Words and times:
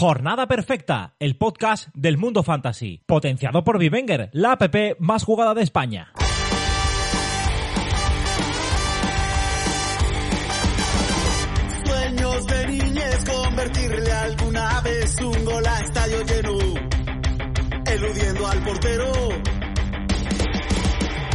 Jornada 0.00 0.46
Perfecta, 0.46 1.16
el 1.18 1.36
podcast 1.36 1.88
del 1.92 2.18
mundo 2.18 2.44
fantasy, 2.44 3.02
potenciado 3.04 3.64
por 3.64 3.80
Vivenger, 3.80 4.30
la 4.32 4.52
app 4.52 4.72
más 5.00 5.24
jugada 5.24 5.54
de 5.54 5.62
España. 5.62 6.12
Sueños 11.84 12.46
de 12.46 12.66
niñez, 12.68 13.24
convertirle 13.24 14.12
alguna 14.12 14.80
vez 14.82 15.16
un 15.20 15.44
gol 15.44 15.66
a 15.66 15.80
estadio 15.80 16.24
lleno, 16.26 16.58
eludiendo 17.84 18.46
al 18.46 18.62
portero. 18.62 19.12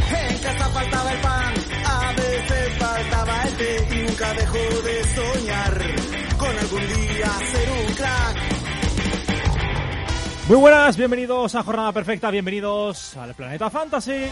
En 0.08 0.38
casa 0.38 0.68
faltaba 0.70 1.12
el 1.12 1.20
Muy 10.46 10.58
buenas, 10.58 10.98
bienvenidos 10.98 11.54
a 11.54 11.62
Jornada 11.62 11.90
Perfecta, 11.92 12.30
bienvenidos 12.30 13.16
al 13.16 13.34
Planeta 13.34 13.70
Fantasy. 13.70 14.26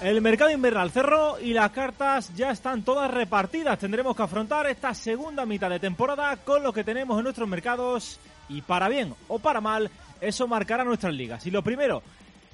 El 0.00 0.22
mercado 0.22 0.50
invernal 0.50 0.90
cerró 0.90 1.38
y 1.38 1.52
las 1.52 1.70
cartas 1.72 2.34
ya 2.34 2.50
están 2.50 2.82
todas 2.82 3.10
repartidas. 3.10 3.78
Tendremos 3.78 4.16
que 4.16 4.22
afrontar 4.22 4.66
esta 4.66 4.94
segunda 4.94 5.44
mitad 5.44 5.68
de 5.68 5.78
temporada 5.78 6.38
con 6.38 6.62
lo 6.62 6.72
que 6.72 6.84
tenemos 6.84 7.18
en 7.18 7.24
nuestros 7.24 7.46
mercados 7.46 8.18
y 8.48 8.62
para 8.62 8.88
bien 8.88 9.14
o 9.28 9.38
para 9.38 9.60
mal, 9.60 9.90
eso 10.22 10.48
marcará 10.48 10.84
nuestras 10.84 11.12
ligas. 11.12 11.46
Y 11.46 11.50
lo 11.50 11.62
primero, 11.62 12.02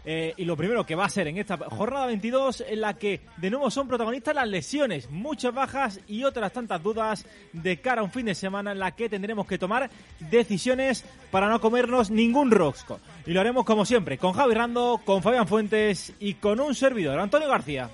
eh, 0.05 0.35
y 0.37 0.45
lo 0.45 0.57
primero 0.57 0.85
que 0.85 0.95
va 0.95 1.05
a 1.05 1.09
ser 1.09 1.29
en 1.29 1.39
esta 1.39 1.57
jornada 1.57 2.07
22 2.07 2.65
en 2.67 2.81
la 2.81 2.95
que 2.95 3.21
de 3.37 3.51
nuevo 3.51 3.71
son 3.71 3.89
protagonistas 3.89 4.35
las 4.35 4.49
lesiones, 4.49 5.11
muchas 5.11 5.53
bajas 5.53 6.01
y 6.07 6.25
otras 6.25 6.53
tantas 6.53 6.83
dudas 6.83 7.27
de 7.53 7.81
cara 7.81 8.01
a 8.01 8.05
un 8.05 8.11
fin 8.11 8.27
de 8.27 8.35
semana 8.35 8.73
en 8.73 8.79
la 8.79 8.93
que 8.93 9.09
tendremos 9.09 9.47
que 9.47 9.59
tomar 9.59 9.91
decisiones 10.19 11.05
para 11.31 11.49
no 11.49 11.61
comernos 11.61 12.11
ningún 12.11 12.51
rosco. 12.51 13.01
Y 13.27 13.33
lo 13.33 13.41
haremos 13.41 13.65
como 13.65 13.85
siempre, 13.85 14.19
con 14.19 14.33
Javi 14.33 14.55
Rando, 14.55 15.01
con 15.05 15.23
Fabián 15.23 15.47
Fuentes 15.47 16.13
y 16.19 16.35
con 16.35 16.61
un 16.61 16.75
servidor, 16.75 17.19
Antonio 17.19 17.49
García. 17.49 17.91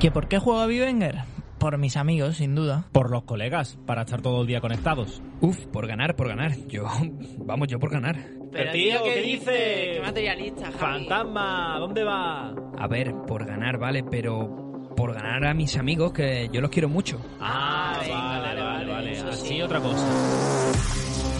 ¿Que 0.00 0.10
por 0.10 0.28
qué 0.28 0.38
juego 0.38 0.60
a 0.60 0.66
Vivenger? 0.66 1.39
Por 1.60 1.76
mis 1.76 1.98
amigos, 1.98 2.38
sin 2.38 2.54
duda. 2.54 2.86
Por 2.90 3.10
los 3.10 3.24
colegas, 3.24 3.78
para 3.86 4.02
estar 4.02 4.22
todo 4.22 4.40
el 4.40 4.46
día 4.46 4.62
conectados. 4.62 5.20
Uf, 5.42 5.66
por 5.66 5.86
ganar, 5.86 6.16
por 6.16 6.26
ganar. 6.26 6.56
Yo, 6.68 6.86
vamos, 7.36 7.68
yo 7.68 7.78
por 7.78 7.90
ganar. 7.90 8.16
Pero, 8.50 8.72
tío, 8.72 9.02
¿qué 9.04 9.20
dice? 9.20 9.90
Qué 9.94 10.00
materialista, 10.02 10.72
Javi. 10.72 10.78
Fantasma, 10.78 11.76
¿dónde 11.78 12.02
va? 12.02 12.54
A 12.78 12.88
ver, 12.88 13.12
por 13.26 13.44
ganar, 13.44 13.76
vale, 13.78 14.02
pero 14.02 14.88
por 14.96 15.12
ganar 15.12 15.44
a 15.46 15.52
mis 15.52 15.76
amigos, 15.76 16.12
que 16.12 16.48
yo 16.50 16.62
los 16.62 16.70
quiero 16.70 16.88
mucho. 16.88 17.20
Ah, 17.40 17.98
venga, 18.00 18.16
vale, 18.16 18.62
vale, 18.62 18.86
vale, 18.90 18.92
vale, 19.20 19.30
Así 19.30 19.48
sí. 19.48 19.62
otra 19.62 19.80
cosa. 19.80 20.06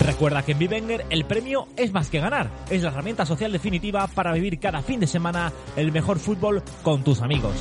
Recuerda 0.05 0.43
que 0.43 0.53
en 0.53 0.59
Vivenger 0.59 1.07
el 1.09 1.25
premio 1.25 1.67
es 1.79 1.95
más 1.95 2.11
que 2.11 2.21
ganar. 2.21 2.51
Es 2.69 2.83
la 2.83 2.91
herramienta 2.91 3.25
social 3.25 3.53
definitiva 3.53 4.07
para 4.09 4.35
vivir 4.35 4.59
cada 4.61 4.83
fin 4.83 5.01
de 5.01 5.07
semana 5.07 5.51
el 5.77 5.93
mejor 5.93 6.19
fútbol 6.19 6.63
con 6.83 7.03
tus 7.03 7.23
amigos. 7.23 7.55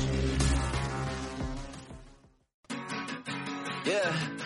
Yeah. 3.90 4.39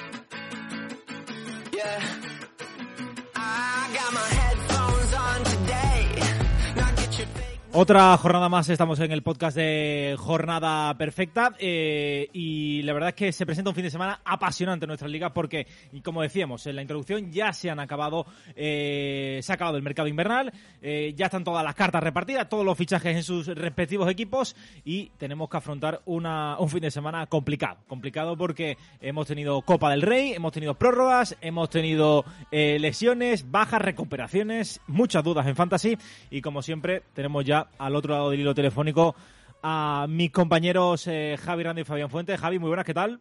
Otra 7.77 8.17
jornada 8.19 8.49
más, 8.49 8.69
estamos 8.69 9.01
en 9.01 9.11
el 9.11 9.25
podcast 9.25 9.57
de 9.57 10.15
Jornada 10.17 10.97
Perfecta 10.97 11.57
eh, 11.59 12.29
y 12.33 12.83
la 12.83 12.93
verdad 12.93 13.09
es 13.09 13.15
que 13.17 13.33
se 13.33 13.45
presenta 13.45 13.71
un 13.71 13.75
fin 13.75 13.83
de 13.83 13.91
semana 13.91 14.21
apasionante 14.25 14.85
en 14.85 14.89
nuestras 14.91 15.11
ligas 15.11 15.33
porque, 15.33 15.67
como 16.05 16.23
decíamos 16.23 16.65
en 16.69 16.77
la 16.77 16.83
introducción, 16.83 17.33
ya 17.33 17.53
se 17.53 17.71
han 17.71 17.81
acabado, 17.81 18.27
eh, 18.55 19.41
se 19.43 19.51
ha 19.51 19.57
acabado 19.57 19.77
el 19.77 19.83
mercado 19.83 20.07
invernal, 20.07 20.53
eh, 20.83 21.15
ya 21.17 21.27
están 21.27 21.43
todas 21.43 21.65
las 21.65 21.75
cartas 21.75 22.01
repartidas, 22.01 22.49
todos 22.49 22.65
los 22.65 22.79
fichajes 22.79 23.17
en 23.17 23.25
sus 23.25 23.49
respectivos 23.49 24.09
equipos 24.09 24.55
y 24.85 25.11
tenemos 25.19 25.49
que 25.49 25.57
afrontar 25.57 26.01
una, 26.05 26.57
un 26.61 26.69
fin 26.69 26.81
de 26.81 26.93
semana 26.93 27.27
complicado, 27.27 27.81
complicado 27.89 28.37
porque 28.37 28.79
hemos 29.01 29.27
tenido 29.27 29.61
Copa 29.63 29.91
del 29.91 30.03
Rey, 30.03 30.33
hemos 30.33 30.53
tenido 30.53 30.75
prórrogas, 30.77 31.37
hemos 31.41 31.71
tenido 31.71 32.25
eh, 32.53 32.79
lesiones, 32.79 33.51
bajas, 33.51 33.83
recuperaciones, 33.83 34.81
muchas 34.87 35.25
dudas 35.25 35.45
en 35.49 35.57
Fantasy 35.57 35.99
y 36.31 36.41
como 36.41 36.63
siempre 36.63 37.03
tenemos 37.15 37.45
ya 37.45 37.64
al 37.79 37.97
otro 37.97 38.15
lado 38.15 38.31
del 38.31 38.41
hilo 38.41 38.55
telefónico 38.55 39.15
a 39.63 40.07
mis 40.09 40.31
compañeros 40.31 41.07
eh, 41.07 41.37
Javi 41.43 41.63
Rando 41.63 41.81
y 41.81 41.85
Fabián 41.85 42.11
Fuentes. 42.11 42.41
Javi, 42.41 42.59
muy 42.59 42.69
buenas, 42.69 42.85
¿qué 42.85 42.95
tal? 42.95 43.21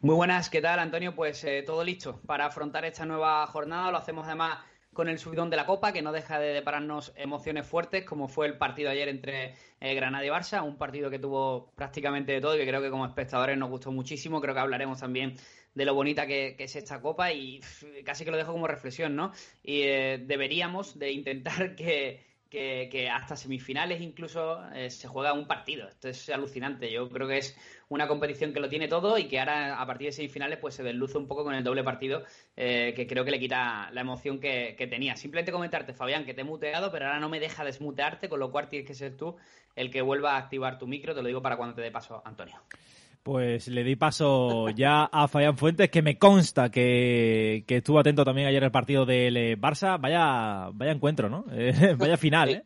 Muy 0.00 0.14
buenas, 0.14 0.50
¿qué 0.50 0.60
tal, 0.60 0.78
Antonio? 0.78 1.14
Pues 1.14 1.42
eh, 1.44 1.62
todo 1.66 1.82
listo 1.84 2.20
para 2.26 2.46
afrontar 2.46 2.84
esta 2.84 3.04
nueva 3.04 3.46
jornada. 3.46 3.90
Lo 3.90 3.98
hacemos 3.98 4.26
además 4.26 4.58
con 4.96 5.08
el 5.08 5.18
subidón 5.18 5.50
de 5.50 5.56
la 5.56 5.66
Copa, 5.66 5.92
que 5.92 6.00
no 6.00 6.10
deja 6.10 6.38
de 6.38 6.54
depararnos 6.54 7.12
emociones 7.16 7.66
fuertes, 7.66 8.04
como 8.04 8.28
fue 8.28 8.46
el 8.46 8.56
partido 8.56 8.90
ayer 8.90 9.08
entre 9.08 9.54
eh, 9.80 9.94
Granada 9.94 10.24
y 10.24 10.28
Barça, 10.28 10.64
un 10.64 10.78
partido 10.78 11.10
que 11.10 11.18
tuvo 11.18 11.70
prácticamente 11.76 12.32
de 12.32 12.40
todo 12.40 12.56
y 12.56 12.58
que 12.58 12.66
creo 12.66 12.80
que 12.80 12.90
como 12.90 13.04
espectadores 13.04 13.58
nos 13.58 13.68
gustó 13.68 13.92
muchísimo. 13.92 14.40
Creo 14.40 14.54
que 14.54 14.60
hablaremos 14.60 14.98
también 14.98 15.36
de 15.74 15.84
lo 15.84 15.94
bonita 15.94 16.26
que, 16.26 16.56
es 16.58 16.74
esta 16.74 17.02
Copa 17.02 17.32
y 17.32 17.60
casi 18.04 18.24
que 18.24 18.30
lo 18.30 18.38
dejo 18.38 18.52
como 18.52 18.66
reflexión, 18.66 19.14
¿no? 19.14 19.32
Y 19.62 19.82
eh, 19.82 20.24
deberíamos 20.26 20.98
de 20.98 21.12
intentar 21.12 21.74
que, 21.76 22.25
que, 22.50 22.88
que 22.90 23.08
hasta 23.08 23.36
semifinales 23.36 24.00
incluso 24.00 24.62
eh, 24.72 24.90
se 24.90 25.08
juega 25.08 25.32
un 25.32 25.46
partido. 25.46 25.88
Esto 25.88 26.08
es 26.08 26.28
alucinante. 26.30 26.90
Yo 26.90 27.08
creo 27.08 27.28
que 27.28 27.38
es 27.38 27.56
una 27.88 28.08
competición 28.08 28.52
que 28.52 28.60
lo 28.60 28.68
tiene 28.68 28.88
todo 28.88 29.18
y 29.18 29.28
que 29.28 29.38
ahora 29.38 29.80
a 29.80 29.86
partir 29.86 30.08
de 30.08 30.12
semifinales 30.12 30.58
pues 30.58 30.74
se 30.74 30.82
desluce 30.82 31.18
un 31.18 31.26
poco 31.26 31.44
con 31.44 31.54
el 31.54 31.64
doble 31.64 31.84
partido 31.84 32.24
eh, 32.56 32.92
que 32.94 33.06
creo 33.06 33.24
que 33.24 33.30
le 33.30 33.40
quita 33.40 33.90
la 33.92 34.00
emoción 34.00 34.40
que, 34.40 34.74
que 34.76 34.86
tenía. 34.86 35.16
Simplemente 35.16 35.52
comentarte, 35.52 35.92
Fabián, 35.92 36.24
que 36.24 36.34
te 36.34 36.42
he 36.42 36.44
muteado, 36.44 36.90
pero 36.90 37.06
ahora 37.06 37.20
no 37.20 37.28
me 37.28 37.40
deja 37.40 37.64
desmutearte, 37.64 38.28
con 38.28 38.40
lo 38.40 38.50
cual 38.50 38.68
tienes 38.68 38.86
que 38.86 38.94
ser 38.94 39.16
tú 39.16 39.36
el 39.74 39.90
que 39.90 40.02
vuelva 40.02 40.34
a 40.34 40.38
activar 40.38 40.78
tu 40.78 40.86
micro. 40.86 41.14
Te 41.14 41.22
lo 41.22 41.28
digo 41.28 41.42
para 41.42 41.56
cuando 41.56 41.74
te 41.74 41.82
dé 41.82 41.90
paso, 41.90 42.22
Antonio. 42.24 42.60
Pues 43.26 43.66
le 43.66 43.82
di 43.82 43.96
paso 43.96 44.68
ya 44.68 45.02
a 45.06 45.26
Fabián 45.26 45.56
Fuentes, 45.58 45.90
que 45.90 46.00
me 46.00 46.16
consta 46.16 46.70
que, 46.70 47.64
que 47.66 47.78
estuvo 47.78 47.98
atento 47.98 48.24
también 48.24 48.46
ayer 48.46 48.62
al 48.62 48.70
partido 48.70 49.04
del 49.04 49.36
eh, 49.36 49.56
Barça. 49.58 50.00
Vaya, 50.00 50.70
vaya 50.72 50.92
encuentro, 50.92 51.28
¿no? 51.28 51.44
Eh, 51.50 51.72
vaya 51.98 52.16
final, 52.16 52.50
¿eh? 52.50 52.64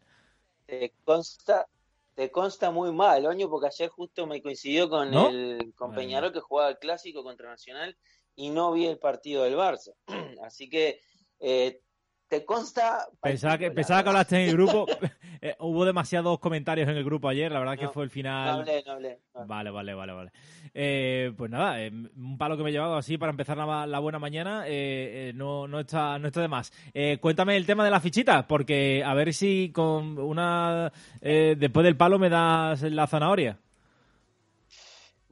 te 0.66 0.93
consta 1.03 1.66
te 2.15 2.31
consta 2.31 2.70
muy 2.70 2.93
mal, 2.93 3.25
Oño, 3.25 3.49
porque 3.49 3.69
ayer 3.69 3.88
justo 3.88 4.26
me 4.26 4.43
coincidió 4.43 4.91
con 4.91 5.10
¿No? 5.10 5.31
el 5.31 5.72
con 5.75 5.94
Peñarol 5.94 6.31
que 6.31 6.41
jugaba 6.41 6.69
el 6.69 6.78
clásico 6.78 7.22
contra 7.22 7.49
Nacional 7.49 7.97
y 8.37 8.50
no 8.50 8.70
vi 8.72 8.84
el 8.84 8.99
partido 8.99 9.44
del 9.44 9.56
Barça. 9.56 9.94
Así 10.44 10.69
que 10.69 11.00
eh, 11.38 11.81
te 12.30 12.44
consta. 12.44 13.06
Pensaba 13.20 13.58
que, 13.58 13.70
pensaba 13.72 14.02
que 14.02 14.08
hablaste 14.08 14.42
en 14.42 14.48
el 14.50 14.56
grupo. 14.56 14.86
Eh, 15.42 15.56
hubo 15.60 15.86
demasiados 15.86 16.38
comentarios 16.38 16.86
en 16.86 16.98
el 16.98 17.02
grupo 17.02 17.26
ayer, 17.26 17.50
la 17.50 17.60
verdad 17.60 17.78
que 17.78 17.88
fue 17.88 18.02
el 18.04 18.10
No 18.10 18.12
final. 18.12 18.48
hablé, 18.60 18.82
no 18.84 18.92
hablé. 18.92 19.18
no. 19.34 19.46
Vale, 19.46 19.70
vale, 19.70 19.94
vale, 19.94 20.12
vale. 20.12 20.32
Eh, 20.74 21.32
pues 21.34 21.50
nada, 21.50 21.80
eh, 21.80 21.90
un 21.90 22.36
palo 22.36 22.58
que 22.58 22.62
me 22.62 22.69
he 22.69 22.72
llevado 22.74 22.94
así 22.94 23.16
para 23.16 23.30
empezar 23.30 23.56
la, 23.56 23.86
la 23.86 23.98
buena 24.00 24.19
mañana 24.19 24.64
eh, 24.66 25.32
no, 25.34 25.66
no, 25.66 25.80
está, 25.80 26.19
no 26.19 26.26
está 26.26 26.42
de 26.42 26.48
más. 26.48 26.70
Eh, 26.92 27.16
cuéntame 27.22 27.56
el 27.56 27.64
tema 27.64 27.86
de 27.86 27.90
la 27.90 28.00
fichita, 28.00 28.46
porque 28.46 29.02
a 29.02 29.14
ver 29.14 29.32
si 29.32 29.72
con 29.72 30.19
una 30.19 30.92
eh, 31.22 31.56
después 31.58 31.84
del 31.84 31.96
palo 31.96 32.19
me 32.19 32.28
das 32.28 32.82
la 32.82 33.06
zanahoria. 33.06 33.56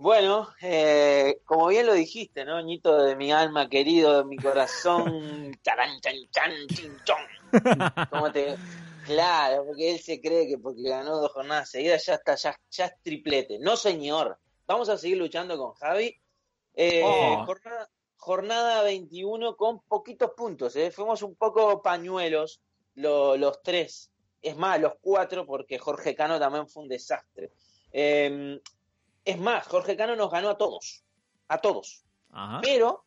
Bueno, 0.00 0.48
eh, 0.62 1.40
como 1.44 1.66
bien 1.66 1.84
lo 1.86 1.92
dijiste, 1.92 2.44
¿no? 2.44 2.60
Ñito 2.60 3.02
de 3.02 3.16
mi 3.16 3.32
alma 3.32 3.68
querido, 3.68 4.18
de 4.18 4.24
mi 4.24 4.36
corazón. 4.36 5.50
Charan, 5.62 6.00
chan, 6.00 6.14
chan, 6.30 6.52
chin, 6.68 6.96
chon. 7.04 8.02
¿Cómo 8.10 8.32
te.? 8.32 8.56
Claro, 9.06 9.64
porque 9.64 9.90
él 9.92 9.98
se 10.00 10.20
cree 10.20 10.46
que 10.46 10.58
porque 10.58 10.82
ganó 10.82 11.16
dos 11.18 11.32
jornadas 11.32 11.70
seguidas 11.70 12.04
ya 12.04 12.14
está, 12.16 12.34
ya, 12.34 12.54
ya 12.70 12.84
es 12.84 12.92
triplete. 13.02 13.58
No, 13.58 13.74
señor. 13.74 14.38
Vamos 14.66 14.90
a 14.90 14.98
seguir 14.98 15.16
luchando 15.16 15.56
con 15.56 15.72
Javi. 15.72 16.14
Eh, 16.74 17.00
Oh. 17.02 17.42
jornada, 17.46 17.88
jornada 18.18 18.82
21 18.82 19.56
con 19.56 19.80
poquitos 19.80 20.32
puntos. 20.36 20.76
¿eh? 20.76 20.90
Fuimos 20.90 21.22
un 21.22 21.36
poco 21.36 21.80
pañuelos 21.80 22.60
lo- 22.96 23.38
los 23.38 23.62
tres. 23.62 24.10
Es 24.42 24.56
más, 24.58 24.78
los 24.78 24.92
cuatro, 25.00 25.46
porque 25.46 25.78
Jorge 25.78 26.14
Cano 26.14 26.38
también 26.38 26.68
fue 26.68 26.82
un 26.82 26.88
desastre. 26.90 27.50
Eh, 27.90 28.60
es 29.30 29.38
más, 29.38 29.66
Jorge 29.66 29.96
Cano 29.96 30.16
nos 30.16 30.30
ganó 30.30 30.48
a 30.50 30.56
todos. 30.56 31.04
A 31.48 31.58
todos. 31.58 32.04
Ajá. 32.30 32.60
Pero 32.62 33.04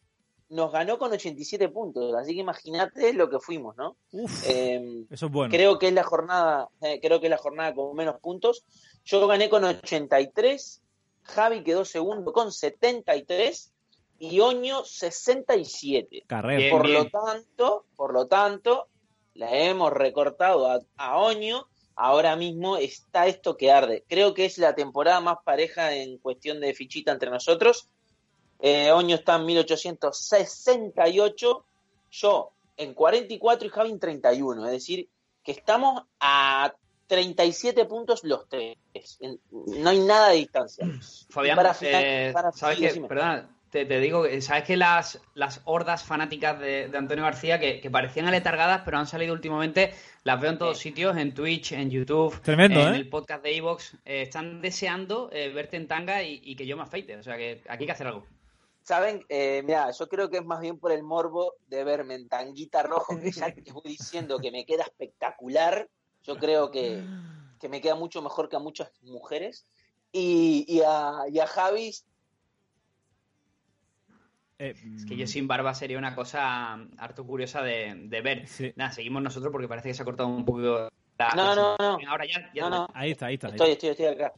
nos 0.50 0.72
ganó 0.72 0.98
con 0.98 1.12
87 1.12 1.70
puntos. 1.70 2.14
Así 2.14 2.34
que 2.34 2.42
imagínate 2.42 3.14
lo 3.14 3.30
que 3.30 3.40
fuimos, 3.40 3.76
¿no? 3.78 3.96
Uf, 4.12 4.48
Eh, 4.48 5.06
eso 5.10 5.26
es 5.28 5.32
bueno. 5.32 5.52
Creo 5.52 5.80
que 5.80 5.88
es 5.88 5.94
la 5.94 6.04
jornada, 6.04 6.70
eh, 6.82 7.00
creo 7.02 7.20
que 7.20 7.28
es 7.28 7.32
la 7.32 7.38
jornada 7.38 7.74
con 7.74 7.96
menos 7.96 8.20
puntos. 8.20 8.66
Yo 9.06 9.26
gané 9.28 9.50
con 9.50 9.64
83, 9.64 10.82
Javi 11.24 11.64
quedó 11.64 11.86
segundo 11.86 12.34
con 12.34 12.52
73 12.52 13.74
y 14.20 14.40
Oño 14.42 14.84
67. 14.84 16.26
Carrera. 16.28 16.76
Por 16.76 16.86
bien. 16.86 17.04
lo 17.04 17.10
tanto, 17.10 17.86
por 17.96 18.14
lo 18.14 18.28
tanto, 18.28 18.88
la 19.34 19.56
hemos 19.56 19.92
recortado 19.94 20.70
a, 20.70 20.80
a 20.98 21.18
Oño, 21.18 21.68
ahora 22.04 22.36
mismo 22.36 22.78
está 22.78 23.28
esto 23.28 23.56
que 23.58 23.72
arde. 23.72 24.04
Creo 24.08 24.34
que 24.34 24.46
es 24.46 24.58
la 24.58 24.74
temporada 24.76 25.20
más 25.22 25.38
pareja 25.46 25.94
en 25.96 26.18
cuestión 26.18 26.60
de 26.60 26.74
fichita 26.74 27.12
entre 27.12 27.30
nosotros. 27.30 27.88
Eh, 28.60 28.92
Oño 28.92 29.16
está 29.16 29.36
en 29.36 29.46
1868, 29.46 31.66
yo 32.12 32.52
en 32.78 32.94
44 32.94 33.68
y 33.68 33.70
Javi 33.70 33.90
en 33.92 34.00
31. 34.00 34.66
Es 34.66 34.72
decir, 34.72 35.10
que 35.44 35.52
estamos 35.52 36.04
a 36.20 36.74
37 37.08 37.86
puntos 37.86 38.24
los 38.24 38.48
tres. 38.48 38.78
No 39.52 39.90
hay 39.90 40.00
nada 40.00 40.30
de 40.30 40.38
distancia. 40.38 40.88
Fabián, 41.30 41.56
para 41.56 41.74
final- 41.74 42.04
eh, 42.06 42.32
para- 42.34 42.52
¿sabes 42.52 42.80
que, 42.80 42.88
decime. 42.88 43.08
Te, 43.72 43.86
te 43.86 44.00
digo, 44.00 44.24
que- 44.24 44.42
¿sabes 44.42 44.64
que 44.64 44.78
las, 44.78 45.20
las 45.34 45.62
hordas 45.66 46.04
fanáticas 46.04 46.60
de, 46.60 46.90
de 46.90 46.98
Antonio 46.98 47.24
García, 47.24 47.60
que, 47.60 47.82
que 47.82 47.90
parecían 47.90 48.28
aletargadas, 48.28 48.82
pero 48.86 48.98
han 48.98 49.08
salido 49.08 49.34
últimamente, 49.34 49.94
las 50.24 50.40
veo 50.40 50.52
en 50.52 50.58
todos 50.60 50.78
sitios, 50.78 51.18
en 51.18 51.34
Twitch, 51.34 51.72
en 51.72 51.90
YouTube, 51.90 52.40
Tremendo, 52.42 52.80
en 52.88 52.94
¿eh? 52.94 52.98
el 52.98 53.10
podcast 53.10 53.44
de 53.44 53.56
Evox, 53.58 53.98
están 54.06 54.62
deseando 54.62 55.30
eh, 55.32 55.50
verte 55.50 55.78
en 55.78 55.88
tanga 55.88 56.22
y, 56.22 56.42
y 56.44 56.56
que 56.56 56.68
yo 56.68 56.78
me 56.78 56.84
afeite, 56.84 57.16
o 57.18 57.24
sea 57.24 57.38
que 57.38 57.64
aquí 57.68 57.84
hay 57.84 57.86
que 57.88 57.92
hacer 57.92 58.08
algo. 58.08 58.26
Saben, 58.84 59.24
eh, 59.30 59.62
mira, 59.64 59.92
yo 59.92 60.08
creo 60.10 60.30
que 60.30 60.38
es 60.38 60.44
más 60.46 60.60
bien 60.60 60.80
por 60.80 60.92
el 60.92 61.04
morbo 61.04 61.54
de 61.68 61.84
verme 61.84 62.16
en 62.16 62.28
tanguita 62.28 62.82
rojo, 62.84 63.18
que 63.22 63.32
ya 63.32 63.54
te 63.54 63.72
voy 63.72 63.84
diciendo 63.86 64.40
que 64.40 64.52
me 64.52 64.66
queda 64.66 64.84
espectacular. 64.84 65.88
Yo 66.24 66.36
creo 66.38 66.72
que, 66.72 67.04
que 67.60 67.70
me 67.70 67.80
queda 67.80 67.96
mucho 67.96 68.22
mejor 68.24 68.50
que 68.50 68.56
a 68.56 68.60
muchas 68.60 68.92
mujeres. 69.04 69.68
Y, 70.12 70.66
y, 70.68 70.82
a, 70.86 71.24
y 71.32 71.40
a 71.40 71.48
Javi, 71.48 71.94
Eh, 74.62 74.76
Es 74.96 75.06
que 75.06 75.18
yo 75.18 75.26
sin 75.26 75.48
barba 75.48 75.74
sería 75.74 75.98
una 75.98 76.14
cosa 76.14 76.78
mm, 76.78 76.92
harto 77.00 77.26
curiosa 77.26 77.64
de, 77.64 77.96
de 77.96 78.22
ver. 78.22 78.48
Sí. 78.48 78.72
Nada, 78.76 78.92
seguimos 78.92 79.24
nosotros 79.24 79.52
porque 79.52 79.68
parece 79.68 79.90
que 79.90 79.94
se 79.96 80.04
ha 80.04 80.06
cortado 80.06 80.30
un 80.30 80.46
poco 80.46 80.60
la... 80.60 80.90
No, 81.36 81.56
no, 81.56 81.76
no. 81.80 81.98
Ahora 82.08 82.26
ya, 82.26 82.52
ya 82.54 82.70
No. 82.70 82.88
Ahí 82.94 83.12
está, 83.12 83.26
ahí 83.28 83.36
está. 83.36 83.48
ahí 83.48 83.54
Estoy, 83.54 83.72
está. 83.72 83.88
estoy, 83.88 84.06
estoy 84.06 84.24
acá. 84.26 84.34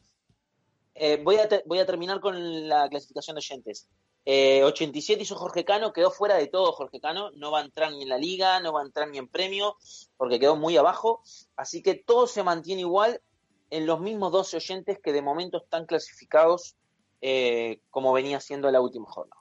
Eh, 0.94 1.20
voy, 1.22 1.36
a 1.36 1.48
voy 1.66 1.78
a 1.78 1.86
terminar 1.86 2.20
con 2.20 2.68
la 2.68 2.88
clasificación 2.88 3.34
de 3.34 3.40
oyentes. 3.40 3.88
Eh, 4.26 4.64
87 4.64 5.22
hizo 5.22 5.36
Jorge 5.36 5.64
Cano, 5.64 5.92
quedó 5.92 6.10
fuera 6.10 6.36
de 6.36 6.46
todo 6.46 6.72
Jorge 6.72 7.00
Cano, 7.00 7.30
no 7.32 7.50
va 7.50 7.60
a 7.60 7.64
entrar 7.64 7.92
ni 7.92 8.02
en 8.04 8.08
la 8.08 8.16
liga, 8.16 8.60
no 8.60 8.72
va 8.72 8.80
a 8.80 8.84
entrar 8.84 9.08
ni 9.08 9.18
en 9.18 9.28
premio, 9.28 9.76
porque 10.16 10.40
quedó 10.40 10.56
muy 10.56 10.76
abajo. 10.78 11.22
Así 11.56 11.82
que 11.82 11.94
todo 11.94 12.26
se 12.26 12.42
mantiene 12.42 12.80
igual 12.80 13.20
en 13.68 13.86
los 13.86 14.00
mismos 14.00 14.32
12 14.32 14.56
oyentes 14.56 14.98
que 15.02 15.12
de 15.12 15.20
momento 15.20 15.58
están 15.58 15.84
clasificados 15.84 16.76
eh, 17.20 17.80
como 17.90 18.12
venía 18.12 18.40
siendo 18.40 18.70
la 18.70 18.80
última 18.80 19.06
jornada. 19.10 19.40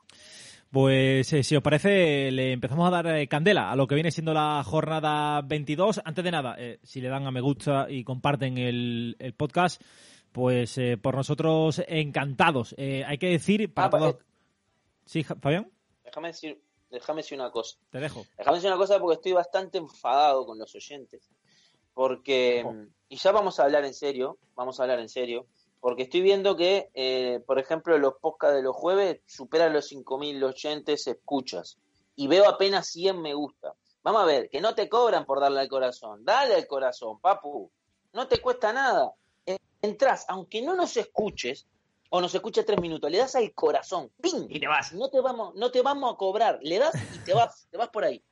Pues 0.74 1.32
eh, 1.34 1.44
si 1.44 1.56
os 1.56 1.62
parece, 1.62 2.32
le 2.32 2.52
empezamos 2.52 2.88
a 2.88 2.90
dar 2.90 3.06
eh, 3.16 3.28
candela 3.28 3.70
a 3.72 3.76
lo 3.76 3.86
que 3.86 3.94
viene 3.94 4.10
siendo 4.10 4.34
la 4.34 4.64
jornada 4.66 5.40
22. 5.44 6.02
Antes 6.04 6.24
de 6.24 6.32
nada, 6.32 6.56
eh, 6.58 6.80
si 6.82 7.00
le 7.00 7.10
dan 7.10 7.28
a 7.28 7.32
me 7.32 7.42
gusta 7.42 7.86
y 7.88 8.04
comparten 8.04 8.58
el, 8.58 9.16
el 9.20 9.34
podcast, 9.36 9.80
pues 10.32 10.80
por 11.00 11.14
nosotros 11.16 11.80
encantados. 11.88 12.74
Hay 12.80 13.20
que 13.20 13.28
decir 13.30 13.72
para 13.72 13.86
Ah, 13.88 13.90
pa- 13.92 14.00
todos... 14.00 14.16
Sí, 15.06 15.24
Fabián, 15.24 15.70
Déjame 16.04 16.30
decir, 16.30 16.60
déjame 16.90 17.22
decir 17.22 17.38
una 17.40 17.52
cosa. 17.52 17.78
te 17.92 18.00
dejo. 18.00 18.26
Déjame 18.36 18.58
decir 18.58 18.72
una 18.72 18.78
cosa 18.80 18.98
porque 19.00 19.16
estoy 19.18 19.34
bastante 19.34 19.78
enfadado 19.78 20.44
con 20.48 20.58
los 20.58 20.74
oyentes. 20.74 21.30
Porque, 21.94 22.66
y 23.10 23.18
ya 23.18 23.32
vamos 23.32 23.60
a 23.60 23.66
hablar 23.66 23.86
en 23.86 23.94
serio, 23.94 24.40
vamos 24.56 24.80
a 24.80 24.84
hablar 24.84 25.00
en 25.00 25.10
serio, 25.10 25.46
porque 25.84 26.04
estoy 26.04 26.22
viendo 26.22 26.56
que, 26.56 26.90
eh, 26.94 27.44
por 27.46 27.60
ejemplo, 27.60 27.98
los 27.98 28.14
podcasts 28.22 28.56
de 28.56 28.64
los 28.64 28.74
jueves 28.74 29.20
superan 29.26 29.74
los 29.74 29.92
5.000 29.92 30.42
oyentes 30.42 31.06
escuchas. 31.08 31.78
Y 32.16 32.28
veo 32.28 32.48
apenas 32.48 32.88
100 32.88 33.22
me 33.22 33.34
gusta. 33.34 33.74
Vamos 34.02 34.22
a 34.22 34.26
ver, 34.26 34.50
que 34.50 34.62
no 34.62 34.76
te 34.76 34.88
cobran 34.88 35.26
por 35.26 35.42
darle 35.42 35.60
al 35.60 35.68
corazón. 35.68 36.24
Dale 36.24 36.56
al 36.56 36.68
corazón, 36.68 37.20
papu. 37.20 37.70
No 38.14 38.30
te 38.30 38.40
cuesta 38.40 38.72
nada. 38.72 39.12
Entrás, 39.82 40.24
aunque 40.30 40.62
no 40.62 40.74
nos 40.74 40.96
escuches, 40.96 41.68
o 42.10 42.22
nos 42.22 42.34
escuches 42.34 42.66
tres 42.66 42.80
minutos, 42.80 43.12
le 43.12 43.18
das 43.18 43.36
al 43.36 43.54
corazón. 43.54 44.10
¡Ping! 44.22 44.46
Y 44.48 44.62
te 44.62 44.68
vas. 44.70 44.94
No 44.94 45.10
te 45.10 45.20
vamos, 45.20 45.54
no 45.56 45.70
te 45.70 45.82
vamos 45.82 46.14
a 46.14 46.16
cobrar. 46.16 46.60
Le 46.62 46.80
das 46.80 46.96
y 47.14 47.20
te 47.26 47.34
vas, 47.34 47.68
te 47.70 47.76
vas 47.76 47.90
por 47.90 48.06
ahí. 48.06 48.24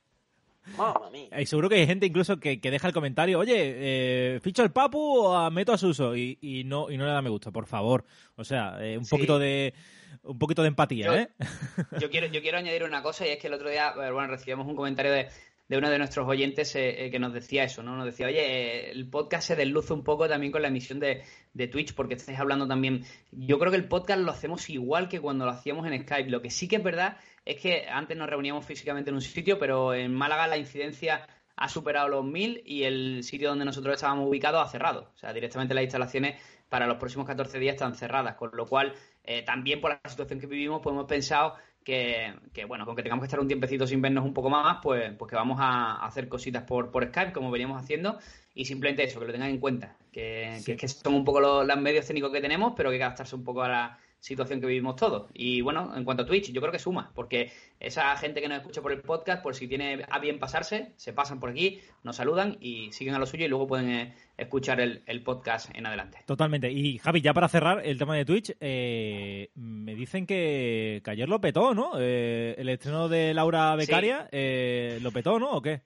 Mamma 0.76 1.10
mía. 1.10 1.40
Y 1.40 1.46
seguro 1.46 1.68
que 1.68 1.76
hay 1.76 1.86
gente 1.86 2.06
incluso 2.06 2.38
que, 2.38 2.60
que 2.60 2.70
deja 2.70 2.86
el 2.88 2.94
comentario, 2.94 3.38
oye, 3.38 3.54
eh, 3.56 4.40
ficho 4.42 4.62
al 4.62 4.72
Papu 4.72 4.98
o 4.98 5.34
a- 5.34 5.50
meto 5.50 5.72
a 5.72 5.78
Suso 5.78 6.16
y, 6.16 6.38
y 6.40 6.64
no 6.64 6.90
y 6.90 6.96
no 6.96 7.04
le 7.06 7.12
da 7.12 7.22
me 7.22 7.30
gusta, 7.30 7.50
por 7.50 7.66
favor. 7.66 8.04
O 8.36 8.44
sea, 8.44 8.76
eh, 8.80 8.96
un 8.98 9.04
Sí. 9.04 9.10
poquito 9.10 9.38
de 9.38 9.74
un 10.22 10.38
poquito 10.38 10.62
de 10.62 10.68
empatía, 10.68 11.06
Yo- 11.06 11.14
¿eh? 11.14 11.28
Yo 12.00 12.10
quiero, 12.10 12.26
yo 12.28 12.40
quiero 12.42 12.58
añadir 12.58 12.84
una 12.84 13.02
cosa 13.02 13.26
y 13.26 13.30
es 13.30 13.38
que 13.38 13.48
el 13.48 13.54
otro 13.54 13.68
día, 13.70 13.88
eh, 13.90 14.10
bueno, 14.12 14.28
recibimos 14.28 14.66
un 14.66 14.76
comentario 14.76 15.10
de, 15.10 15.28
de 15.68 15.78
uno 15.78 15.88
de 15.90 15.98
nuestros 15.98 16.28
oyentes 16.28 16.76
eh, 16.76 17.06
eh, 17.06 17.10
que 17.10 17.18
nos 17.18 17.32
decía 17.32 17.64
eso, 17.64 17.82
¿no? 17.82 17.96
Nos 17.96 18.04
decía, 18.06 18.26
oye, 18.26 18.40
eh, 18.40 18.90
el 18.92 19.08
podcast 19.08 19.48
se 19.48 19.56
desluce 19.56 19.92
un 19.94 20.04
poco 20.04 20.28
también 20.28 20.52
con 20.52 20.62
la 20.62 20.68
emisión 20.68 21.00
de, 21.00 21.22
de 21.54 21.66
Twitch 21.66 21.94
porque 21.94 22.14
estáis 22.14 22.38
hablando 22.38 22.68
también. 22.68 23.04
Yo 23.32 23.58
creo 23.58 23.70
que 23.72 23.78
el 23.78 23.88
podcast 23.88 24.20
lo 24.20 24.30
hacemos 24.30 24.68
igual 24.70 25.08
que 25.08 25.18
cuando 25.20 25.44
lo 25.46 25.50
hacíamos 25.52 25.86
en 25.90 26.02
Skype. 26.02 26.30
Lo 26.30 26.42
que 26.42 26.50
sí 26.50 26.68
que 26.68 26.76
es 26.76 26.82
verdad 26.84 27.16
es 27.44 27.60
que 27.60 27.86
antes 27.88 28.16
nos 28.16 28.28
reuníamos 28.28 28.64
físicamente 28.64 29.10
en 29.10 29.16
un 29.16 29.22
sitio, 29.22 29.58
pero 29.58 29.94
en 29.94 30.12
Málaga 30.14 30.46
la 30.46 30.56
incidencia 30.56 31.26
ha 31.56 31.68
superado 31.68 32.08
los 32.08 32.24
1000 32.24 32.62
y 32.64 32.84
el 32.84 33.22
sitio 33.24 33.48
donde 33.50 33.64
nosotros 33.64 33.94
estábamos 33.94 34.28
ubicados 34.28 34.64
ha 34.66 34.70
cerrado. 34.70 35.10
O 35.14 35.18
sea, 35.18 35.32
directamente 35.32 35.74
las 35.74 35.84
instalaciones 35.84 36.40
para 36.68 36.86
los 36.86 36.96
próximos 36.96 37.26
14 37.26 37.58
días 37.58 37.74
están 37.74 37.94
cerradas, 37.94 38.36
con 38.36 38.50
lo 38.54 38.66
cual 38.66 38.94
eh, 39.24 39.42
también 39.42 39.80
por 39.80 39.90
la 39.90 40.10
situación 40.10 40.40
que 40.40 40.46
vivimos 40.46 40.80
pues 40.82 40.94
hemos 40.94 41.06
pensado 41.06 41.54
que, 41.84 42.32
que, 42.52 42.64
bueno, 42.64 42.86
con 42.86 42.96
que 42.96 43.02
tengamos 43.02 43.22
que 43.22 43.26
estar 43.26 43.40
un 43.40 43.48
tiempecito 43.48 43.86
sin 43.86 44.00
vernos 44.00 44.24
un 44.24 44.32
poco 44.32 44.48
más, 44.48 44.78
pues, 44.82 45.12
pues 45.18 45.28
que 45.28 45.36
vamos 45.36 45.58
a 45.60 46.04
hacer 46.06 46.28
cositas 46.28 46.62
por, 46.62 46.90
por 46.90 47.04
Skype 47.08 47.32
como 47.32 47.50
veníamos 47.50 47.82
haciendo 47.82 48.18
y 48.54 48.64
simplemente 48.64 49.02
eso, 49.04 49.20
que 49.20 49.26
lo 49.26 49.32
tengan 49.32 49.50
en 49.50 49.58
cuenta, 49.58 49.96
que, 50.12 50.56
Sí. 50.60 50.64
que 50.64 50.72
es 50.72 50.78
que 50.80 50.88
son 50.88 51.14
un 51.14 51.24
poco 51.24 51.40
los, 51.40 51.66
los 51.66 51.76
medios 51.78 52.06
técnicos 52.06 52.32
que 52.32 52.40
tenemos, 52.40 52.72
pero 52.76 52.88
que 52.88 52.94
hay 52.94 52.98
que 53.00 53.04
adaptarse 53.04 53.34
un 53.36 53.44
poco 53.44 53.62
a 53.62 53.68
la 53.68 53.98
situación 54.22 54.60
que 54.60 54.68
vivimos 54.68 54.94
todos. 54.96 55.28
Y 55.34 55.60
bueno, 55.62 55.92
en 55.96 56.04
cuanto 56.04 56.22
a 56.22 56.26
Twitch, 56.26 56.52
yo 56.52 56.60
creo 56.60 56.72
que 56.72 56.78
suma, 56.78 57.10
porque 57.14 57.50
esa 57.80 58.16
gente 58.16 58.40
que 58.40 58.48
nos 58.48 58.58
escucha 58.58 58.80
por 58.80 58.92
el 58.92 59.02
podcast, 59.02 59.42
por 59.42 59.56
si 59.56 59.66
tiene 59.66 60.06
a 60.08 60.20
bien 60.20 60.38
pasarse, 60.38 60.92
se 60.96 61.12
pasan 61.12 61.40
por 61.40 61.50
aquí, 61.50 61.80
nos 62.04 62.16
saludan 62.16 62.56
y 62.60 62.92
siguen 62.92 63.14
a 63.14 63.18
lo 63.18 63.26
suyo 63.26 63.44
y 63.44 63.48
luego 63.48 63.66
pueden 63.66 63.90
eh, 63.90 64.14
escuchar 64.38 64.80
el, 64.80 65.02
el 65.06 65.22
podcast 65.22 65.76
en 65.76 65.86
adelante. 65.86 66.18
Totalmente. 66.24 66.70
Y 66.70 66.98
Javi, 66.98 67.20
ya 67.20 67.34
para 67.34 67.48
cerrar 67.48 67.84
el 67.84 67.98
tema 67.98 68.16
de 68.16 68.24
Twitch, 68.24 68.54
eh, 68.60 69.50
me 69.56 69.96
dicen 69.96 70.24
que, 70.24 71.02
que 71.04 71.10
ayer 71.10 71.28
lo 71.28 71.40
petó, 71.40 71.74
¿no? 71.74 71.94
Eh, 71.98 72.54
el 72.58 72.68
estreno 72.68 73.08
de 73.08 73.34
Laura 73.34 73.74
Becaria 73.74 74.28
eh, 74.30 75.00
lo 75.02 75.10
petó, 75.10 75.40
¿no? 75.40 75.50
¿O 75.50 75.62
qué? 75.62 75.80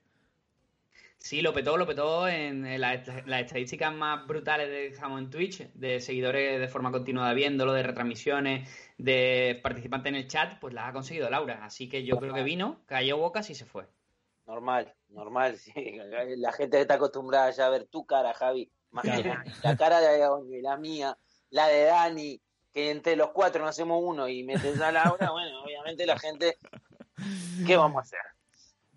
Sí, 1.27 1.41
lo 1.41 1.53
petó, 1.53 1.75
lo 1.75 1.85
petó 1.85 2.25
en, 2.29 2.65
en 2.65 2.79
la- 2.79 3.03
las 3.25 3.41
estadísticas 3.41 3.93
más 3.93 4.25
brutales 4.25 4.69
de, 4.69 4.91
digamos, 4.91 5.19
en 5.19 5.29
Twitch, 5.29 5.59
de 5.73 5.99
seguidores 5.99 6.57
de 6.57 6.69
forma 6.69 6.89
continuada 6.89 7.33
viéndolo, 7.33 7.73
de 7.73 7.83
retransmisiones, 7.83 8.93
de 8.97 9.59
participantes 9.61 10.09
en 10.09 10.15
el 10.15 10.27
chat, 10.29 10.57
pues 10.61 10.73
las 10.73 10.87
ha 10.87 10.93
conseguido 10.93 11.29
Laura. 11.29 11.65
Así 11.65 11.89
que 11.89 12.05
yo 12.05 12.15
creo 12.15 12.33
que 12.33 12.43
vino, 12.43 12.81
cayó 12.85 13.17
bocas 13.17 13.49
y 13.49 13.55
se 13.55 13.65
fue. 13.65 13.89
Normal, 14.45 14.95
normal. 15.09 15.57
sí. 15.57 15.73
La 16.37 16.53
gente 16.53 16.79
está 16.79 16.93
acostumbrada 16.93 17.51
ya 17.51 17.65
a 17.65 17.71
ver 17.71 17.87
tu 17.87 18.05
cara, 18.05 18.33
Javi. 18.33 18.71
La, 19.63 19.75
cara 19.75 19.99
de 19.99 20.25
y 20.49 20.61
la 20.61 20.77
mía, 20.77 21.17
la 21.49 21.67
de 21.67 21.83
Dani, 21.83 22.41
que 22.71 22.89
entre 22.89 23.17
los 23.17 23.31
cuatro 23.31 23.61
no 23.63 23.67
hacemos 23.67 24.01
uno 24.01 24.29
y 24.29 24.45
metes 24.45 24.79
a 24.79 24.93
Laura, 24.93 25.29
bueno, 25.31 25.61
obviamente 25.61 26.05
la 26.05 26.17
gente, 26.17 26.55
¿qué 27.65 27.75
vamos 27.75 27.97
a 27.97 28.03
hacer? 28.03 28.36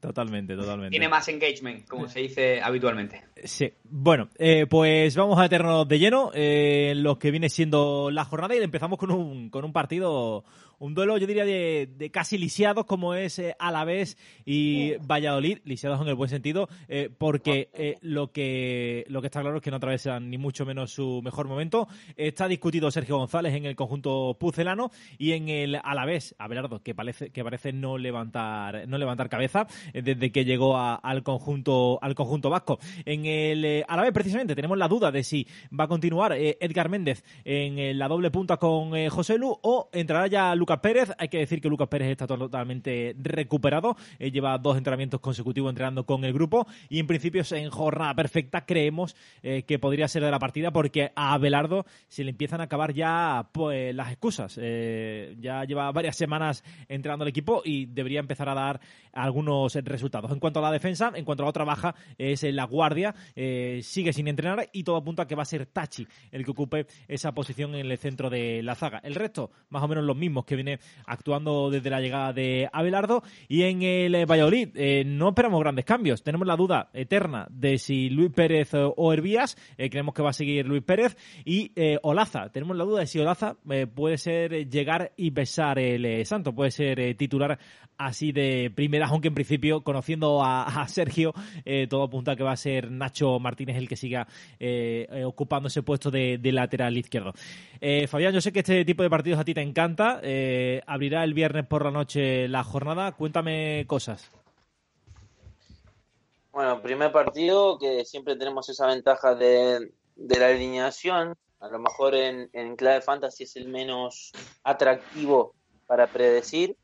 Totalmente, 0.00 0.56
totalmente. 0.56 0.90
Tiene 0.90 1.10
más 1.10 1.28
engagement, 1.28 1.86
como 1.86 2.08
se 2.08 2.20
dice 2.20 2.60
habitualmente. 2.62 3.22
Sí. 3.44 3.70
Bueno, 3.84 4.30
eh, 4.38 4.66
pues 4.66 5.14
vamos 5.14 5.38
a 5.38 5.42
meternos 5.42 5.86
de 5.86 5.98
lleno 5.98 6.30
eh, 6.32 6.92
en 6.92 7.02
lo 7.02 7.18
que 7.18 7.30
viene 7.30 7.50
siendo 7.50 8.10
la 8.10 8.24
jornada 8.24 8.56
y 8.56 8.62
empezamos 8.62 8.98
con 8.98 9.10
un, 9.10 9.50
con 9.50 9.62
un 9.62 9.74
partido, 9.74 10.42
un 10.80 10.94
duelo, 10.94 11.16
yo 11.18 11.26
diría, 11.26 11.44
de, 11.44 12.10
casi 12.12 12.36
lisiados 12.38 12.86
como 12.86 13.14
es 13.14 13.38
eh, 13.38 13.54
Alavés 13.58 14.16
y 14.44 14.94
Valladolid, 15.06 15.58
lisiados 15.64 16.00
en 16.00 16.08
el 16.08 16.14
buen 16.14 16.30
sentido, 16.30 16.68
eh, 16.88 17.10
porque 17.16 17.68
eh, 17.74 17.98
lo, 18.00 18.32
que, 18.32 19.04
lo 19.08 19.20
que 19.20 19.26
está 19.26 19.42
claro 19.42 19.58
es 19.58 19.62
que 19.62 19.70
no 19.70 19.76
atravesan 19.76 20.30
ni 20.30 20.38
mucho 20.38 20.64
menos 20.66 20.90
su 20.92 21.20
mejor 21.22 21.46
momento. 21.48 21.86
Está 22.16 22.48
discutido 22.48 22.90
Sergio 22.90 23.18
González 23.18 23.54
en 23.54 23.66
el 23.66 23.76
conjunto 23.76 24.36
pucelano 24.40 24.90
y 25.18 25.32
en 25.32 25.48
el 25.50 25.78
Alavés, 25.84 26.34
Abelardo, 26.38 26.82
que 26.82 26.94
parece, 26.94 27.30
que 27.30 27.44
parece 27.44 27.72
no 27.74 27.98
levantar, 27.98 28.88
no 28.88 28.96
levantar 28.98 29.28
cabeza 29.28 29.66
eh, 29.92 30.02
desde 30.02 30.32
que 30.32 30.44
llegó 30.46 30.76
a- 30.78 30.94
al 30.94 31.22
conjunto 31.22 31.98
al 32.02 32.14
conjunto 32.14 32.48
vasco. 32.50 32.78
En 33.04 33.26
el 33.26 33.84
a 33.86 33.96
la 33.96 34.02
vez 34.02 34.12
precisamente 34.12 34.54
tenemos 34.56 34.78
la 34.78 34.88
duda 34.88 35.12
de 35.12 35.22
si 35.22 35.46
va 35.78 35.84
a 35.84 35.88
continuar 35.88 36.32
Edgar 36.32 36.88
Méndez 36.88 37.22
en 37.44 37.98
la 37.98 38.08
doble 38.08 38.30
punta 38.30 38.56
con 38.56 38.92
José 39.10 39.36
Lu 39.36 39.58
o 39.62 39.90
entrará 39.92 40.26
ya 40.26 40.54
Lucas 40.54 40.69
Pérez. 40.78 41.12
Hay 41.18 41.28
que 41.28 41.38
decir 41.38 41.60
que 41.60 41.68
Lucas 41.68 41.88
Pérez 41.88 42.08
está 42.08 42.26
totalmente 42.26 43.14
recuperado, 43.18 43.96
lleva 44.18 44.56
dos 44.58 44.76
entrenamientos 44.76 45.20
consecutivos 45.20 45.70
entrenando 45.70 46.04
con 46.04 46.24
el 46.24 46.32
grupo 46.32 46.66
y 46.88 46.98
en 46.98 47.06
principio 47.06 47.42
en 47.50 47.70
jornada 47.70 48.14
perfecta 48.14 48.64
creemos 48.64 49.16
eh, 49.42 49.62
que 49.62 49.78
podría 49.78 50.08
ser 50.08 50.22
de 50.22 50.30
la 50.30 50.38
partida 50.38 50.72
porque 50.72 51.12
a 51.14 51.34
Abelardo 51.34 51.86
se 52.08 52.24
le 52.24 52.30
empiezan 52.30 52.60
a 52.60 52.64
acabar 52.64 52.92
ya 52.92 53.48
pues, 53.52 53.94
las 53.94 54.10
excusas. 54.10 54.58
Eh, 54.60 55.36
ya 55.40 55.64
lleva 55.64 55.90
varias 55.92 56.16
semanas 56.16 56.64
entrenando 56.88 57.24
el 57.24 57.30
equipo 57.30 57.62
y 57.64 57.86
debería 57.86 58.20
empezar 58.20 58.48
a 58.48 58.54
dar 58.54 58.80
algunos 59.12 59.74
resultados. 59.74 60.30
En 60.30 60.38
cuanto 60.38 60.60
a 60.60 60.62
la 60.62 60.70
defensa, 60.70 61.12
en 61.14 61.24
cuanto 61.24 61.42
a 61.42 61.46
la 61.46 61.50
otra 61.50 61.64
baja, 61.64 61.94
es 62.18 62.42
la 62.42 62.64
guardia, 62.64 63.14
eh, 63.34 63.80
sigue 63.82 64.12
sin 64.12 64.28
entrenar 64.28 64.68
y 64.72 64.84
todo 64.84 64.96
apunta 64.96 65.22
a 65.22 65.26
que 65.26 65.34
va 65.34 65.42
a 65.42 65.46
ser 65.46 65.66
Tachi 65.66 66.06
el 66.30 66.44
que 66.44 66.50
ocupe 66.50 66.86
esa 67.08 67.32
posición 67.32 67.74
en 67.74 67.90
el 67.90 67.98
centro 67.98 68.30
de 68.30 68.62
la 68.62 68.74
zaga. 68.74 69.00
El 69.02 69.14
resto, 69.14 69.50
más 69.68 69.82
o 69.82 69.88
menos 69.88 70.04
los 70.04 70.16
mismos 70.16 70.44
que 70.44 70.56
viene 70.62 70.80
actuando 71.06 71.70
desde 71.70 71.90
la 71.90 72.00
llegada 72.00 72.32
de 72.32 72.68
Abelardo. 72.72 73.22
Y 73.48 73.62
en 73.62 73.82
el 73.82 74.14
eh, 74.14 74.24
Valladolid 74.26 74.68
eh, 74.74 75.04
no 75.04 75.30
esperamos 75.30 75.60
grandes 75.60 75.84
cambios. 75.84 76.22
Tenemos 76.22 76.46
la 76.46 76.56
duda 76.56 76.90
eterna 76.92 77.46
de 77.50 77.78
si 77.78 78.10
Luis 78.10 78.30
Pérez 78.30 78.74
eh, 78.74 78.92
o 78.96 79.12
Hervías. 79.12 79.56
Creemos 79.76 80.14
que 80.14 80.22
va 80.22 80.30
a 80.30 80.34
seguir 80.34 80.66
Luis 80.66 80.82
Pérez. 80.82 81.16
Y 81.44 81.72
Olaza. 82.02 82.50
Tenemos 82.50 82.76
la 82.76 82.84
duda 82.84 83.00
de 83.00 83.06
si 83.06 83.18
Olaza 83.18 83.56
puede 83.94 84.18
ser 84.18 84.68
llegar 84.68 85.12
y 85.16 85.30
besar 85.30 85.78
el 85.78 86.24
santo. 86.26 86.54
Puede 86.54 86.70
ser 86.70 87.16
titular 87.16 87.58
así 87.96 88.32
de 88.32 88.70
primeras, 88.74 89.10
aunque 89.10 89.28
en 89.28 89.34
principio, 89.34 89.82
conociendo 89.82 90.42
a, 90.42 90.86
Sergio, 90.88 91.34
todo 91.88 92.04
apunta 92.04 92.32
a 92.32 92.36
que 92.36 92.42
va 92.42 92.52
a 92.52 92.56
ser 92.56 92.90
Nacho 92.90 93.38
Martínez 93.38 93.76
el 93.76 93.88
que 93.88 93.96
siga 93.96 94.26
ocupando 95.24 95.68
ese 95.68 95.82
puesto 95.82 96.10
de, 96.10 96.38
lateral 96.52 96.96
izquierdo. 96.96 97.32
Fabián, 98.08 98.32
yo 98.32 98.40
sé 98.40 98.52
que 98.52 98.60
este 98.60 98.84
tipo 98.84 99.02
de 99.02 99.10
partidos 99.10 99.40
a 99.40 99.44
ti 99.44 99.54
te 99.54 99.62
encanta. 99.62 100.20
Abrirá 100.86 101.24
el 101.24 101.34
viernes 101.34 101.66
por 101.66 101.84
la 101.84 101.90
noche 101.90 102.48
la 102.48 102.64
jornada. 102.64 103.12
Cuéntame 103.12 103.84
cosas. 103.86 104.30
Bueno, 106.52 106.82
primer 106.82 107.12
partido 107.12 107.78
que 107.78 108.04
siempre 108.04 108.36
tenemos 108.36 108.68
esa 108.68 108.86
ventaja 108.86 109.34
de, 109.34 109.92
de 110.16 110.38
la 110.38 110.48
alineación. 110.48 111.34
A 111.60 111.68
lo 111.68 111.78
mejor 111.78 112.14
en, 112.14 112.48
clave 112.76 113.02
fantasy 113.02 113.44
es 113.44 113.54
el 113.56 113.68
menos 113.68 114.32
atractivo 114.64 115.54
para 115.86 116.06
predecir, 116.06 116.76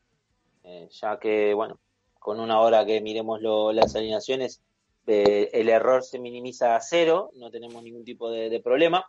eh, 0.63 0.87
ya 0.91 1.17
que, 1.19 1.53
bueno, 1.53 1.79
con 2.19 2.39
una 2.39 2.59
hora 2.61 2.85
que 2.85 3.01
miremos 3.01 3.41
lo- 3.41 3.73
las 3.73 3.95
alineaciones, 3.95 4.61
eh, 5.07 5.49
el 5.53 5.69
error 5.69 6.03
se 6.03 6.19
minimiza 6.19 6.75
a 6.75 6.81
cero, 6.81 7.31
no 7.35 7.49
tenemos 7.49 7.81
ningún 7.81 8.03
tipo 8.03 8.29
de, 8.29 8.59
problema. 8.59 9.05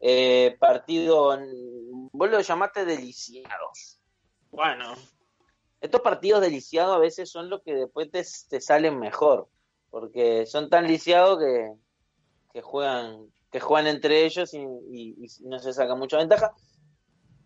Eh, 0.00 0.56
partido, 0.60 1.36
vos 2.14 2.30
lo 2.30 2.40
llamaste 2.40 2.84
deliciados. 2.84 4.00
Bueno, 4.50 4.94
estos 5.80 6.00
partidos 6.00 6.40
deliciados 6.40 6.94
a 6.94 6.98
veces 7.00 7.28
son 7.30 7.50
los 7.50 7.62
que 7.62 7.74
después 7.74 8.10
te, 8.10 8.24
te 8.48 8.60
salen 8.60 8.98
mejor, 9.00 9.48
porque 9.90 10.46
son 10.46 10.70
tan 10.70 10.86
lisiados 10.86 11.38
que, 11.40 11.72
que 12.52 12.62
juegan 12.62 13.32
que 13.50 13.60
juegan 13.60 13.86
entre 13.86 14.24
ellos 14.24 14.52
y, 14.52 14.58
y- 14.90 15.14
y 15.24 15.28
no 15.48 15.58
se 15.60 15.72
saca 15.72 15.94
mucha 15.94 16.16
ventaja. 16.18 16.52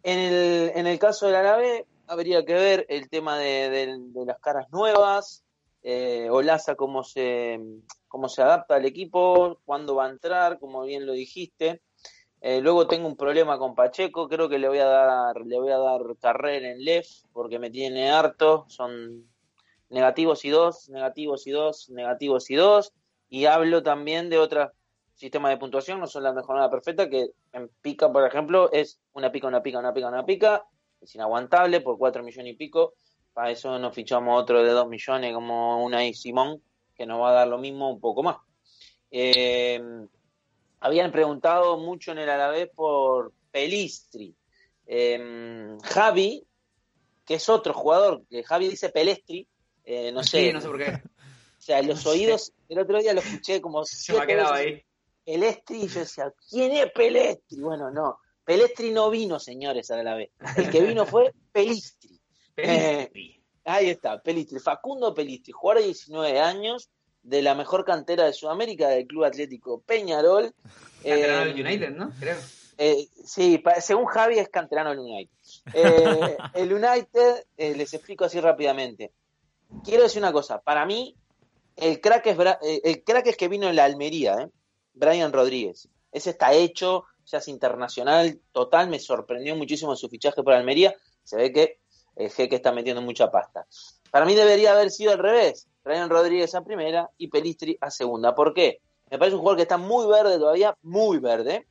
En 0.02 0.18
el, 0.18 0.72
en 0.74 0.86
el 0.86 0.98
caso 0.98 1.26
del 1.26 1.34
Árabe, 1.36 1.86
habría 2.06 2.44
que 2.46 2.54
ver 2.54 2.86
el 2.88 3.10
tema 3.10 3.38
de, 3.38 3.68
de- 3.68 3.96
de 3.98 4.24
las 4.24 4.38
caras 4.40 4.70
nuevas, 4.70 5.44
eh, 5.82 6.28
Olaza 6.30 6.76
cómo 6.76 7.04
se, 7.04 7.60
cómo 8.06 8.28
se 8.30 8.40
adapta 8.42 8.76
al 8.76 8.86
equipo, 8.86 9.60
cuándo 9.66 9.96
va 9.96 10.06
a 10.06 10.10
entrar, 10.10 10.58
como 10.58 10.82
bien 10.82 11.04
lo 11.04 11.12
dijiste. 11.12 11.82
Eh, 12.40 12.60
luego 12.60 12.86
tengo 12.86 13.08
un 13.08 13.16
problema 13.16 13.58
con 13.58 13.74
Pacheco, 13.74 14.28
creo 14.28 14.48
que 14.48 14.58
le 14.58 14.68
voy 14.68 14.78
a 14.78 14.86
dar, 14.86 15.44
le 15.44 15.58
voy 15.58 15.72
a 15.72 15.78
dar 15.78 16.00
carrera 16.20 16.70
en 16.70 16.84
Lef, 16.84 17.08
porque 17.32 17.58
me 17.58 17.70
tiene 17.70 18.10
harto, 18.10 18.64
son 18.68 19.28
negativos 19.90 20.44
y 20.44 20.50
dos, 20.50 20.88
negativos 20.88 21.46
y 21.46 21.50
dos, 21.50 21.90
negativos 21.90 22.48
y 22.50 22.54
dos, 22.54 22.92
y 23.28 23.46
hablo 23.46 23.82
también 23.82 24.30
de 24.30 24.38
otros 24.38 24.70
sistemas 25.14 25.50
de 25.50 25.56
puntuación, 25.56 25.98
no 25.98 26.06
son 26.06 26.22
la 26.22 26.32
mejorada 26.32 26.70
perfecta, 26.70 27.10
que 27.10 27.30
en 27.52 27.68
pica, 27.82 28.12
por 28.12 28.24
ejemplo, 28.24 28.70
es 28.72 29.00
una 29.14 29.32
pica, 29.32 29.48
una 29.48 29.60
pica, 29.60 29.80
una 29.80 29.92
pica, 29.92 30.08
una 30.08 30.24
pica, 30.24 30.64
es 31.00 31.14
inaguantable 31.16 31.80
por 31.80 31.98
cuatro 31.98 32.22
millones 32.22 32.52
y 32.52 32.56
pico, 32.56 32.94
para 33.32 33.50
eso 33.50 33.78
nos 33.80 33.94
fichamos 33.94 34.40
otro 34.40 34.62
de 34.62 34.70
dos 34.70 34.88
millones 34.88 35.34
como 35.34 35.84
una 35.84 36.06
y 36.06 36.14
Simón, 36.14 36.62
que 36.94 37.04
nos 37.04 37.20
va 37.20 37.30
a 37.30 37.34
dar 37.34 37.48
lo 37.48 37.58
mismo, 37.58 37.90
un 37.90 38.00
poco 38.00 38.22
más. 38.22 38.36
Eh, 39.10 39.80
habían 40.80 41.12
preguntado 41.12 41.78
mucho 41.78 42.12
en 42.12 42.18
el 42.18 42.30
Alavés 42.30 42.68
por 42.74 43.32
Pelistri. 43.50 44.34
Eh, 44.86 45.76
Javi, 45.82 46.46
que 47.24 47.34
es 47.34 47.48
otro 47.48 47.74
jugador, 47.74 48.24
que 48.30 48.42
Javi 48.42 48.68
dice 48.68 48.88
Pelestri, 48.90 49.46
eh, 49.84 50.12
no 50.12 50.22
sé, 50.22 50.46
Sí, 50.46 50.52
no 50.52 50.60
sé 50.60 50.68
por 50.68 50.78
qué. 50.78 50.90
o 50.90 51.60
sea, 51.60 51.82
los 51.82 52.04
no 52.04 52.10
sé. 52.12 52.18
oídos, 52.18 52.52
el 52.68 52.78
otro 52.78 52.98
día 53.00 53.12
lo 53.12 53.20
escuché 53.20 53.60
como 53.60 53.84
Se 53.84 54.12
me 54.12 54.20
ha 54.20 54.26
siete 54.26 54.26
quedado 54.26 54.52
veces, 54.54 54.66
ahí. 54.66 54.84
Pelestri, 55.24 55.82
y 55.82 55.88
yo 55.88 56.00
decía, 56.00 56.32
¿quién 56.48 56.72
es 56.72 56.90
Pelestri? 56.92 57.60
Bueno, 57.60 57.90
no, 57.90 58.18
Pelestri 58.44 58.92
no 58.92 59.10
vino, 59.10 59.38
señores, 59.38 59.90
a 59.90 60.02
la 60.02 60.14
vez. 60.14 60.30
El 60.56 60.70
que 60.70 60.80
vino 60.82 61.04
fue 61.04 61.34
Pelistri. 61.52 62.18
Pelistri. 62.54 63.42
Ahí 63.64 63.90
está, 63.90 64.22
Pelistri. 64.22 64.58
Facundo 64.58 65.12
Pelistri, 65.12 65.52
jugador 65.52 65.82
de 65.82 65.88
19 65.88 66.40
años, 66.40 66.88
de 67.28 67.42
la 67.42 67.54
mejor 67.54 67.84
cantera 67.84 68.24
de 68.24 68.32
Sudamérica, 68.32 68.88
del 68.88 69.06
Club 69.06 69.24
Atlético 69.24 69.80
Peñarol. 69.80 70.52
Canterano 71.02 71.42
Eh, 71.42 71.54
del 71.54 71.66
United, 71.66 71.90
¿no? 71.90 72.10
Creo. 72.18 72.36
eh, 72.76 73.06
sí, 73.24 73.62
según 73.80 74.06
Javi 74.06 74.38
es 74.40 74.48
canterano 74.48 74.90
del 74.90 74.98
United. 74.98 75.32
Eh, 75.74 76.36
el 76.54 76.72
United, 76.72 77.44
les 77.56 77.94
explico 77.94 78.24
así 78.24 78.40
rápidamente. 78.40 79.12
Quiero 79.84 80.02
decir 80.02 80.20
una 80.20 80.32
cosa, 80.32 80.60
para 80.60 80.84
mí 80.86 81.14
el 81.76 82.00
crack 82.00 82.26
es, 82.26 82.36
el 82.82 83.04
crack 83.04 83.28
es 83.28 83.36
que 83.36 83.46
vino 83.46 83.68
en 83.68 83.76
la 83.76 83.84
Almería, 83.84 84.38
¿eh? 84.40 84.48
Brian 84.94 85.32
Rodríguez. 85.32 85.88
Ese 86.10 86.30
está 86.30 86.52
hecho, 86.52 87.04
ya 87.26 87.38
es 87.38 87.46
internacional, 87.46 88.40
total, 88.50 88.88
me 88.88 88.98
sorprendió 88.98 89.54
muchísimo 89.54 89.94
su 89.94 90.08
fichaje 90.08 90.42
por 90.42 90.52
Almería. 90.54 90.96
Se 91.22 91.36
ve 91.36 91.52
que 91.52 91.78
el 92.16 92.30
jeque 92.30 92.56
está 92.56 92.72
metiendo 92.72 93.02
mucha 93.02 93.30
pasta. 93.30 93.66
Para 94.10 94.24
mí 94.26 94.34
debería 94.34 94.72
haber 94.72 94.90
sido 94.90 95.12
al 95.12 95.18
revés. 95.18 95.68
Brian 95.88 96.10
Rodríguez 96.10 96.54
a 96.54 96.62
primera 96.62 97.10
y 97.16 97.28
Pelistri 97.28 97.78
a 97.80 97.90
segunda. 97.90 98.34
¿Por 98.34 98.52
qué? 98.52 98.82
Me 99.10 99.18
parece 99.18 99.36
un 99.36 99.40
jugador 99.40 99.56
que 99.56 99.62
está 99.62 99.78
muy 99.78 100.06
verde 100.06 100.38
todavía, 100.38 100.76
muy 100.82 101.16
verde. 101.16 101.66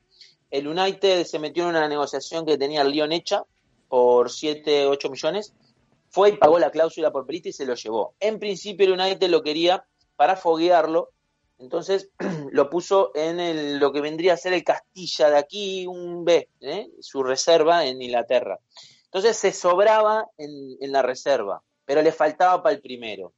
El 0.50 0.66
United 0.66 1.24
se 1.24 1.38
metió 1.38 1.62
en 1.62 1.68
una 1.68 1.86
negociación 1.86 2.44
que 2.44 2.58
tenía 2.58 2.82
el 2.82 2.90
Lyon 2.90 3.12
hecha 3.12 3.44
por 3.86 4.32
7, 4.32 4.88
8 4.88 5.10
millones. 5.10 5.54
Fue 6.10 6.30
y 6.30 6.36
pagó 6.36 6.58
la 6.58 6.72
cláusula 6.72 7.12
por 7.12 7.26
Pelistri 7.26 7.50
y 7.50 7.52
se 7.52 7.64
lo 7.64 7.76
llevó. 7.76 8.14
En 8.18 8.40
principio 8.40 8.86
el 8.86 9.00
United 9.00 9.28
lo 9.30 9.40
quería 9.40 9.84
para 10.16 10.34
foguearlo. 10.34 11.10
Entonces 11.60 12.10
lo 12.50 12.70
puso 12.70 13.12
en 13.14 13.78
lo 13.78 13.92
que 13.92 14.00
vendría 14.00 14.32
a 14.32 14.36
ser 14.36 14.52
el 14.52 14.64
Castilla 14.64 15.30
de 15.30 15.38
aquí, 15.38 15.86
un 15.86 16.24
B, 16.24 16.48
¿eh? 16.60 16.90
su 16.98 17.22
reserva 17.22 17.86
en 17.86 18.02
Inglaterra. 18.02 18.58
Entonces 19.04 19.36
se 19.36 19.52
sobraba 19.52 20.26
en 20.38 20.90
la 20.90 21.02
reserva, 21.02 21.62
pero 21.84 22.02
le 22.02 22.10
faltaba 22.10 22.64
para 22.64 22.74
el 22.74 22.82
primero. 22.82 23.32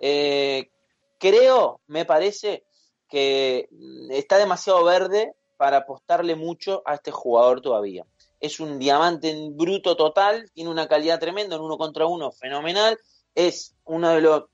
Eh, 0.00 0.70
creo, 1.18 1.80
me 1.86 2.04
parece, 2.04 2.64
que 3.08 3.68
mm, 3.70 4.12
está 4.12 4.38
demasiado 4.38 4.84
verde 4.84 5.34
para 5.56 5.78
apostarle 5.78 6.36
mucho 6.36 6.82
a 6.86 6.94
este 6.94 7.10
jugador 7.10 7.60
todavía. 7.60 8.06
Es 8.40 8.60
un 8.60 8.78
diamante 8.78 9.30
en 9.30 9.56
bruto 9.56 9.96
total, 9.96 10.50
tiene 10.54 10.70
una 10.70 10.88
calidad 10.88 11.20
tremenda, 11.20 11.56
en 11.56 11.62
uno 11.62 11.76
contra 11.76 12.06
uno 12.06 12.32
fenomenal, 12.32 12.98
es 13.34 13.76
uno 13.84 14.10
de 14.10 14.20
los 14.22 14.44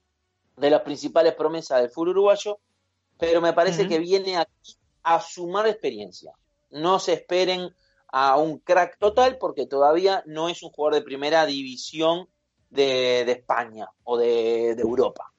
de 0.57 0.71
las 0.71 0.81
principales 0.81 1.35
promesas 1.35 1.81
del 1.81 1.91
fútbol 1.91 2.09
uruguayo, 2.11 2.59
pero 3.19 3.43
me 3.43 3.53
parece 3.53 3.87
que 3.87 3.99
viene 3.99 4.39
aquí 4.39 4.77
a 5.03 5.21
sumar 5.21 5.67
experiencia. 5.67 6.33
No 6.71 6.99
se 6.99 7.13
esperen 7.13 7.75
a 8.09 8.39
un 8.39 8.59
crack 8.59 8.99
total 8.99 9.37
porque 9.39 9.67
todavía 9.67 10.23
no 10.27 10.49
es 10.49 10.63
un 10.63 10.71
jugador 10.71 10.95
de 10.95 11.03
primera 11.03 11.45
división 11.45 12.29
de, 12.71 13.25
de 13.27 13.33
España 13.33 13.87
o 14.05 14.17
de, 14.17 14.75
de 14.75 14.83
Europa. 14.83 15.31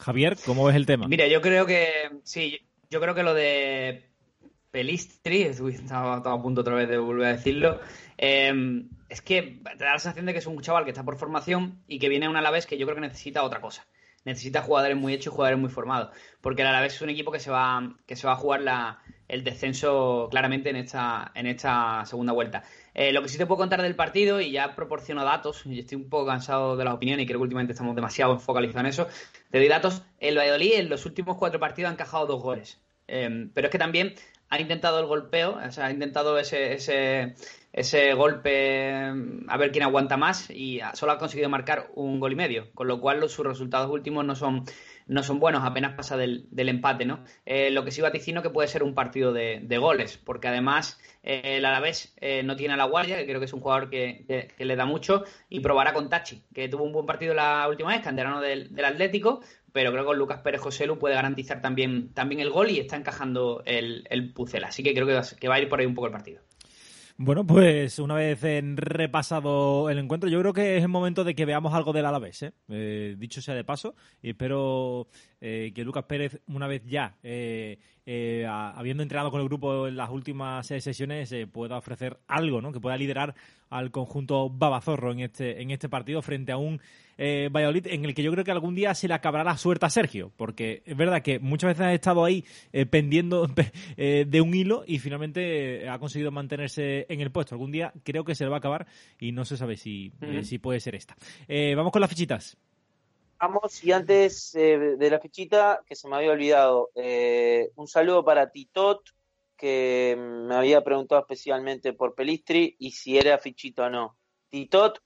Javier, 0.00 0.36
¿cómo 0.44 0.64
ves 0.64 0.76
el 0.76 0.86
tema? 0.86 1.06
Mira, 1.08 1.26
yo 1.28 1.40
creo 1.40 1.66
que. 1.66 2.10
Sí, 2.24 2.58
yo 2.90 3.00
creo 3.00 3.14
que 3.14 3.22
lo 3.22 3.34
de 3.34 4.10
Pelistri, 4.70 5.42
estaba, 5.42 6.16
a 6.16 6.42
punto 6.42 6.62
otra 6.62 6.74
vez 6.74 6.88
de 6.88 6.98
volver 6.98 7.26
a 7.28 7.32
decirlo. 7.32 7.80
eh, 8.18 8.52
es 9.08 9.20
que 9.22 9.60
te 9.76 9.84
da 9.84 9.92
la 9.92 9.98
sensación 9.98 10.26
de 10.26 10.32
que 10.32 10.38
es 10.38 10.46
un 10.46 10.60
chaval 10.60 10.84
que 10.84 10.90
está 10.90 11.02
por 11.04 11.16
formación 11.18 11.82
y 11.88 11.98
que 11.98 12.08
viene 12.08 12.26
a 12.26 12.30
un 12.30 12.36
Alavés 12.36 12.66
que 12.66 12.78
yo 12.78 12.86
creo 12.86 12.94
que 12.94 13.00
necesita 13.02 13.42
otra 13.42 13.60
cosa. 13.60 13.86
necesita 14.24 14.62
jugadores 14.62 14.96
muy 14.96 15.14
hechos, 15.14 15.34
jugadores 15.34 15.58
muy 15.58 15.70
formados, 15.70 16.10
porque 16.40 16.62
el 16.62 16.68
Alavés 16.68 16.94
es 16.94 17.02
un 17.02 17.10
equipo 17.10 17.32
que 17.32 17.40
se 17.40 17.50
va, 17.50 17.96
que 18.06 18.16
se 18.16 18.26
va 18.26 18.34
a 18.34 18.36
jugar 18.36 18.60
la, 18.60 19.00
el 19.28 19.42
descenso 19.44 20.28
claramente 20.30 20.70
en 20.70 20.76
esta, 20.76 21.32
en 21.34 21.46
esta 21.46 22.04
segunda 22.06 22.32
vuelta. 22.32 22.62
Eh, 22.94 23.12
lo 23.12 23.22
que 23.22 23.28
sí 23.28 23.38
te 23.38 23.46
puedo 23.46 23.58
contar 23.58 23.82
del 23.82 23.94
partido, 23.94 24.40
y 24.40 24.50
ya 24.50 24.74
proporciono 24.74 25.24
datos, 25.24 25.64
y 25.66 25.80
estoy 25.80 25.96
un 25.96 26.08
poco 26.08 26.26
cansado 26.26 26.76
de 26.76 26.84
las 26.84 26.94
opiniones 26.94 27.24
y 27.24 27.26
creo 27.26 27.38
que 27.38 27.44
últimamente 27.44 27.72
estamos 27.72 27.94
demasiado 27.94 28.38
focalizados 28.38 28.80
en 28.80 28.86
eso, 28.86 29.08
te 29.50 29.58
doy 29.58 29.68
datos, 29.68 30.02
el 30.18 30.36
Valladolid 30.36 30.74
en 30.74 30.88
los 30.88 31.06
últimos 31.06 31.36
cuatro 31.36 31.60
partidos 31.60 31.90
ha 31.90 31.94
encajado 31.94 32.26
dos 32.26 32.42
goles, 32.42 32.80
em, 33.06 33.50
pero 33.54 33.68
es 33.68 33.72
que 33.72 33.78
también 33.78 34.14
ha 34.48 34.60
intentado 34.60 34.98
el 34.98 35.06
golpeo, 35.06 35.58
o 35.64 35.70
sea, 35.70 35.86
ha 35.86 35.90
intentado 35.92 36.36
ese, 36.38 36.74
ese, 36.74 37.34
ese 37.72 38.14
golpe 38.14 39.12
a 39.46 39.56
ver 39.56 39.70
quién 39.70 39.84
aguanta 39.84 40.16
más 40.16 40.50
y 40.50 40.80
solo 40.94 41.12
ha 41.12 41.18
conseguido 41.18 41.48
marcar 41.48 41.90
un 41.94 42.18
gol 42.18 42.32
y 42.32 42.36
medio, 42.36 42.72
con 42.74 42.88
lo 42.88 43.00
cual 43.00 43.28
sus 43.28 43.46
resultados 43.46 43.90
últimos 43.90 44.24
no 44.24 44.34
son 44.34 44.64
no 45.10 45.24
son 45.24 45.40
buenos, 45.40 45.64
apenas 45.64 45.94
pasa 45.94 46.16
del, 46.16 46.46
empate, 46.54 47.04
¿no? 47.04 47.24
Eh, 47.44 47.72
lo 47.72 47.84
que 47.84 47.90
sí 47.90 48.00
vaticino 48.00 48.42
que 48.42 48.50
puede 48.50 48.68
ser 48.68 48.84
un 48.84 48.94
partido 48.94 49.32
de, 49.32 49.78
goles, 49.78 50.16
porque 50.18 50.46
además 50.46 51.00
eh, 51.24 51.56
el 51.56 51.64
Alavés 51.64 52.14
eh, 52.20 52.44
no 52.44 52.54
tiene 52.54 52.74
a 52.74 52.76
la 52.76 52.84
guardia, 52.84 53.16
que 53.16 53.26
creo 53.26 53.40
que 53.40 53.46
es 53.46 53.52
un 53.52 53.60
jugador 53.60 53.90
que, 53.90 54.54
le 54.56 54.76
da 54.76 54.86
mucho, 54.86 55.24
y 55.48 55.58
probará 55.58 55.92
con 55.92 56.08
Tachi, 56.08 56.44
que 56.54 56.68
tuvo 56.68 56.84
un 56.84 56.92
buen 56.92 57.06
partido 57.06 57.34
la 57.34 57.66
última 57.68 57.90
vez, 57.90 58.02
canterano 58.02 58.40
del, 58.40 58.72
del 58.72 58.84
Atlético, 58.84 59.40
pero 59.72 59.90
creo 59.90 60.04
que 60.04 60.08
con 60.08 60.18
Lucas 60.18 60.42
Pérez 60.42 60.60
Joselu 60.60 60.96
puede 60.96 61.16
garantizar 61.16 61.60
también, 61.60 62.14
también 62.14 62.40
el 62.40 62.50
gol 62.50 62.70
y 62.70 62.78
está 62.78 62.96
encajando 62.96 63.62
el, 63.66 64.06
el. 64.10 64.32
Así 64.64 64.84
que 64.84 64.94
creo 64.94 65.06
que 65.06 65.20
que 65.40 65.48
va 65.48 65.56
a 65.56 65.60
ir 65.60 65.68
por 65.68 65.80
ahí 65.80 65.86
un 65.86 65.94
poco 65.94 66.06
el 66.06 66.12
partido. 66.12 66.40
Bueno, 67.22 67.46
pues 67.46 67.98
una 67.98 68.14
vez 68.14 68.40
repasado 68.76 69.90
el 69.90 69.98
encuentro, 69.98 70.30
yo 70.30 70.40
creo 70.40 70.54
que 70.54 70.78
es 70.78 70.82
el 70.82 70.88
momento 70.88 71.22
de 71.22 71.34
que 71.34 71.44
veamos 71.44 71.74
algo 71.74 71.92
del 71.92 72.06
Alavés. 72.06 72.44
¿eh? 72.44 72.54
Eh, 72.70 73.14
dicho 73.18 73.42
sea 73.42 73.54
de 73.54 73.62
paso, 73.62 73.94
y 74.22 74.30
espero 74.30 75.06
eh, 75.38 75.70
que 75.74 75.84
Lucas 75.84 76.04
Pérez, 76.04 76.40
una 76.46 76.66
vez 76.66 76.82
ya, 76.86 77.18
habiendo 78.06 79.02
entrenado 79.02 79.30
con 79.30 79.40
el 79.40 79.48
grupo 79.48 79.88
en 79.88 79.96
las 79.96 80.10
últimas 80.10 80.66
sesiones, 80.66 81.34
pueda 81.52 81.78
ofrecer 81.78 82.18
algo, 82.26 82.60
¿no? 82.60 82.72
que 82.72 82.80
pueda 82.80 82.96
liderar 82.96 83.34
al 83.70 83.90
conjunto 83.90 84.50
babazorro 84.50 85.12
en 85.12 85.20
este, 85.20 85.62
en 85.62 85.70
este 85.70 85.88
partido 85.88 86.20
frente 86.22 86.52
a 86.52 86.56
un 86.56 86.80
eh, 87.22 87.50
Valladolid, 87.52 87.86
en 87.88 88.04
el 88.04 88.14
que 88.14 88.22
yo 88.22 88.32
creo 88.32 88.44
que 88.44 88.50
algún 88.50 88.74
día 88.74 88.94
se 88.94 89.06
le 89.06 89.12
acabará 89.12 89.44
la 89.44 89.58
suerte 89.58 89.84
a 89.84 89.90
Sergio, 89.90 90.32
porque 90.36 90.82
es 90.86 90.96
verdad 90.96 91.22
que 91.22 91.38
muchas 91.38 91.68
veces 91.68 91.86
ha 91.86 91.92
estado 91.92 92.24
ahí 92.24 92.44
eh, 92.72 92.86
pendiendo 92.86 93.46
eh, 93.96 94.24
de 94.26 94.40
un 94.40 94.54
hilo 94.54 94.84
y 94.86 94.98
finalmente 94.98 95.88
ha 95.88 95.98
conseguido 95.98 96.30
mantenerse 96.30 97.04
en 97.08 97.20
el 97.20 97.30
puesto. 97.30 97.54
Algún 97.54 97.72
día 97.72 97.92
creo 98.04 98.24
que 98.24 98.34
se 98.34 98.44
le 98.44 98.50
va 98.50 98.56
a 98.56 98.58
acabar 98.58 98.86
y 99.18 99.32
no 99.32 99.44
se 99.44 99.56
sabe 99.56 99.76
si, 99.76 100.12
si 100.42 100.58
puede 100.58 100.80
ser 100.80 100.94
esta. 100.94 101.14
vamos 101.76 101.92
con 101.92 102.00
las 102.00 102.10
fichitas. 102.10 102.56
Vamos, 103.40 103.82
y 103.82 103.90
antes 103.90 104.52
de 104.52 105.08
la 105.10 105.18
fichita, 105.18 105.82
que 105.86 105.96
se 105.96 106.06
me 106.06 106.16
había 106.16 106.32
olvidado, 106.32 106.90
un 107.74 107.88
saludo 107.88 108.22
para 108.22 108.50
Titot, 108.50 109.00
que 109.56 110.14
me 110.18 110.54
había 110.54 110.84
preguntado 110.84 111.22
especialmente 111.22 111.94
por 111.94 112.14
Pelistri 112.14 112.76
y 112.78 112.90
si 112.90 113.16
era 113.16 113.38
fichito 113.38 113.84
o 113.84 113.88
no. 113.88 114.18
Titot, 114.50 114.98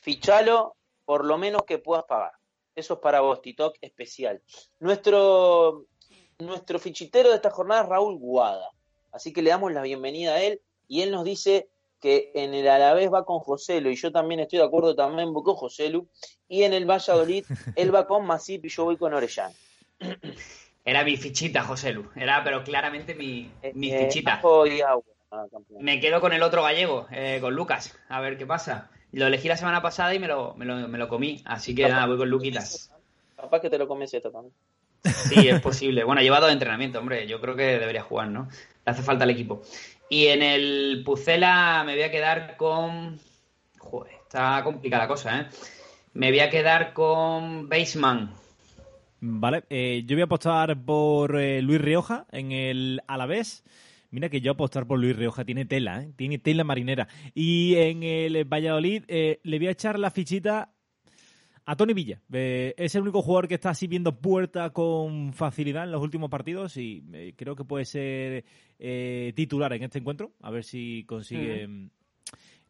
fichalo, 0.00 0.76
por 1.06 1.24
lo 1.24 1.38
menos 1.38 1.62
que 1.62 1.78
puedas 1.78 2.04
pagar. 2.04 2.32
Eso 2.74 2.94
es 2.94 3.00
para 3.00 3.20
vos, 3.20 3.40
TikTok 3.40 3.76
especial. 3.80 4.42
Nuestro, 4.78 5.86
nuestro 6.40 6.78
fichitero 6.78 7.30
de 7.30 7.36
esta 7.36 7.50
jornada 7.50 7.84
es 7.84 7.88
Raúl 7.88 8.18
Guada. 8.18 8.70
Así 9.12 9.32
que 9.32 9.40
le 9.40 9.48
damos 9.48 9.72
la 9.72 9.80
bienvenida 9.80 10.34
a 10.34 10.42
él 10.42 10.60
y 10.88 11.00
él 11.00 11.10
nos 11.10 11.24
dice 11.24 11.70
que 12.02 12.32
en 12.34 12.52
el 12.52 12.68
Alavés 12.68 13.10
va 13.10 13.24
con 13.24 13.38
Joselu 13.38 13.88
y 13.88 13.96
yo 13.96 14.10
también 14.10 14.40
estoy 14.40 14.58
de 14.58 14.64
acuerdo 14.64 14.94
también 14.94 15.32
con 15.32 15.54
Joselu 15.54 16.08
y 16.48 16.64
en 16.64 16.74
el 16.74 16.84
Valladolid 16.84 17.44
él 17.76 17.94
va 17.94 18.06
con 18.06 18.26
Masip 18.26 18.64
y 18.66 18.68
yo 18.68 18.84
voy 18.84 18.96
con 18.98 19.14
Orellán. 19.14 19.52
Era 20.84 21.04
mi 21.04 21.16
fichita, 21.16 21.62
Joselu. 21.62 22.10
Era, 22.16 22.42
pero 22.42 22.64
claramente 22.64 23.14
mi, 23.14 23.48
mi 23.74 23.92
eh, 23.92 23.98
fichita. 24.00 24.42
Ah, 25.30 25.46
me 25.78 26.00
quedo 26.00 26.20
con 26.20 26.32
el 26.32 26.42
otro 26.42 26.64
gallego, 26.64 27.06
eh, 27.12 27.38
con 27.40 27.54
Lucas. 27.54 27.96
A 28.08 28.20
ver 28.20 28.36
qué 28.36 28.46
pasa. 28.46 28.90
Lo 29.12 29.28
elegí 29.28 29.46
la 29.46 29.56
semana 29.56 29.80
pasada 29.80 30.12
y 30.12 30.18
me 30.18 30.26
lo, 30.26 30.54
me 30.54 30.64
lo, 30.64 30.88
me 30.88 30.98
lo 30.98 31.08
comí. 31.08 31.40
Así 31.44 31.72
que 31.72 31.88
nada, 31.88 32.06
voy 32.06 32.18
con 32.18 32.28
Luquitas. 32.28 32.92
Capaz 33.36 33.60
que 33.60 33.70
te 33.70 33.78
lo 33.78 33.86
comes 33.86 34.12
esto 34.12 34.32
también. 34.32 34.52
Sí, 35.04 35.48
es 35.48 35.60
posible. 35.60 36.04
Bueno, 36.04 36.20
ha 36.20 36.24
llevado 36.24 36.46
de 36.46 36.52
entrenamiento, 36.52 36.98
hombre. 36.98 37.26
Yo 37.26 37.40
creo 37.40 37.54
que 37.54 37.78
debería 37.78 38.02
jugar, 38.02 38.28
¿no? 38.28 38.48
Le 38.84 38.92
hace 38.92 39.02
falta 39.02 39.24
al 39.24 39.30
equipo. 39.30 39.62
Y 40.12 40.26
en 40.26 40.42
el 40.42 41.02
Pucela 41.06 41.84
me 41.86 41.94
voy 41.94 42.02
a 42.02 42.10
quedar 42.10 42.58
con. 42.58 43.18
Joder, 43.78 44.12
está 44.22 44.62
complicada 44.62 45.04
la 45.04 45.08
cosa, 45.08 45.40
¿eh? 45.40 45.46
Me 46.12 46.28
voy 46.28 46.40
a 46.40 46.50
quedar 46.50 46.92
con 46.92 47.66
Baseman. 47.70 48.34
Vale, 49.20 49.64
eh, 49.70 50.02
yo 50.04 50.14
voy 50.14 50.20
a 50.20 50.24
apostar 50.26 50.78
por 50.84 51.40
eh, 51.40 51.62
Luis 51.62 51.80
Rioja 51.80 52.26
en 52.30 52.52
el 52.52 53.00
Alavés. 53.06 53.64
Mira 54.10 54.28
que 54.28 54.42
yo 54.42 54.52
apostar 54.52 54.86
por 54.86 54.98
Luis 54.98 55.16
Rioja 55.16 55.46
tiene 55.46 55.64
tela, 55.64 56.02
¿eh? 56.02 56.12
tiene 56.14 56.38
tela 56.38 56.62
marinera. 56.62 57.08
Y 57.34 57.76
en 57.76 58.02
el 58.02 58.44
Valladolid 58.44 59.04
le 59.08 59.58
voy 59.58 59.68
a 59.68 59.70
echar 59.70 59.98
la 59.98 60.10
fichita 60.10 60.71
a 61.64 61.76
Tony 61.76 61.94
Villa. 61.94 62.20
es 62.30 62.94
el 62.94 63.02
único 63.02 63.22
jugador 63.22 63.48
que 63.48 63.54
está 63.54 63.70
así 63.70 63.86
viendo 63.86 64.20
puerta 64.20 64.70
con 64.70 65.32
facilidad 65.32 65.84
en 65.84 65.92
los 65.92 66.02
últimos 66.02 66.30
partidos 66.30 66.76
y 66.76 67.34
creo 67.36 67.56
que 67.56 67.64
puede 67.64 67.84
ser 67.84 68.44
titular 69.34 69.72
en 69.72 69.84
este 69.84 69.98
encuentro. 69.98 70.32
A 70.40 70.50
ver 70.50 70.64
si 70.64 71.04
consigue 71.04 71.90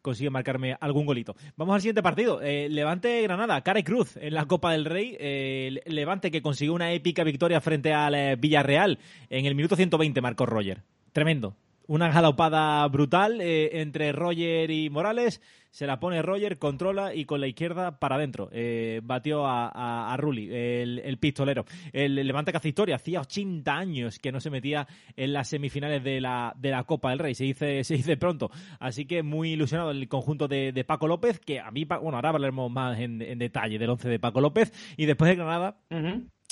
consigue 0.03 0.29
marcarme 0.29 0.75
algún 0.79 1.07
golito. 1.07 1.35
Vamos 1.55 1.73
al 1.73 1.81
siguiente 1.81 2.03
partido. 2.03 2.41
Eh, 2.41 2.67
Levante 2.69 3.21
Granada, 3.23 3.61
cara 3.61 3.79
y 3.79 3.83
cruz 3.83 4.17
en 4.17 4.35
la 4.35 4.45
Copa 4.45 4.73
del 4.73 4.85
Rey. 4.85 5.15
Eh, 5.19 5.81
Levante 5.85 6.29
que 6.29 6.43
consiguió 6.43 6.73
una 6.73 6.91
épica 6.91 7.23
victoria 7.23 7.61
frente 7.61 7.93
al 7.93 8.13
eh, 8.13 8.35
Villarreal 8.35 8.99
en 9.29 9.45
el 9.45 9.55
minuto 9.55 9.75
120, 9.75 10.21
marcó 10.21 10.45
Roger. 10.45 10.83
Tremendo. 11.13 11.55
Una 11.87 12.11
galopada 12.11 12.85
brutal 12.87 13.41
eh, 13.41 13.81
entre 13.81 14.11
Roger 14.11 14.69
y 14.69 14.89
Morales. 14.89 15.41
Se 15.73 15.87
la 15.87 15.99
pone 15.99 16.21
Roger, 16.21 16.59
controla 16.59 17.15
y 17.15 17.25
con 17.25 17.41
la 17.41 17.47
izquierda 17.47 17.97
para 17.97 18.17
adentro. 18.17 18.47
Eh, 18.51 19.01
batió 19.03 19.47
a, 19.47 20.13
a, 20.13 20.15
Rulli, 20.17 20.47
el, 20.53 21.17
pistolero. 21.17 21.65
El 21.91 22.13
Levante 22.13 22.51
que 22.51 22.57
hace 22.57 22.69
historia. 22.69 22.97
Hacía 22.97 23.21
80 23.21 23.75
años 23.75 24.19
que 24.19 24.31
no 24.31 24.39
se 24.39 24.51
metía 24.51 24.87
en 25.15 25.33
las 25.33 25.47
semifinales 25.49 26.03
de 26.03 26.21
la, 26.21 26.53
de 26.59 26.69
la 26.69 26.83
Copa 26.83 27.09
del 27.09 27.17
Rey. 27.17 27.33
Se 27.33 27.45
dice, 27.45 27.83
se 27.83 27.95
dice 27.95 28.17
pronto. 28.17 28.51
Así 28.79 29.05
que 29.05 29.23
muy 29.23 29.53
ilusionado 29.53 29.89
el 29.89 30.07
conjunto 30.07 30.47
de, 30.47 30.85
Paco 30.85 31.07
López. 31.07 31.39
Que 31.39 31.59
a 31.59 31.71
mí, 31.71 31.85
bueno, 31.85 32.17
ahora 32.17 32.29
hablaremos 32.29 32.71
más 32.71 32.99
en, 32.99 33.17
detalle 33.39 33.79
del 33.79 33.89
11 33.89 34.09
de 34.09 34.19
Paco 34.19 34.41
López. 34.41 34.71
Y 34.95 35.07
después 35.07 35.27
de 35.27 35.37
Granada. 35.37 35.77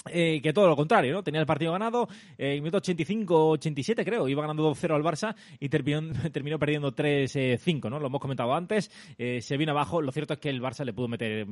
Eh, 0.09 0.39
que 0.41 0.51
todo 0.51 0.67
lo 0.67 0.75
contrario, 0.75 1.13
¿no? 1.13 1.23
Tenía 1.23 1.41
el 1.41 1.45
partido 1.45 1.73
ganado, 1.73 2.07
eh, 2.35 2.55
en 2.55 2.63
minuto 2.63 2.79
85-87 2.79 4.03
creo, 4.03 4.27
iba 4.27 4.41
ganando 4.41 4.63
2-0 4.71 4.95
al 4.95 5.03
Barça 5.03 5.35
y 5.59 5.69
terminó, 5.69 6.01
terminó 6.33 6.57
perdiendo 6.57 6.91
3-5, 6.95 7.87
¿no? 7.87 7.99
Lo 7.99 8.07
hemos 8.07 8.19
comentado 8.19 8.53
antes, 8.55 8.89
eh, 9.19 9.41
se 9.41 9.57
vino 9.57 9.73
abajo, 9.73 10.01
lo 10.01 10.11
cierto 10.11 10.33
es 10.33 10.39
que 10.39 10.49
el 10.49 10.59
Barça 10.59 10.83
le 10.85 10.93
pudo 10.93 11.07
meter, 11.07 11.45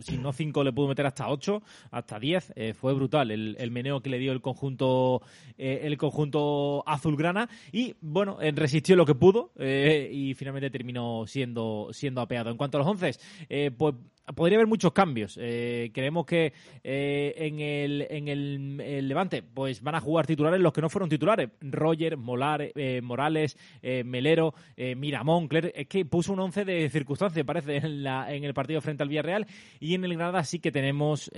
si 0.00 0.18
no 0.18 0.34
5 0.34 0.64
le 0.64 0.72
pudo 0.72 0.88
meter 0.88 1.06
hasta 1.06 1.30
8, 1.30 1.62
hasta 1.92 2.18
10, 2.18 2.52
eh, 2.56 2.74
fue 2.74 2.92
brutal 2.92 3.30
el, 3.30 3.56
el, 3.58 3.70
meneo 3.70 4.02
que 4.02 4.10
le 4.10 4.18
dio 4.18 4.32
el 4.32 4.42
conjunto 4.42 5.22
el 5.56 5.96
conjunto 5.96 6.84
azulgrana 6.86 7.48
y 7.72 7.94
bueno, 8.00 8.38
resistió 8.54 8.96
lo 8.96 9.06
que 9.06 9.14
pudo 9.14 9.52
y 9.58 10.34
finalmente 10.34 10.70
terminó 10.70 11.26
siendo, 11.26 11.88
siendo 11.92 12.20
apeado. 12.20 12.50
En 12.50 12.56
cuanto 12.56 12.76
a 12.76 12.80
los 12.80 12.88
11, 12.88 13.70
pues 13.76 13.94
podría 14.32 14.56
haber 14.58 14.68
muchos 14.68 14.92
cambios. 14.92 15.38
Eh, 15.40 15.90
creemos 15.92 16.24
que 16.24 16.52
eh, 16.82 17.34
en, 17.36 17.60
el, 17.60 18.06
en 18.08 18.28
el, 18.28 19.08
Levante 19.08 19.42
pues 19.42 19.82
van 19.82 19.94
a 19.96 20.00
jugar 20.00 20.26
titulares 20.26 20.60
los 20.60 20.72
que 20.72 20.80
no 20.80 20.88
fueron 20.88 21.08
titulares. 21.08 21.50
Roger, 21.60 22.16
Molar, 22.16 22.72
eh, 22.74 23.00
Morales, 23.02 23.56
Melero, 24.04 24.54
Miramón, 24.96 25.48
Cler, 25.48 25.72
es 25.74 25.86
que 25.86 26.04
puso 26.04 26.32
un 26.32 26.40
once 26.40 26.64
de 26.64 26.88
circunstancia, 26.88 27.44
parece, 27.44 27.76
en, 27.76 28.02
la, 28.02 28.32
en 28.32 28.44
el 28.44 28.54
partido 28.54 28.80
frente 28.80 29.02
al 29.02 29.08
Villarreal. 29.08 29.46
Y 29.80 29.94
en 29.94 30.04
el 30.04 30.14
Granada 30.14 30.42
sí 30.44 30.58
que 30.58 30.72
tenemos, 30.72 31.30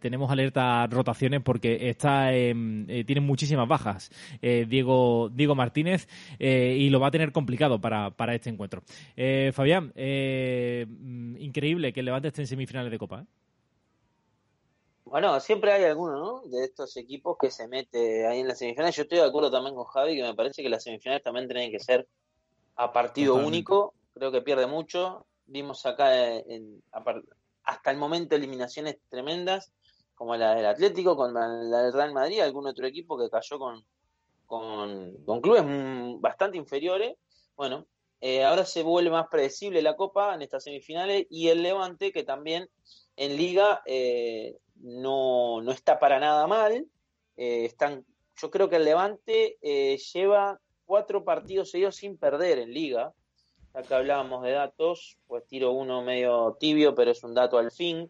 tenemos 0.00 0.30
alerta 0.30 0.86
rotaciones 0.86 1.42
porque 1.42 1.88
está 1.88 2.30
tiene 2.32 3.20
muchísimas 3.20 3.68
bajas 3.68 4.10
Diego, 4.40 5.30
Diego 5.32 5.54
Martínez 5.54 6.08
y 6.38 6.90
lo 6.90 7.00
va 7.00 7.08
a 7.08 7.10
tener 7.10 7.32
complicado 7.32 7.80
para, 7.80 8.10
para 8.10 8.34
este 8.34 8.50
encuentro. 8.50 8.82
Fabián, 9.52 9.92
mm, 9.94 11.36
increíble 11.38 11.92
que 11.92 12.00
el 12.00 12.06
Levante 12.06 12.31
en 12.40 12.46
semifinales 12.46 12.90
de 12.90 12.98
Copa. 12.98 13.20
¿eh? 13.20 13.26
Bueno, 15.04 15.38
siempre 15.40 15.72
hay 15.72 15.84
alguno, 15.84 16.18
¿no? 16.18 16.42
De 16.48 16.64
estos 16.64 16.96
equipos 16.96 17.36
que 17.38 17.50
se 17.50 17.68
mete 17.68 18.26
ahí 18.26 18.40
en 18.40 18.48
las 18.48 18.58
semifinales. 18.58 18.96
Yo 18.96 19.02
estoy 19.02 19.18
de 19.18 19.24
acuerdo 19.24 19.50
también 19.50 19.74
con 19.74 19.84
Javi 19.84 20.16
que 20.16 20.22
me 20.22 20.34
parece 20.34 20.62
que 20.62 20.68
las 20.68 20.82
semifinales 20.82 21.22
también 21.22 21.48
tienen 21.48 21.70
que 21.70 21.80
ser 21.80 22.08
a 22.76 22.92
partido 22.92 23.34
único. 23.34 23.94
Creo 24.14 24.32
que 24.32 24.40
pierde 24.40 24.66
mucho. 24.66 25.26
Vimos 25.46 25.84
acá 25.84 26.10
hasta 27.64 27.90
el 27.90 27.96
momento 27.98 28.36
eliminaciones 28.36 28.98
tremendas, 29.10 29.72
como 30.14 30.34
la 30.36 30.54
del 30.54 30.66
Atlético, 30.66 31.16
con 31.16 31.34
la 31.34 31.82
del 31.82 31.92
Real 31.92 32.12
Madrid, 32.12 32.40
algún 32.40 32.66
otro 32.66 32.86
equipo 32.86 33.18
que 33.18 33.28
cayó 33.28 33.58
con, 33.58 33.84
con, 34.46 35.16
con 35.24 35.40
clubes 35.40 35.64
bastante 36.20 36.56
inferiores. 36.56 37.16
Bueno, 37.54 37.86
Eh, 38.24 38.44
ahora 38.44 38.64
se 38.64 38.84
vuelve 38.84 39.10
más 39.10 39.26
predecible 39.26 39.82
la 39.82 39.96
Copa 39.96 40.32
en 40.32 40.42
estas 40.42 40.62
semifinales 40.62 41.26
y 41.28 41.48
el 41.48 41.60
Levante, 41.60 42.12
que 42.12 42.22
también 42.22 42.70
en 43.16 43.36
Liga 43.36 43.82
eh, 43.84 44.58
no, 44.76 45.60
no, 45.60 45.72
está 45.72 45.98
para 45.98 46.20
nada 46.20 46.46
mal. 46.46 46.86
Eh, 47.36 47.64
están, 47.64 48.06
yo 48.36 48.48
creo 48.52 48.68
que 48.68 48.76
el 48.76 48.84
Levante 48.84 49.58
lleva 50.14 50.60
cuatro 50.86 51.24
partidos 51.24 51.72
seguidos 51.72 51.96
sin 51.96 52.16
perder 52.16 52.60
en 52.60 52.72
Liga. 52.72 53.12
Acá 53.74 53.96
hablábamos 53.96 54.44
de 54.44 54.52
datos, 54.52 55.18
pues 55.26 55.44
tiro 55.48 55.72
uno 55.72 56.02
medio 56.02 56.56
tibio, 56.60 56.94
pero 56.94 57.10
es 57.10 57.24
un 57.24 57.34
dato 57.34 57.58
al 57.58 57.72
fin. 57.72 58.08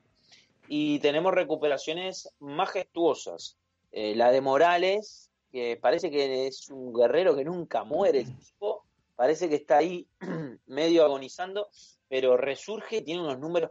Y 0.68 0.98
tenemos 0.98 1.32
recuperaciones 1.32 2.28
majestuosas. 2.38 3.56
la 3.92 4.30
de 4.30 4.42
Morales, 4.42 5.30
que 5.50 5.78
parece 5.80 6.10
que 6.10 6.48
es 6.48 6.68
un 6.68 6.92
guerrero 6.92 7.34
que 7.34 7.44
nunca 7.46 7.84
muere 7.84 8.20
el 8.20 8.36
tipo 8.36 8.84
parece 9.22 9.48
que 9.48 9.54
está 9.54 9.76
ahí 9.76 10.08
medio 10.66 11.04
agonizando, 11.04 11.68
pero 12.08 12.36
resurge 12.36 12.96
y 12.96 13.02
tiene 13.02 13.20
unos 13.20 13.38
números, 13.38 13.70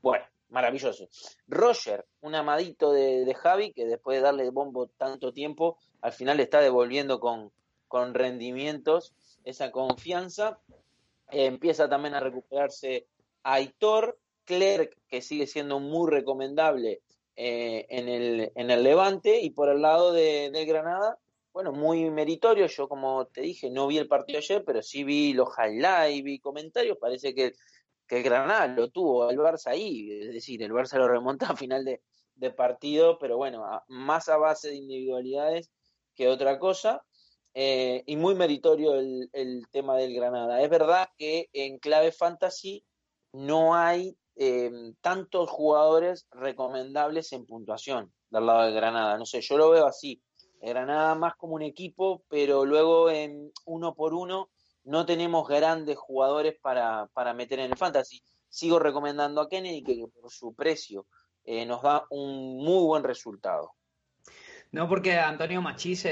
bueno, 0.00 0.24
maravillosos. 0.48 1.36
Roger, 1.46 2.06
un 2.22 2.34
amadito 2.34 2.92
de, 2.92 3.30
Javi, 3.34 3.74
que 3.74 3.84
después 3.84 4.16
de 4.16 4.22
darle 4.22 4.48
bombo 4.48 4.86
tanto 4.86 5.34
tiempo, 5.34 5.76
al 6.00 6.12
final 6.12 6.40
está 6.40 6.62
devolviendo 6.62 7.20
con, 7.20 7.52
con 7.88 8.14
rendimientos 8.14 9.12
esa 9.44 9.70
confianza. 9.70 10.58
empieza 11.28 11.90
también 11.90 12.14
a 12.14 12.20
recuperarse 12.20 13.08
Aitor, 13.42 14.18
Clerc, 14.46 14.96
que 15.08 15.20
sigue 15.20 15.46
siendo 15.46 15.78
muy 15.78 16.10
recomendable 16.10 17.02
eh, 17.36 17.84
en, 17.90 18.08
el, 18.08 18.50
en 18.54 18.70
el 18.70 18.82
Levante, 18.82 19.42
y 19.42 19.50
por 19.50 19.68
el 19.68 19.82
lado 19.82 20.10
de, 20.14 20.64
Granada, 20.66 21.18
bueno, 21.52 21.72
muy 21.72 22.10
meritorio. 22.10 22.66
Yo, 22.66 22.88
como 22.88 23.26
te 23.26 23.42
dije, 23.42 23.70
no 23.70 23.86
vi 23.86 23.98
el 23.98 24.08
partido 24.08 24.38
ayer, 24.38 24.64
pero 24.64 24.82
sí 24.82 25.04
vi 25.04 25.32
los 25.34 25.48
highlights, 25.58 26.24
vi 26.24 26.40
comentarios. 26.40 26.98
Parece 26.98 27.34
que, 27.34 27.52
que 28.06 28.18
el 28.18 28.22
Granada 28.22 28.66
lo 28.68 28.90
tuvo 28.90 29.30
el 29.30 29.38
Barça 29.38 29.68
ahí. 29.68 30.10
Es 30.10 30.32
decir, 30.32 30.62
el 30.62 30.72
Barça 30.72 30.98
lo 30.98 31.08
remonta 31.08 31.46
a 31.50 31.56
final 31.56 31.84
de, 31.84 32.00
partido, 32.56 33.18
pero 33.20 33.36
bueno, 33.36 33.64
más 33.86 34.28
a 34.28 34.36
base 34.36 34.68
de 34.68 34.74
individualidades 34.74 35.70
que 36.14 36.28
otra 36.28 36.58
cosa. 36.58 37.04
Eh, 37.54 38.02
y 38.06 38.16
muy 38.16 38.34
meritorio 38.34 38.94
el, 38.94 39.28
el, 39.32 39.68
tema 39.70 39.96
del 39.96 40.14
Granada. 40.14 40.62
Es 40.62 40.70
verdad 40.70 41.08
que 41.18 41.48
en 41.52 41.78
clave 41.78 42.10
fantasy 42.10 42.84
no 43.32 43.74
hay 43.74 44.16
eh, 44.36 44.70
tantos 45.02 45.50
jugadores 45.50 46.26
recomendables 46.30 47.32
en 47.32 47.44
puntuación 47.44 48.12
del 48.30 48.46
lado 48.46 48.62
del 48.62 48.74
Granada. 48.74 49.18
No 49.18 49.26
sé, 49.26 49.42
yo 49.42 49.58
lo 49.58 49.70
veo 49.70 49.86
así 49.86 50.22
Granada 50.62 51.14
más 51.16 51.34
como 51.36 51.54
un 51.54 51.62
equipo, 51.62 52.22
pero 52.28 52.64
luego 52.64 53.10
en 53.10 53.50
uno 53.66 53.94
por 53.94 54.14
uno 54.14 54.48
no 54.84 55.04
tenemos 55.04 55.48
grandes 55.48 55.96
jugadores 55.96 56.54
para, 56.60 57.08
para 57.12 57.34
meter 57.34 57.58
en 57.58 57.72
el 57.72 57.76
fantasy. 57.76 58.22
Sigo 58.48 58.78
recomendando 58.78 59.40
a 59.40 59.48
Kennedy 59.48 59.82
que, 59.82 60.04
por 60.20 60.30
su 60.30 60.54
precio 60.54 61.06
eh, 61.44 61.66
nos 61.66 61.82
da 61.82 62.04
un 62.10 62.58
muy 62.58 62.84
buen 62.84 63.02
resultado. 63.02 63.72
No, 64.70 64.88
porque 64.88 65.18
Antonio 65.18 65.60
Machís, 65.60 66.06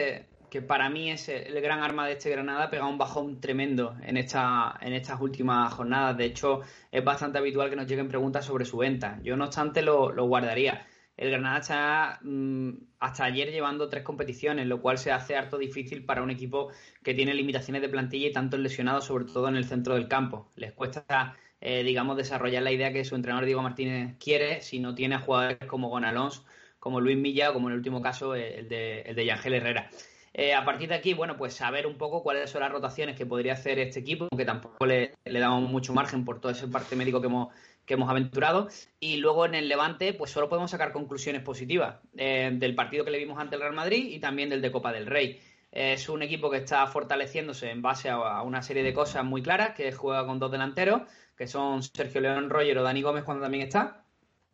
que 0.51 0.63
para 0.63 0.91
mí 0.91 1.11
es 1.11 1.29
el 1.29 1.61
gran 1.61 1.83
arma 1.83 2.07
de 2.07 2.15
este 2.15 2.31
Granada, 2.31 2.65
ha 2.65 2.71
pegado 2.71 2.91
un 2.91 2.99
bajón 2.99 3.41
tremendo 3.41 3.97
en, 4.03 4.17
esta, 4.17 4.77
en 4.81 4.93
estas 4.93 5.21
últimas 5.21 5.73
jornadas. 5.73 6.17
De 6.17 6.25
hecho, 6.25 6.61
es 6.91 7.05
bastante 7.05 7.39
habitual 7.39 7.71
que 7.71 7.77
nos 7.77 7.87
lleguen 7.87 8.09
preguntas 8.09 8.45
sobre 8.45 8.65
su 8.65 8.79
venta. 8.79 9.19
Yo, 9.23 9.37
no 9.37 9.45
obstante, 9.45 9.81
lo, 9.81 10.11
lo 10.11 10.27
guardaría 10.27 10.87
el 11.21 11.31
Granada 11.31 11.59
está 11.59 12.19
mm, 12.23 12.71
hasta 12.99 13.25
ayer 13.25 13.51
llevando 13.51 13.91
tres 13.91 14.03
competiciones, 14.03 14.67
lo 14.67 14.81
cual 14.81 14.97
se 14.97 15.13
hace 15.13 15.37
harto 15.37 15.59
difícil 15.59 16.07
para 16.07 16.23
un 16.23 16.31
equipo 16.31 16.71
que 17.05 17.13
tiene 17.13 17.35
limitaciones 17.35 17.83
de 17.83 17.91
plantilla 17.91 18.29
y 18.29 18.33
tantos 18.33 18.59
lesionados, 18.59 19.05
sobre 19.05 19.27
todo 19.27 19.47
en 19.49 19.57
el 19.57 19.67
centro 19.67 19.95
del 19.97 20.09
campo. 20.09 20.49
Les 20.57 20.73
cuesta, 20.73 21.37
eh, 21.61 21.83
digamos, 21.83 22.17
desarrollar 22.17 22.63
la 22.63 22.73
idea 22.73 22.91
que 22.91 23.05
su 23.05 23.17
entrenador 23.17 23.45
Diego 23.45 23.61
Martínez 23.61 24.17
quiere 24.19 24.63
si 24.63 24.79
no 24.81 24.95
tiene 24.95 25.17
a 25.17 25.19
jugadores 25.19 25.59
como 25.67 25.91
Gonalons, 25.91 26.43
como 26.79 27.03
Luis 27.03 27.19
Milla 27.19 27.51
o 27.51 27.53
como 27.53 27.69
en 27.69 27.73
el 27.73 27.79
último 27.81 28.01
caso 28.01 28.35
el 28.35 28.71
de, 28.71 29.03
el 29.03 29.15
de 29.15 29.27
Yangel 29.27 29.53
Herrera. 29.53 29.91
Eh, 30.33 30.55
a 30.55 30.65
partir 30.65 30.89
de 30.89 30.95
aquí, 30.95 31.13
bueno, 31.13 31.37
pues 31.37 31.53
saber 31.53 31.87
un 31.87 31.99
poco 31.99 32.23
cuáles 32.23 32.49
son 32.49 32.63
las 32.63 32.73
rotaciones 32.73 33.15
que 33.15 33.27
podría 33.27 33.53
hacer 33.53 33.79
este 33.79 34.01
equipo, 34.01 34.27
aunque 34.31 34.47
tampoco 34.47 34.87
le, 34.87 35.13
le 35.25 35.39
damos 35.39 35.69
mucho 35.69 35.93
margen 35.93 36.25
por 36.25 36.41
todo 36.41 36.53
ese 36.53 36.69
parte 36.69 36.97
médico 36.97 37.21
que 37.21 37.27
hemos, 37.27 37.49
que 37.91 37.95
hemos 37.95 38.09
aventurado. 38.09 38.69
Y 39.01 39.17
luego 39.17 39.47
en 39.47 39.57
el 39.57 39.69
Levante, 39.69 40.13
pues 40.13 40.31
solo 40.31 40.49
podemos 40.49 40.71
sacar 40.71 40.93
conclusiones 40.93 41.43
positivas 41.43 41.97
eh, 42.17 42.49
del 42.53 42.77
partido 42.77 43.05
que 43.05 43.11
le 43.11 43.19
vimos 43.19 43.37
ante 43.41 43.57
el 43.57 43.63
Real 43.63 43.75
Madrid 43.75 44.11
y 44.13 44.21
también 44.21 44.49
del 44.49 44.63
de 44.63 44.71
Copa 44.71 44.93
del 44.93 45.07
Rey. 45.07 45.41
Es 45.73 46.09
un 46.09 46.23
equipo 46.23 46.53
que 46.53 46.59
está 46.59 46.87
fortaleciéndose 46.87 47.69
en 47.69 47.83
base 47.83 48.09
a, 48.09 48.43
una 48.43 48.63
serie 48.63 48.85
de 48.85 48.95
cosas 48.95 49.25
muy 49.25 49.43
claras, 49.43 49.75
que 49.75 49.91
juega 49.91 50.25
con 50.25 50.39
dos 50.39 50.53
delanteros, 50.53 51.03
que 51.37 51.49
son 51.49 51.83
Sergio 51.83 52.21
León 52.21 52.49
Roger 52.49 52.79
o 52.79 52.85
Dani 52.85 53.03
Gómez 53.03 53.25
cuando 53.25 53.43
también 53.43 53.65
está, 53.65 54.05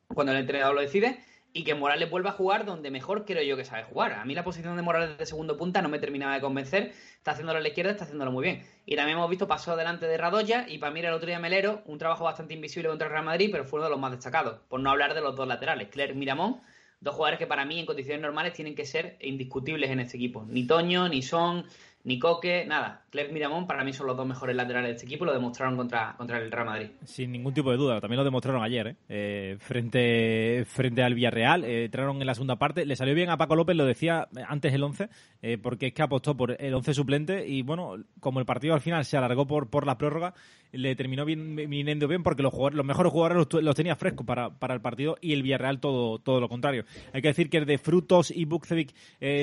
cuando 0.08 0.32
el 0.32 0.38
entrenador 0.38 0.74
lo 0.74 0.80
decide, 0.80 1.22
y 1.56 1.64
que 1.64 1.74
Morales 1.74 2.10
vuelva 2.10 2.30
a 2.30 2.32
jugar 2.34 2.66
donde 2.66 2.90
mejor 2.90 3.24
creo 3.24 3.42
yo 3.42 3.56
que 3.56 3.64
sabe 3.64 3.84
jugar. 3.84 4.12
A 4.12 4.26
mí 4.26 4.34
la 4.34 4.44
posición 4.44 4.76
de 4.76 4.82
Morales 4.82 5.16
de 5.16 5.24
segundo 5.24 5.56
punta 5.56 5.80
no 5.80 5.88
me 5.88 5.98
terminaba 5.98 6.34
de 6.34 6.42
convencer. 6.42 6.92
Está 7.16 7.30
haciéndolo 7.30 7.58
a 7.58 7.62
la 7.62 7.68
izquierda, 7.68 7.92
está 7.92 8.04
haciéndolo 8.04 8.30
muy 8.30 8.44
bien. 8.44 8.62
Y 8.84 8.94
también 8.94 9.16
hemos 9.16 9.30
visto 9.30 9.48
paso 9.48 9.74
delante 9.74 10.06
de 10.06 10.18
Radoya 10.18 10.66
y 10.68 10.76
para 10.76 10.92
mí 10.92 11.00
el 11.00 11.14
otro 11.14 11.26
día 11.26 11.38
Melero, 11.38 11.82
un 11.86 11.96
trabajo 11.96 12.24
bastante 12.24 12.52
invisible 12.52 12.90
contra 12.90 13.06
el 13.06 13.12
Real 13.14 13.24
Madrid, 13.24 13.48
pero 13.50 13.64
fue 13.64 13.78
uno 13.78 13.84
de 13.84 13.90
los 13.90 13.98
más 13.98 14.10
destacados. 14.10 14.60
Por 14.68 14.80
no 14.80 14.90
hablar 14.90 15.14
de 15.14 15.22
los 15.22 15.34
dos 15.34 15.48
laterales, 15.48 15.88
Clerc 15.88 16.14
Miramón, 16.14 16.60
dos 17.00 17.14
jugadores 17.14 17.38
que 17.38 17.46
para 17.46 17.64
mí 17.64 17.80
en 17.80 17.86
condiciones 17.86 18.20
normales 18.20 18.52
tienen 18.52 18.74
que 18.74 18.84
ser 18.84 19.16
indiscutibles 19.22 19.88
en 19.90 20.00
este 20.00 20.18
equipo. 20.18 20.44
Ni 20.46 20.66
Toño, 20.66 21.08
ni 21.08 21.22
Son, 21.22 21.64
ni 22.06 22.20
Coque, 22.20 22.64
nada. 22.64 23.02
Clerc 23.10 23.32
Miramón 23.32 23.66
para 23.66 23.82
mí 23.82 23.92
son 23.92 24.06
los 24.06 24.16
dos 24.16 24.26
mejores 24.26 24.54
laterales 24.54 24.90
de 24.90 24.94
este 24.94 25.06
equipo, 25.06 25.24
lo 25.24 25.32
demostraron 25.32 25.76
contra, 25.76 26.14
contra 26.16 26.38
el 26.38 26.52
Real 26.52 26.66
Madrid. 26.66 26.90
Sin 27.04 27.32
ningún 27.32 27.52
tipo 27.52 27.72
de 27.72 27.76
duda, 27.76 28.00
también 28.00 28.18
lo 28.18 28.24
demostraron 28.24 28.62
ayer, 28.62 28.86
¿eh? 28.86 28.96
eh 29.08 29.56
frente, 29.58 30.64
frente 30.66 31.02
al 31.02 31.14
Villarreal, 31.14 31.64
eh, 31.64 31.86
entraron 31.86 32.20
en 32.20 32.26
la 32.28 32.34
segunda 32.34 32.56
parte, 32.56 32.86
le 32.86 32.94
salió 32.94 33.12
bien 33.12 33.28
a 33.30 33.36
Paco 33.36 33.56
López, 33.56 33.74
lo 33.74 33.84
decía 33.84 34.28
antes 34.46 34.72
el 34.72 34.84
11, 34.84 35.08
eh, 35.42 35.58
porque 35.58 35.88
es 35.88 35.94
que 35.94 36.02
apostó 36.02 36.36
por 36.36 36.62
el 36.62 36.74
11 36.74 36.94
suplente 36.94 37.44
y 37.44 37.62
bueno, 37.62 37.96
como 38.20 38.38
el 38.38 38.46
partido 38.46 38.74
al 38.74 38.80
final 38.80 39.04
se 39.04 39.16
alargó 39.16 39.48
por, 39.48 39.68
por 39.68 39.84
la 39.84 39.98
prórroga, 39.98 40.32
le 40.70 40.94
terminó 40.94 41.24
bien, 41.24 41.56
viniendo 41.56 42.06
bien 42.06 42.22
porque 42.22 42.42
los, 42.42 42.52
jugadores, 42.52 42.76
los 42.76 42.86
mejores 42.86 43.12
jugadores 43.12 43.48
los, 43.50 43.74
tenía 43.74 43.96
frescos 43.96 44.24
para, 44.24 44.50
para, 44.50 44.74
el 44.74 44.80
partido 44.80 45.16
y 45.20 45.32
el 45.32 45.42
Villarreal 45.42 45.80
todo, 45.80 46.20
todo 46.20 46.38
lo 46.38 46.48
contrario. 46.48 46.84
Hay 47.12 47.22
que 47.22 47.28
decir 47.28 47.50
que 47.50 47.62
de 47.62 47.78
Frutos 47.78 48.30
y 48.30 48.44
Bukcevic 48.44 48.94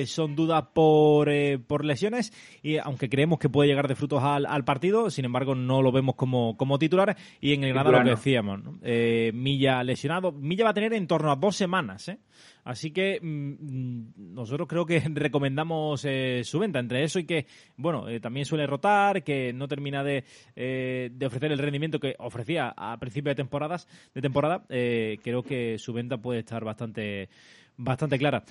son 0.05 0.35
dudas 0.35 0.65
por, 0.73 1.29
por 1.67 1.83
lesiones 1.83 2.31
y 2.61 2.77
aunque 2.77 3.09
creemos 3.09 3.39
que 3.39 3.49
puede 3.49 3.69
llegar 3.69 3.87
de 3.87 3.95
frutos 3.95 4.21
al, 4.23 4.63
partido, 4.65 5.09
sin 5.09 5.25
embargo 5.25 5.55
no 5.55 5.81
lo 5.81 5.91
vemos 5.91 6.15
como, 6.15 6.55
como 6.57 6.79
titular 6.79 7.15
y 7.41 7.53
en 7.53 7.63
el 7.63 7.73
Granada 7.73 7.99
lo 7.99 8.03
que 8.03 8.09
decíamos, 8.11 8.61
eh, 8.81 9.31
Milla 9.33 9.83
lesionado, 9.83 10.31
Milla 10.31 10.65
va 10.65 10.71
a 10.71 10.73
tener 10.73 10.93
en 10.93 11.07
torno 11.07 11.31
a 11.31 11.35
dos 11.35 11.55
semanas, 11.55 12.07
¿eh? 12.09 12.19
Así 12.63 12.91
que 12.91 13.19
mm, 13.21 14.33
nosotros 14.33 14.67
creo 14.67 14.85
que 14.85 14.99
recomendamos 15.13 16.05
eh, 16.05 16.41
su 16.45 16.59
venta. 16.59 16.79
Entre 16.79 17.03
eso 17.03 17.19
y 17.19 17.25
que, 17.25 17.45
bueno, 17.75 18.05
también 18.21 18.45
suele 18.45 18.65
rotar, 18.65 19.21
que 19.21 19.51
no 19.51 19.67
termina 19.67 20.03
de, 20.03 20.23
de, 20.55 21.25
ofrecer 21.25 21.51
el 21.51 21.59
rendimiento 21.59 21.99
que 21.99 22.15
ofrecía 22.19 22.73
a 22.75 22.97
principio 22.97 23.31
de 23.31 23.35
temporadas, 23.35 23.87
de 24.13 24.21
temporada, 24.21 24.63
creo 24.67 25.43
que 25.43 25.77
su 25.77 25.91
venta 25.91 26.17
puede 26.17 26.39
estar 26.39 26.63
bastante, 26.63 27.27
bastante 27.75 28.17
clara. 28.17 28.43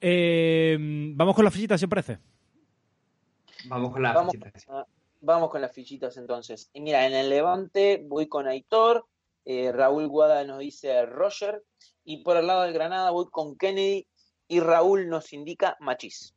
vamos 0.00 1.34
con 1.34 1.44
la 1.44 1.50
fichita, 1.50 1.76
si 1.76 1.84
os 1.84 1.90
parece. 1.90 2.31
Vamos 3.66 3.92
con 3.92 4.02
las 4.02 4.24
fichitas. 4.24 4.66
vamos 5.20 5.50
con 5.50 5.60
las 5.60 5.72
fichitas 5.72 6.16
entonces. 6.16 6.70
Y 6.72 6.80
mira, 6.80 7.06
en 7.06 7.14
el 7.14 7.30
Levante 7.30 8.02
voy 8.04 8.28
con 8.28 8.46
Aitor, 8.46 9.06
eh, 9.44 9.72
Raúl 9.72 10.08
Guada 10.08 10.44
nos 10.44 10.58
dice 10.58 11.04
Roger, 11.06 11.62
y 12.04 12.22
por 12.22 12.36
el 12.36 12.46
lado 12.46 12.62
del 12.62 12.72
Granada 12.72 13.10
voy 13.10 13.26
con 13.30 13.56
Kennedy 13.56 14.06
y 14.48 14.60
Raúl 14.60 15.08
nos 15.08 15.32
indica 15.32 15.76
Machís. 15.80 16.34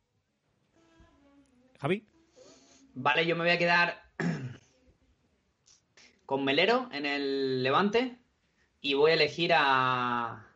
Javi. 1.80 2.06
Vale, 2.94 3.26
yo 3.26 3.36
me 3.36 3.44
voy 3.44 3.52
a 3.52 3.58
quedar 3.58 4.02
con 6.26 6.46
Melero 6.46 6.90
en 6.92 7.06
el 7.06 7.64
Levante 7.64 8.20
y 8.82 8.94
voy 8.94 9.12
a 9.12 9.16
elegir 9.16 9.52
a... 9.54 10.48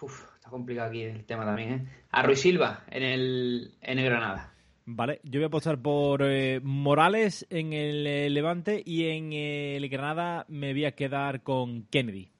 Uf, 0.00 0.34
está 0.34 0.50
complicado 0.50 0.90
aquí 0.90 1.02
el 1.02 1.24
tema 1.24 1.44
también, 1.44 1.72
¿eh? 1.72 2.04
A 2.10 2.22
Ruiz 2.22 2.40
Silva 2.40 2.84
en 2.88 3.02
el, 3.02 3.78
en 3.80 3.98
el 3.98 4.04
Granada. 4.04 4.53
Vale, 4.86 5.20
yo 5.22 5.40
voy 5.40 5.44
a 5.44 5.46
apostar 5.46 5.80
por 5.80 6.22
eh, 6.22 6.60
Morales 6.62 7.46
en 7.48 7.72
el 7.72 8.06
eh, 8.06 8.28
Levante 8.28 8.82
y 8.84 9.08
en 9.08 9.32
eh, 9.32 9.76
el 9.76 9.88
Granada 9.88 10.44
me 10.48 10.72
voy 10.72 10.84
a 10.84 10.94
quedar 10.94 11.42
con 11.42 11.84
Kennedy. 11.84 12.30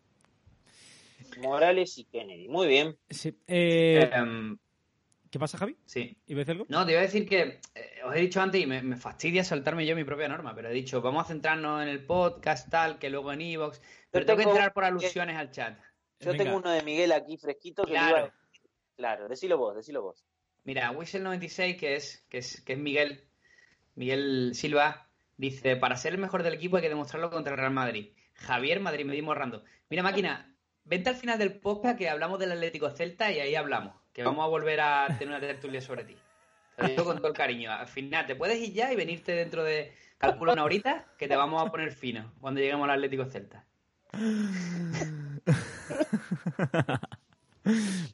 Morales 1.39 1.97
y 1.97 2.05
Kennedy, 2.05 2.49
muy 2.49 2.69
bien. 2.69 2.99
Em, 3.47 4.59
¿Qué 5.31 5.39
pasa, 5.39 5.57
Javi? 5.57 5.75
Sí. 5.87 6.17
¿Y 6.27 6.35
ves 6.35 6.49
algo? 6.51 6.67
No, 6.69 6.85
te 6.85 6.93
iba 6.93 7.01
a 7.01 7.05
decir 7.05 7.27
que 7.27 7.61
os 8.05 8.15
he 8.15 8.21
dicho 8.21 8.43
antes 8.43 8.61
y 8.61 8.67
me, 8.67 8.97
fastidia 8.97 9.43
saltarme 9.43 9.87
yo 9.87 9.97
mi 9.97 10.05
propia 10.05 10.29
norma, 10.29 10.55
pero 10.55 10.69
he 10.69 10.75
dicho, 10.75 11.01
vamos 11.01 11.25
a 11.25 11.29
centrarnos 11.29 11.83
en 11.83 11.89
el 11.89 12.05
podcast, 12.05 12.71
tal, 12.71 12.99
que 12.99 13.09
luego 13.09 13.33
en 13.33 13.41
Evox. 13.41 13.81
Pero 14.11 14.27
tengo, 14.27 14.43
que 14.43 14.49
entrar 14.51 14.75
por 14.75 14.85
alusiones 14.85 15.37
al 15.37 15.51
chat. 15.51 15.79
Yo 16.21 16.37
tengo 16.37 16.59
uno 16.59 16.71
de 16.71 16.83
Miguel 16.83 17.11
aquí 17.13 17.39
fresquito 17.39 17.85
que 17.85 17.93
claro. 17.93 18.31
Claro, 18.97 19.29
decilo 19.29 19.59
vos, 19.59 19.75
decilo 19.75 20.03
vos. 20.03 20.25
Mira, 20.65 20.93
Whistle96, 20.93 21.79
que 21.79 21.97
es, 21.97 22.25
que 22.29 22.39
es, 22.39 22.61
que 22.63 22.73
es 22.73 22.79
Miguel, 22.79 23.25
Miguel 23.95 24.53
Silva 24.55 25.09
dice, 25.37 25.77
para 25.77 25.97
ser 25.97 26.15
el 26.15 26.21
mejor 26.21 26.43
del 26.43 26.55
equipo 26.55 26.77
hay 26.77 26.83
que 26.83 26.89
demostrarlo 26.89 27.31
contra 27.31 27.53
el 27.53 27.59
Real 27.59 27.73
Madrid. 27.73 28.13
Javier 28.35 28.81
Madrid 28.81 29.05
me 29.05 29.15
dimos 29.15 29.37
rando. 29.37 29.65
Mira, 29.91 30.03
máquina, 30.03 30.55
vente 30.85 31.11
al 31.11 31.17
final 31.17 31.39
del 31.39 31.61
podcast 31.61 31.99
que 31.99 32.09
hablamos 32.09 32.39
del 32.39 32.53
Atlético 32.53 32.91
Celta 32.91 33.31
y 33.31 33.41
ahí 33.41 33.55
hablamos. 33.55 33.95
Que 34.13 34.23
vamos 34.23 34.45
a 34.45 34.49
volver 34.49 34.81
a 34.81 35.07
tener 35.19 35.29
una 35.29 35.41
tertulia 35.41 35.81
sobre 35.81 36.05
ti. 36.05 36.17
Te 36.77 36.83
lo 36.83 36.89
digo 36.89 37.05
con 37.05 37.19
todo 37.19 37.29
el 37.29 37.35
cariño. 37.35 37.71
Al 37.71 37.87
final, 37.87 38.27
te 38.27 38.37
puedes 38.37 38.61
ir 38.61 38.73
ya 38.73 38.93
y 38.93 38.97
venirte 38.97 39.33
dentro 39.33 39.65
de, 39.65 39.93
calculo 40.19 40.53
una 40.53 40.65
horita, 40.65 41.07
que 41.19 41.29
te 41.29 41.37
vamos 41.37 41.63
a 41.63 41.71
poner 41.71 41.93
fino 41.93 42.33
cuando 42.41 42.61
lleguemos 42.61 42.85
al 42.85 42.95
Atlético 42.95 43.27
Celta. 43.27 43.65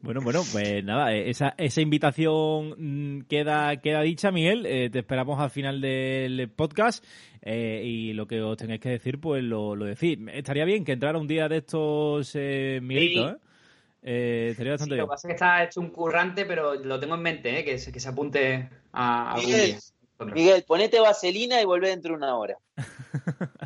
Bueno, 0.03 0.21
bueno, 0.23 0.43
pues 0.53 0.85
nada, 0.85 1.13
eh, 1.13 1.29
esa, 1.31 1.55
esa 1.59 1.81
invitación 1.81 2.75
mm, 3.19 3.23
queda, 3.23 3.77
queda 3.81 4.01
dicha, 4.03 4.31
Miguel. 4.31 4.65
Eh, 4.67 4.91
te 4.91 5.01
esperamos 5.01 5.41
al 5.41 5.51
final 5.51 5.81
del 5.81 6.49
podcast 6.55 7.05
eh, 7.43 7.83
y 7.85 8.13
lo 8.13 8.27
que 8.27 8.41
os 8.41 8.57
tengáis 8.57 8.81
que 8.81 8.91
decir, 8.91 9.19
pues 9.19 9.43
lo, 9.43 9.75
lo 9.75 9.87
decís. 9.87 10.19
Estaría 10.33 10.65
bien 10.65 10.85
que 10.85 10.93
entrara 10.93 11.19
un 11.19 11.27
día 11.27 11.49
de 11.49 11.57
estos, 11.59 12.31
eh, 12.35 12.79
Miguelito, 12.83 13.29
Sí. 13.29 13.35
¿eh? 13.35 13.39
Eh, 14.03 14.49
estaría 14.53 14.71
Sí, 14.79 14.85
bastante 14.85 14.95
lo 14.95 14.97
bien. 14.97 15.07
que 15.07 15.11
pasa 15.11 15.29
es 15.29 15.31
que 15.31 15.35
está 15.35 15.65
hecho 15.65 15.81
un 15.81 15.91
currante, 15.91 16.47
pero 16.47 16.75
lo 16.77 16.99
tengo 17.01 17.17
en 17.17 17.23
mente, 17.23 17.59
¿eh? 17.59 17.65
que, 17.65 17.77
se, 17.79 17.93
que 17.93 18.01
se 18.01 18.09
apunte 18.09 18.69
a, 18.93 19.33
a 19.33 19.35
algún 19.35 19.51
Miguel, 19.51 19.67
día. 19.67 19.79
Miguel, 20.27 20.65
ponete 20.67 21.01
vaselina 21.01 21.61
y 21.61 21.65
volvé 21.65 21.89
dentro 21.89 22.13
de 22.13 22.17
una 22.17 22.37
hora. 22.37 22.59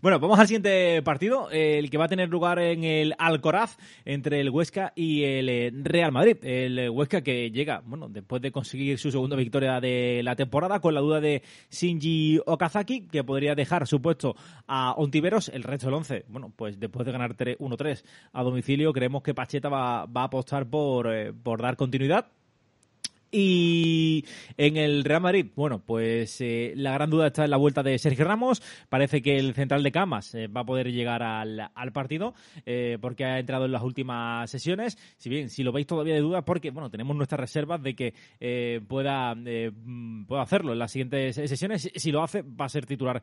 Bueno, 0.00 0.18
vamos 0.18 0.40
al 0.40 0.48
siguiente 0.48 1.00
partido, 1.02 1.48
el 1.50 1.88
que 1.88 1.98
va 1.98 2.06
a 2.06 2.08
tener 2.08 2.28
lugar 2.28 2.58
en 2.58 2.82
el 2.82 3.14
Alcoraz 3.18 3.76
entre 4.04 4.40
el 4.40 4.50
Huesca 4.50 4.92
y 4.96 5.22
el 5.22 5.48
eh, 5.48 5.70
Real 5.72 6.10
Madrid. 6.10 6.36
El 6.42 6.90
Huesca 6.90 7.22
que 7.22 7.50
llega, 7.50 7.80
bueno, 7.84 8.08
después 8.08 8.42
de 8.42 8.50
conseguir 8.50 8.98
su 8.98 9.12
segunda 9.12 9.36
victoria 9.36 9.80
de 9.80 10.22
la 10.24 10.34
temporada, 10.34 10.80
con 10.80 10.94
la 10.94 11.00
duda 11.00 11.20
de 11.20 11.42
Shinji 11.70 12.40
Okazaki, 12.44 13.06
que 13.08 13.22
podría 13.22 13.54
dejar 13.54 13.86
su 13.86 14.02
puesto 14.02 14.34
a 14.66 14.92
Ontiveros, 14.96 15.48
el 15.48 15.62
resto 15.62 15.86
del 15.86 15.94
11. 15.94 16.24
Bueno, 16.28 16.52
pues 16.54 16.80
después 16.80 17.06
de 17.06 17.12
ganar 17.12 17.34
3 17.34 17.58
1-3 17.58 18.02
a 18.32 18.42
domicilio, 18.42 18.92
creemos 18.92 19.22
que 19.22 19.34
Pacheta 19.34 19.68
va, 19.68 20.06
va 20.06 20.22
a 20.22 20.24
apostar 20.24 20.68
por, 20.68 21.12
eh, 21.14 21.32
por 21.32 21.62
dar 21.62 21.76
continuidad 21.76 22.26
y 23.34 24.26
en 24.58 24.76
el 24.76 25.04
Real 25.04 25.22
Madrid, 25.22 25.46
bueno, 25.56 25.82
pues 25.82 26.38
eh, 26.42 26.74
la 26.76 26.92
gran 26.92 27.08
duda 27.08 27.28
está 27.28 27.44
en 27.44 27.50
la 27.50 27.56
vuelta 27.56 27.82
de 27.82 27.98
Sergio 27.98 28.26
Ramos. 28.26 28.62
Parece 28.90 29.22
que 29.22 29.38
el 29.38 29.54
central 29.54 29.82
de 29.82 29.90
Camas 29.90 30.34
eh, 30.34 30.48
va 30.48 30.60
a 30.60 30.66
poder 30.66 30.92
llegar 30.92 31.22
al, 31.22 31.70
partido 31.94 32.34
eh, 32.66 32.98
porque 33.00 33.24
ha 33.24 33.38
entrado 33.38 33.64
en 33.64 33.72
las 33.72 33.82
últimas 33.82 34.50
sesiones. 34.50 34.98
Si 35.16 35.30
bien, 35.30 35.48
si 35.48 35.62
lo 35.62 35.72
veis 35.72 35.86
todavía 35.86 36.12
de 36.12 36.20
duda, 36.20 36.44
porque 36.44 36.70
bueno, 36.70 36.90
tenemos 36.90 37.16
nuestras 37.16 37.40
reservas 37.40 37.82
de 37.82 37.94
que 37.94 38.12
pueda, 38.86 39.34
mm, 39.34 40.26
pueda 40.26 40.42
hacerlo 40.42 40.74
en 40.74 40.78
las 40.78 40.92
siguientes 40.92 41.36
sesiones. 41.36 41.90
Si, 41.94 42.12
lo 42.12 42.22
hace, 42.22 42.42
va 42.42 42.66
a 42.66 42.68
ser 42.68 42.84
titular 42.84 43.22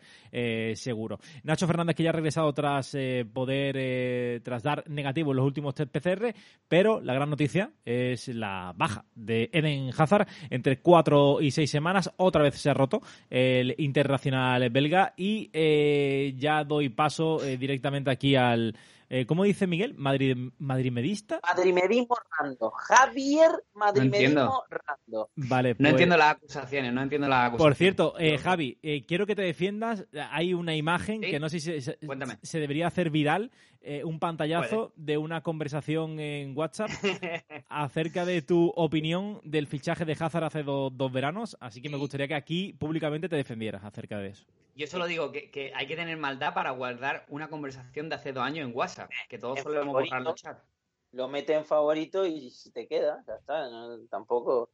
seguro. 0.74 1.20
Nacho 1.44 1.68
Fernández, 1.68 1.96
que 1.96 2.04
ya 2.04 2.10
ha 2.10 2.14
regresado 2.14 2.52
tras 2.54 2.98
poder, 3.32 4.42
tras 4.42 4.64
dar 4.64 4.90
negativo 4.90 5.32
en 5.32 5.38
los 5.38 5.46
últimos 5.46 5.76
test 5.76 5.92
PCR, 5.96 6.34
pero 6.68 7.00
la 7.00 7.14
gran 7.14 7.30
noticia 7.30 7.72
es 7.86 8.28
la 8.30 8.74
baja 8.76 9.06
de 9.14 9.52
Eden 9.54 9.92
Hazard 10.00 10.28
entre 10.50 10.80
cuatro 10.80 11.42
y 11.42 11.52
seis 11.52 11.70
semanas. 11.70 12.12
Otra 12.18 12.44
vez 12.44 12.56
se 12.56 12.70
ha 12.70 12.74
roto 12.74 13.02
el 13.30 13.76
internacional 13.78 14.70
belga 14.70 15.14
y 15.18 15.50
eh, 15.54 16.34
ya 16.38 16.64
doy 16.64 16.90
paso 16.90 17.44
eh, 17.44 17.58
directamente 17.58 18.12
aquí 18.12 18.36
al. 18.36 18.76
Eh, 19.12 19.26
¿Cómo 19.26 19.44
dice 19.44 19.66
Miguel? 19.66 19.96
Madrid, 19.96 20.38
¿Madrimedista? 20.60 21.40
Madrimedismo 21.42 22.16
Rando. 22.40 22.70
Javier 22.70 23.50
Madrimedismo. 23.74 24.64
Rando. 24.70 25.30
Vale, 25.36 25.72
No 25.72 25.78
pues- 25.78 25.90
entiendo 25.92 26.16
las 26.18 26.36
acusaciones, 26.36 26.94
no 26.94 27.02
entiendo 27.02 27.28
las 27.28 27.48
acusaciones. 27.48 27.60
Por 27.60 27.76
cierto, 27.76 28.14
eh, 28.20 28.38
Javi, 28.38 28.78
eh, 28.84 29.04
quiero 29.08 29.26
que 29.26 29.36
te 29.36 29.42
defiendas. 29.42 30.06
Hay 30.32 30.54
una 30.54 30.76
imagen 30.76 31.24
Sí. 31.24 31.32
que 31.32 31.40
no 31.40 31.50
sé 31.50 31.60
si 31.60 31.82
se, 31.82 32.60
debería 32.60 32.86
hacer 32.86 33.10
viral, 33.10 33.50
eh, 33.82 34.04
un 34.04 34.20
pantallazo 34.20 34.94
de 34.96 35.18
una 35.18 35.42
conversación 35.42 36.20
en 36.20 36.56
WhatsApp 36.56 36.90
acerca 37.70 38.26
de 38.26 38.42
tu 38.44 38.72
opinión 38.76 39.40
del 39.44 39.66
fichaje 39.68 40.06
de 40.06 40.16
Hazard 40.20 40.44
hace 40.44 40.64
do- 40.64 40.90
dos 40.92 41.12
veranos. 41.12 41.58
Así 41.60 41.82
que 41.82 41.90
me 41.90 41.98
gustaría 41.98 42.28
que 42.28 42.36
aquí 42.36 42.74
públicamente 42.74 43.28
te 43.30 43.36
defendieras 43.38 43.84
acerca 43.84 44.20
de 44.20 44.30
eso. 44.30 44.46
Yo 44.80 44.88
solo 44.88 45.08
digo 45.08 45.34
que, 45.34 45.52
que 45.52 45.74
hay 45.76 45.88
que 45.88 45.98
tener 45.98 46.16
maldad 46.16 46.54
para 46.54 46.72
guardar 46.72 47.26
una 47.28 47.50
conversación 47.50 48.08
de 48.08 48.16
hace 48.16 48.32
dos 48.32 48.46
años 48.46 48.66
en 48.66 48.74
WhatsApp, 48.74 49.12
que 49.28 49.38
todos 49.38 49.60
solemos 49.60 49.92
borrar 49.92 50.22
los 50.22 50.36
chats. 50.36 50.64
Lo 51.12 51.28
mete 51.28 51.54
en 51.54 51.66
favorito 51.66 52.26
y 52.26 52.50
te 52.74 52.88
queda, 52.88 53.22
ya 53.28 53.34
está. 53.36 53.70
no- 53.70 54.08
tampoco. 54.08 54.72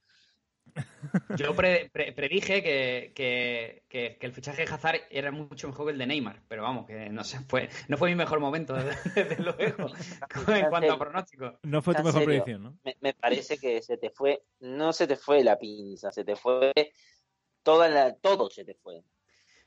Yo 1.39 1.55
pre- 1.55 1.89
pre- 1.89 2.13
predije 2.13 2.61
que, 2.61 3.13
que- 3.15 3.83
que- 3.89 4.17
que 4.19 4.25
el 4.27 4.31
fichaje 4.31 4.63
de 4.63 4.71
Hazard 4.71 5.01
era 5.09 5.31
mucho 5.31 5.69
mejor 5.69 5.87
que 5.87 5.93
el 5.93 5.97
de 5.97 6.05
Neymar, 6.05 6.43
pero 6.47 6.61
vamos, 6.61 6.85
que 6.85 7.09
no 7.09 7.23
sé, 7.23 7.39
fue, 7.39 7.69
no 7.87 7.97
fue 7.97 8.09
mi 8.09 8.15
mejor 8.15 8.39
momento, 8.39 8.75
desde, 8.75 8.89
desde 9.23 9.41
luego, 9.43 9.87
en 10.55 10.69
cuanto 10.69 10.93
a 10.93 10.99
pronóstico. 10.99 11.57
No 11.63 11.81
fue 11.81 11.95
tu 11.95 12.03
mejor 12.03 12.21
serio. 12.21 12.43
predicción, 12.43 12.61
¿no? 12.61 12.77
Me, 12.83 12.95
me 13.01 13.13
parece 13.15 13.57
que 13.57 13.81
se 13.81 13.97
te 13.97 14.11
fue. 14.11 14.43
No 14.59 14.93
se 14.93 15.07
te 15.07 15.15
fue 15.15 15.43
la 15.43 15.57
pinza, 15.57 16.11
se 16.11 16.23
te 16.23 16.35
fue. 16.35 16.71
Toda 17.63 17.89
la, 17.89 18.13
todo 18.13 18.51
se 18.51 18.63
te 18.63 18.75
fue. 18.75 19.03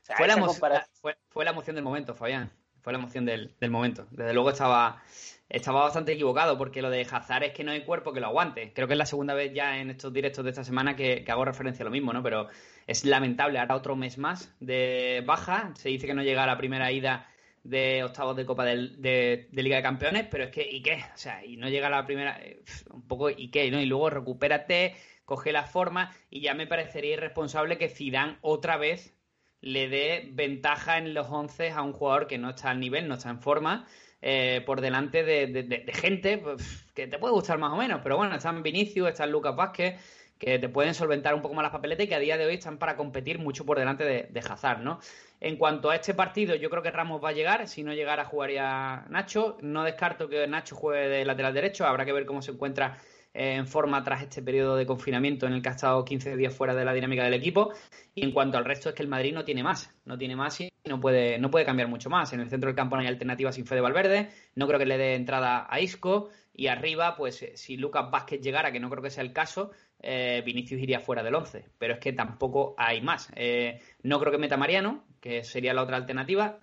Sea, 0.01 0.17
Fue 0.17 0.27
la, 0.27 0.33
esa 0.33 0.41
emo- 0.41 0.47
comparación- 0.47 0.89
la- 0.91 0.99
fue, 1.01 1.17
fue 1.29 1.45
la 1.45 1.51
emoción 1.51 1.75
del 1.75 1.83
momento, 1.83 2.15
Fabián. 2.15 2.51
Fue 2.81 2.93
la 2.93 2.99
emoción 2.99 3.25
del, 3.25 3.55
del 3.59 3.71
momento. 3.71 4.07
Desde 4.11 4.33
luego 4.33 4.51
estaba, 4.51 5.03
estaba 5.49 5.81
bastante 5.83 6.13
equivocado 6.13 6.57
porque 6.57 6.81
lo 6.81 6.89
de 6.89 7.01
Hazard 7.09 7.43
es 7.43 7.51
que 7.53 7.63
no 7.65 7.71
hay 7.71 7.83
cuerpo 7.83 8.13
que 8.13 8.21
lo 8.21 8.27
aguante. 8.27 8.71
Creo 8.73 8.87
que 8.87 8.93
es 8.93 8.97
la 8.97 9.05
segunda 9.05 9.33
vez 9.33 9.53
ya 9.53 9.79
en 9.79 9.89
estos 9.89 10.13
directos 10.13 10.45
de 10.45 10.51
esta 10.51 10.63
semana 10.63 10.95
que, 10.95 11.23
que 11.25 11.31
hago 11.31 11.43
referencia 11.43 11.83
a 11.83 11.85
lo 11.85 11.91
mismo, 11.91 12.13
¿no? 12.13 12.23
Pero 12.23 12.47
es 12.87 13.03
lamentable. 13.03 13.59
Ahora 13.59 13.75
otro 13.75 13.97
mes 13.97 14.17
más 14.17 14.55
de 14.61 15.21
baja. 15.25 15.73
Se 15.75 15.89
dice 15.89 16.07
que 16.07 16.13
no 16.13 16.23
llega 16.23 16.43
a 16.43 16.47
la 16.47 16.57
primera 16.57 16.89
ida 16.91 17.27
de 17.63 18.01
octavos 18.05 18.37
de 18.37 18.45
Copa 18.45 18.63
del- 18.63 19.01
de, 19.01 19.49
de 19.51 19.63
Liga 19.63 19.75
de 19.75 19.83
Campeones, 19.83 20.27
pero 20.31 20.45
es 20.45 20.49
que, 20.49 20.65
¿y 20.65 20.81
qué? 20.81 21.03
O 21.13 21.17
sea, 21.17 21.43
y 21.43 21.57
no 21.57 21.67
llega 21.67 21.87
a 21.87 21.91
la 21.91 22.05
primera, 22.05 22.39
eh, 22.41 22.63
un 22.91 23.05
poco, 23.05 23.29
¿y 23.29 23.51
qué? 23.51 23.69
¿no? 23.69 23.81
Y 23.81 23.85
luego 23.85 24.09
recupérate, 24.09 24.95
coge 25.25 25.51
la 25.51 25.63
forma, 25.65 26.15
y 26.29 26.39
ya 26.39 26.53
me 26.53 26.65
parecería 26.65 27.13
irresponsable 27.13 27.77
que 27.77 27.89
Zidane 27.89 28.37
otra 28.41 28.77
vez 28.77 29.13
le 29.61 29.89
dé 29.89 30.29
ventaja 30.31 30.97
en 30.97 31.13
los 31.13 31.27
11 31.29 31.71
a 31.71 31.81
un 31.81 31.93
jugador 31.93 32.27
que 32.27 32.37
no 32.37 32.51
está 32.51 32.69
al 32.69 32.79
nivel, 32.79 33.07
no 33.07 33.15
está 33.15 33.29
en 33.29 33.41
forma, 33.41 33.85
eh, 34.21 34.61
por 34.65 34.81
delante 34.81 35.23
de, 35.23 35.85
gente 35.93 36.37
pues, 36.37 36.85
que 36.93 37.07
te 37.07 37.17
puede 37.17 37.33
gustar 37.33 37.57
más 37.57 37.73
o 37.73 37.77
menos, 37.77 38.01
pero 38.03 38.17
bueno, 38.17 38.35
están 38.35 38.63
Vinicius, 38.63 39.09
están 39.09 39.31
Lucas 39.31 39.55
Vázquez, 39.55 39.99
que 40.37 40.57
te 40.57 40.69
pueden 40.69 40.93
solventar 40.93 41.35
un 41.35 41.41
poco 41.41 41.53
más 41.53 41.63
las 41.63 41.71
papeletas 41.71 42.05
y 42.05 42.09
que 42.09 42.15
a 42.15 42.19
día 42.19 42.37
de 42.37 42.45
hoy 42.45 42.55
están 42.55 42.77
para 42.77 42.95
competir 42.95 43.39
mucho 43.39 43.65
por 43.65 43.77
delante 43.77 44.05
de, 44.05 44.27
de 44.29 44.39
Hazard, 44.39 44.79
¿no? 44.79 44.99
En 45.41 45.57
cuanto 45.57 45.89
a 45.89 45.95
este 45.95 46.13
partido, 46.13 46.55
yo 46.55 46.69
creo 46.69 46.81
que 46.81 46.91
Ramos 46.91 47.23
va 47.23 47.29
a 47.29 47.33
llegar, 47.33 47.67
si 47.67 47.83
no 47.83 47.93
llegara 47.93 48.25
jugaría 48.25 49.05
Nacho, 49.09 49.57
no 49.61 49.83
descarto 49.83 50.29
que 50.29 50.47
Nacho 50.47 50.75
juegue 50.75 51.07
de 51.07 51.25
lateral 51.25 51.53
derecho, 51.53 51.85
habrá 51.85 52.05
que 52.05 52.13
ver 52.13 52.25
cómo 52.25 52.41
se 52.41 52.51
encuentra 52.51 52.97
en 53.33 53.67
forma 53.67 54.03
tras 54.03 54.23
este 54.23 54.41
periodo 54.41 54.75
de 54.75 54.85
confinamiento 54.85 55.45
en 55.45 55.53
el 55.53 55.61
que 55.61 55.69
ha 55.69 55.73
estado 55.73 56.03
15 56.03 56.35
días 56.35 56.53
fuera 56.53 56.73
de 56.73 56.83
la 56.85 56.93
dinámica 56.93 57.23
del 57.23 57.33
equipo. 57.33 57.71
Y 58.15 58.23
en 58.23 58.31
cuanto 58.31 58.57
al 58.57 58.65
resto, 58.65 58.89
es 58.89 58.95
que 58.95 59.03
el 59.03 59.09
Madrid 59.09 59.33
no 59.33 59.45
tiene 59.45 59.63
más. 59.63 59.93
No 60.05 60.17
tiene 60.17 60.35
más 60.35 60.59
y 60.61 60.71
no 60.85 60.99
puede, 60.99 61.37
no 61.37 61.51
puede 61.51 61.65
cambiar 61.65 61.87
mucho 61.87 62.09
más. 62.09 62.33
En 62.33 62.39
el 62.39 62.49
centro 62.49 62.67
del 62.67 62.75
campo 62.75 62.95
no 62.95 63.01
hay 63.01 63.07
alternativa 63.07 63.51
sin 63.51 63.65
Fede 63.65 63.81
Valverde. 63.81 64.29
No 64.55 64.67
creo 64.67 64.79
que 64.79 64.85
le 64.85 64.97
dé 64.97 65.15
entrada 65.15 65.67
a 65.69 65.79
Isco. 65.79 66.29
Y 66.53 66.67
arriba, 66.67 67.15
pues 67.15 67.41
eh, 67.43 67.55
si 67.55 67.77
Lucas 67.77 68.09
Vázquez 68.11 68.41
llegara, 68.41 68.71
que 68.71 68.79
no 68.79 68.89
creo 68.89 69.03
que 69.03 69.09
sea 69.09 69.23
el 69.23 69.31
caso, 69.31 69.71
eh, 70.01 70.41
Vinicius 70.45 70.81
iría 70.81 70.99
fuera 70.99 71.23
del 71.23 71.35
11. 71.35 71.65
Pero 71.77 71.93
es 71.93 71.99
que 71.99 72.13
tampoco 72.13 72.75
hay 72.77 73.01
más. 73.01 73.31
Eh, 73.35 73.79
no 74.03 74.19
creo 74.19 74.31
que 74.31 74.39
meta 74.39 74.57
Mariano, 74.57 75.05
que 75.21 75.43
sería 75.43 75.73
la 75.73 75.83
otra 75.83 75.97
alternativa. 75.97 76.59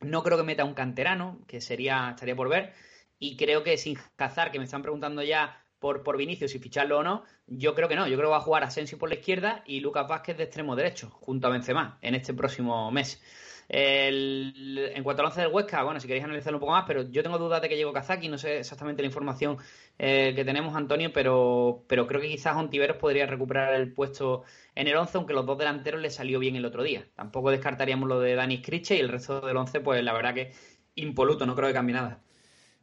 No 0.00 0.22
creo 0.22 0.38
que 0.38 0.44
meta 0.44 0.64
un 0.64 0.74
canterano, 0.74 1.40
que 1.46 1.60
sería 1.60 2.10
estaría 2.10 2.36
por 2.36 2.48
ver. 2.48 2.72
Y 3.18 3.36
creo 3.36 3.62
que 3.62 3.76
sin 3.76 3.98
Hazard, 4.18 4.52
que 4.52 4.58
me 4.58 4.64
están 4.64 4.82
preguntando 4.82 5.22
ya 5.22 5.65
por, 5.78 6.02
por 6.02 6.16
Vinicius 6.16 6.50
si 6.52 6.58
ficharlo 6.58 6.98
o 6.98 7.02
no, 7.02 7.24
yo 7.46 7.74
creo 7.74 7.88
que 7.88 7.96
no. 7.96 8.06
Yo 8.08 8.16
creo 8.16 8.28
que 8.28 8.32
va 8.32 8.36
a 8.38 8.40
jugar 8.40 8.64
Asensio 8.64 8.98
por 8.98 9.08
la 9.08 9.16
izquierda 9.16 9.62
y 9.66 9.80
Lucas 9.80 10.08
Vázquez 10.08 10.36
de 10.36 10.44
extremo 10.44 10.76
derecho, 10.76 11.10
junto 11.10 11.46
a 11.46 11.50
Benzema, 11.50 11.98
en 12.02 12.14
este 12.14 12.34
próximo 12.34 12.90
mes. 12.90 13.22
El- 13.68 14.92
en 14.94 15.02
cuanto 15.02 15.22
al 15.22 15.26
once 15.26 15.40
del 15.40 15.50
Huesca, 15.52 15.82
bueno, 15.82 15.98
si 16.00 16.06
queréis 16.06 16.24
analizarlo 16.24 16.58
un 16.58 16.60
poco 16.60 16.72
más, 16.72 16.84
pero 16.86 17.02
yo 17.10 17.22
tengo 17.22 17.38
dudas 17.38 17.60
de 17.60 17.68
que 17.68 17.76
llegó 17.76 17.92
Kazaki, 17.92 18.28
no 18.28 18.38
sé 18.38 18.58
exactamente 18.60 19.02
la 19.02 19.06
información 19.06 19.58
eh, 19.98 20.32
que 20.36 20.44
tenemos, 20.44 20.74
Antonio, 20.76 21.12
pero, 21.12 21.84
pero 21.88 22.06
creo 22.06 22.20
que 22.20 22.28
quizás 22.28 22.56
Ontiveros 22.56 22.96
podría 22.98 23.26
recuperar 23.26 23.74
el 23.74 23.92
puesto 23.92 24.44
en 24.74 24.86
el 24.88 24.96
11, 24.96 25.18
aunque 25.18 25.34
los 25.34 25.46
dos 25.46 25.58
delanteros 25.58 26.00
le 26.00 26.10
salió 26.10 26.38
bien 26.38 26.54
el 26.56 26.64
otro 26.64 26.82
día. 26.82 27.08
Tampoco 27.16 27.50
descartaríamos 27.50 28.08
lo 28.08 28.20
de 28.20 28.34
Dani 28.36 28.58
Scriche 28.58 28.96
y 28.96 29.00
el 29.00 29.08
resto 29.08 29.40
del 29.40 29.56
11, 29.56 29.80
pues 29.80 30.02
la 30.04 30.12
verdad 30.12 30.34
que 30.34 30.52
impoluto, 30.94 31.44
no 31.46 31.54
creo 31.56 31.68
que 31.68 31.74
cambie 31.74 31.94
nada. 31.94 32.22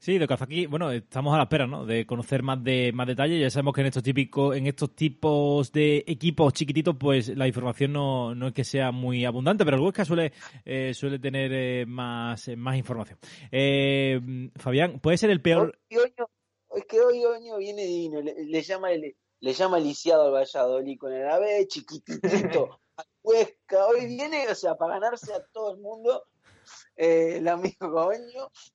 Sí, 0.04 0.18
de 0.18 0.28
Kazaki, 0.28 0.66
bueno, 0.66 0.92
estamos 0.92 1.34
a 1.34 1.38
la 1.38 1.44
espera, 1.44 1.66
¿no? 1.66 1.86
De 1.86 2.06
conocer 2.06 2.44
más 2.44 2.62
de 2.62 2.92
más 2.94 3.08
detalles. 3.08 3.40
Ya 3.40 3.50
sabemos 3.50 3.74
que 3.74 3.80
en 3.80 3.88
estos 3.88 4.04
típicos, 4.04 4.54
en 4.54 4.68
estos 4.68 4.94
tipos 4.94 5.72
de 5.72 6.04
equipos 6.06 6.52
chiquititos, 6.52 6.98
pues 7.00 7.30
la 7.30 7.48
información 7.48 7.94
no, 7.94 8.36
no 8.36 8.48
es 8.48 8.54
que 8.54 8.66
sea 8.66 8.92
muy 8.92 9.24
abundante, 9.24 9.64
pero 9.64 9.78
el 9.78 9.84
Huesca 9.84 10.04
suele, 10.04 10.34
eh, 10.66 10.94
suele 10.94 11.20
tener 11.20 11.54
eh, 11.54 11.86
más, 11.88 12.50
más 12.58 12.76
información. 12.76 13.18
Eh, 13.50 14.50
Fabián, 14.58 15.00
¿puede 15.00 15.18
ser 15.18 15.30
el 15.30 15.42
peor? 15.42 15.80
Hoy 15.90 15.98
Oño- 15.98 16.30
es 16.76 16.84
que 16.86 17.00
hoy 17.00 17.24
Oño 17.24 17.56
viene 17.60 17.86
divino, 17.86 18.20
le, 18.20 18.62
llama 18.62 18.92
el, 18.92 19.16
le 19.40 19.54
llama 19.54 19.80
lisiado 19.80 20.26
al 20.26 20.34
Valladolid 20.34 20.98
con 20.98 21.14
el 21.14 21.30
ave 21.30 21.66
chiquitito. 21.70 22.82
Huesca, 23.24 23.88
hoy 23.88 24.08
viene, 24.08 24.50
o 24.50 24.56
sea, 24.56 24.76
para 24.76 24.96
ganarse 24.96 25.34
a 25.34 25.46
todo 25.54 25.76
el 25.76 25.80
mundo, 25.80 26.26
el 26.98 27.48
amigo 27.48 28.12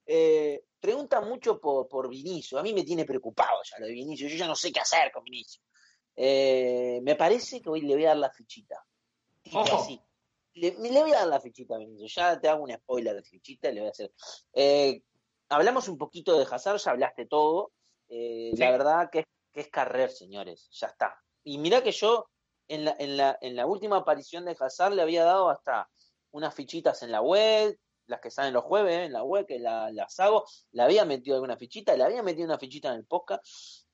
eh, 0.07 0.61
pregunta 0.79 1.21
mucho 1.21 1.59
por, 1.59 1.87
por 1.87 2.09
Vinicio, 2.09 2.57
a 2.59 2.63
mí 2.63 2.73
me 2.73 2.83
tiene 2.83 3.05
preocupado 3.05 3.59
ya 3.69 3.79
lo 3.79 3.85
de 3.87 3.93
Vinicio, 3.93 4.27
yo 4.27 4.37
ya 4.37 4.47
no 4.47 4.55
sé 4.55 4.71
qué 4.71 4.79
hacer 4.79 5.11
con 5.11 5.23
Vinicio. 5.23 5.61
Eh, 6.15 6.99
me 7.03 7.15
parece 7.15 7.61
que 7.61 7.69
hoy 7.69 7.81
le 7.81 7.93
voy 7.95 8.05
a 8.05 8.09
dar 8.09 8.17
la 8.17 8.31
fichita. 8.31 8.83
Ojo. 9.53 9.75
así. 9.81 10.01
Le, 10.55 10.71
le 10.77 11.01
voy 11.01 11.11
a 11.13 11.19
dar 11.19 11.27
la 11.27 11.39
fichita 11.39 11.75
a 11.75 11.79
Vinicio, 11.79 12.07
ya 12.07 12.39
te 12.39 12.49
hago 12.49 12.63
un 12.63 12.73
spoiler 12.73 13.15
de 13.15 13.23
fichita, 13.23 13.71
le 13.71 13.79
voy 13.81 13.87
a 13.87 13.91
hacer. 13.91 14.11
Eh, 14.53 15.01
hablamos 15.49 15.87
un 15.87 15.97
poquito 15.97 16.37
de 16.37 16.45
Hazard, 16.49 16.77
ya 16.79 16.91
hablaste 16.91 17.25
todo. 17.25 17.71
Eh, 18.09 18.51
Sí. 18.53 18.59
La 18.59 18.71
verdad 18.71 19.09
que, 19.11 19.19
es- 19.19 19.25
que 19.53 19.61
es 19.61 19.69
Carrer, 19.69 20.11
señores, 20.11 20.67
ya 20.71 20.87
está. 20.87 21.15
Y 21.43 21.57
mirá 21.57 21.81
que 21.83 21.91
yo 21.91 22.27
en 22.67 22.85
la, 22.85 22.95
en 22.99 23.17
la, 23.17 23.37
en 23.41 23.55
la 23.55 23.65
última 23.65 23.97
aparición 23.97 24.45
de 24.45 24.55
Hazard 24.59 24.93
le 24.93 25.01
había 25.01 25.23
dado 25.23 25.49
hasta 25.49 25.89
unas 26.31 26.53
fichitas 26.53 27.01
en 27.01 27.11
la 27.11 27.21
web, 27.21 27.77
las 28.09 28.19
que 28.19 28.31
salen 28.31 28.53
los 28.53 28.63
jueves, 28.63 28.93
¿eh? 28.97 29.03
en 29.05 29.13
la 29.13 29.23
web, 29.23 29.45
que 29.45 29.59
la- 29.59 29.91
las 29.91 30.19
hago, 30.19 30.43
le 30.71 30.81
había 30.83 31.05
metido 31.05 31.35
alguna 31.35 31.55
fichita, 31.57 31.95
le 31.95 32.03
había 32.03 32.23
metido 32.23 32.45
una 32.45 32.57
fichita 32.57 32.89
en 32.89 32.95
el 32.95 33.05
podcast. 33.05 33.43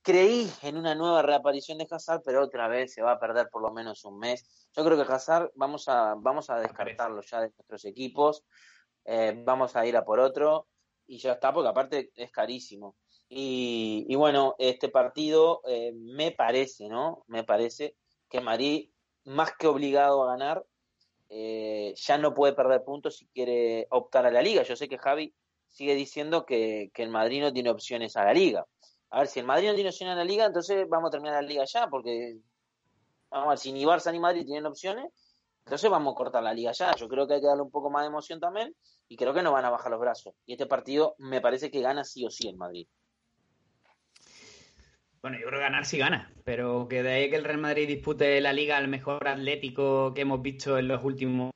Creí 0.02 0.50
en 0.62 0.76
una 0.76 0.94
nueva 0.94 1.22
reaparición 1.22 1.78
de 1.78 1.86
Hazard, 1.90 2.22
pero 2.24 2.44
otra 2.44 2.68
vez 2.68 2.92
se 2.94 3.02
va 3.02 3.12
a 3.12 3.18
perder 3.20 3.48
por 3.50 3.60
lo 3.62 3.72
menos 3.72 4.04
un 4.04 4.18
mes. 4.18 4.68
Yo 4.74 4.84
creo 4.84 4.96
que 4.96 5.12
Hazard 5.12 5.50
vamos 5.54 5.88
a, 5.88 6.14
vamos 6.16 6.48
a 6.48 6.60
descartarlo 6.60 7.22
ya 7.22 7.40
de 7.40 7.52
nuestros 7.56 7.84
equipos, 7.84 8.44
eh, 9.04 9.42
vamos 9.44 9.74
a 9.76 9.84
ir 9.86 9.96
a 9.96 10.04
por 10.04 10.20
otro 10.20 10.68
y 11.06 11.18
ya 11.18 11.32
está, 11.32 11.52
porque 11.52 11.68
aparte 11.68 12.12
es 12.14 12.30
carísimo. 12.30 12.96
Y, 13.28 14.06
y 14.08 14.14
bueno, 14.14 14.54
este 14.58 14.88
partido 14.88 15.60
eh, 15.66 15.92
me 15.94 16.30
parece, 16.30 16.88
¿no? 16.88 17.24
Me 17.26 17.42
parece 17.42 17.96
que 18.28 18.40
Madrid, 18.40 18.90
más 19.24 19.56
que 19.58 19.66
obligado 19.66 20.22
a 20.22 20.28
ganar, 20.28 20.64
eh, 21.28 21.94
ya 21.96 22.18
no 22.18 22.34
puede 22.34 22.52
perder 22.52 22.84
puntos 22.84 23.16
si 23.18 23.26
quiere 23.28 23.86
optar 23.90 24.26
a 24.26 24.30
la 24.30 24.42
liga. 24.42 24.62
Yo 24.62 24.76
sé 24.76 24.88
que 24.88 24.98
Javi 24.98 25.34
sigue 25.68 25.94
diciendo 25.94 26.46
que, 26.46 26.90
que 26.94 27.02
el 27.02 27.10
Madrid 27.10 27.42
no 27.42 27.52
tiene 27.52 27.70
opciones 27.70 28.16
a 28.16 28.24
la 28.24 28.32
liga. 28.32 28.66
A 29.10 29.20
ver, 29.20 29.28
si 29.28 29.40
el 29.40 29.46
Madrid 29.46 29.68
no 29.68 29.74
tiene 29.74 29.90
opciones 29.90 30.14
a 30.14 30.18
la 30.18 30.24
liga, 30.24 30.46
entonces 30.46 30.88
vamos 30.88 31.08
a 31.08 31.10
terminar 31.12 31.42
la 31.42 31.48
liga 31.48 31.64
ya, 31.64 31.88
porque 31.88 32.38
vamos 33.30 33.46
a 33.46 33.50
ver, 33.50 33.58
si 33.58 33.72
ni 33.72 33.84
Barça 33.84 34.12
ni 34.12 34.18
Madrid 34.18 34.44
tienen 34.44 34.66
opciones, 34.66 35.12
entonces 35.64 35.90
vamos 35.90 36.12
a 36.12 36.16
cortar 36.16 36.42
la 36.42 36.54
liga 36.54 36.72
ya. 36.72 36.94
Yo 36.94 37.08
creo 37.08 37.26
que 37.26 37.34
hay 37.34 37.40
que 37.40 37.46
darle 37.46 37.62
un 37.62 37.70
poco 37.70 37.90
más 37.90 38.02
de 38.02 38.08
emoción 38.08 38.40
también 38.40 38.74
y 39.08 39.16
creo 39.16 39.34
que 39.34 39.42
no 39.42 39.52
van 39.52 39.64
a 39.64 39.70
bajar 39.70 39.90
los 39.90 40.00
brazos. 40.00 40.34
Y 40.46 40.52
este 40.52 40.66
partido 40.66 41.16
me 41.18 41.40
parece 41.40 41.70
que 41.70 41.80
gana 41.80 42.04
sí 42.04 42.24
o 42.24 42.30
sí 42.30 42.48
el 42.48 42.56
Madrid. 42.56 42.86
Bueno, 45.26 45.40
yo 45.40 45.48
creo 45.48 45.58
que 45.58 45.64
ganar 45.64 45.84
sí 45.84 45.98
gana, 45.98 46.30
pero 46.44 46.86
que 46.86 47.02
de 47.02 47.12
ahí 47.12 47.28
que 47.28 47.34
el 47.34 47.42
Real 47.42 47.58
Madrid 47.58 47.88
dispute 47.88 48.40
la 48.40 48.52
liga 48.52 48.76
al 48.76 48.86
mejor 48.86 49.26
atlético 49.26 50.14
que 50.14 50.20
hemos 50.20 50.40
visto 50.40 50.78
en 50.78 50.86
los 50.86 51.02
últimos 51.02 51.50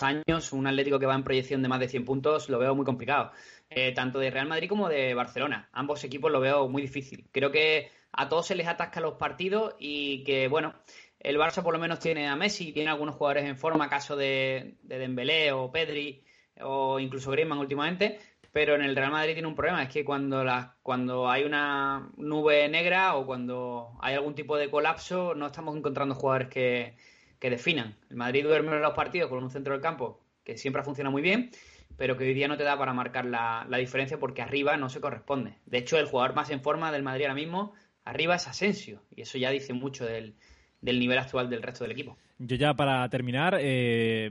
años, 0.00 0.52
un 0.52 0.68
atlético 0.68 1.00
que 1.00 1.06
va 1.06 1.16
en 1.16 1.24
proyección 1.24 1.62
de 1.62 1.68
más 1.68 1.80
de 1.80 1.88
100 1.88 2.04
puntos, 2.04 2.48
lo 2.48 2.60
veo 2.60 2.76
muy 2.76 2.84
complicado. 2.84 3.32
Eh, 3.70 3.90
tanto 3.90 4.20
de 4.20 4.30
Real 4.30 4.46
Madrid 4.46 4.68
como 4.68 4.88
de 4.88 5.14
Barcelona. 5.14 5.68
Ambos 5.72 6.04
equipos 6.04 6.30
lo 6.30 6.38
veo 6.38 6.68
muy 6.68 6.80
difícil. 6.80 7.26
Creo 7.32 7.50
que 7.50 7.90
a 8.12 8.28
todos 8.28 8.46
se 8.46 8.54
les 8.54 8.68
atasca 8.68 9.00
los 9.00 9.14
partidos 9.14 9.74
y 9.80 10.22
que, 10.22 10.46
bueno, 10.46 10.72
el 11.18 11.38
Barça 11.38 11.64
por 11.64 11.72
lo 11.72 11.80
menos 11.80 11.98
tiene 11.98 12.28
a 12.28 12.36
Messi, 12.36 12.72
tiene 12.72 12.90
algunos 12.90 13.16
jugadores 13.16 13.46
en 13.46 13.56
forma, 13.58 13.90
caso 13.90 14.14
de, 14.14 14.76
de 14.80 14.98
Dembélé 14.98 15.50
o 15.50 15.72
Pedri 15.72 16.22
o 16.60 17.00
incluso 17.00 17.32
Griezmann 17.32 17.58
últimamente, 17.58 18.20
pero 18.52 18.74
en 18.74 18.82
el 18.82 18.94
Real 18.94 19.10
Madrid 19.10 19.32
tiene 19.32 19.48
un 19.48 19.54
problema, 19.54 19.82
es 19.82 19.88
que 19.88 20.04
cuando, 20.04 20.44
la, 20.44 20.76
cuando 20.82 21.28
hay 21.28 21.44
una 21.44 22.10
nube 22.16 22.68
negra 22.68 23.16
o 23.16 23.24
cuando 23.24 23.96
hay 24.00 24.14
algún 24.14 24.34
tipo 24.34 24.56
de 24.56 24.70
colapso, 24.70 25.34
no 25.34 25.46
estamos 25.46 25.74
encontrando 25.76 26.14
jugadores 26.14 26.48
que, 26.48 26.94
que 27.38 27.50
definan. 27.50 27.96
El 28.10 28.16
Madrid 28.16 28.44
duerme 28.44 28.76
en 28.76 28.82
los 28.82 28.94
partidos 28.94 29.30
con 29.30 29.42
un 29.42 29.50
centro 29.50 29.72
del 29.72 29.82
campo 29.82 30.20
que 30.44 30.58
siempre 30.58 30.82
funciona 30.82 31.08
muy 31.08 31.22
bien, 31.22 31.50
pero 31.96 32.16
que 32.16 32.24
hoy 32.24 32.34
día 32.34 32.48
no 32.48 32.56
te 32.58 32.64
da 32.64 32.76
para 32.76 32.92
marcar 32.92 33.24
la, 33.24 33.66
la 33.68 33.78
diferencia 33.78 34.18
porque 34.18 34.42
arriba 34.42 34.76
no 34.76 34.90
se 34.90 35.00
corresponde. 35.00 35.54
De 35.64 35.78
hecho, 35.78 35.98
el 35.98 36.06
jugador 36.06 36.34
más 36.34 36.50
en 36.50 36.60
forma 36.60 36.92
del 36.92 37.02
Madrid 37.02 37.24
ahora 37.24 37.34
mismo, 37.34 37.72
arriba 38.04 38.34
es 38.34 38.46
Asensio, 38.48 39.02
y 39.10 39.22
eso 39.22 39.38
ya 39.38 39.50
dice 39.50 39.72
mucho 39.72 40.04
del, 40.04 40.34
del 40.80 40.98
nivel 40.98 41.18
actual 41.18 41.48
del 41.48 41.62
resto 41.62 41.84
del 41.84 41.92
equipo. 41.92 42.18
Yo 42.38 42.56
ya 42.56 42.74
para 42.74 43.08
terminar, 43.08 43.56
eh, 43.60 44.30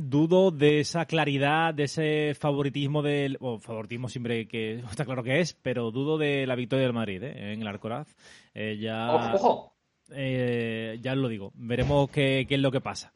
dudo 0.00 0.52
de 0.52 0.78
esa 0.78 1.06
claridad, 1.06 1.74
de 1.74 1.84
ese 1.84 2.34
favoritismo 2.38 3.02
del... 3.02 3.36
O 3.40 3.58
favoritismo 3.58 4.08
siempre 4.08 4.46
que 4.46 4.74
está 4.90 5.04
claro 5.04 5.24
que 5.24 5.40
es, 5.40 5.54
pero 5.54 5.90
dudo 5.90 6.16
de 6.18 6.46
la 6.46 6.54
victoria 6.54 6.84
del 6.84 6.92
Madrid 6.94 7.20
¿eh? 7.24 7.52
en 7.52 7.60
el 7.60 7.66
Alcoraz. 7.66 8.14
Eh, 8.54 8.78
ya, 8.80 9.12
Ojo, 9.12 9.36
ojo. 9.36 9.72
eh, 10.12 10.98
ya 11.02 11.12
os 11.12 11.18
lo 11.18 11.28
digo, 11.28 11.50
veremos 11.56 12.08
qué, 12.10 12.46
qué 12.48 12.54
es 12.54 12.60
lo 12.60 12.70
que 12.70 12.80
pasa. 12.80 13.12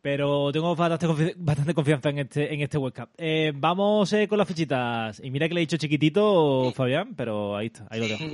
Pero 0.00 0.50
tengo 0.52 0.74
bastante, 0.74 1.06
confi- 1.06 1.34
bastante 1.36 1.74
confianza 1.74 2.08
en 2.10 2.18
este, 2.20 2.54
en 2.54 2.60
este 2.62 2.78
Huesca. 2.78 3.08
Eh, 3.18 3.52
vamos 3.54 4.14
con 4.28 4.38
las 4.38 4.46
fichitas. 4.48 5.20
Y 5.22 5.30
mira 5.30 5.48
que 5.48 5.54
le 5.54 5.60
he 5.60 5.66
dicho 5.66 5.76
chiquitito, 5.76 6.70
Fabián, 6.72 7.14
pero 7.16 7.56
ahí 7.56 7.66
está, 7.66 7.86
ahí 7.90 8.00
lo 8.00 8.06
dejo. 8.08 8.24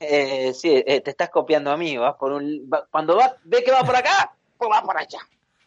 Eh, 0.00 0.52
sí, 0.54 0.70
eh, 0.86 1.00
te 1.02 1.10
estás 1.10 1.28
copiando 1.30 1.70
a 1.70 1.76
mí, 1.76 1.96
vas 1.98 2.14
por 2.16 2.32
un, 2.32 2.68
va- 2.72 2.86
cuando 2.90 3.14
vas, 3.16 3.34
ve 3.44 3.62
que 3.62 3.70
va 3.72 3.82
por 3.84 3.94
acá, 3.94 4.32
pues 4.58 4.70
va 4.70 4.82
por 4.82 4.96
allá. 4.96 5.18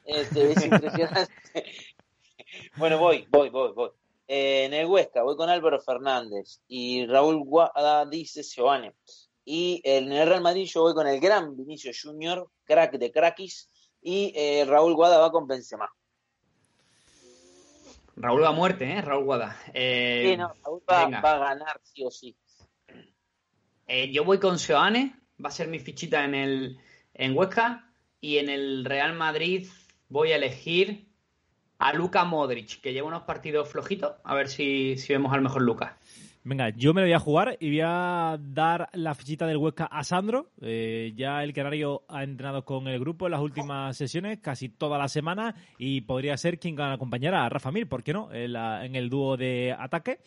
Este, 0.09 0.51
es 0.53 0.65
impresionante. 0.65 1.31
bueno, 2.77 2.97
voy, 2.97 3.27
voy, 3.29 3.49
voy, 3.49 3.71
voy. 3.73 3.89
Eh, 4.27 4.65
en 4.65 4.73
el 4.73 4.87
Huesca 4.87 5.23
voy 5.23 5.35
con 5.35 5.49
Álvaro 5.49 5.79
Fernández 5.81 6.61
y 6.67 7.05
Raúl 7.05 7.43
Guada 7.43 8.05
dice 8.05 8.41
Giovanni. 8.43 8.91
Y 9.45 9.81
en 9.83 10.11
el 10.11 10.27
Real 10.27 10.41
Madrid 10.41 10.65
yo 10.65 10.81
voy 10.81 10.93
con 10.93 11.07
el 11.07 11.19
gran 11.19 11.55
Vinicio 11.55 11.91
Junior, 11.99 12.49
crack 12.63 12.97
de 12.97 13.11
crackis, 13.11 13.69
y 14.01 14.33
eh, 14.35 14.65
Raúl 14.67 14.95
Guada 14.95 15.19
va 15.19 15.31
con 15.31 15.47
Benzema. 15.47 15.91
Raúl 18.15 18.43
va 18.43 18.49
a 18.49 18.53
muerte, 18.53 18.91
¿eh? 18.91 19.01
Raúl 19.01 19.25
Guada. 19.25 19.59
Eh, 19.73 20.29
Sí, 20.31 20.37
no, 20.37 20.53
Raúl 20.63 20.81
va, 20.89 21.03
a 21.03 21.37
ganar 21.37 21.81
sí 21.83 22.03
o 22.03 22.09
sí. 22.09 22.35
Eh, 23.87 24.11
yo 24.11 24.23
voy 24.23 24.39
con 24.39 24.57
Seoane, 24.57 25.19
va 25.43 25.49
a 25.49 25.53
ser 25.53 25.67
mi 25.67 25.79
fichita 25.79 26.23
en 26.23 26.33
el 26.35 26.79
en 27.13 27.37
Huesca 27.37 27.91
y 28.21 28.37
en 28.37 28.49
el 28.49 28.85
Real 28.85 29.13
Madrid 29.13 29.67
voy 30.09 30.31
a 30.31 30.35
elegir 30.35 31.07
a 31.77 31.93
Luka 31.93 32.25
Modric, 32.25 32.81
que 32.81 32.91
lleva 32.91 33.07
unos 33.07 33.23
partidos 33.23 33.69
flojitos, 33.69 34.13
a 34.23 34.35
ver 34.35 34.49
si, 34.49 34.97
si 34.97 35.13
vemos 35.13 35.31
al 35.33 35.41
mejor 35.41 35.61
Luka. 35.61 35.97
Venga, 36.43 36.69
yo 36.69 36.93
me 36.93 37.01
lo 37.01 37.07
voy 37.07 37.13
a 37.13 37.19
jugar 37.19 37.57
y 37.59 37.69
voy 37.69 37.81
a 37.83 38.37
dar 38.39 38.89
la 38.93 39.13
fichita 39.13 39.45
del 39.45 39.57
Huesca 39.57 39.85
a 39.85 40.03
Sandro. 40.03 40.51
Eh, 40.61 41.13
ya 41.15 41.43
el 41.43 41.53
Canario 41.53 42.03
ha 42.07 42.23
entrenado 42.23 42.63
con 42.63 42.87
el 42.87 42.99
grupo 42.99 43.27
en 43.27 43.31
las 43.31 43.41
últimas 43.41 43.95
sesiones, 43.95 44.39
casi 44.39 44.69
toda 44.69 44.97
la 44.97 45.09
semana, 45.09 45.53
y 45.77 46.01
podría 46.01 46.35
ser 46.37 46.57
quien 46.57 46.79
acompañara 46.79 47.45
a 47.45 47.49
Rafa 47.49 47.71
Mir, 47.71 47.87
¿por 47.87 48.03
qué 48.03 48.13
no? 48.13 48.33
En, 48.33 48.95
el 48.95 49.09
dúo 49.09 49.37
de 49.37 49.75
ataque. 49.77 50.19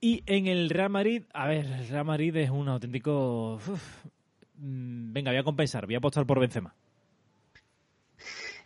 Y 0.00 0.24
en 0.26 0.46
el 0.46 0.68
Real 0.68 0.90
Madrid, 0.90 1.22
a 1.32 1.46
ver, 1.46 1.66
el 1.66 1.88
Real 1.88 2.04
Madrid 2.04 2.36
es 2.36 2.50
un 2.50 2.68
auténtico... 2.68 3.60
Mm, 4.54 5.12
Venga, 5.12 5.30
voy 5.30 5.38
a 5.38 5.44
compensar, 5.44 5.86
voy 5.86 5.94
a 5.94 5.98
apostar 5.98 6.26
por 6.26 6.40
Benzema. 6.40 6.74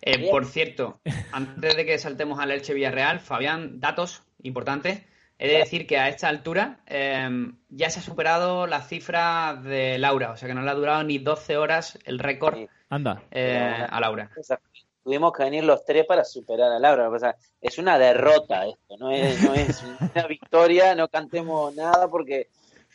Eh, 0.06 0.30
por 0.30 0.46
cierto, 0.46 1.00
antes 1.32 1.76
de 1.76 1.84
que 1.84 1.98
saltemos 1.98 2.38
al 2.38 2.52
Elche 2.52 2.74
Villarreal, 2.74 3.18
Fabián, 3.18 3.80
datos 3.80 4.22
importantes. 4.42 5.02
He 5.38 5.48
de 5.48 5.58
decir 5.58 5.86
que 5.86 5.98
a 5.98 6.08
esta 6.08 6.28
altura 6.28 6.78
eh, 6.86 7.28
ya 7.68 7.90
se 7.90 7.98
ha 7.98 8.02
superado 8.02 8.66
la 8.66 8.80
cifra 8.80 9.60
de 9.62 9.98
Laura, 9.98 10.30
o 10.30 10.36
sea 10.36 10.48
que 10.48 10.54
no 10.54 10.62
le 10.62 10.70
ha 10.70 10.74
durado 10.74 11.02
ni 11.02 11.18
12 11.18 11.58
horas 11.58 11.98
el 12.04 12.18
récord. 12.18 12.56
Anda. 12.88 13.22
eh, 13.32 13.86
a 13.90 14.00
Laura. 14.00 14.30
O 14.38 14.42
sea, 14.42 14.60
tuvimos 15.02 15.32
que 15.32 15.42
venir 15.42 15.64
los 15.64 15.84
tres 15.84 16.06
para 16.06 16.24
superar 16.24 16.72
a 16.72 16.78
Laura. 16.78 17.10
O 17.10 17.18
sea, 17.18 17.34
es 17.60 17.76
una 17.78 17.98
derrota 17.98 18.64
esto, 18.66 18.96
no 18.98 19.10
es, 19.10 19.42
no 19.42 19.54
es 19.54 19.82
una 19.82 20.26
victoria, 20.28 20.94
no 20.94 21.08
cantemos 21.08 21.74
nada 21.74 22.08
porque 22.08 22.48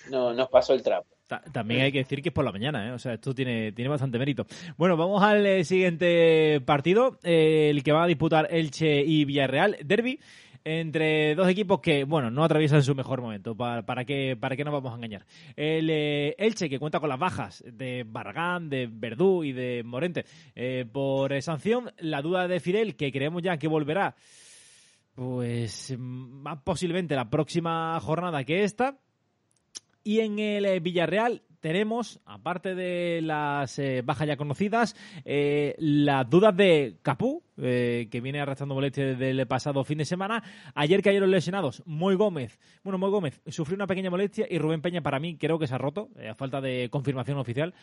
no 0.10 0.34
nos 0.34 0.50
pasó 0.50 0.74
el 0.74 0.82
trapo. 0.82 1.11
Ta- 1.32 1.42
También 1.50 1.80
hay 1.84 1.94
que 1.94 2.00
decir 2.00 2.22
que 2.22 2.28
es 2.28 2.36
por 2.36 2.44
la 2.44 2.52
mañana, 2.52 2.90
¿eh? 2.90 2.92
O 2.92 3.00
sea, 3.00 3.14
esto 3.14 3.34
tiene, 3.34 3.72
tiene 3.72 3.88
bastante 3.88 4.20
mérito. 4.20 4.46
Bueno, 4.76 4.98
vamos 4.98 5.24
al 5.24 5.46
eh, 5.46 5.64
siguiente 5.64 6.60
partido, 6.66 7.20
eh, 7.24 7.70
el 7.70 7.84
que 7.84 7.94
va 7.94 8.04
a 8.04 8.08
disputar 8.08 8.50
Elche 8.52 9.00
y 9.02 9.24
Villarreal, 9.24 9.78
Derby, 9.82 10.20
entre 10.66 11.34
dos 11.36 11.48
equipos 11.48 11.80
que, 11.80 12.04
bueno, 12.04 12.30
no 12.32 12.44
atraviesan 12.44 12.84
su 12.84 12.96
mejor 12.96 13.22
momento. 13.22 13.56
¿Para, 13.56 13.86
para 13.86 14.04
qué, 14.04 14.36
para 14.38 14.58
qué 14.58 14.66
nos 14.66 14.74
vamos 14.74 14.92
a 14.92 14.98
engañar? 14.98 15.26
El 15.56 15.90
eh, 15.90 16.36
Elche, 16.38 16.70
que 16.70 16.80
cuenta 16.80 17.00
con 17.00 17.08
las 17.08 17.18
bajas 17.18 17.64
de 17.66 18.04
Barragán, 18.06 18.70
de 18.70 18.90
Verdú 18.92 19.46
y 19.46 19.54
de 19.54 19.84
Morente 19.86 20.26
por 20.92 21.42
sanción. 21.42 21.92
La 22.00 22.22
duda 22.22 22.50
de 22.50 22.60
Fidel, 22.60 22.98
que 22.98 23.10
creemos 23.10 23.42
ya 23.42 23.56
que 23.56 23.70
volverá, 23.70 24.16
pues 25.16 25.96
más 25.98 26.60
posiblemente 26.62 27.16
la 27.16 27.30
próxima 27.30 27.98
jornada 28.02 28.44
que 28.44 28.66
esta. 28.66 28.98
Y 30.04 30.20
en 30.20 30.40
el 30.40 30.66
eh, 30.66 30.80
Villarreal 30.80 31.42
tenemos, 31.62 32.20
aparte 32.26 32.76
de 32.76 33.22
las 33.22 33.80
eh, 33.80 34.02
bajas 34.04 34.28
ya 34.28 34.36
conocidas, 34.36 34.96
eh, 35.24 35.76
las 35.78 36.30
dudas 36.30 36.58
de 36.58 36.98
Capú, 37.04 37.44
eh, 37.58 38.08
que 38.12 38.20
viene 38.20 38.42
arrastrando 38.42 38.74
molestias 38.74 39.20
desde 39.20 39.30
el 39.30 39.48
pasado 39.48 39.84
fin 39.84 40.00
de 40.00 40.06
semana. 40.06 40.44
Ayer 40.74 41.04
cayeron 41.04 41.30
lesionados 41.30 41.84
Moy 41.86 42.16
Gómez. 42.16 42.60
Bueno, 42.84 42.98
Moy 42.98 43.12
Gómez 43.12 43.40
sufrió 43.48 43.76
una 43.76 43.86
pequeña 43.86 44.10
molestia 44.10 44.48
y 44.50 44.58
Rubén 44.58 44.82
Peña, 44.82 45.02
para 45.02 45.20
mí, 45.20 45.38
creo 45.38 45.60
que 45.60 45.68
se 45.68 45.76
ha 45.76 45.78
roto. 45.78 46.10
a 46.28 46.34
falta 46.34 46.60
de 46.60 46.90
confirmación 46.90 47.38
oficial, 47.38 47.76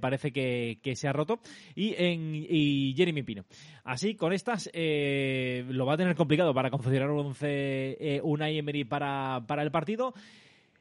parece 0.00 0.32
que, 0.32 0.92
se 0.96 1.06
ha 1.06 1.12
roto. 1.12 1.40
Y, 1.74 1.94
en, 1.98 2.34
y 2.34 2.94
Jeremy 2.96 3.22
Pino. 3.22 3.44
Así, 3.84 4.14
con 4.14 4.32
estas, 4.32 4.70
lo 4.72 5.84
va 5.84 5.94
a 5.94 5.96
tener 5.98 6.16
complicado 6.16 6.54
para 6.54 6.70
configurar 6.70 7.10
un 7.10 7.26
11 7.26 8.20
Unai 8.22 8.56
Emery 8.56 8.84
para, 8.84 9.44
para 9.46 9.62
el 9.62 9.70
partido. 9.70 10.14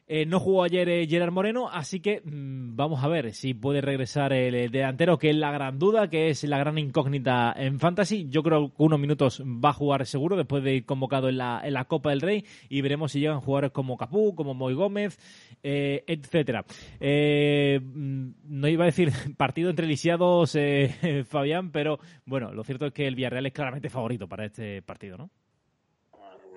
Eh, 0.08 0.28
no 0.28 0.40
jugó 0.40 0.62
ayer 0.62 0.88
eh, 0.88 1.08
Gerard 1.08 1.32
Moreno, 1.32 1.68
así 1.68 2.00
que 2.00 2.22
mm, 2.24 2.76
vamos 2.76 3.04
a 3.04 3.08
ver 3.08 3.34
si 3.34 3.56
puede 3.56 3.82
regresar 3.82 4.34
el, 4.34 4.70
delantero, 4.70 5.18
que 5.18 5.32
es 5.32 5.36
la 5.36 5.52
gran 5.52 5.80
duda, 5.80 6.10
que 6.12 6.30
es 6.30 6.44
la 6.44 6.60
gran 6.60 6.78
incógnita 6.78 7.52
en 7.58 7.80
Fantasy. 7.80 8.28
Yo 8.30 8.44
creo 8.44 8.68
que 8.70 8.84
unos 8.84 9.00
minutos 9.00 9.42
va 9.42 9.70
a 9.70 9.74
jugar 9.74 10.06
seguro 10.06 10.38
después 10.38 10.64
de 10.64 10.76
ir 10.76 10.86
convocado 10.86 11.28
en 11.28 11.38
la, 11.38 11.60
en 11.64 11.74
la 11.74 11.86
Copa 11.86 12.12
del 12.12 12.22
Rey 12.22 12.46
y 12.70 12.82
veremos 12.82 13.14
si 13.14 13.20
llegan 13.20 13.42
jugadores 13.42 13.72
como 13.72 13.98
Capú, 13.98 14.36
como 14.36 14.54
Moy 14.54 14.76
Gómez, 14.76 15.18
eh, 15.64 16.04
etcétera. 16.06 16.66
Mm, 17.00 18.30
no 18.44 18.68
iba 18.68 18.84
a 18.84 18.86
decir 18.86 19.12
partido 19.38 19.72
entre 19.72 19.88
lisiados, 19.88 20.56
Fabián, 21.28 21.72
pero 21.72 21.98
bueno, 22.28 22.54
lo 22.54 22.64
cierto 22.64 22.86
es 22.86 22.94
que 22.94 23.08
el 23.08 23.16
Villarreal 23.16 23.48
es 23.48 23.54
claramente 23.54 23.90
favorito 23.90 24.28
para 24.28 24.46
este 24.46 24.84
partido, 24.84 25.18
¿no? 25.18 25.32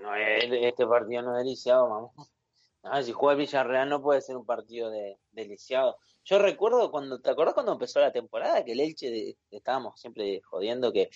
No, 0.03 0.14
este 0.14 0.86
partido 0.86 1.22
no 1.22 1.38
es 1.38 1.46
lisiado, 1.46 1.88
vamos. 1.88 2.38
Ah, 2.83 3.03
si 3.03 3.12
juega 3.12 3.33
el 3.33 3.39
Villarreal 3.39 3.89
no 3.89 4.01
puede 4.01 4.20
ser 4.20 4.37
un 4.37 4.47
partido 4.47 4.91
de, 4.91 5.18
deliciado. 5.33 5.99
Yo 6.24 6.39
recuerdo 6.39 6.91
cuando, 6.91 7.20
¿te 7.20 7.31
acordás 7.31 7.55
cuando 7.55 7.72
empezó 7.72 8.01
la 8.01 8.12
temporada? 8.12 8.64
Que 8.64 8.72
el 8.72 8.81
Elche, 8.81 9.37
estábamos 9.51 10.01
siempre 10.01 10.41
jodiendo 10.43 10.93
que, 10.93 11.11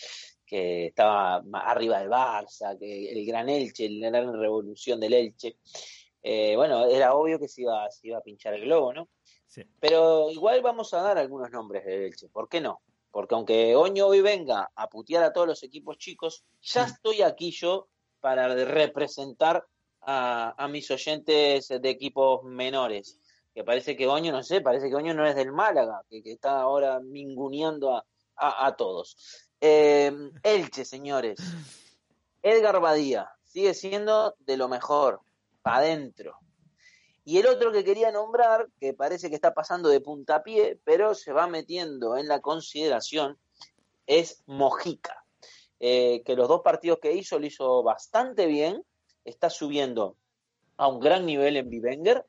que 0.44 0.86
estaba 0.86 1.42
arriba 1.52 2.00
del 2.00 2.08
Barça, 2.08 2.78
que 2.78 3.12
el 3.12 3.24
gran 3.26 3.48
Elche, 3.48 3.88
la 3.90 4.10
gran 4.10 4.32
revolución 4.38 4.98
del 4.98 5.14
Elche. 5.14 5.58
Eh, 6.22 6.56
bueno, 6.56 6.86
era 6.86 7.14
obvio 7.14 7.38
que 7.38 7.48
se 7.48 7.62
iba, 7.62 7.90
se 7.90 8.08
iba 8.08 8.18
a 8.18 8.22
pinchar 8.22 8.54
el 8.54 8.64
globo, 8.64 8.92
¿no? 8.92 9.08
Sí. 9.46 9.62
Pero 9.80 10.30
igual 10.30 10.62
vamos 10.62 10.94
a 10.94 11.02
dar 11.02 11.18
algunos 11.18 11.50
nombres 11.50 11.84
del 11.84 12.04
Elche, 12.04 12.28
¿por 12.28 12.48
qué 12.48 12.60
no? 12.60 12.82
Porque 13.10 13.34
aunque 13.34 13.76
Oño 13.76 14.06
hoy 14.06 14.22
venga 14.22 14.70
a 14.74 14.88
putear 14.88 15.22
a 15.24 15.32
todos 15.32 15.46
los 15.46 15.62
equipos 15.62 15.98
chicos, 15.98 16.44
ya 16.62 16.84
estoy 16.84 17.22
aquí 17.22 17.50
yo 17.50 17.88
para 18.20 18.48
representar 18.64 19.66
a, 20.02 20.68
mis 20.68 20.90
oyentes 20.90 21.68
de 21.68 21.88
equipos 21.88 22.42
menores. 22.44 23.18
Que 23.54 23.64
parece 23.64 23.96
que 23.96 24.06
Oño, 24.06 24.32
no 24.32 24.42
sé, 24.42 24.60
parece 24.60 24.88
que 24.88 24.94
Oño 24.94 25.14
no 25.14 25.26
es 25.26 25.34
del 25.36 25.52
Málaga, 25.52 26.02
que, 26.08 26.22
está 26.24 26.60
ahora 26.60 27.00
minguneando 27.00 27.94
a, 27.94 28.04
a, 28.36 28.76
todos. 28.76 29.16
Em, 29.60 30.32
Elche, 30.42 30.84
señores. 30.84 31.38
Edgar 32.42 32.80
Badía 32.80 33.30
sigue 33.44 33.74
siendo 33.74 34.34
de 34.40 34.56
lo 34.56 34.68
mejor, 34.68 35.20
para 35.60 35.78
adentro. 35.78 36.38
Y 37.24 37.38
el 37.38 37.46
otro 37.46 37.70
que 37.70 37.84
quería 37.84 38.10
nombrar, 38.10 38.68
que 38.80 38.94
parece 38.94 39.28
que 39.28 39.36
está 39.36 39.54
pasando 39.54 39.88
de 39.88 40.00
puntapié, 40.00 40.80
pero 40.82 41.14
se 41.14 41.32
va 41.32 41.46
metiendo 41.46 42.16
en 42.16 42.26
la 42.26 42.40
consideración, 42.40 43.38
es 44.06 44.42
Mojica. 44.46 45.24
Eh, 45.78 46.22
que 46.24 46.36
los 46.36 46.48
dos 46.48 46.62
partidos 46.62 46.98
que 47.00 47.12
hizo 47.12 47.38
lo 47.38 47.46
hizo 47.46 47.82
bastante 47.82 48.46
bien 48.46 48.84
está 49.24 49.50
subiendo 49.50 50.16
a 50.76 50.88
un 50.88 51.00
gran 51.00 51.26
nivel 51.26 51.56
en 51.56 51.70
Bivenger 51.70 52.26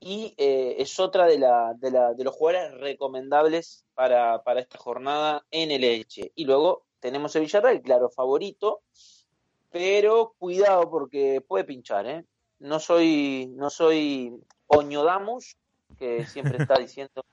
y 0.00 0.34
eh, 0.36 0.76
es 0.78 1.00
otra 1.00 1.26
de, 1.26 1.38
la, 1.38 1.74
de, 1.74 1.90
la, 1.90 2.12
de, 2.12 2.24
los 2.24 2.34
jugadores 2.34 2.78
recomendables 2.78 3.84
para, 3.94 4.42
para, 4.42 4.60
esta 4.60 4.78
jornada 4.78 5.46
en 5.50 5.70
el 5.70 5.82
Elche. 5.82 6.30
Y 6.34 6.44
luego 6.44 6.84
tenemos 7.00 7.34
el 7.36 7.42
Villarreal, 7.42 7.80
claro, 7.80 8.10
favorito, 8.10 8.82
pero 9.70 10.34
cuidado 10.38 10.90
porque 10.90 11.40
puede 11.40 11.64
pinchar, 11.64 12.06
¿eh? 12.06 12.24
No 12.58 12.80
soy, 12.80 13.50
no 13.56 13.70
soy 13.70 14.38
Oñodamus, 14.66 15.56
que 15.98 16.26
siempre 16.26 16.58
está 16.58 16.74
diciendo 16.78 17.24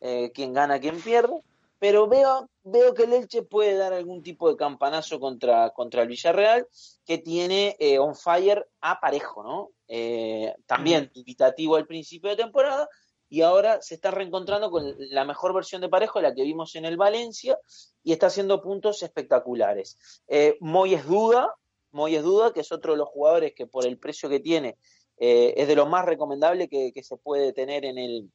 eh, 0.00 0.30
quién 0.34 0.52
gana, 0.52 0.80
quién 0.80 1.00
pierde, 1.00 1.42
pero 1.78 2.08
veo, 2.08 2.50
veo 2.64 2.92
que 2.94 3.04
el 3.04 3.12
Elche 3.12 3.42
puede 3.42 3.76
dar 3.76 3.92
algún 3.92 4.22
tipo 4.22 4.48
de 4.48 4.56
campanazo 4.56 5.20
contra, 5.20 5.70
contra 5.70 6.02
el 6.02 6.08
Villarreal, 6.08 6.66
que 7.04 7.18
tiene 7.18 7.76
eh, 7.78 7.98
on 7.98 8.16
fire 8.16 8.68
a 8.80 9.00
parejo, 9.00 9.42
¿no? 9.42 9.70
Eh, 9.86 10.54
también 10.66 11.10
invitativo 11.14 11.76
al 11.76 11.86
principio 11.86 12.30
de 12.30 12.36
temporada, 12.36 12.88
y 13.28 13.42
ahora 13.42 13.80
se 13.80 13.94
está 13.94 14.10
reencontrando 14.10 14.70
con 14.70 14.94
la 14.98 15.24
mejor 15.24 15.54
versión 15.54 15.80
de 15.80 15.88
parejo, 15.88 16.20
la 16.20 16.34
que 16.34 16.42
vimos 16.42 16.74
en 16.74 16.84
el 16.84 16.96
Valencia, 16.96 17.58
y 18.02 18.12
está 18.12 18.26
haciendo 18.26 18.60
puntos 18.60 19.02
espectaculares. 19.02 19.98
Eh, 20.26 20.56
Moy 20.60 20.94
es 20.94 21.06
duda, 21.06 21.54
Moy 21.92 22.16
es 22.16 22.22
duda, 22.22 22.52
que 22.52 22.60
es 22.60 22.72
otro 22.72 22.92
de 22.92 22.98
los 22.98 23.08
jugadores 23.08 23.52
que 23.54 23.66
por 23.66 23.86
el 23.86 23.98
precio 23.98 24.28
que 24.28 24.40
tiene 24.40 24.76
es 25.20 25.66
de 25.66 25.74
lo 25.74 25.86
más 25.86 26.04
recomendable 26.04 26.68
que, 26.68 26.92
que 26.92 27.02
se 27.02 27.16
puede 27.16 27.52
tener 27.52 27.84
en 27.84 27.98
el, 27.98 28.30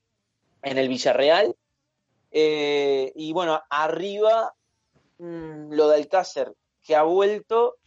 en 0.63 0.77
el 0.77 0.89
Villarreal. 0.89 1.55
Eh, 2.35 3.13
y 3.15 3.31
bueno, 3.31 3.61
arriba 3.69 4.55
mm, 5.19 5.71
lo 5.71 5.87
de 5.87 5.97
Alcácer, 5.97 6.51
que 6.81 6.95
ha 6.95 7.03
vuelto, 7.03 7.77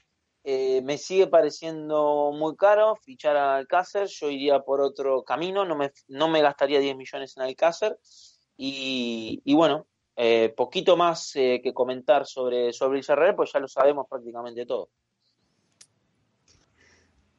eh, 0.44 0.80
me 0.82 0.98
sigue 0.98 1.26
pareciendo 1.26 2.30
muy 2.32 2.54
caro 2.56 2.94
fichar 2.94 3.36
a 3.36 3.56
Alcácer. 3.56 4.06
Yo 4.06 4.30
iría 4.30 4.60
por 4.60 4.80
otro 4.80 5.24
camino, 5.24 5.64
no 5.64 5.74
me, 5.74 5.90
no 6.06 6.28
me 6.28 6.42
gastaría 6.42 6.78
10 6.78 6.96
millones 6.96 7.36
en 7.36 7.42
Alcácer. 7.42 7.98
Y, 8.56 9.42
y 9.44 9.54
bueno, 9.54 9.88
eh, 10.14 10.54
poquito 10.56 10.96
más 10.96 11.32
que 11.34 11.72
comentar 11.74 12.24
sobre, 12.24 12.72
sobre 12.72 13.00
Villarreal, 13.00 13.34
pues 13.34 13.52
ya 13.52 13.58
lo 13.58 13.68
sabemos 13.68 14.06
prácticamente 14.08 14.64
todo. 14.64 14.90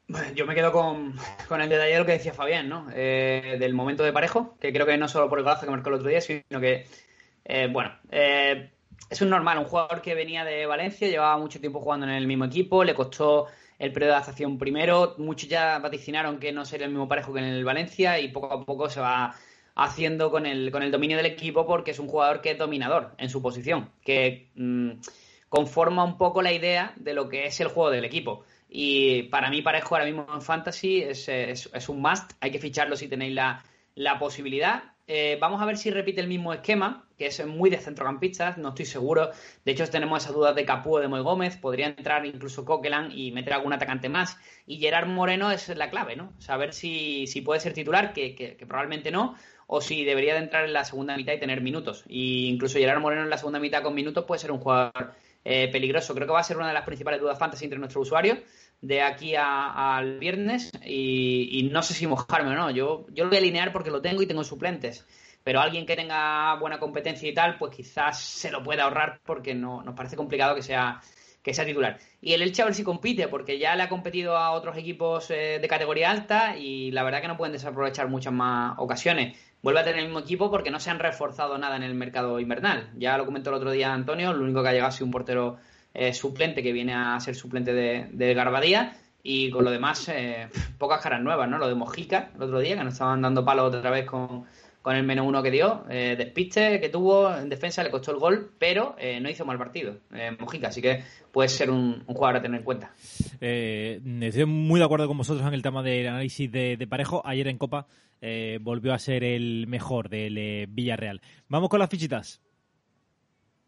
Yo 0.34 0.46
me 0.46 0.54
quedo 0.54 0.72
con, 0.72 1.14
con 1.48 1.60
el 1.60 1.68
de 1.68 1.82
ayer 1.82 1.98
lo 1.98 2.06
que 2.06 2.12
decía 2.12 2.32
Fabián, 2.32 2.68
¿no? 2.68 2.86
Eh, 2.94 3.56
del 3.58 3.74
momento 3.74 4.02
de 4.02 4.12
parejo, 4.12 4.56
que 4.58 4.72
creo 4.72 4.86
que 4.86 4.96
no 4.96 5.06
solo 5.06 5.28
por 5.28 5.38
el 5.38 5.44
golazo 5.44 5.66
que 5.66 5.70
marcó 5.70 5.90
el 5.90 5.96
otro 5.96 6.08
día, 6.08 6.20
sino 6.20 6.60
que, 6.60 6.86
eh, 7.44 7.68
bueno, 7.70 7.92
eh, 8.10 8.70
es 9.10 9.20
un 9.20 9.28
normal, 9.28 9.58
un 9.58 9.64
jugador 9.64 10.00
que 10.00 10.14
venía 10.14 10.44
de 10.44 10.64
Valencia, 10.66 11.08
llevaba 11.08 11.36
mucho 11.36 11.60
tiempo 11.60 11.80
jugando 11.80 12.06
en 12.06 12.12
el 12.12 12.26
mismo 12.26 12.46
equipo, 12.46 12.84
le 12.84 12.94
costó 12.94 13.46
el 13.78 13.92
periodo 13.92 14.12
de 14.12 14.16
adaptación 14.16 14.58
primero, 14.58 15.14
muchos 15.18 15.48
ya 15.48 15.78
vaticinaron 15.78 16.38
que 16.38 16.52
no 16.52 16.64
sería 16.64 16.86
el 16.86 16.92
mismo 16.92 17.06
parejo 17.06 17.32
que 17.32 17.40
en 17.40 17.46
el 17.46 17.64
Valencia 17.64 18.18
y 18.18 18.28
poco 18.28 18.52
a 18.52 18.64
poco 18.64 18.88
se 18.88 19.00
va 19.00 19.34
haciendo 19.74 20.30
con 20.30 20.46
el, 20.46 20.72
con 20.72 20.82
el 20.82 20.90
dominio 20.90 21.16
del 21.16 21.26
equipo 21.26 21.64
porque 21.66 21.92
es 21.92 21.98
un 22.00 22.08
jugador 22.08 22.40
que 22.40 22.52
es 22.52 22.58
dominador 22.58 23.12
en 23.18 23.28
su 23.30 23.40
posición, 23.40 23.90
que 24.02 24.48
mm, 24.56 24.90
conforma 25.48 26.02
un 26.02 26.18
poco 26.18 26.42
la 26.42 26.52
idea 26.52 26.92
de 26.96 27.14
lo 27.14 27.28
que 27.28 27.46
es 27.46 27.60
el 27.60 27.68
juego 27.68 27.90
del 27.90 28.04
equipo. 28.04 28.44
Y 28.68 29.24
para 29.24 29.50
mí, 29.50 29.62
Parejo 29.62 29.94
ahora 29.94 30.04
mismo 30.04 30.26
en 30.32 30.42
Fantasy 30.42 31.02
es, 31.02 31.28
es, 31.28 31.88
un 31.88 32.00
must. 32.00 32.32
Hay 32.40 32.50
que 32.50 32.58
ficharlo 32.58 32.96
si 32.96 33.08
tenéis 33.08 33.34
la, 33.34 33.64
la 33.94 34.18
posibilidad. 34.18 34.92
Eh, 35.10 35.38
vamos 35.40 35.62
a 35.62 35.64
ver 35.64 35.78
si 35.78 35.90
repite 35.90 36.20
el 36.20 36.28
mismo 36.28 36.52
esquema, 36.52 37.08
que 37.16 37.28
es 37.28 37.46
muy 37.46 37.70
de 37.70 37.78
centrocampistas, 37.78 38.58
no 38.58 38.68
estoy 38.68 38.84
seguro. 38.84 39.30
De 39.64 39.72
hecho, 39.72 39.88
tenemos 39.88 40.22
esas 40.22 40.34
dudas 40.34 40.54
de 40.54 40.66
Capú 40.66 40.98
de 40.98 41.08
Moy 41.08 41.22
Gómez. 41.22 41.56
Podría 41.56 41.86
entrar 41.86 42.26
incluso 42.26 42.66
Coquelan 42.66 43.10
y 43.10 43.32
meter 43.32 43.54
algún 43.54 43.72
atacante 43.72 44.10
más. 44.10 44.36
Y 44.66 44.76
Gerard 44.76 45.08
Moreno 45.08 45.50
es 45.50 45.68
la 45.70 45.88
clave, 45.88 46.14
¿no? 46.14 46.34
Saber 46.38 46.74
si, 46.74 47.26
si 47.26 47.40
puede 47.40 47.60
ser 47.60 47.72
titular, 47.72 48.12
que, 48.12 48.34
que, 48.34 48.54
probablemente 48.66 49.10
no, 49.10 49.34
o 49.66 49.80
si 49.80 50.04
debería 50.04 50.34
de 50.34 50.40
entrar 50.40 50.66
en 50.66 50.74
la 50.74 50.84
segunda 50.84 51.16
mitad 51.16 51.32
y 51.32 51.40
tener 51.40 51.62
minutos. 51.62 52.04
Y 52.06 52.48
incluso 52.48 52.78
Gerard 52.78 53.00
Moreno 53.00 53.22
en 53.22 53.30
la 53.30 53.38
segunda 53.38 53.60
mitad 53.60 53.82
con 53.82 53.94
minutos 53.94 54.26
puede 54.26 54.40
ser 54.40 54.52
un 54.52 54.58
jugador 54.58 55.14
eh, 55.42 55.70
peligroso. 55.72 56.14
Creo 56.14 56.26
que 56.26 56.34
va 56.34 56.40
a 56.40 56.44
ser 56.44 56.58
una 56.58 56.68
de 56.68 56.74
las 56.74 56.84
principales 56.84 57.18
dudas 57.18 57.38
fantasy 57.38 57.64
entre 57.64 57.78
nuestros 57.78 58.06
usuarios 58.06 58.40
de 58.80 59.02
aquí 59.02 59.34
al 59.36 60.18
viernes 60.18 60.70
y, 60.84 61.68
no 61.72 61.82
sé 61.82 61.94
si 61.94 62.06
mojarme 62.06 62.50
o 62.50 62.54
no. 62.54 62.70
Yo, 62.70 63.06
yo 63.10 63.24
lo 63.24 63.30
voy 63.30 63.38
a 63.38 63.40
alinear 63.40 63.72
porque 63.72 63.90
lo 63.90 64.00
tengo 64.00 64.22
y 64.22 64.26
tengo 64.26 64.44
suplentes. 64.44 65.06
Pero 65.44 65.60
alguien 65.60 65.86
que 65.86 65.96
tenga 65.96 66.54
buena 66.56 66.78
competencia 66.78 67.28
y 67.28 67.34
tal, 67.34 67.58
pues 67.58 67.74
quizás 67.74 68.20
se 68.20 68.50
lo 68.50 68.62
pueda 68.62 68.84
ahorrar 68.84 69.20
porque 69.24 69.54
no, 69.54 69.82
nos 69.82 69.94
parece 69.94 70.16
complicado 70.16 70.54
que 70.54 70.62
sea, 70.62 71.00
que 71.42 71.54
sea 71.54 71.64
titular. 71.64 71.98
Y 72.20 72.34
el 72.34 72.42
Elche 72.42 72.62
a 72.62 72.66
ver 72.66 72.74
si 72.74 72.84
compite, 72.84 73.28
porque 73.28 73.58
ya 73.58 73.74
le 73.74 73.84
ha 73.84 73.88
competido 73.88 74.36
a 74.36 74.50
otros 74.50 74.76
equipos 74.76 75.30
eh, 75.30 75.58
de 75.60 75.68
categoría 75.68 76.10
alta 76.10 76.56
y 76.56 76.90
la 76.90 77.02
verdad 77.02 77.22
que 77.22 77.28
no 77.28 77.36
pueden 77.36 77.52
desaprovechar 77.52 78.08
muchas 78.08 78.32
más 78.32 78.74
ocasiones. 78.78 79.38
Vuelve 79.62 79.80
a 79.80 79.84
tener 79.84 80.00
el 80.00 80.06
mismo 80.06 80.20
equipo 80.20 80.50
porque 80.50 80.70
no 80.70 80.80
se 80.80 80.90
han 80.90 80.98
reforzado 80.98 81.56
nada 81.58 81.76
en 81.76 81.82
el 81.82 81.94
mercado 81.94 82.38
invernal. 82.38 82.90
Ya 82.96 83.16
lo 83.16 83.24
comentó 83.24 83.50
el 83.50 83.56
otro 83.56 83.70
día 83.70 83.92
Antonio, 83.92 84.32
lo 84.32 84.44
único 84.44 84.62
que 84.62 84.68
ha 84.68 84.72
llegado 84.72 84.88
ha 84.88 84.92
sido 84.92 85.06
un 85.06 85.12
portero 85.12 85.56
eh, 85.94 86.12
suplente 86.12 86.62
que 86.62 86.72
viene 86.72 86.94
a 86.94 87.18
ser 87.20 87.34
suplente 87.34 87.72
de, 87.72 88.08
de 88.12 88.34
Garbadía. 88.34 88.96
Y 89.22 89.50
con 89.50 89.64
lo 89.64 89.70
demás, 89.70 90.08
eh, 90.08 90.48
pocas 90.78 91.02
caras 91.02 91.20
nuevas, 91.20 91.48
¿no? 91.48 91.58
Lo 91.58 91.68
de 91.68 91.74
Mojica 91.74 92.30
el 92.36 92.42
otro 92.42 92.60
día, 92.60 92.76
que 92.76 92.84
nos 92.84 92.94
estaban 92.94 93.20
dando 93.20 93.44
palo 93.44 93.64
otra 93.64 93.90
vez 93.90 94.06
con, 94.06 94.46
con 94.88 94.96
el 94.96 95.04
menos 95.04 95.26
uno 95.26 95.42
que 95.42 95.50
dio. 95.50 95.84
Eh, 95.90 96.14
despiste 96.16 96.80
que 96.80 96.88
tuvo 96.88 97.36
en 97.36 97.50
defensa, 97.50 97.82
le 97.82 97.90
costó 97.90 98.10
el 98.12 98.18
gol, 98.18 98.52
pero 98.58 98.96
eh, 98.98 99.20
no 99.20 99.28
hizo 99.28 99.44
mal 99.44 99.58
partido. 99.58 99.98
Eh, 100.14 100.34
Mojica, 100.38 100.68
así 100.68 100.80
que 100.80 101.02
puede 101.30 101.50
ser 101.50 101.70
un, 101.70 102.04
jugador 102.06 102.36
a 102.36 102.42
tener 102.42 102.60
en 102.60 102.64
cuenta. 102.64 102.94
Eh, 103.40 104.00
estoy 104.22 104.46
muy 104.46 104.80
de 104.80 104.86
acuerdo 104.86 105.06
con 105.06 105.18
vosotros 105.18 105.46
en 105.46 105.52
el 105.52 105.60
tema 105.60 105.82
del 105.82 106.06
análisis 106.08 106.50
de, 106.50 106.86
Parejo. 106.88 107.20
Ayer 107.26 107.48
en 107.48 107.58
Copa 107.58 107.86
eh, 108.22 108.58
volvió 108.62 108.94
a 108.94 108.98
ser 108.98 109.24
el 109.24 109.66
mejor 109.66 110.08
del 110.08 110.66
Villarreal. 110.68 111.20
Vamos 111.48 111.68
con 111.68 111.80
las 111.80 111.90
fichitas. 111.90 112.40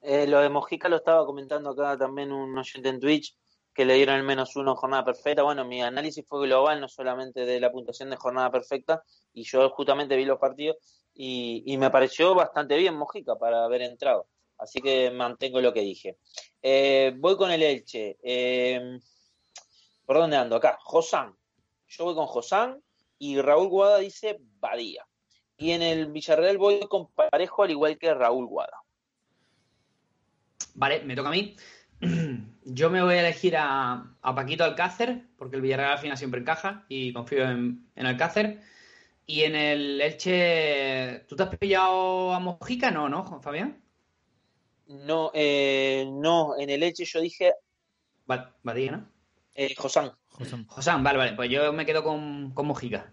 Eh, 0.02 0.26
lo 0.26 0.40
de 0.40 0.48
Mojica 0.48 0.88
lo 0.88 0.96
estaba 0.96 1.26
comentando 1.26 1.70
acá 1.70 1.96
también 1.96 2.32
un 2.32 2.56
oyente 2.56 2.88
en 2.88 3.00
Twitch 3.00 3.36
que 3.74 3.84
le 3.84 3.94
dieron 3.94 4.16
el 4.16 4.22
menos 4.24 4.56
uno 4.56 4.76
jornada 4.76 5.04
perfecta. 5.04 5.42
Bueno, 5.42 5.64
mi 5.64 5.82
análisis 5.82 6.24
fue 6.26 6.46
global, 6.46 6.80
no 6.80 6.88
solamente 6.88 7.44
de 7.46 7.60
la 7.60 7.70
puntuación 7.70 8.10
de 8.10 8.16
jornada 8.16 8.50
perfecta, 8.50 9.02
y 9.32 9.44
yo 9.44 9.70
justamente 9.70 10.16
vi 10.16 10.24
los 10.24 10.38
partidos 10.38 10.76
y, 11.14 11.76
me 11.78 11.90
pareció 11.90 12.34
bastante 12.34 12.76
bien 12.76 12.96
Mojica 12.96 13.36
para 13.36 13.64
haber 13.64 13.82
entrado. 13.82 14.26
Así 14.58 14.80
que 14.80 15.10
mantengo 15.10 15.60
lo 15.60 15.72
que 15.72 15.80
dije. 15.80 16.18
Eh, 16.62 17.14
voy 17.16 17.36
con 17.36 17.50
el 17.50 17.62
Elche. 17.62 18.18
Eh, 18.22 18.98
¿Por 20.04 20.18
dónde 20.18 20.36
ando? 20.36 20.56
Acá, 20.56 20.78
Josán. 20.82 21.36
Yo 21.88 22.04
voy 22.04 22.14
con 22.14 22.26
Josán 22.26 22.82
y 23.18 23.40
Raúl 23.40 23.68
Guada 23.68 23.98
dice 23.98 24.38
Badía. 24.58 25.06
Y 25.56 25.72
en 25.72 25.82
el 25.82 26.10
Villarreal 26.12 26.58
voy 26.58 26.80
con 26.80 27.10
Parejo 27.12 27.62
al 27.62 27.70
igual 27.70 27.98
que 27.98 28.12
Raúl 28.14 28.46
Guada. 28.46 28.76
Vale, 30.74 31.02
me 31.04 31.14
toca 31.16 31.28
a 31.28 31.32
mí. 31.32 31.56
Yo 32.64 32.90
me 32.90 33.02
voy 33.02 33.14
a 33.14 33.20
elegir 33.20 33.56
a, 33.56 34.14
a 34.22 34.34
Paquito 34.34 34.64
Alcácer, 34.64 35.26
porque 35.36 35.56
el 35.56 35.62
Villarreal 35.62 35.92
al 35.92 35.98
final 35.98 36.16
siempre 36.16 36.40
encaja 36.40 36.84
y 36.88 37.12
confío 37.12 37.48
en, 37.48 37.86
en 37.94 38.06
Alcácer. 38.06 38.60
Y 39.26 39.42
en 39.42 39.54
el 39.54 40.00
Elche, 40.00 41.24
¿tú 41.28 41.36
te 41.36 41.44
has 41.44 41.56
pillado 41.56 42.32
a 42.32 42.40
Mojica? 42.40 42.90
No, 42.90 43.08
¿no, 43.08 43.22
Juan 43.24 43.42
Fabián? 43.42 43.80
No, 44.88 45.30
eh, 45.34 46.08
no, 46.10 46.58
en 46.58 46.68
el 46.70 46.82
Elche 46.82 47.04
yo 47.04 47.20
dije 47.20 47.52
Badía, 48.26 48.92
¿no? 48.92 49.08
eh, 49.54 49.74
Josán. 49.76 50.12
José. 50.28 50.56
Josán, 50.66 51.04
vale, 51.04 51.18
vale, 51.18 51.32
pues 51.34 51.50
yo 51.50 51.72
me 51.72 51.84
quedo 51.86 52.02
con, 52.02 52.52
con 52.52 52.66
Mojica. 52.66 53.12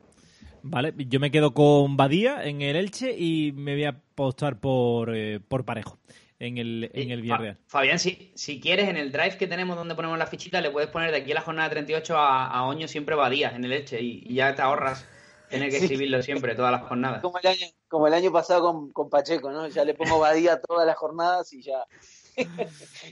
Vale, 0.64 0.94
yo 0.98 1.20
me 1.20 1.30
quedo 1.30 1.54
con 1.54 1.98
Badía 1.98 2.44
en 2.44 2.62
el 2.62 2.76
Elche 2.76 3.16
y 3.18 3.52
me 3.52 3.74
voy 3.74 3.84
a 3.86 3.90
apostar 3.90 4.60
por, 4.60 5.16
eh, 5.16 5.40
por 5.40 5.66
Parejo 5.66 5.98
en 6.40 6.58
el, 6.58 6.92
en 6.94 7.12
el 7.12 7.22
Villarreal. 7.22 7.56
Fa- 7.68 7.80
Fabián, 7.80 8.00
si, 8.00 8.32
si 8.36 8.60
quieres, 8.60 8.90
en 8.90 8.98
el 8.98 9.12
drive 9.12 9.38
que 9.38 9.48
tenemos 9.48 9.76
donde 9.76 9.96
ponemos 9.96 10.18
la 10.18 10.28
fichita, 10.28 10.62
le 10.62 10.70
puedes 10.72 10.90
poner 10.90 11.12
de 11.12 11.18
aquí 11.18 11.32
a 11.32 11.36
la 11.36 11.42
jornada 11.42 11.70
38 11.70 12.18
a, 12.18 12.48
a 12.48 12.66
Oño 12.66 12.88
siempre 12.88 13.16
Badía 13.16 13.50
en 13.56 13.64
el 13.66 13.74
Elche 13.74 14.02
y, 14.02 14.24
y 14.26 14.36
ya 14.36 14.54
te 14.56 14.62
ahorras 14.62 15.06
tener 15.50 15.70
que 15.70 15.78
Sí. 15.78 15.84
escribirlo 15.86 16.22
siempre, 16.22 16.56
todas 16.56 16.72
las 16.74 16.84
jornadas. 16.84 17.22
Como 17.22 17.40
el 17.40 17.48
año, 17.48 17.66
como 17.88 18.08
el 18.08 18.14
año 18.14 18.32
pasado 18.34 18.62
con, 18.62 18.92
con 18.92 19.10
Pacheco, 19.10 19.50
¿no? 19.52 19.68
Ya 19.68 19.86
le 19.86 19.94
pongo 19.94 20.20
Badía 20.20 20.60
todas 20.62 20.86
las 20.86 20.98
jornadas 20.98 21.54
y 21.54 21.62
ya. 21.62 21.86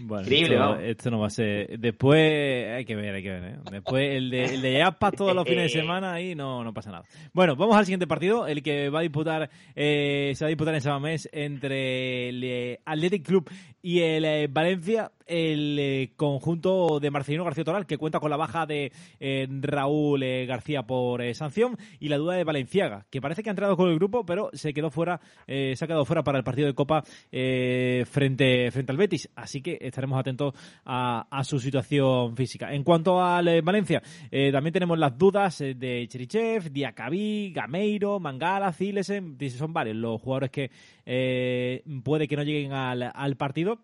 Bueno, 0.02 0.24
Increíble, 0.24 0.56
esto, 0.56 0.60
vamos. 0.60 0.84
esto 0.84 1.12
no 1.12 1.20
va 1.20 1.28
a 1.28 1.30
ser. 1.30 1.80
Después 1.80 2.68
hay 2.74 2.86
que 2.86 2.96
ver, 2.96 3.16
hay 3.16 3.24
que 3.24 3.30
ver. 3.30 3.44
¿eh? 3.44 3.58
Después 3.72 4.16
el 4.16 4.30
de, 4.30 4.44
el 4.46 4.62
de 4.62 4.84
todos 5.16 5.34
los 5.34 5.48
fines 5.48 5.74
de 5.74 5.80
semana 5.82 6.14
ahí 6.14 6.36
no, 6.36 6.64
no 6.64 6.74
pasa 6.74 6.92
nada. 6.92 7.06
Bueno, 7.34 7.56
vamos 7.56 7.76
al 7.76 7.86
siguiente 7.86 8.08
partido, 8.08 8.46
el 8.48 8.62
que 8.62 8.90
va 8.90 9.00
a 9.00 9.04
disputar, 9.04 9.50
eh, 9.76 10.34
se 10.36 10.44
va 10.46 10.48
a 10.48 10.50
disputar 10.50 10.76
en 10.76 10.82
Sabamés 10.82 11.30
entre 11.32 12.30
el 12.30 12.44
eh, 12.44 12.80
Athletic 12.86 13.26
Club 13.26 13.50
y 13.82 14.02
el 14.02 14.26
eh, 14.26 14.48
Valencia, 14.50 15.12
el 15.26 15.78
eh, 15.80 16.14
conjunto 16.16 17.00
de 17.00 17.12
Marcelino 17.12 17.44
García 17.44 17.64
Toral, 17.64 17.86
que 17.86 17.98
cuenta 17.98 18.20
con 18.20 18.30
la 18.30 18.38
baja 18.38 18.66
de 18.66 18.92
eh, 19.20 19.48
Raúl 19.50 20.24
eh, 20.24 20.46
García 20.46 20.84
por 20.84 21.22
sanción 21.34 21.78
y 22.00 22.10
la 22.10 22.18
duda 22.18 22.36
de 22.36 22.44
Valenciaga, 22.44 23.06
que 23.10 23.22
parece 23.22 23.44
que 23.44 23.50
ha 23.50 23.52
entrado 23.52 23.76
con 23.76 23.90
el 23.90 23.96
grupo, 23.96 24.26
pero 24.26 24.50
se 24.54 24.74
quedó 24.74 24.90
fuera, 24.90 25.20
se 25.48 25.78
ha 25.80 25.88
quedado 25.88 26.06
fuera 26.06 26.24
para 26.24 26.38
el 26.38 26.44
partido 26.44 26.68
de 26.68 26.76
Copa 26.76 27.04
frente, 27.04 28.72
frente 28.72 28.92
al 28.92 28.98
Betis. 28.98 29.30
Así 29.36 29.62
que 29.62 29.78
estaremos 29.82 30.20
atentos 30.20 30.54
a, 30.86 31.42
su 31.44 31.60
situación 31.60 32.36
física. 32.36 32.74
En 32.74 32.84
cuanto 32.84 33.22
al 33.22 33.62
Valencia, 33.62 34.02
también 34.52 34.74
tenemos 34.74 34.98
las 34.98 35.18
dudas 35.18 35.60
de 35.60 36.08
Cherichev, 36.08 36.72
Diacabí, 36.72 37.52
Gameiro, 37.54 38.20
Mangala, 38.20 38.74
Zilesen, 38.74 39.38
son 39.50 39.74
varios 39.74 39.96
los 39.96 40.22
jugadores 40.22 40.52
que 40.52 40.72
puede 42.04 42.28
que 42.28 42.36
no 42.36 42.44
lleguen 42.44 42.74
al, 42.74 43.12
al 43.14 43.36
partido. 43.38 43.80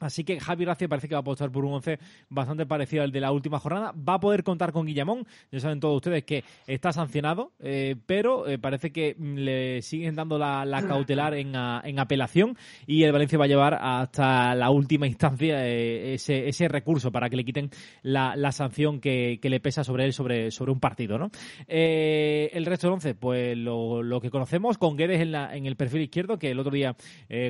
Así 0.00 0.24
que 0.24 0.40
Javi 0.40 0.64
Gracia 0.64 0.88
parece 0.88 1.08
que 1.08 1.14
va 1.14 1.18
a 1.18 1.20
apostar 1.20 1.50
por 1.50 1.64
un 1.64 1.74
11 1.74 1.98
bastante 2.28 2.66
parecido 2.66 3.02
al 3.02 3.12
de 3.12 3.20
la 3.20 3.30
última 3.30 3.58
jornada. 3.58 3.92
Va 3.92 4.14
a 4.14 4.20
poder 4.20 4.42
contar 4.42 4.72
con 4.72 4.86
Guillamón. 4.86 5.26
Ya 5.50 5.60
saben 5.60 5.80
todos 5.80 5.96
ustedes 5.96 6.24
que 6.24 6.44
está 6.66 6.92
sancionado, 6.92 7.52
eh, 7.60 7.96
pero 8.06 8.48
eh, 8.48 8.58
parece 8.58 8.90
que 8.90 9.14
mm, 9.16 9.34
le 9.36 9.82
siguen 9.82 10.14
dando 10.14 10.38
la, 10.38 10.64
la 10.64 10.82
cautelar 10.86 11.34
en, 11.34 11.52
apelación 11.54 12.56
y 12.86 13.04
el 13.04 13.12
Valencia 13.12 13.38
va 13.38 13.44
a 13.44 13.48
llevar 13.48 13.78
hasta 13.80 14.54
la 14.54 14.70
última 14.70 15.06
instancia 15.06 15.66
eh, 15.66 16.14
ese, 16.14 16.48
ese 16.48 16.68
recurso 16.68 17.12
para 17.12 17.28
que 17.28 17.36
le 17.36 17.44
quiten 17.44 17.70
la, 18.02 18.34
sanción 18.52 19.00
que, 19.00 19.38
le 19.42 19.60
pesa 19.60 19.84
sobre 19.84 20.06
él 20.06 20.12
sobre, 20.12 20.50
sobre 20.50 20.72
un 20.72 20.80
partido. 20.80 21.18
¿no? 21.18 21.30
El 21.68 22.66
resto 22.66 22.86
del 22.86 22.94
11, 22.94 23.14
pues 23.14 23.56
lo, 23.56 24.20
que 24.20 24.30
conocemos, 24.30 24.78
con 24.78 24.96
Guedes 24.96 25.20
en, 25.20 25.32
la, 25.32 25.54
en 25.54 25.66
el 25.66 25.76
perfil 25.76 26.02
izquierdo, 26.02 26.38
que 26.38 26.50
el 26.50 26.58
otro 26.58 26.72
día 26.72 26.96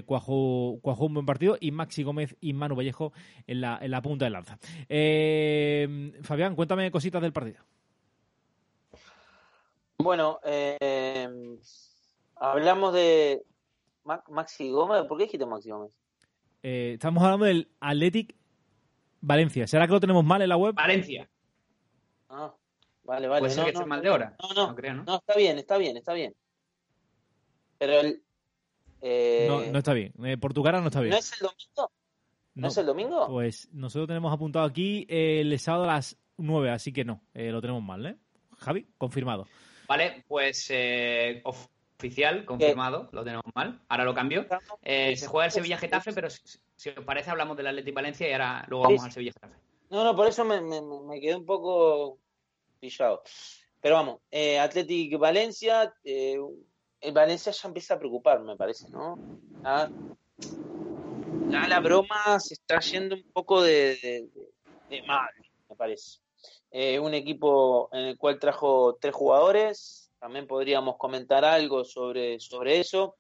cuajó, 0.05 0.79
cuajó 0.83 1.07
un 1.07 1.15
buen 1.15 1.27
partido, 1.27 1.57
y 1.61 1.71
Maxi 1.71 2.03
Gómez 2.03 2.32
y 2.41 2.53
Manu 2.53 2.75
Vallejo 2.77 3.13
en 3.47 3.61
la, 3.61 3.79
en 3.81 3.91
la 3.91 4.03
punta 4.03 4.25
de 4.25 4.31
lanza. 4.31 4.59
Eh, 4.89 6.13
Fabián, 6.23 6.55
cuéntame 6.57 6.91
cositas 6.91 7.21
del 7.23 7.33
partido. 7.33 7.59
Bueno, 9.99 10.41
eh, 10.45 11.59
hablamos 12.37 12.93
de 12.95 13.43
Ma- 14.05 14.25
Maxi 14.29 14.71
Gómez. 14.71 15.05
¿Por 15.07 15.17
qué 15.19 15.25
dijiste 15.25 15.47
Maxi 15.47 15.71
Gómez? 15.71 15.93
Eh, 16.63 16.93
estamos 16.95 17.23
hablando 17.23 17.47
del 17.47 17.71
Athletic 17.81 18.35
Valencia. 19.21 19.67
¿Será 19.67 19.87
que 19.87 19.93
lo 19.93 20.01
tenemos 20.01 20.25
mal 20.25 20.43
en 20.43 20.49
la 20.49 20.57
web? 20.57 20.75
Valencia. 20.75 21.29
Ah, 22.29 22.53
vale, 23.05 23.29
vale. 23.29 23.41
Puede 23.41 23.53
ser 23.53 23.61
no, 23.61 23.67
que 23.67 23.73
no, 23.73 23.79
esté 23.81 23.89
mal 23.89 24.03
de 24.03 24.11
hora. 24.11 24.37
No, 24.43 24.55
no, 24.55 24.67
No 24.69 24.75
creo, 24.75 24.95
¿no? 24.95 25.05
no, 25.05 25.17
está 25.17 25.37
bien, 25.37 25.59
está 25.59 25.77
bien, 25.79 25.97
está 25.97 26.13
bien. 26.15 26.35
Pero 27.79 28.01
el. 28.01 28.23
eh, 29.03 29.47
No, 29.49 29.61
no 29.71 29.79
está 29.79 29.93
bien. 29.93 30.13
Eh, 30.25 30.37
por 30.37 30.53
tu 30.53 30.63
cara 30.65 30.81
no 30.81 30.87
está 30.89 31.01
bien. 31.01 31.13
¿no 31.13 31.19
es 31.19 31.33
el 31.33 31.39
domingo? 31.47 31.93
¿No, 32.55 32.63
No. 32.63 32.69
es 32.69 32.77
el 32.77 32.87
domingo? 32.87 33.27
Pues 33.29 33.69
nosotros 33.73 34.09
tenemos 34.09 34.33
apuntado 34.33 34.65
aquí 34.67 35.07
el 35.09 35.59
sábado 35.59 35.85
a 35.85 35.95
las 35.95 36.19
9, 36.37 36.71
así 36.71 36.93
que 36.93 37.05
no, 37.05 37.23
eh, 37.35 37.51
lo 37.51 37.61
tenemos 37.61 37.83
mal, 37.83 38.05
¿eh? 38.07 38.17
Javi, 38.59 38.87
confirmado. 38.99 39.47
Vale, 39.89 40.25
pues 40.29 40.67
eh, 40.71 41.41
of- 41.45 41.69
oficial, 41.99 42.45
confirmado, 42.45 43.09
lo 43.13 43.23
tenemos 43.25 43.45
mal. 43.55 43.81
Ahora 43.89 44.05
lo 44.05 44.15
cambio. 44.15 44.47
Eh, 44.83 45.17
se 45.17 45.27
juega 45.27 45.47
el 45.47 45.53
Sevilla-Getafe, 45.53 46.13
pero 46.13 46.29
si, 46.31 46.41
si 46.77 46.89
os 46.91 47.05
parece 47.05 47.31
hablamos 47.31 47.57
del 47.57 47.67
Atlético 47.69 47.97
Valencia 47.97 48.29
y 48.29 48.33
ahora 48.33 48.65
luego 48.69 48.85
vamos 48.85 49.05
al 49.05 49.13
Sevilla-Getafe. 49.13 49.55
No, 49.91 50.05
no, 50.05 50.17
por 50.17 50.27
eso 50.27 50.45
me, 50.45 50.61
me, 50.61 50.81
me 50.83 51.21
quedé 51.21 51.37
un 51.37 51.45
poco 51.47 52.19
pillado. 52.81 53.23
Pero 53.81 53.97
vamos, 53.97 54.21
eh, 54.31 54.59
Athletic 54.59 55.19
Valencia, 55.19 55.93
eh, 56.05 56.39
el 57.01 57.13
Valencia 57.13 57.53
ya 57.53 57.69
empieza 57.69 57.95
a 57.95 57.99
preocupar, 57.99 58.41
me 58.41 58.57
parece, 58.57 58.89
¿no? 58.91 59.19
Ya, 59.63 59.91
ya 61.53 61.69
la 61.69 61.81
broma 61.81 62.41
se 62.41 62.55
está 62.55 62.81
yendo 62.81 63.15
un 63.15 63.31
poco 63.33 63.63
de, 63.63 63.97
de, 64.03 64.29
de- 64.89 65.03
mal, 65.03 65.31
me 65.69 65.77
parece. 65.77 66.19
Eh, 66.71 66.99
un 66.99 67.15
equipo 67.15 67.89
en 67.93 68.01
el 68.07 68.17
cual 68.19 68.39
trajo 68.39 68.97
tres 69.01 69.15
jugadores, 69.15 70.11
también 70.19 70.47
podríamos 70.47 70.97
comentar 70.97 71.45
algo 71.45 71.85
sobre, 71.85 72.41
sobre 72.41 72.81
eso. 72.81 73.17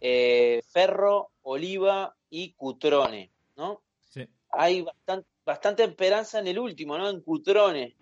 Eh, 0.00 0.62
Ferro, 0.68 1.30
Oliva 1.42 2.16
y 2.30 2.52
Cutrone, 2.54 3.30
¿no? 3.56 3.82
Sí. 4.08 4.26
hay 4.50 4.82
bastante, 4.82 5.28
bastante 5.44 5.84
esperanza 5.84 6.38
en 6.38 6.48
el 6.48 6.58
último, 6.58 6.96
¿no? 6.96 7.08
En 7.08 7.20
Cutrone. 7.20 7.96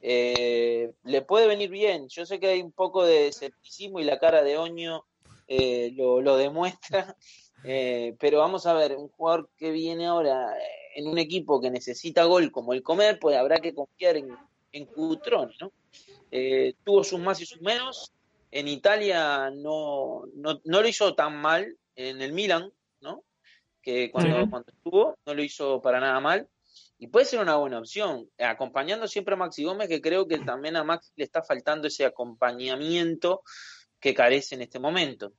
Eh, 0.00 0.92
le 1.04 1.22
puede 1.22 1.46
venir 1.46 1.70
bien. 1.70 2.08
Yo 2.08 2.24
sé 2.26 2.40
que 2.40 2.48
hay 2.48 2.62
un 2.62 2.72
poco 2.72 3.04
de 3.04 3.28
escepticismo 3.28 4.00
y 4.00 4.04
la 4.04 4.18
cara 4.18 4.42
de 4.42 4.56
Oño 4.56 5.04
eh, 5.46 5.92
lo, 5.94 6.20
lo 6.22 6.36
demuestra. 6.36 7.16
Eh, 7.64 8.16
pero 8.18 8.38
vamos 8.38 8.66
a 8.66 8.74
ver, 8.74 8.96
un 8.96 9.08
jugador 9.08 9.48
que 9.56 9.70
viene 9.70 10.06
ahora 10.06 10.56
eh, 10.58 10.62
en 10.96 11.06
un 11.06 11.18
equipo 11.18 11.60
que 11.60 11.70
necesita 11.70 12.24
gol 12.24 12.50
como 12.50 12.72
el 12.72 12.82
Comer, 12.82 13.18
pues 13.20 13.36
habrá 13.36 13.58
que 13.58 13.74
confiar 13.74 14.16
en, 14.16 14.36
en 14.72 14.86
Cutrone, 14.86 15.54
¿no? 15.60 15.72
Eh, 16.30 16.74
tuvo 16.84 17.04
sus 17.04 17.20
más 17.20 17.40
y 17.40 17.46
sus 17.46 17.60
menos. 17.60 18.12
En 18.50 18.68
Italia 18.68 19.50
no, 19.50 20.24
no, 20.34 20.60
no 20.64 20.82
lo 20.82 20.88
hizo 20.88 21.14
tan 21.14 21.36
mal 21.40 21.76
en 21.96 22.20
el 22.20 22.32
Milan, 22.32 22.72
¿no? 23.00 23.22
Que 23.80 24.10
cuando, 24.10 24.42
Sí. 24.42 24.50
cuando 24.50 24.72
estuvo 24.72 25.16
no 25.24 25.34
lo 25.34 25.42
hizo 25.42 25.80
para 25.80 26.00
nada 26.00 26.20
mal. 26.20 26.48
Y 26.98 27.08
puede 27.08 27.26
ser 27.26 27.40
una 27.40 27.56
buena 27.56 27.80
opción, 27.80 28.30
acompañando 28.38 29.08
siempre 29.08 29.34
a 29.34 29.36
Maxi 29.36 29.64
Gómez, 29.64 29.88
que 29.88 30.00
creo 30.00 30.28
que 30.28 30.38
también 30.38 30.76
a 30.76 30.84
Maxi 30.84 31.10
le 31.16 31.24
está 31.24 31.42
faltando 31.42 31.88
ese 31.88 32.04
acompañamiento 32.04 33.42
que 33.98 34.14
carece 34.14 34.54
en 34.54 34.62
este 34.62 34.78
momento. 34.78 35.32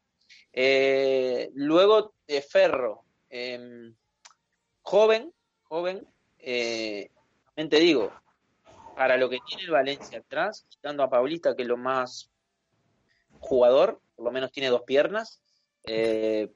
Eh, 0.54 1.50
luego, 1.56 2.14
eh, 2.28 2.42
Ferro, 2.42 3.04
eh, 3.30 3.92
joven, 4.84 5.34
joven, 5.64 6.08
eh, 6.38 7.10
te 7.56 7.80
digo, 7.80 8.12
para 8.96 9.18
lo 9.18 9.30
que 9.30 9.40
tiene 9.48 9.64
el 9.64 9.72
Valencia 9.72 10.20
atrás, 10.20 10.66
quitando 10.70 11.04
a 11.04 11.10
Paulista, 11.10 11.56
que 11.56 11.64
es 11.64 11.68
lo 11.68 11.78
más 11.78 12.30
jugador, 13.40 14.00
por 14.16 14.26
lo 14.26 14.32
menos 14.32 14.52
tiene 14.52 14.70
dos 14.70 14.84
piernas, 14.84 15.42
eh, 15.84 16.52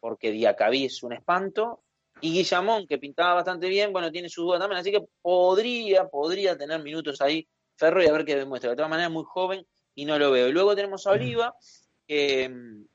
porque 0.00 0.32
Diacabí 0.32 0.86
es 0.86 1.02
un 1.02 1.12
espanto. 1.12 1.82
Y 2.22 2.32
Guillamón, 2.32 2.86
que 2.86 2.98
pintaba 2.98 3.34
bastante 3.34 3.68
bien, 3.68 3.92
bueno, 3.92 4.10
tiene 4.10 4.28
su 4.28 4.42
duda 4.42 4.58
también, 4.58 4.80
así 4.80 4.90
que 4.90 5.06
podría, 5.22 6.08
podría 6.08 6.58
tener 6.58 6.82
minutos 6.82 7.20
ahí 7.22 7.48
Ferro 7.76 8.02
y 8.02 8.06
a 8.06 8.12
ver 8.12 8.26
qué 8.26 8.36
demuestra. 8.36 8.70
De 8.70 8.76
todas 8.76 8.90
maneras, 8.90 9.10
muy 9.10 9.24
joven 9.26 9.66
y 9.94 10.04
no 10.04 10.18
lo 10.18 10.30
veo. 10.30 10.48
Y 10.48 10.52
luego 10.52 10.74
tenemos 10.76 11.06
a 11.06 11.12
Oliva, 11.12 11.54
que, 12.06 12.50
que 12.50 12.89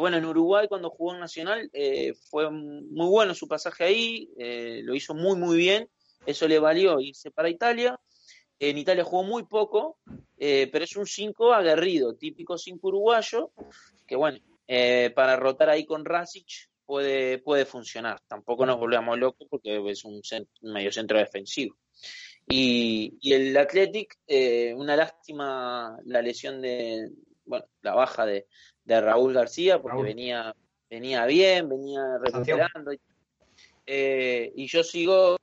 bueno, 0.00 0.18
en 0.18 0.24
Uruguay 0.26 0.68
cuando 0.68 0.90
jugó 0.90 1.14
en 1.14 1.20
Nacional 1.20 1.70
eh, 1.72 2.14
fue 2.28 2.50
muy 2.50 3.08
bueno 3.08 3.34
su 3.34 3.48
pasaje 3.48 3.84
ahí, 3.84 4.30
eh, 4.38 4.80
lo 4.84 4.94
hizo 4.94 5.14
muy, 5.14 5.36
muy 5.36 5.56
bien. 5.56 5.88
Eso 6.26 6.46
le 6.48 6.58
valió 6.58 7.00
irse 7.00 7.30
para 7.30 7.48
Italia. 7.48 7.98
En 8.58 8.78
Italia 8.78 9.04
jugó 9.04 9.22
muy 9.22 9.44
poco, 9.44 9.98
eh, 10.38 10.68
pero 10.72 10.84
es 10.84 10.96
un 10.96 11.06
5 11.06 11.52
aguerrido, 11.52 12.14
típico 12.14 12.58
5 12.58 12.88
uruguayo, 12.88 13.52
que 14.06 14.16
bueno, 14.16 14.38
para 15.14 15.36
rotar 15.36 15.70
ahí 15.70 15.86
con 15.86 16.04
Rasic 16.04 16.68
puede, 16.84 17.38
puede 17.38 17.64
funcionar. 17.64 18.20
Tampoco 18.26 18.66
nos 18.66 18.78
volvamos 18.78 19.18
locos 19.18 19.46
porque 19.48 19.80
es 19.90 20.04
un, 20.04 20.20
medio 20.62 20.90
centro 20.90 21.18
defensivo. 21.18 21.76
Y, 22.48 23.16
y 23.20 23.32
el 23.32 23.56
Athletic, 23.56 24.18
una 24.74 24.96
lástima 24.96 25.96
la 26.04 26.22
lesión 26.22 26.60
de, 26.60 27.10
bueno, 27.46 27.64
la 27.82 27.94
baja 27.94 28.26
de, 28.26 28.46
de 28.84 29.00
Raúl 29.00 29.32
García, 29.32 29.80
porque 29.80 29.96
Raúl. 29.96 30.06
venía 30.06 30.54
venía 30.88 31.26
bien, 31.26 31.68
venía 31.68 32.18
recuperando. 32.18 32.92
Eh, 33.86 34.52
y 34.54 34.66
yo 34.66 34.82
sigo 34.82 35.36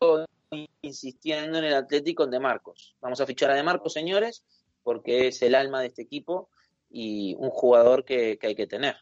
insistiendo 0.82 1.58
en 1.58 1.66
el 1.66 1.74
Atlético 1.74 2.28
De 2.28 2.40
Marcos. 2.40 2.96
Vamos 3.02 3.20
a 3.22 3.26
fichar 3.26 3.52
a 3.52 3.56
De 3.56 3.64
Marcos, 3.64 3.94
señores, 3.94 4.46
porque 4.84 5.28
es 5.28 5.42
el 5.42 5.56
alma 5.56 5.82
de 5.82 5.88
este 5.88 6.02
equipo 6.04 6.50
y 6.90 7.36
un 7.40 7.50
jugador 7.50 8.06
que, 8.06 8.38
que 8.38 8.48
hay 8.48 8.56
que 8.56 8.68
tener. 8.68 8.98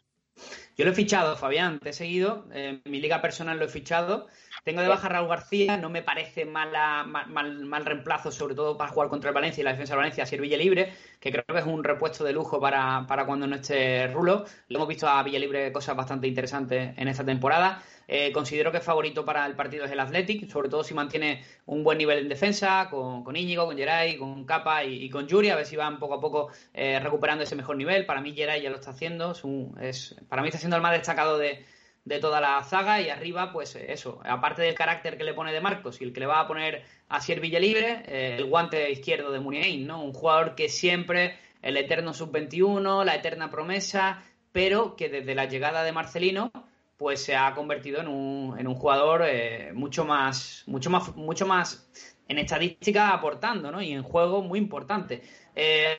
Yo 0.76 0.84
lo 0.84 0.92
he 0.92 0.94
fichado, 0.94 1.36
Fabián, 1.36 1.78
te 1.78 1.90
he 1.90 1.92
seguido. 1.92 2.46
En 2.52 2.82
mi 2.86 3.00
liga 3.00 3.20
personal 3.20 3.58
lo 3.58 3.66
he 3.66 3.68
fichado. 3.68 4.28
Tengo 4.64 4.80
de 4.80 4.88
baja 4.88 5.06
a 5.06 5.10
Raúl 5.10 5.28
García, 5.28 5.76
no 5.76 5.88
me 5.90 6.02
parece 6.02 6.44
mala, 6.44 7.04
mal, 7.04 7.28
mal, 7.28 7.64
mal 7.64 7.84
reemplazo, 7.84 8.30
sobre 8.30 8.54
todo 8.54 8.76
para 8.76 8.90
jugar 8.90 9.08
contra 9.08 9.30
el 9.30 9.34
Valencia 9.34 9.60
y 9.60 9.64
la 9.64 9.72
defensa 9.72 9.94
del 9.94 9.98
Valencia, 9.98 10.24
a 10.24 10.40
Villa 10.40 10.56
Libre, 10.56 10.92
que 11.18 11.30
creo 11.32 11.44
que 11.44 11.58
es 11.58 11.66
un 11.66 11.82
repuesto 11.82 12.22
de 12.24 12.32
lujo 12.32 12.60
para, 12.60 13.04
para 13.08 13.26
cuando 13.26 13.46
no 13.46 13.56
esté 13.56 14.06
Rulo. 14.08 14.44
Lo 14.68 14.76
hemos 14.78 14.88
visto 14.88 15.08
a 15.08 15.22
Villalibre 15.22 15.72
cosas 15.72 15.96
bastante 15.96 16.26
interesantes 16.28 16.96
en 16.96 17.08
esta 17.08 17.24
temporada. 17.24 17.82
Eh, 18.08 18.30
considero 18.32 18.70
que 18.70 18.80
favorito 18.80 19.24
para 19.24 19.46
el 19.46 19.54
partido 19.56 19.84
es 19.84 19.90
el 19.90 20.00
Athletic, 20.00 20.48
sobre 20.48 20.68
todo 20.68 20.84
si 20.84 20.92
mantiene 20.94 21.44
un 21.66 21.82
buen 21.82 21.98
nivel 21.98 22.18
en 22.18 22.28
defensa, 22.28 22.88
con, 22.90 23.24
con 23.24 23.36
Íñigo, 23.36 23.66
con 23.66 23.76
Geray, 23.76 24.16
con 24.18 24.44
Capa 24.44 24.84
y, 24.84 25.04
y 25.04 25.10
con 25.10 25.26
Yuri, 25.26 25.50
a 25.50 25.56
ver 25.56 25.66
si 25.66 25.76
van 25.76 25.98
poco 25.98 26.14
a 26.14 26.20
poco 26.20 26.50
eh, 26.74 27.00
recuperando 27.00 27.44
ese 27.44 27.56
mejor 27.56 27.76
nivel. 27.76 28.04
Para 28.06 28.20
mí 28.20 28.32
Geray 28.34 28.62
ya 28.62 28.70
lo 28.70 28.76
está 28.76 28.90
haciendo, 28.90 29.32
es 29.32 29.44
un- 29.44 29.76
es- 29.80 30.14
para 30.28 30.42
mí 30.42 30.48
está 30.48 30.58
siendo 30.58 30.76
el 30.76 30.82
más 30.82 30.92
destacado 30.92 31.38
de, 31.38 31.64
de 32.04 32.18
toda 32.18 32.40
la 32.40 32.62
zaga 32.64 33.00
y 33.00 33.08
arriba, 33.08 33.52
pues 33.52 33.76
eh, 33.76 33.92
eso, 33.92 34.20
aparte 34.24 34.62
del 34.62 34.74
carácter 34.74 35.16
que 35.16 35.24
le 35.24 35.34
pone 35.34 35.52
de 35.52 35.60
Marcos 35.60 36.00
y 36.00 36.04
el 36.04 36.12
que 36.12 36.20
le 36.20 36.26
va 36.26 36.40
a 36.40 36.48
poner 36.48 36.82
a 37.08 37.20
Sier 37.20 37.40
Villalibre, 37.40 38.02
eh, 38.06 38.36
el 38.38 38.44
guante 38.46 38.90
izquierdo 38.90 39.30
de 39.30 39.40
Muniain, 39.40 39.86
¿no? 39.86 40.02
Un 40.02 40.12
jugador 40.12 40.54
que 40.54 40.68
siempre, 40.68 41.36
el 41.60 41.76
eterno 41.76 42.12
sub-21, 42.12 43.04
la 43.04 43.14
eterna 43.14 43.50
promesa, 43.50 44.24
pero 44.50 44.96
que 44.96 45.08
desde 45.08 45.34
la 45.34 45.44
llegada 45.44 45.84
de 45.84 45.92
Marcelino, 45.92 46.50
pues 46.96 47.22
se 47.22 47.36
ha 47.36 47.54
convertido 47.54 48.00
en 48.00 48.08
un, 48.08 48.58
en 48.58 48.66
un 48.66 48.74
jugador 48.74 49.22
eh, 49.26 49.72
mucho 49.72 50.04
más, 50.04 50.64
mucho 50.66 50.90
más, 50.90 51.14
mucho 51.16 51.46
más 51.46 51.88
en 52.28 52.38
estadística 52.38 53.10
aportando, 53.10 53.70
¿no? 53.70 53.80
Y 53.80 53.92
en 53.92 54.02
juego 54.02 54.42
muy 54.42 54.58
importante. 54.58 55.22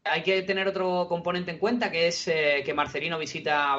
Hay 0.04 0.24
que 0.24 0.41
tener 0.41 0.68
otro 0.68 1.06
componente 1.08 1.51
en 1.51 1.60
cuenta, 1.60 1.91
que 1.91 2.08
es 2.08 2.26
que 2.26 2.74
Marcelino 2.74 3.20
visita, 3.20 3.76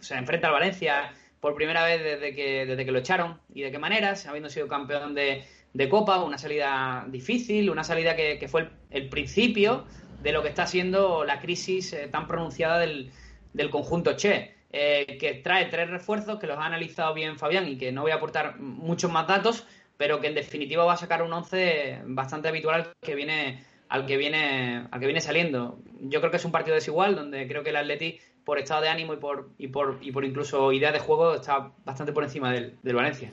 se 0.00 0.14
enfrenta 0.14 0.46
al 0.46 0.54
Valencia 0.54 1.12
por 1.40 1.54
primera 1.54 1.84
vez 1.84 2.02
desde 2.02 2.34
que, 2.34 2.66
desde 2.66 2.84
que 2.84 2.92
lo 2.92 2.98
echaron 2.98 3.40
y 3.52 3.62
de 3.62 3.70
qué 3.70 3.78
maneras, 3.78 4.26
habiendo 4.26 4.48
sido 4.48 4.68
campeón 4.68 5.14
de, 5.14 5.44
de 5.72 5.88
Copa, 5.88 6.22
una 6.22 6.38
salida 6.38 7.04
difícil, 7.08 7.70
una 7.70 7.84
salida 7.84 8.16
que, 8.16 8.38
que 8.38 8.48
fue 8.48 8.68
el, 8.90 9.08
principio 9.08 9.84
de 10.22 10.32
lo 10.32 10.42
que 10.42 10.48
está 10.48 10.66
siendo 10.66 11.24
la 11.24 11.40
crisis 11.40 11.92
eh, 11.92 12.08
tan 12.08 12.26
pronunciada 12.26 12.78
del, 12.78 13.10
del 13.52 13.70
conjunto 13.70 14.14
Che, 14.14 14.54
eh, 14.72 15.16
que 15.20 15.34
trae 15.34 15.66
tres 15.66 15.90
refuerzos 15.90 16.38
que 16.38 16.46
los 16.46 16.58
ha 16.58 16.64
analizado 16.64 17.14
bien 17.14 17.38
Fabián 17.38 17.68
y 17.68 17.78
que 17.78 17.92
no 17.92 18.02
voy 18.02 18.10
a 18.10 18.16
aportar 18.16 18.58
muchos 18.58 19.10
más 19.10 19.26
datos, 19.26 19.66
pero 19.96 20.20
que 20.20 20.28
en 20.28 20.34
definitiva 20.34 20.84
va 20.84 20.94
a 20.94 20.98
sacar 20.98 21.22
un 21.22 21.32
once 21.32 22.00
bastante 22.04 22.48
habitual 22.48 22.80
al 22.80 22.92
que 23.00 23.14
viene 23.14 23.64
al 23.88 24.04
que 24.04 24.16
viene 24.16 24.86
al 24.90 25.00
que 25.00 25.06
viene 25.06 25.20
saliendo. 25.20 25.78
Yo 26.00 26.20
creo 26.20 26.30
que 26.30 26.38
es 26.38 26.44
un 26.44 26.52
partido 26.52 26.74
desigual 26.74 27.14
donde 27.14 27.46
creo 27.46 27.62
que 27.62 27.70
el 27.70 27.76
Atleti 27.76 28.18
por 28.46 28.60
estado 28.60 28.82
de 28.82 28.88
ánimo 28.88 29.12
y 29.12 29.16
por 29.16 29.50
y 29.58 29.66
por 29.66 29.98
y 30.00 30.12
por 30.12 30.24
incluso 30.24 30.72
idea 30.72 30.92
de 30.92 31.00
juego 31.00 31.34
está 31.34 31.72
bastante 31.84 32.12
por 32.12 32.22
encima 32.22 32.52
del, 32.52 32.78
del 32.80 32.94
Valencia. 32.94 33.32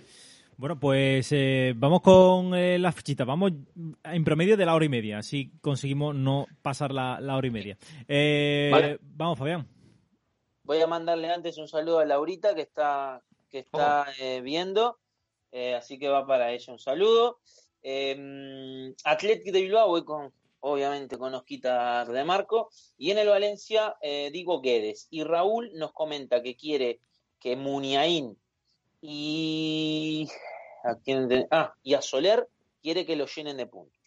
Bueno, 0.57 0.80
pues 0.80 1.32
eh, 1.32 1.74
vamos 1.76 2.01
con 2.01 2.55
eh, 2.55 2.80
las 2.80 2.95
fichitas. 2.95 3.28
Vamos 3.28 3.51
en 4.03 4.24
promedio 4.24 4.57
de 4.57 4.66
la 4.66 4.74
hora 4.74 4.86
y 4.86 4.89
media, 4.89 5.20
así 5.20 5.51
conseguimos 5.61 6.16
no 6.16 6.47
pasar 6.64 6.91
la, 6.91 7.20
la 7.22 7.38
hora 7.38 7.47
y 7.47 7.51
media. 7.51 7.78
Eh, 8.07 8.70
Vale. 8.72 8.97
Vamos, 9.01 9.38
Fabián. 9.38 9.68
Voy 10.64 10.82
a 10.82 10.88
mandarle 10.88 11.30
antes 11.30 11.59
un 11.59 11.68
saludo 11.68 11.99
a 11.99 12.05
Laurita 12.05 12.55
que 12.55 12.61
está, 12.61 13.22
que 13.51 13.59
está 13.59 14.07
eh, 14.20 14.41
viendo, 14.41 14.97
eh, 15.51 15.76
así 15.76 15.99
que 15.99 16.09
va 16.09 16.26
para 16.26 16.51
ella 16.51 16.74
un 16.74 16.80
saludo. 16.80 17.39
Eh, 17.84 18.93
Athletic 19.03 19.53
de 19.53 19.61
Bilbao, 19.61 19.89
voy 19.89 20.05
con, 20.05 20.32
obviamente 20.66 21.18
con 21.18 21.34
Osquita 21.36 22.05
de 22.05 22.24
Marco, 22.24 22.70
y 22.97 23.11
en 23.11 23.18
el 23.18 23.28
Valencia 23.28 23.95
eh, 24.01 24.30
digo 24.32 24.61
Guedes. 24.61 25.07
Y 25.09 25.24
Raúl 25.24 25.72
nos 25.76 25.91
comenta 25.91 26.41
que 26.41 26.55
quiere 26.55 27.01
que 27.39 27.57
Muniain 27.57 28.38
y 29.01 30.28
a, 30.86 30.95
quién 31.03 31.28
te- 31.28 31.47
ah, 31.51 31.74
y 31.84 31.93
a 31.95 32.01
Soler 32.01 32.47
quiere 32.82 33.05
que 33.05 33.18
lo 33.18 33.26
llenen 33.26 33.57
de 33.57 33.68
puntos. 33.68 33.99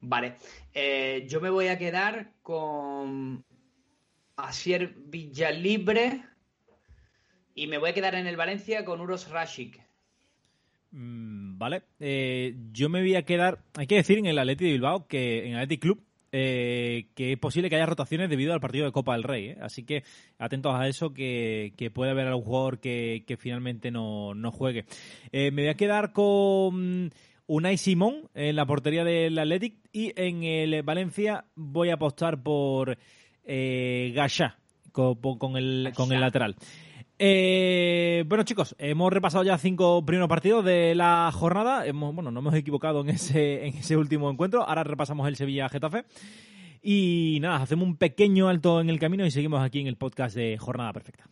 Vale. 0.00 0.36
Eh, 0.72 1.26
yo 1.28 1.40
me 1.40 1.50
voy 1.50 1.66
a 1.66 1.78
quedar 1.78 2.32
con 2.42 3.44
Asier 4.36 4.94
Villalibre 4.96 6.24
y 7.56 7.66
me 7.66 7.78
voy 7.78 7.90
a 7.90 7.94
quedar 7.94 8.14
en 8.14 8.28
el 8.28 8.36
Valencia 8.36 8.84
con 8.84 9.00
Uros 9.00 9.30
Rashik. 9.30 9.84
Mm, 10.92 11.35
vale. 11.56 11.82
Eh, 12.00 12.54
yo 12.72 12.88
me 12.88 13.00
voy 13.00 13.14
a 13.14 13.22
quedar. 13.22 13.58
Hay 13.76 13.86
que 13.86 13.96
decir 13.96 14.18
en 14.18 14.26
el 14.26 14.38
Atleti 14.38 14.64
de 14.64 14.72
Bilbao 14.72 15.06
que 15.06 15.46
en 15.46 15.52
el 15.52 15.58
Athletic 15.58 15.80
Club 15.80 16.06
eh, 16.32 17.06
que 17.14 17.32
es 17.32 17.38
posible 17.38 17.70
que 17.70 17.76
haya 17.76 17.86
rotaciones 17.86 18.28
debido 18.28 18.52
al 18.52 18.60
partido 18.60 18.84
de 18.84 18.92
Copa 18.92 19.14
del 19.14 19.22
Rey. 19.22 19.46
¿eh? 19.50 19.58
Así 19.62 19.84
que 19.84 20.02
atentos 20.38 20.74
a 20.74 20.86
eso, 20.86 21.14
que, 21.14 21.72
que 21.76 21.90
puede 21.90 22.10
haber 22.10 22.26
algún 22.26 22.44
jugador 22.44 22.78
que, 22.78 23.24
que 23.26 23.38
finalmente 23.38 23.90
no, 23.90 24.34
no 24.34 24.50
juegue. 24.50 24.84
Eh, 25.32 25.50
me 25.50 25.62
voy 25.62 25.70
a 25.70 25.76
quedar 25.76 26.12
con 26.12 27.10
Unai 27.46 27.78
Simón 27.78 28.28
en 28.34 28.56
la 28.56 28.66
portería 28.66 29.02
del 29.02 29.38
Athletic 29.38 29.76
y 29.92 30.12
en 30.16 30.42
el 30.42 30.82
Valencia 30.82 31.46
voy 31.54 31.90
a 31.90 31.94
apostar 31.94 32.42
por 32.42 32.98
eh, 33.44 34.12
Gachá 34.14 34.58
con, 34.92 35.14
con 35.14 35.56
el, 35.56 35.92
con 35.94 36.12
el 36.12 36.20
lateral. 36.20 36.56
Eh, 37.18 38.24
bueno, 38.26 38.44
chicos, 38.44 38.76
hemos 38.78 39.12
repasado 39.12 39.42
ya 39.42 39.56
cinco 39.58 40.04
primeros 40.04 40.28
partidos 40.28 40.64
de 40.64 40.94
la 40.94 41.30
jornada. 41.32 41.86
Hemos, 41.86 42.14
bueno, 42.14 42.30
no 42.30 42.40
hemos 42.40 42.54
equivocado 42.54 43.00
en 43.00 43.10
ese, 43.10 43.66
en 43.66 43.74
ese 43.76 43.96
último 43.96 44.30
encuentro. 44.30 44.68
Ahora 44.68 44.84
repasamos 44.84 45.26
el 45.28 45.36
Sevilla-Getafe. 45.36 46.04
Y 46.82 47.38
nada, 47.40 47.56
hacemos 47.56 47.86
un 47.86 47.96
pequeño 47.96 48.48
alto 48.48 48.80
en 48.80 48.90
el 48.90 48.98
camino 48.98 49.26
y 49.26 49.30
seguimos 49.30 49.60
aquí 49.60 49.80
en 49.80 49.86
el 49.86 49.96
podcast 49.96 50.36
de 50.36 50.56
Jornada 50.58 50.92
Perfecta. 50.92 51.24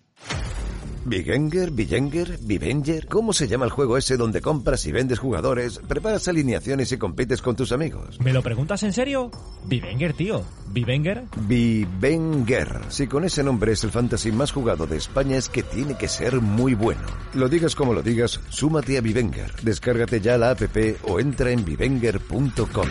Bigenger, 1.07 1.71
Bigenger, 1.71 2.39
Bivenger, 2.41 3.07
¿cómo 3.09 3.35
se 3.35 3.47
llama 3.47 3.67
el 3.67 3.71
juego 3.71 3.99
ese 3.99 4.17
donde 4.17 4.41
compras 4.41 4.87
y 4.87 4.93
vendes 4.93 5.19
jugadores, 5.19 5.79
preparas 5.87 6.29
alineaciones 6.29 6.93
y 6.93 6.97
compites 6.97 7.43
con 7.43 7.57
tus 7.57 7.73
amigos? 7.73 8.19
¿Me 8.21 8.33
lo 8.33 8.43
preguntas 8.43 8.83
en 8.85 8.93
serio? 8.93 9.31
Vivenger, 9.67 10.15
tío. 10.15 10.43
Vivenger. 10.69 11.25
Bivenger. 11.47 12.81
Si 12.89 13.07
con 13.07 13.25
ese 13.25 13.45
nombre 13.45 13.73
es 13.73 13.85
el 13.85 13.91
fantasy 13.91 14.33
más 14.33 14.51
jugado 14.51 14.87
de 14.87 14.97
España 14.97 15.37
es 15.37 15.51
que 15.51 15.63
tiene 15.63 15.95
que 15.97 16.09
ser 16.09 16.41
muy 16.41 16.75
bueno. 16.75 17.03
Lo 17.35 17.49
digas 17.49 17.75
como 17.75 17.93
lo 17.93 18.03
digas, 18.03 18.41
súmate 18.49 18.97
a 18.97 19.03
Bivenger. 19.03 19.53
Descárgate 19.63 20.21
ya 20.21 20.39
la 20.39 20.51
app 20.51 20.63
o 21.03 21.21
entra 21.21 21.51
en 21.51 21.65
bivenger.com. 21.65 22.89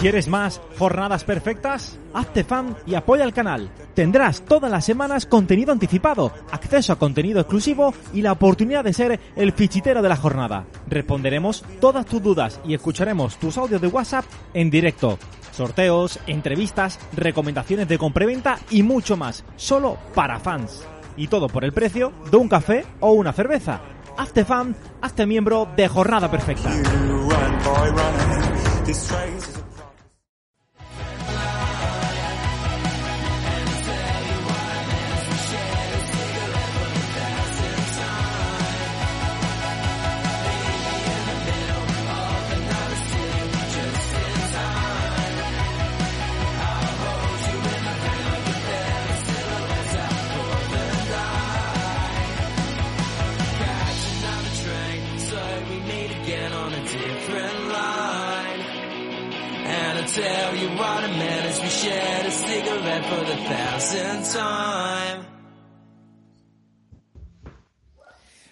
¿Quieres 0.00 0.28
más 0.28 0.62
jornadas 0.78 1.24
perfectas? 1.24 1.98
Hazte 2.14 2.42
fan 2.42 2.74
y 2.86 2.94
apoya 2.94 3.22
el 3.22 3.34
canal. 3.34 3.68
Tendrás 3.92 4.40
todas 4.46 4.70
las 4.70 4.86
semanas 4.86 5.26
contenido 5.26 5.72
anticipado, 5.72 6.32
acceso 6.50 6.94
a 6.94 6.98
contenido 6.98 7.38
exclusivo 7.38 7.92
y 8.14 8.22
la 8.22 8.32
oportunidad 8.32 8.82
de 8.82 8.94
ser 8.94 9.20
el 9.36 9.52
fichitero 9.52 10.00
de 10.00 10.08
la 10.08 10.16
jornada. 10.16 10.64
Responderemos 10.88 11.62
todas 11.82 12.06
tus 12.06 12.22
dudas 12.22 12.60
y 12.64 12.72
escucharemos 12.72 13.36
tus 13.36 13.58
audios 13.58 13.82
de 13.82 13.88
WhatsApp 13.88 14.24
en 14.54 14.70
directo. 14.70 15.18
Sorteos, 15.52 16.18
entrevistas, 16.26 16.98
recomendaciones 17.14 17.86
de 17.86 17.98
compraventa 17.98 18.58
y 18.70 18.82
mucho 18.82 19.18
más, 19.18 19.44
solo 19.56 19.98
para 20.14 20.40
fans. 20.40 20.82
Y 21.18 21.26
todo 21.28 21.48
por 21.48 21.62
el 21.62 21.74
precio 21.74 22.10
de 22.30 22.38
un 22.38 22.48
café 22.48 22.86
o 23.00 23.12
una 23.12 23.34
cerveza. 23.34 23.82
hazte 24.16 24.46
fan, 24.46 24.74
hazte 25.02 25.26
miembro 25.26 25.68
de 25.76 25.88
Jornada 25.88 26.30
Perfecta. 26.30 26.70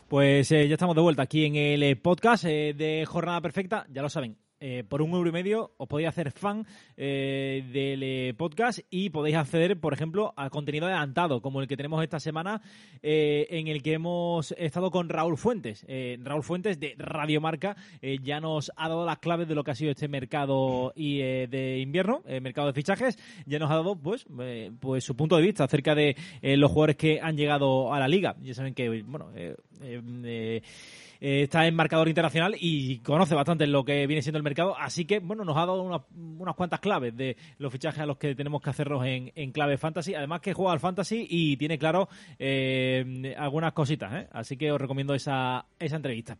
Pues 0.08 0.50
eh, 0.52 0.66
ya 0.66 0.74
estamos 0.74 0.96
de 0.96 1.02
vuelta 1.02 1.22
aquí 1.22 1.44
en 1.44 1.54
el 1.54 1.82
eh, 1.82 1.94
podcast 1.94 2.44
eh, 2.44 2.74
de 2.74 3.04
Jornada 3.06 3.42
Perfecta. 3.42 3.86
Ya 3.90 4.00
lo 4.00 4.08
saben, 4.08 4.38
eh, 4.60 4.84
por 4.88 5.02
un 5.02 5.10
euro 5.12 5.28
y 5.28 5.32
medio 5.32 5.72
os 5.76 5.88
podéis 5.88 6.08
hacer 6.08 6.30
fan 6.30 6.66
eh, 6.96 7.64
del 7.72 8.02
eh, 8.02 8.34
podcast 8.36 8.80
y 8.90 9.10
podéis 9.10 9.36
acceder, 9.36 9.78
por 9.78 9.92
ejemplo, 9.92 10.32
al 10.36 10.50
contenido 10.50 10.86
adelantado, 10.86 11.40
como 11.40 11.60
el 11.60 11.68
que 11.68 11.76
tenemos 11.76 12.02
esta 12.02 12.20
semana, 12.20 12.60
eh, 13.02 13.46
en 13.50 13.68
el 13.68 13.82
que 13.82 13.94
hemos 13.94 14.52
estado 14.52 14.90
con 14.90 15.08
Raúl 15.08 15.36
Fuentes. 15.36 15.86
Raúl 16.20 16.42
Fuentes 16.42 16.78
de 16.80 16.94
Radiomarca 16.98 17.76
eh, 18.00 18.18
ya 18.22 18.40
nos 18.40 18.72
ha 18.76 18.88
dado 18.88 19.04
las 19.04 19.18
claves 19.18 19.48
de 19.48 19.54
lo 19.54 19.64
que 19.64 19.70
ha 19.70 19.74
sido 19.74 19.90
este 19.90 20.08
mercado 20.08 20.92
y, 20.94 21.18
de 21.18 21.78
invierno, 21.80 22.22
eh, 22.26 22.40
mercado 22.40 22.68
de 22.68 22.72
fichajes. 22.72 23.18
Ya 23.46 23.58
nos 23.58 23.70
ha 23.70 23.76
dado 23.76 23.96
pues, 23.96 24.26
pues 24.80 25.04
su 25.04 25.16
punto 25.16 25.36
de 25.36 25.42
vista 25.42 25.64
acerca 25.64 25.94
de 25.94 26.16
los 26.42 26.70
jugadores 26.70 26.96
que 26.96 27.20
han 27.20 27.36
llegado 27.36 27.92
a 27.92 27.98
la 27.98 28.08
liga. 28.08 28.36
Ya 28.40 28.54
saben 28.54 28.74
que, 28.74 29.02
bueno, 29.02 29.30
eh, 31.20 31.42
está 31.42 31.66
en 31.66 31.74
marcador 31.74 32.08
internacional 32.08 32.54
y 32.58 32.98
conoce 33.00 33.34
bastante 33.34 33.66
lo 33.66 33.84
que 33.84 34.06
viene 34.06 34.22
siendo 34.22 34.36
el 34.38 34.42
mercado, 34.42 34.76
así 34.78 35.04
que 35.04 35.18
bueno, 35.18 35.44
nos 35.44 35.56
ha 35.56 35.60
dado 35.60 35.82
una- 35.82 36.02
unas 36.38 36.54
cuantas 36.54 36.80
claves 36.80 37.16
de 37.16 37.36
los 37.58 37.72
fichajes 37.72 38.00
a 38.00 38.06
los 38.06 38.16
que 38.18 38.34
tenemos 38.34 38.62
que 38.62 38.70
hacerlos 38.70 39.04
en, 39.04 39.32
en 39.34 39.52
clave 39.52 39.78
fantasy, 39.78 40.14
además 40.14 40.40
que 40.40 40.52
juega 40.54 40.72
al 40.72 40.80
fantasy 40.80 41.26
y 41.28 41.56
tiene 41.56 41.78
claro 41.78 42.08
eh, 42.38 43.34
algunas 43.38 43.72
cositas, 43.72 44.12
¿eh? 44.14 44.28
así 44.32 44.56
que 44.56 44.70
os 44.72 44.80
recomiendo 44.80 45.14
esa, 45.14 45.66
esa 45.78 45.96
entrevista. 45.96 46.36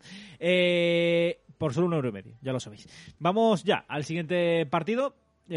Por 1.57 1.73
solo 1.73 1.87
un 1.87 1.93
euro 1.93 2.09
y 2.09 2.11
medio, 2.13 2.33
ya 2.41 2.53
lo 2.53 2.59
sabéis. 2.59 2.87
Vamos 3.19 3.63
ya 3.63 3.83
al 3.87 4.05
siguiente 4.05 4.65
partido. 4.65 5.13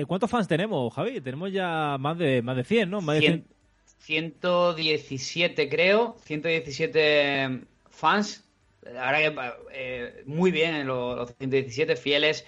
¿Cuántos 0.08 0.30
fans 0.30 0.48
tenemos, 0.48 0.92
Javi? 0.94 1.20
Tenemos 1.20 1.52
ya 1.52 1.96
más 2.00 2.16
de 2.18 2.42
más 2.42 2.56
de 2.56 2.64
100, 2.64 2.90
¿no? 2.90 3.00
Más 3.02 3.16
de 3.16 3.20
100. 3.20 3.44
Cien- 3.44 4.34
117 4.40 5.68
creo, 5.68 6.16
117 6.24 7.60
fans. 7.90 8.41
La 8.82 9.10
verdad 9.10 9.18
que 9.18 9.52
eh, 9.72 10.22
muy 10.26 10.50
bien 10.50 10.86
los, 10.86 11.16
los 11.16 11.34
117 11.36 11.96
fieles. 11.96 12.44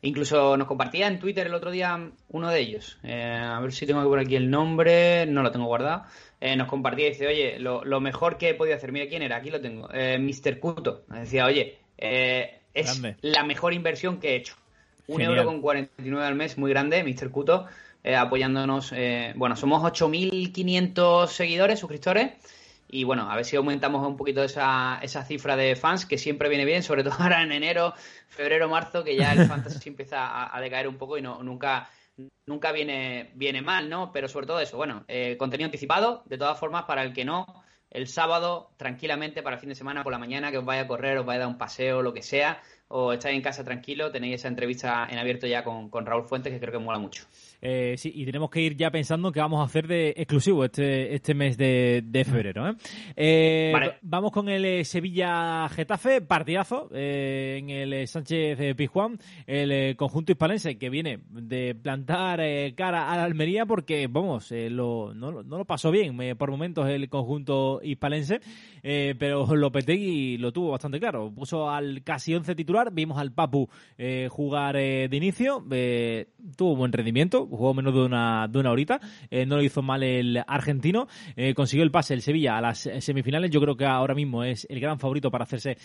Incluso 0.00 0.56
nos 0.56 0.68
compartía 0.68 1.08
en 1.08 1.18
Twitter 1.18 1.46
el 1.48 1.54
otro 1.54 1.72
día 1.72 2.10
uno 2.28 2.50
de 2.50 2.60
ellos. 2.60 2.98
Eh, 3.02 3.20
a 3.42 3.58
ver 3.58 3.72
si 3.72 3.84
tengo 3.84 4.00
que 4.02 4.08
por 4.08 4.20
aquí 4.20 4.36
el 4.36 4.48
nombre, 4.48 5.26
no 5.26 5.42
lo 5.42 5.50
tengo 5.50 5.66
guardado. 5.66 6.04
Eh, 6.40 6.54
nos 6.54 6.68
compartía 6.68 7.06
y 7.06 7.10
dice, 7.10 7.26
oye, 7.26 7.58
lo, 7.58 7.84
lo 7.84 8.00
mejor 8.00 8.38
que 8.38 8.50
he 8.50 8.54
podido 8.54 8.76
hacer, 8.76 8.92
mira 8.92 9.08
quién 9.08 9.22
era, 9.22 9.36
aquí 9.36 9.50
lo 9.50 9.60
tengo, 9.60 9.88
eh, 9.92 10.18
Mr. 10.20 10.60
Kuto. 10.60 11.02
Decía, 11.08 11.46
oye, 11.46 11.78
eh, 11.96 12.60
es 12.74 13.00
Grande. 13.00 13.16
la 13.22 13.42
mejor 13.42 13.72
inversión 13.74 14.20
que 14.20 14.30
he 14.34 14.36
hecho. 14.36 14.54
Un 15.08 15.16
Genial. 15.16 15.38
euro 15.38 15.46
con 15.48 15.60
49 15.62 16.24
al 16.24 16.34
mes, 16.36 16.58
muy 16.58 16.70
grande, 16.70 17.02
Mr. 17.02 17.30
Kuto, 17.32 17.66
eh, 18.04 18.14
apoyándonos. 18.14 18.92
eh, 18.94 19.32
bueno, 19.34 19.56
somos 19.56 19.82
8.500 19.82 21.26
seguidores, 21.28 21.80
suscriptores. 21.80 22.32
Y 22.88 23.04
bueno, 23.04 23.30
a 23.30 23.36
ver 23.36 23.44
si 23.44 23.56
aumentamos 23.56 24.06
un 24.06 24.16
poquito 24.16 24.42
esa, 24.42 24.98
esa 25.02 25.24
cifra 25.24 25.56
de 25.56 25.76
fans, 25.76 26.06
que 26.06 26.18
siempre 26.18 26.48
viene 26.48 26.64
bien, 26.64 26.82
sobre 26.82 27.04
todo 27.04 27.14
ahora 27.18 27.42
en 27.42 27.52
enero, 27.52 27.94
febrero, 28.28 28.68
marzo, 28.68 29.04
que 29.04 29.16
ya 29.16 29.32
el 29.32 29.46
fantasy 29.46 29.90
empieza 29.90 30.26
a, 30.26 30.56
a 30.56 30.60
decaer 30.60 30.88
un 30.88 30.96
poco 30.96 31.18
y 31.18 31.22
no 31.22 31.42
nunca 31.42 31.88
nunca 32.46 32.72
viene, 32.72 33.30
viene 33.34 33.62
mal, 33.62 33.88
¿no? 33.88 34.12
Pero 34.12 34.28
sobre 34.28 34.46
todo 34.46 34.60
eso, 34.60 34.76
bueno, 34.76 35.04
eh, 35.08 35.36
contenido 35.38 35.66
anticipado, 35.66 36.22
de 36.26 36.38
todas 36.38 36.58
formas, 36.58 36.84
para 36.84 37.02
el 37.02 37.12
que 37.12 37.24
no, 37.24 37.46
el 37.90 38.08
sábado, 38.08 38.72
tranquilamente, 38.76 39.42
para 39.42 39.56
el 39.56 39.60
fin 39.60 39.68
de 39.68 39.74
semana, 39.74 40.02
por 40.02 40.12
la 40.12 40.18
mañana, 40.18 40.50
que 40.50 40.58
os 40.58 40.64
vaya 40.64 40.82
a 40.82 40.86
correr, 40.86 41.18
os 41.18 41.26
vaya 41.26 41.38
a 41.38 41.40
dar 41.40 41.48
un 41.48 41.58
paseo, 41.58 42.02
lo 42.02 42.12
que 42.12 42.22
sea, 42.22 42.62
o 42.88 43.12
estáis 43.12 43.36
en 43.36 43.42
casa 43.42 43.64
tranquilo, 43.64 44.10
tenéis 44.10 44.36
esa 44.36 44.48
entrevista 44.48 45.06
en 45.10 45.18
abierto 45.18 45.46
ya 45.46 45.62
con, 45.64 45.90
con 45.90 46.06
Raúl 46.06 46.24
Fuentes, 46.24 46.52
que 46.52 46.60
creo 46.60 46.72
que 46.72 46.78
mola 46.78 46.98
mucho. 46.98 47.24
Eh, 47.60 47.94
sí, 47.98 48.12
y 48.14 48.24
tenemos 48.24 48.50
que 48.50 48.60
ir 48.60 48.76
ya 48.76 48.90
pensando 48.90 49.32
qué 49.32 49.40
vamos 49.40 49.60
a 49.60 49.64
hacer 49.64 49.88
de 49.88 50.10
exclusivo 50.16 50.64
este, 50.64 51.14
este 51.14 51.34
mes 51.34 51.56
de, 51.56 52.02
de 52.04 52.24
febrero. 52.24 52.68
¿eh? 52.68 52.74
Eh, 53.16 53.70
Vale. 53.72 53.94
Vamos 54.02 54.30
con 54.30 54.48
el 54.48 54.64
eh, 54.64 54.84
Sevilla-Getafe, 54.84 56.20
partidazo 56.20 56.88
en 56.92 57.70
el 57.70 58.06
Sánchez 58.06 58.58
de 58.58 58.74
Pizjuán, 58.74 59.18
el 59.46 59.96
conjunto 59.96 60.32
hispalense 60.32 60.78
que 60.78 60.88
viene 60.90 61.18
de 61.30 61.74
plantar 61.74 62.40
cara 62.76 63.10
a 63.12 63.16
la 63.16 63.24
Almería 63.24 63.66
porque, 63.66 64.06
vamos, 64.08 64.50
lo, 64.52 65.12
no, 65.14 65.32
lo- 65.32 65.42
no 65.42 65.58
lo 65.58 65.64
pasó 65.64 65.90
bien 65.90 66.16
por 66.36 66.50
momentos 66.50 66.88
el 66.88 67.08
conjunto 67.08 67.80
hispalense, 67.82 68.40
pero 68.82 69.46
Lopetegui 69.56 70.38
lo 70.38 70.52
tuvo 70.52 70.70
bastante 70.70 71.00
claro. 71.00 71.32
Puso 71.34 71.68
al 71.70 72.02
casi 72.04 72.34
11 72.34 72.54
titular, 72.54 72.92
vimos 72.92 73.18
al 73.18 73.32
Papu 73.32 73.68
jugar 74.28 74.76
de 74.76 75.08
inicio, 75.12 75.64
tuvo 76.56 76.76
buen 76.76 76.92
rendimiento, 76.92 77.47
jugó 77.48 77.74
menos 77.74 77.94
de 77.94 78.00
una, 78.00 78.48
de 78.48 78.58
una 78.58 78.70
horita, 78.70 79.00
eh, 79.30 79.46
no 79.46 79.56
lo 79.56 79.62
hizo 79.62 79.82
mal 79.82 80.02
el 80.02 80.42
argentino, 80.46 81.08
eh, 81.36 81.54
consiguió 81.54 81.84
el 81.84 81.90
pase 81.90 82.14
el 82.14 82.22
Sevilla 82.22 82.56
a 82.56 82.60
las 82.60 82.86
eh, 82.86 83.00
semifinales, 83.00 83.50
yo 83.50 83.60
creo 83.60 83.76
que 83.76 83.86
ahora 83.86 84.14
mismo 84.14 84.44
es 84.44 84.66
el 84.70 84.80
gran 84.80 84.98
favorito 84.98 85.30
para 85.30 85.44
hacerse 85.44 85.76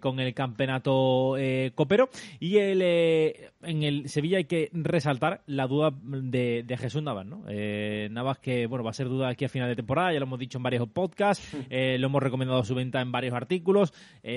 con 0.00 0.20
el 0.20 0.34
campeonato 0.34 1.36
copero. 1.74 2.08
Y 2.40 2.56
el, 2.58 2.82
en 2.82 3.82
el 3.82 4.08
Sevilla 4.08 4.38
hay 4.38 4.44
que 4.44 4.70
resaltar 4.72 5.42
la 5.46 5.66
duda 5.66 5.92
de, 6.02 6.62
de 6.64 6.76
Jesús 6.76 7.02
Navas, 7.02 7.26
¿no? 7.26 7.44
Navas 8.10 8.38
que, 8.38 8.66
bueno, 8.66 8.84
va 8.84 8.90
a 8.90 8.94
ser 8.94 9.08
duda 9.08 9.28
aquí 9.28 9.44
a 9.44 9.48
final 9.48 9.68
de 9.68 9.76
temporada, 9.76 10.12
ya 10.12 10.20
lo 10.20 10.26
hemos 10.26 10.38
dicho 10.38 10.58
en 10.58 10.62
varios 10.62 10.88
podcasts, 10.88 11.52
lo 11.70 12.06
hemos 12.06 12.22
recomendado 12.22 12.64
su 12.64 12.74
venta 12.74 13.00
en 13.00 13.12
varios 13.12 13.34
artículos, 13.34 13.92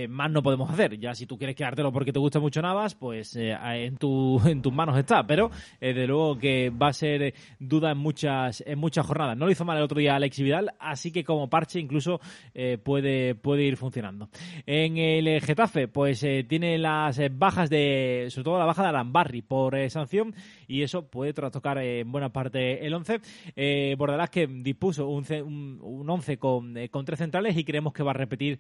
más 0.10 0.32
no 0.32 0.44
podemos 0.44 0.70
hacer, 0.70 0.98
ya 1.00 1.14
si 1.14 1.26
tú 1.26 1.38
quieres 1.38 1.56
quedártelo 1.56 1.92
porque 1.92 2.14
te 2.14 2.20
gusta 2.20 2.40
mucho 2.40 2.62
Navas, 2.62 2.96
pues 2.96 3.36
en, 3.36 3.98
tu, 3.98 4.42
en 4.46 4.62
tus 4.62 4.74
manos 4.74 4.98
está, 4.98 5.26
pero 5.26 5.52
eh, 5.82 5.94
de 5.94 6.08
luego 6.08 6.38
que 6.38 6.69
va 6.70 6.90
a 6.90 6.94
ser 6.94 7.22
eh, 7.22 7.34
duda 7.60 7.92
en 7.92 7.98
muchas, 7.98 8.64
en 8.66 8.80
muchas 8.80 9.06
jornadas. 9.06 9.38
No 9.38 9.46
lo 9.46 9.52
hizo 9.52 9.66
mal 9.66 9.78
el 9.78 9.84
otro 9.84 10.00
día 10.00 10.16
Alex 10.16 10.40
Vidal, 10.40 10.72
así 10.80 11.12
que 11.12 11.24
como 11.24 11.50
parche 11.50 11.80
incluso 11.80 12.20
eh, 12.54 12.78
puede, 12.78 13.36
puede 13.36 13.64
ir 13.64 13.78
funcionando. 13.78 14.30
En 14.66 14.98
el 14.98 15.28
eh, 15.28 15.42
Getafe, 15.42 15.88
pues 15.88 16.26
tiene 16.48 16.78
las 16.78 17.20
bajas 17.32 17.70
de, 17.70 18.28
sobre 18.30 18.44
todo 18.44 18.60
la 18.60 18.66
baja 18.66 18.84
de 18.84 18.90
Arambarri 18.90 19.42
por 19.42 19.90
sanción, 19.90 20.34
y 20.68 20.84
eso 20.84 21.08
puede 21.08 21.34
trastocar 21.34 21.78
en 21.80 22.12
buena 22.12 22.30
parte 22.30 22.86
el 22.86 22.94
11. 22.94 23.22
Eh, 23.56 23.96
que 24.32 24.48
dispuso 24.48 25.08
un, 25.08 25.26
un, 25.44 25.80
un 25.82 26.10
11 26.10 26.38
con, 26.38 26.76
con 26.92 27.06
tres 27.06 27.20
centrales 27.20 27.58
y 27.58 27.64
creemos 27.64 27.94
que 27.94 28.04
va 28.04 28.12
a 28.12 28.14
repetir 28.14 28.60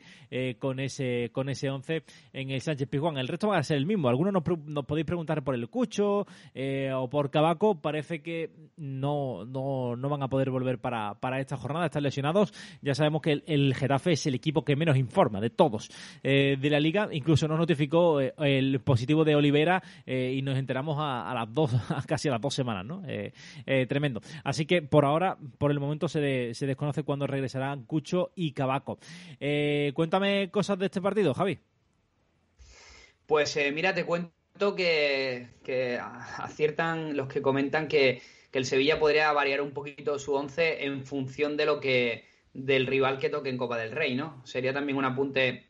con 0.57 0.79
ese 0.79 1.29
con 1.31 1.49
ese 1.49 1.69
11 1.69 2.03
en 2.33 2.49
el 2.49 2.61
Sánchez 2.61 2.87
Pizjuán. 2.87 3.17
El 3.17 3.27
resto 3.27 3.49
va 3.49 3.57
a 3.57 3.63
ser 3.63 3.77
el 3.77 3.85
mismo. 3.85 4.09
Algunos 4.09 4.33
nos, 4.33 4.43
nos 4.65 4.85
podéis 4.85 5.05
preguntar 5.05 5.43
por 5.43 5.53
el 5.53 5.69
Cucho 5.69 6.25
o 6.95 7.09
por 7.09 7.29
Cabaco. 7.29 7.75
Parece 7.75 7.98
que 8.07 8.51
no, 8.77 9.45
no, 9.45 9.95
no 9.95 10.09
van 10.09 10.23
a 10.23 10.27
poder 10.27 10.49
volver 10.49 10.79
para, 10.79 11.15
para 11.15 11.39
esta 11.39 11.57
jornada. 11.57 11.85
Están 11.85 12.03
lesionados. 12.03 12.53
Ya 12.81 12.95
sabemos 12.95 13.21
que 13.21 13.31
el, 13.31 13.43
el 13.47 13.75
es 14.05 14.25
el 14.25 14.35
equipo 14.35 14.63
que 14.63 14.75
menos 14.75 14.97
informa 14.97 15.41
de 15.41 15.49
todos 15.49 15.89
eh, 16.23 16.57
de 16.59 16.69
la 16.69 16.79
liga. 16.79 17.09
Incluso 17.11 17.47
nos 17.47 17.59
notificó 17.59 18.21
eh, 18.21 18.33
el 18.37 18.79
positivo 18.81 19.23
de 19.23 19.35
Olivera 19.35 19.81
eh, 20.05 20.33
y 20.35 20.41
nos 20.41 20.57
enteramos 20.57 20.97
a, 20.99 21.33
las 21.33 21.53
dos, 21.53 21.71
casi 22.07 22.27
a 22.27 22.31
las 22.31 22.41
dos 22.41 22.53
semanas, 22.53 22.85
¿no? 22.85 23.03
Tremendo. 23.87 24.21
Así 24.43 24.65
que 24.65 24.81
por 24.81 25.05
ahora, 25.05 25.37
por 25.57 25.71
el 25.71 25.79
momento, 25.79 26.07
se, 26.07 26.53
se 26.53 26.65
desconoce 26.65 27.03
cuándo 27.03 27.27
regresarán 27.27 27.83
Cucho 27.83 28.31
y 28.35 28.51
Cabaco. 28.51 28.99
Cuéntame 29.93 30.49
cosas 30.51 30.79
de 30.79 30.85
este 30.85 31.01
partido, 31.01 31.33
Javi. 31.33 31.59
Pues 33.25 33.57
mira, 33.73 33.93
te 33.93 34.05
cuento 34.05 34.38
que, 34.75 35.47
que 35.63 35.99
aciertan 35.99 37.15
los 37.15 37.27
que 37.27 37.41
comentan 37.41 37.87
que, 37.87 38.21
el 38.51 38.65
Sevilla 38.65 38.99
podría 38.99 39.31
variar 39.31 39.61
un 39.61 39.71
poquito 39.71 40.17
su 40.17 40.33
once 40.33 40.83
en 40.83 41.05
función 41.05 41.55
de 41.55 41.67
lo 41.67 41.79
que 41.79 42.25
del 42.51 42.87
rival 42.87 43.19
que 43.19 43.29
toque 43.29 43.49
en 43.49 43.57
Copa 43.57 43.77
del 43.77 43.91
Rey, 43.91 44.15
¿no? 44.15 44.41
Sería 44.43 44.73
también 44.73 44.97
un 44.97 45.05
apunte 45.05 45.67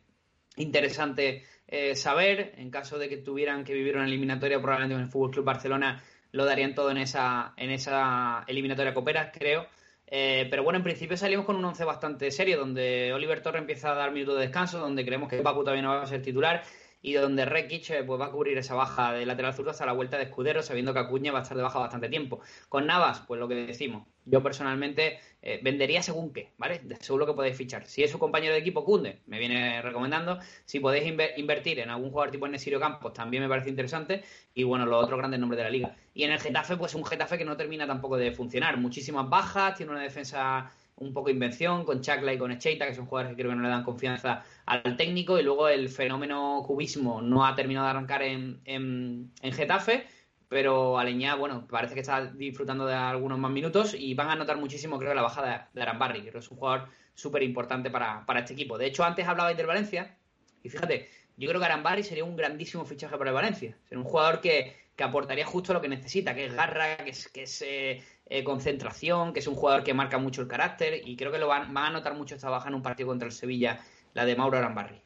interesante 0.55 1.43
eh, 1.67 1.93
saber, 1.95 2.53
en 2.55 2.71
caso 2.71 2.97
de 2.97 3.09
que 3.09 3.17
tuvieran 3.17 3.65
que 3.65 3.73
vivir 3.73 3.97
una 3.97 4.05
eliminatoria 4.05 4.61
probablemente 4.61 4.95
con 4.95 5.03
el 5.03 5.11
Fútbol 5.11 5.31
Club 5.31 5.45
Barcelona, 5.45 6.01
lo 6.31 6.45
darían 6.45 6.73
todo 6.73 6.89
en 6.91 6.97
esa, 6.97 7.53
en 7.57 7.69
esa 7.71 8.45
eliminatoria 8.47 8.93
copera, 8.93 9.29
creo. 9.29 9.67
Eh, 10.07 10.47
pero 10.49 10.63
bueno, 10.63 10.77
en 10.77 10.83
principio 10.83 11.17
salimos 11.17 11.45
con 11.45 11.57
un 11.57 11.65
once 11.65 11.83
bastante 11.83 12.31
serio, 12.31 12.57
donde 12.57 13.11
Oliver 13.13 13.41
Torre 13.41 13.59
empieza 13.59 13.91
a 13.91 13.95
dar 13.95 14.11
minutos 14.11 14.35
de 14.35 14.43
descanso, 14.43 14.79
donde 14.79 15.05
creemos 15.05 15.29
que 15.29 15.41
Papu 15.41 15.63
también 15.63 15.85
no 15.85 15.91
va 15.91 16.01
a 16.01 16.07
ser 16.07 16.21
titular 16.21 16.63
y 17.01 17.13
donde 17.13 17.45
Rekic 17.45 17.89
eh, 17.91 18.03
pues 18.03 18.19
va 18.19 18.25
a 18.27 18.31
cubrir 18.31 18.57
esa 18.57 18.75
baja 18.75 19.13
de 19.13 19.25
lateral 19.25 19.53
zurdo 19.53 19.71
hasta 19.71 19.85
la 19.85 19.93
vuelta 19.93 20.17
de 20.17 20.23
Escudero, 20.23 20.61
sabiendo 20.61 20.93
que 20.93 20.99
Acuña 20.99 21.31
va 21.31 21.39
a 21.39 21.41
estar 21.43 21.55
de 21.55 21.63
baja 21.63 21.79
bastante 21.79 22.09
tiempo. 22.09 22.41
Con 22.67 22.85
Navas, 22.87 23.21
pues 23.27 23.39
lo 23.39 23.47
que 23.47 23.55
decimos. 23.55 24.07
Yo 24.25 24.43
personalmente 24.43 25.19
eh, 25.41 25.59
vendería 25.63 26.03
según 26.03 26.31
qué, 26.33 26.51
¿vale? 26.57 26.81
Según 26.99 27.21
lo 27.21 27.25
que 27.25 27.33
podéis 27.33 27.57
fichar. 27.57 27.87
Si 27.87 28.03
es 28.03 28.11
su 28.11 28.19
compañero 28.19 28.53
de 28.53 28.59
equipo, 28.59 28.85
Cunde, 28.85 29.21
me 29.25 29.39
viene 29.39 29.81
recomendando. 29.81 30.39
Si 30.65 30.79
podéis 30.79 31.05
inver- 31.05 31.33
invertir 31.37 31.79
en 31.79 31.89
algún 31.89 32.11
jugador 32.11 32.29
tipo 32.31 32.47
Nesirio 32.47 32.79
Campos, 32.79 33.13
también 33.13 33.41
me 33.41 33.49
parece 33.49 33.69
interesante. 33.69 34.23
Y 34.53 34.63
bueno, 34.63 34.85
los 34.85 35.03
otros 35.03 35.17
grandes 35.17 35.39
nombres 35.39 35.57
de 35.57 35.63
la 35.63 35.69
liga. 35.71 35.95
Y 36.13 36.25
en 36.25 36.31
el 36.31 36.39
Getafe, 36.39 36.77
pues 36.77 36.93
un 36.93 37.05
Getafe 37.05 37.37
que 37.37 37.45
no 37.45 37.57
termina 37.57 37.87
tampoco 37.87 38.17
de 38.17 38.31
funcionar. 38.31 38.77
Muchísimas 38.77 39.27
bajas, 39.29 39.75
tiene 39.75 39.93
una 39.93 40.01
defensa 40.01 40.71
un 40.99 41.13
poco 41.13 41.29
invención, 41.29 41.85
con 41.85 42.01
Chacla 42.01 42.33
y 42.33 42.37
con 42.37 42.51
Echeita, 42.51 42.87
que 42.87 42.93
son 42.93 43.05
jugadores 43.05 43.35
que 43.35 43.41
creo 43.41 43.51
que 43.51 43.57
no 43.57 43.63
le 43.63 43.69
dan 43.69 43.83
confianza 43.83 44.43
al 44.65 44.95
técnico, 44.97 45.39
y 45.39 45.43
luego 45.43 45.67
el 45.67 45.89
fenómeno 45.89 46.63
cubismo 46.65 47.21
no 47.21 47.45
ha 47.45 47.55
terminado 47.55 47.85
de 47.85 47.91
arrancar 47.91 48.21
en, 48.23 48.61
en, 48.65 49.31
en 49.41 49.51
Getafe, 49.53 50.05
pero 50.49 50.97
Aleñá, 50.97 51.35
bueno, 51.35 51.67
parece 51.67 51.93
que 51.93 52.01
está 52.01 52.25
disfrutando 52.25 52.85
de 52.85 52.95
algunos 52.95 53.37
más 53.37 53.51
minutos 53.51 53.93
y 53.93 54.15
van 54.15 54.29
a 54.29 54.35
notar 54.35 54.57
muchísimo, 54.57 54.97
creo, 54.97 55.13
la 55.13 55.21
baja 55.21 55.67
de, 55.73 55.81
Arambarri, 55.81 56.23
que 56.23 56.37
es 56.37 56.51
un 56.51 56.57
jugador 56.57 56.89
súper 57.13 57.43
importante 57.43 57.91
para, 57.91 58.25
para 58.25 58.39
este 58.39 58.53
equipo. 58.53 58.77
De 58.77 58.87
hecho, 58.87 59.03
antes 59.03 59.27
hablabais 59.27 59.55
del 59.55 59.67
Valencia, 59.67 60.17
y 60.63 60.69
fíjate, 60.69 61.07
yo 61.37 61.47
creo 61.47 61.59
que 61.59 61.65
Arambarri 61.65 62.03
sería 62.03 62.25
un 62.25 62.35
grandísimo 62.35 62.83
fichaje 62.83 63.17
para 63.17 63.29
el 63.29 63.35
Valencia. 63.35 63.77
Sería 63.83 64.03
un 64.03 64.09
jugador 64.09 64.41
que, 64.41 64.75
que 64.95 65.03
aportaría 65.03 65.45
justo 65.45 65.71
lo 65.71 65.79
que 65.79 65.87
necesita, 65.87 66.35
que 66.35 66.47
es 66.47 66.53
garra, 66.53 66.97
que 66.97 67.11
es, 67.11 67.29
que 67.29 67.45
eh, 67.61 68.03
eh, 68.29 68.43
concentración, 68.43 69.33
que 69.33 69.39
es 69.39 69.47
un 69.47 69.55
jugador 69.55 69.83
que 69.83 69.93
marca 69.93 70.17
mucho 70.17 70.41
el 70.41 70.47
carácter, 70.47 71.01
y 71.03 71.15
creo 71.17 71.31
que 71.31 71.39
lo 71.39 71.47
van, 71.47 71.73
van 71.73 71.85
a 71.85 71.89
notar 71.89 72.15
mucho 72.15 72.35
esta 72.35 72.49
baja 72.49 72.69
en 72.69 72.75
un 72.75 72.83
partido 72.83 73.07
contra 73.07 73.25
el 73.25 73.31
Sevilla, 73.31 73.83
la 74.13 74.25
de 74.25 74.35
Mauro 74.35 74.57
Arambarri. 74.57 75.01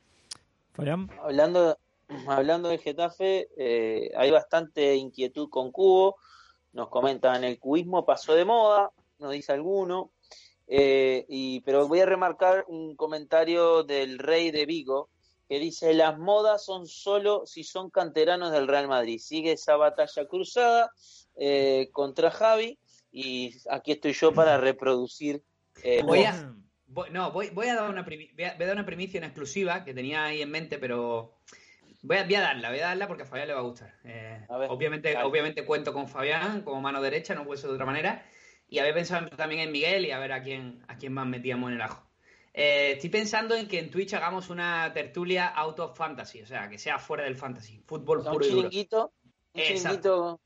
Hablando, 1.21 1.78
hablando 2.28 2.69
del 2.69 2.80
Getafe, 2.80 3.49
eh, 3.57 4.11
hay 4.15 4.32
bastante 4.32 4.95
inquietud 4.95 5.49
con 5.49 5.71
Cubo. 5.71 6.17
Nos 6.74 6.89
comentan 6.89 7.43
el 7.43 7.59
cubismo 7.59 8.05
pasó 8.05 8.34
de 8.34 8.45
moda, 8.45 8.91
nos 9.19 9.32
dice 9.32 9.53
alguno. 9.53 10.11
Eh, 10.67 11.26
y, 11.28 11.61
pero 11.61 11.88
voy 11.88 11.99
a 11.99 12.05
remarcar 12.05 12.65
un 12.67 12.95
comentario 12.95 13.84
del 13.84 14.17
rey 14.17 14.49
de 14.49 14.65
Vigo 14.65 15.09
que 15.47 15.59
dice: 15.59 15.93
Las 15.93 16.17
modas 16.17 16.65
son 16.65 16.88
solo 16.88 17.45
si 17.45 17.63
son 17.63 17.91
canteranos 17.91 18.51
del 18.51 18.67
Real 18.67 18.88
Madrid. 18.88 19.19
Sigue 19.19 19.51
esa 19.51 19.76
batalla 19.76 20.26
cruzada 20.28 20.91
eh, 21.36 21.89
contra 21.91 22.32
Javi. 22.32 22.80
Y 23.16 23.55
aquí 23.70 23.91
estoy 23.91 24.11
yo 24.14 24.34
para 24.34 24.57
reproducir. 24.57 25.43
eh, 25.84 26.01
Voy 26.03 26.24
a, 26.24 26.55
voy- 26.88 27.11
no, 27.11 27.32
voy, 27.32 27.51
voy 27.51 27.68
a 27.68 27.76
dar 27.76 27.89
una 27.91 28.03
primi- 28.03 28.34
voy 28.36 28.45
a, 28.45 28.55
voy 28.55 28.64
a 28.64 28.68
dar 28.68 28.76
una 28.76 28.86
primicia 28.88 29.20
en 29.20 29.24
exclusiva 29.26 29.84
que 29.86 29.93
tenía 29.93 30.26
ahí 30.26 30.41
en 30.41 30.49
mente, 30.49 30.80
pero 30.80 31.38
voy 32.01 32.18
a, 32.18 32.24
voy 32.26 32.34
a 32.36 32.41
darla, 32.41 32.70
voy 32.72 32.80
a 32.80 32.88
darla 32.88 33.07
porque 33.07 33.22
a 33.22 33.26
Fabián 33.28 33.47
le 33.49 33.53
va 33.53 33.59
a 33.59 33.64
gustar. 33.64 33.93
Eh, 34.03 34.43
A 34.49 34.57
ver, 34.57 34.70
obviamente, 34.72 35.16
obviamente 35.18 35.64
cuento 35.64 35.93
con 35.93 36.07
Fabián 36.07 36.64
como 36.64 36.82
mano 36.82 37.01
derecha, 37.03 37.36
no 37.36 37.45
puede 37.45 37.61
ser 37.61 37.70
de 37.70 37.76
otra 37.76 37.86
manera. 37.86 38.26
Y 38.68 38.80
había 38.80 38.95
pensado 38.95 39.28
también 39.38 39.61
en 39.61 39.72
Miguel 39.72 40.05
y 40.07 40.11
a 40.11 40.18
ver 40.18 40.32
a 40.32 40.41
quién, 40.41 40.84
a 40.88 40.97
quién 40.97 41.14
más 41.14 41.28
metíamos 41.28 41.70
en 41.70 41.76
el 41.76 41.82
ajo. 41.84 42.09
Eh, 42.55 42.93
estoy 42.93 43.11
pensando 43.11 43.53
en 43.55 43.68
que 43.68 43.78
en 43.78 43.91
Twitch 43.91 44.14
hagamos 44.16 44.49
una 44.49 44.91
tertulia 44.93 45.47
out 45.49 45.80
of 45.80 45.95
fantasy, 45.95 46.41
o 46.41 46.47
sea, 46.47 46.68
que 46.68 46.80
sea 46.80 46.97
fuera 46.97 47.24
del 47.26 47.36
fantasy, 47.36 47.80
fútbol 47.86 48.20
un 48.20 48.26
puro 48.26 48.45
y 48.45 48.49
duro. 48.49 48.70
chiringuito. 48.70 49.14
Un 49.53 49.61
chiringuito 49.61 50.41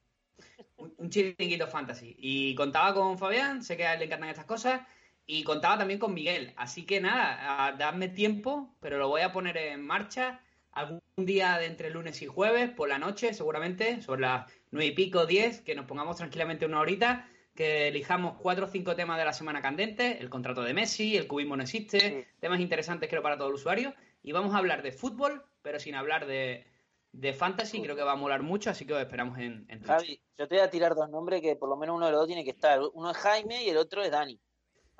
Un, 0.77 0.93
un 0.97 1.09
chiringuito 1.09 1.67
fantasy. 1.67 2.15
Y 2.19 2.55
contaba 2.55 2.93
con 2.93 3.17
Fabián, 3.17 3.63
sé 3.63 3.75
que 3.77 3.85
a 3.85 3.93
él 3.93 3.99
le 3.99 4.05
encantan 4.05 4.29
estas 4.29 4.45
cosas, 4.45 4.81
y 5.25 5.43
contaba 5.43 5.77
también 5.77 5.99
con 5.99 6.13
Miguel. 6.13 6.53
Así 6.55 6.85
que 6.85 7.01
nada, 7.01 7.75
dadme 7.77 8.07
tiempo, 8.09 8.75
pero 8.79 8.97
lo 8.97 9.09
voy 9.09 9.21
a 9.21 9.31
poner 9.31 9.57
en 9.57 9.85
marcha 9.85 10.41
algún 10.71 11.01
día 11.17 11.57
de 11.57 11.65
entre 11.65 11.89
lunes 11.89 12.21
y 12.21 12.27
jueves, 12.27 12.69
por 12.69 12.87
la 12.87 12.99
noche, 12.99 13.33
seguramente, 13.33 14.01
sobre 14.01 14.21
las 14.21 14.51
nueve 14.71 14.87
y 14.87 14.91
pico, 14.91 15.25
diez, 15.25 15.61
que 15.61 15.73
nos 15.75 15.85
pongamos 15.85 16.17
tranquilamente 16.17 16.65
una 16.65 16.79
horita, 16.79 17.27
que 17.55 17.87
elijamos 17.87 18.35
cuatro 18.39 18.67
o 18.67 18.69
cinco 18.69 18.95
temas 18.95 19.17
de 19.17 19.25
la 19.25 19.33
semana 19.33 19.61
candente, 19.63 20.19
el 20.19 20.29
contrato 20.29 20.61
de 20.61 20.75
Messi, 20.75 21.17
el 21.17 21.27
cubismo 21.27 21.57
no 21.57 21.63
existe, 21.63 21.99
Sí. 21.99 22.23
temas 22.39 22.59
interesantes 22.59 23.09
creo 23.09 23.23
para 23.23 23.37
todo 23.37 23.47
el 23.47 23.55
usuario, 23.55 23.95
y 24.21 24.31
vamos 24.31 24.53
a 24.53 24.59
hablar 24.59 24.83
de 24.83 24.91
fútbol, 24.91 25.43
pero 25.63 25.79
sin 25.79 25.95
hablar 25.95 26.27
de, 26.27 26.67
de 27.11 27.33
fantasy, 27.33 27.81
creo 27.81 27.95
que 27.95 28.03
va 28.03 28.11
a 28.11 28.15
molar 28.15 28.43
mucho, 28.43 28.69
así 28.69 28.85
que 28.85 28.93
os 28.93 28.99
esperamos 28.99 29.37
en, 29.39 29.65
en 29.69 29.79
Twitch. 29.79 29.87
Javi, 29.87 30.21
yo 30.37 30.47
te 30.47 30.55
voy 30.55 30.63
a 30.63 30.69
tirar 30.69 30.95
dos 30.95 31.09
nombres 31.09 31.41
que 31.41 31.55
por 31.55 31.69
lo 31.69 31.77
menos 31.77 31.95
uno 31.95 32.05
de 32.05 32.11
los 32.11 32.21
dos 32.21 32.27
tiene 32.27 32.43
que 32.43 32.51
estar. 32.51 32.79
Uno 32.93 33.11
es 33.11 33.17
Jaime 33.17 33.63
y 33.63 33.69
el 33.69 33.77
otro 33.77 34.03
es 34.03 34.11
Dani. 34.11 34.39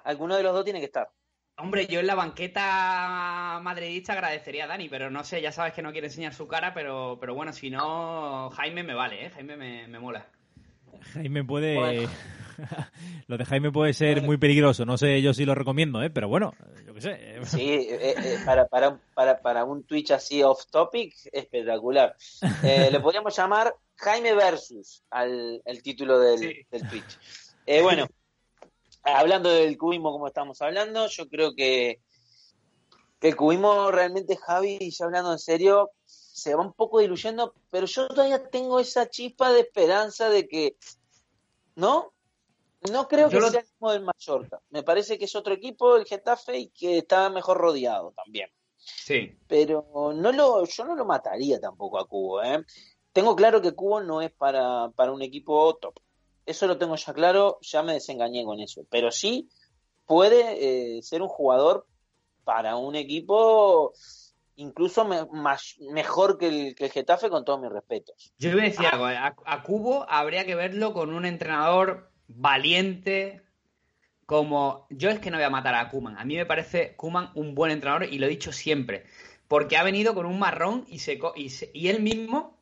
Alguno 0.03 0.36
de 0.36 0.43
los 0.43 0.53
dos 0.53 0.64
tiene 0.64 0.80
que 0.80 0.86
estar. 0.86 1.10
Hombre, 1.60 1.88
yo 1.88 1.99
en 1.99 2.08
la 2.08 2.16
banqueta 2.16 3.60
madridista 3.64 4.14
agradecería 4.14 4.66
a 4.66 4.68
Dani, 4.68 4.89
pero 4.89 5.10
no 5.10 5.24
sé, 5.24 5.41
ya 5.41 5.51
sabes 5.51 5.74
que 5.74 5.82
no 5.82 5.91
quiere 5.91 6.08
enseñar 6.08 6.34
su 6.34 6.47
cara, 6.47 6.74
pero, 6.74 7.18
pero 7.20 7.34
bueno, 7.34 7.51
si 7.51 7.70
no, 7.70 8.51
Jaime 8.51 8.84
me 8.84 8.93
vale, 8.93 9.26
¿eh? 9.26 9.30
Jaime 9.32 9.58
me, 9.58 9.88
me 9.88 9.99
mola. 9.99 10.28
Jaime 11.14 11.43
puede. 11.43 11.76
Bueno. 11.76 12.10
lo 13.28 13.38
de 13.38 13.45
Jaime 13.45 13.72
puede 13.72 13.93
ser 13.93 14.22
muy 14.22 14.38
peligroso. 14.38 14.86
No 14.86 14.97
sé 14.97 15.22
yo 15.22 15.34
si 15.34 15.45
lo 15.45 15.55
recomiendo, 15.55 16.01
¿eh? 16.03 16.10
pero 16.10 16.28
bueno, 16.28 16.53
yo 16.86 16.93
qué 16.93 17.01
sé. 17.01 17.39
Sí, 17.45 17.70
eh, 17.70 18.16
eh, 18.18 18.38
para, 18.45 18.68
para, 18.68 18.99
para, 19.14 19.39
para 19.41 19.64
un 19.66 19.84
Twitch 19.84 20.12
así 20.12 20.43
off 20.43 20.66
topic, 20.72 21.14
espectacular. 21.32 22.16
Eh, 22.64 22.89
le 22.91 22.99
podríamos 22.99 23.36
llamar 23.36 23.74
Jaime 23.95 24.34
versus 24.34 25.03
al 25.10 25.62
el 25.66 25.82
título 25.84 26.20
del, 26.20 26.39
Sí. 26.39 26.53
del 26.72 26.88
Twitch. 26.89 27.18
Eh, 27.66 27.82
bueno, 27.82 28.08
hablando 29.03 29.49
del 29.49 29.78
cubismo 29.78 30.12
como 30.12 30.28
estamos 30.28 30.62
hablando, 30.62 31.08
yo 31.08 31.28
creo 31.28 31.53
que, 31.55 32.01
que 33.20 33.30
el 33.30 33.36
cubismo 33.36 33.91
realmente, 33.91 34.38
Javi, 34.38 34.89
ya 34.91 35.05
hablando 35.05 35.32
en 35.34 35.39
serio, 35.39 35.91
se 36.05 36.53
va 36.55 36.62
un 36.64 36.74
poco 36.74 36.99
diluyendo, 36.99 37.53
pero 37.72 37.88
yo 37.88 38.08
todavía 38.08 38.47
tengo 38.49 38.80
esa 38.80 39.10
chispa 39.10 39.51
de 39.51 39.62
esperanza 39.62 40.30
de 40.30 40.47
que, 40.47 40.78
¿no? 41.76 42.14
No 42.91 43.07
creo 43.07 43.30
Yo 43.30 43.38
que 43.39 43.45
lo- 43.45 43.49
sea 43.51 43.59
el 43.61 43.65
mismo 43.67 43.91
del 43.91 44.03
Mallorca. 44.05 44.61
Me 44.69 44.84
parece 44.84 45.17
que 45.17 45.25
es 45.25 45.36
otro 45.36 45.53
equipo, 45.53 45.95
el 45.97 46.05
Getafe, 46.05 46.57
y 46.57 46.69
que 46.69 46.99
está 46.99 47.30
mejor 47.30 47.57
rodeado 47.57 48.13
también. 48.15 48.49
Sí. 48.78 49.38
Pero 49.47 50.13
no 50.15 50.32
lo, 50.32 50.63
yo 50.65 50.86
no 50.86 50.95
lo 50.95 51.03
mataría 51.05 51.59
tampoco 51.59 51.99
a 51.99 52.07
Cubo, 52.07 52.43
¿eh? 52.43 52.63
Tengo 53.11 53.36
claro 53.36 53.61
que 53.61 53.73
Cubo 53.73 54.01
no 54.01 54.21
es 54.21 54.32
para, 54.32 54.89
para 54.95 55.11
un 55.11 55.21
equipo 55.21 55.75
top. 55.78 55.95
Eso 56.45 56.67
lo 56.67 56.78
tengo 56.78 56.95
ya 56.95 57.13
claro, 57.13 57.57
ya 57.61 57.82
me 57.84 57.93
desengañé 57.93 58.45
con 58.45 58.59
eso. 58.59 58.84
Pero 58.89 59.11
sí 59.11 59.49
puede 60.05 60.97
eh, 60.97 61.01
ser 61.03 61.21
un 61.21 61.28
jugador 61.28 61.86
para 62.45 62.78
un 62.78 62.95
equipo 62.95 63.91
incluso 64.55 65.03
me- 65.05 65.25
más, 65.25 65.75
mejor 65.91 66.38
que 66.38 66.47
el, 66.47 66.75
que 66.75 66.86
el 66.86 66.91
Getafe, 66.91 67.30
con 67.30 67.43
todos 67.43 67.59
mis 67.59 67.71
respetos. 67.71 68.34
Yo 68.38 68.51
voy 68.51 68.61
a 68.61 68.63
decir 68.63 68.86
algo, 68.88 69.09
¿eh? 69.09 69.17
a, 69.17 69.36
a 69.45 69.63
Cubo 69.63 70.05
habría 70.09 70.45
que 70.45 70.55
verlo 70.55 70.93
con 70.93 71.13
un 71.13 71.25
entrenador 71.25 72.07
valiente 72.28 73.43
como... 74.25 74.88
Yo 74.89 75.09
es 75.09 75.19
que 75.19 75.32
no 75.32 75.38
voy 75.38 75.45
a 75.45 75.49
matar 75.49 75.75
a 75.75 75.89
Kuman, 75.89 76.17
a 76.17 76.25
mí 76.25 76.36
me 76.36 76.45
parece 76.45 76.95
Kuman 76.95 77.32
un 77.36 77.55
buen 77.55 77.71
entrenador 77.71 78.05
y 78.11 78.19
lo 78.19 78.25
he 78.25 78.30
dicho 78.30 78.51
siempre, 78.51 79.05
porque 79.47 79.78
ha 79.78 79.84
venido 79.84 80.13
con 80.13 80.25
un 80.25 80.39
marrón 80.39 80.86
y, 80.88 80.99
se, 80.99 81.19
y, 81.36 81.49
se- 81.49 81.71
y 81.73 81.88
él 81.89 82.01
mismo 82.01 82.57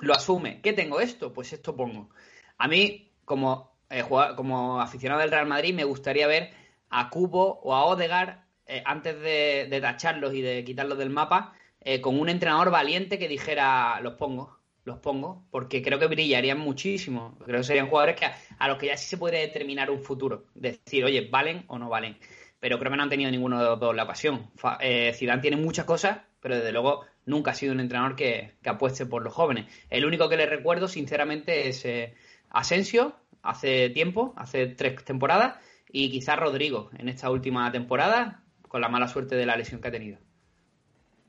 lo 0.00 0.14
asume. 0.14 0.60
¿Qué 0.62 0.72
tengo 0.72 1.00
esto? 1.00 1.32
Pues 1.32 1.52
esto 1.52 1.74
pongo. 1.76 2.10
A 2.58 2.68
mí, 2.68 3.12
como, 3.24 3.72
eh, 3.90 4.04
como 4.36 4.80
aficionado 4.80 5.20
del 5.22 5.30
Real 5.30 5.46
Madrid, 5.46 5.74
me 5.74 5.84
gustaría 5.84 6.26
ver 6.26 6.50
a 6.90 7.08
Cubo 7.10 7.60
o 7.62 7.74
a 7.74 7.84
Odegar, 7.86 8.44
eh, 8.66 8.82
antes 8.84 9.18
de, 9.20 9.68
de 9.70 9.80
tacharlos 9.80 10.34
y 10.34 10.42
de 10.42 10.64
quitarlos 10.64 10.98
del 10.98 11.10
mapa, 11.10 11.54
eh, 11.80 12.00
con 12.00 12.18
un 12.18 12.28
entrenador 12.28 12.70
valiente 12.70 13.18
que 13.18 13.28
dijera, 13.28 14.00
los 14.00 14.14
pongo, 14.14 14.55
los 14.86 14.98
pongo, 14.98 15.44
porque 15.50 15.82
creo 15.82 15.98
que 15.98 16.06
brillarían 16.06 16.58
muchísimo. 16.58 17.36
Creo 17.44 17.58
que 17.58 17.64
serían 17.64 17.88
jugadores 17.88 18.16
que 18.16 18.26
a, 18.26 18.68
los 18.68 18.78
que 18.78 18.86
ya 18.86 18.96
sí 18.96 19.08
se 19.08 19.18
puede 19.18 19.40
determinar 19.40 19.90
un 19.90 20.00
futuro. 20.00 20.46
Decir, 20.54 21.04
oye, 21.04 21.28
¿valen 21.28 21.64
o 21.66 21.76
no 21.76 21.88
valen? 21.88 22.16
Pero 22.60 22.78
creo 22.78 22.92
que 22.92 22.96
no 22.96 23.02
han 23.02 23.10
tenido 23.10 23.30
ninguno 23.30 23.58
de 23.58 23.64
los 23.64 23.80
dos 23.80 23.94
la 23.96 24.04
ocasión. 24.04 24.48
Eh, 24.80 25.12
Zidane 25.12 25.42
tiene 25.42 25.56
muchas 25.56 25.86
cosas, 25.86 26.20
pero 26.40 26.54
desde 26.54 26.70
luego 26.70 27.04
nunca 27.24 27.50
ha 27.50 27.54
sido 27.54 27.72
un 27.72 27.80
entrenador 27.80 28.14
que, 28.14 28.54
que 28.62 28.68
apueste 28.70 29.06
por 29.06 29.24
los 29.24 29.34
jóvenes. 29.34 29.66
El 29.90 30.06
único 30.06 30.28
que 30.28 30.36
le 30.36 30.46
recuerdo, 30.46 30.86
sinceramente, 30.86 31.68
es 31.68 31.84
eh, 31.84 32.14
Asensio, 32.50 33.16
hace 33.42 33.90
tiempo, 33.90 34.34
hace 34.36 34.68
tres 34.68 35.04
temporadas, 35.04 35.58
y 35.90 36.12
quizás 36.12 36.38
Rodrigo 36.38 36.90
en 36.96 37.08
esta 37.08 37.28
última 37.30 37.70
temporada, 37.72 38.44
con 38.68 38.80
la 38.80 38.88
mala 38.88 39.08
suerte 39.08 39.34
de 39.34 39.46
la 39.46 39.56
lesión 39.56 39.80
que 39.80 39.88
ha 39.88 39.92
tenido. 39.92 40.18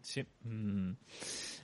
Sí. 0.02 0.24
mm. 0.44 0.92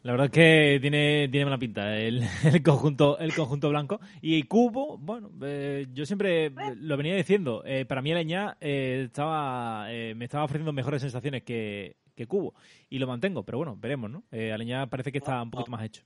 La 0.03 0.11
verdad 0.11 0.25
es 0.25 0.31
que 0.33 0.79
tiene, 0.81 1.29
tiene 1.31 1.45
mala 1.45 1.57
pinta 1.57 1.97
el, 1.97 2.21
el 2.43 2.61
conjunto 2.61 3.17
el 3.19 3.33
conjunto 3.33 3.69
blanco. 3.69 4.01
Y 4.21 4.43
Cubo, 4.43 4.97
bueno, 4.97 5.31
eh, 5.41 5.87
yo 5.93 6.05
siempre 6.05 6.51
lo 6.75 6.97
venía 6.97 7.15
diciendo. 7.15 7.63
eh, 7.65 7.85
para 7.85 8.01
mí 8.01 8.11
Aleñá 8.11 8.57
eh, 8.59 9.03
estaba, 9.05 9.85
eh, 9.89 10.13
me 10.15 10.25
estaba 10.25 10.43
ofreciendo 10.43 10.73
mejores 10.73 11.01
sensaciones 11.01 11.43
que, 11.43 11.95
que 12.15 12.27
Cubo. 12.27 12.53
Y 12.89 12.99
lo 12.99 13.07
mantengo, 13.07 13.43
pero 13.43 13.59
bueno, 13.59 13.77
veremos, 13.79 14.11
¿no? 14.11 14.23
Aleñá 14.31 14.87
parece 14.87 15.11
que 15.11 15.19
está 15.19 15.41
un 15.41 15.51
poquito 15.51 15.71
más 15.71 15.85
hecho. 15.85 16.03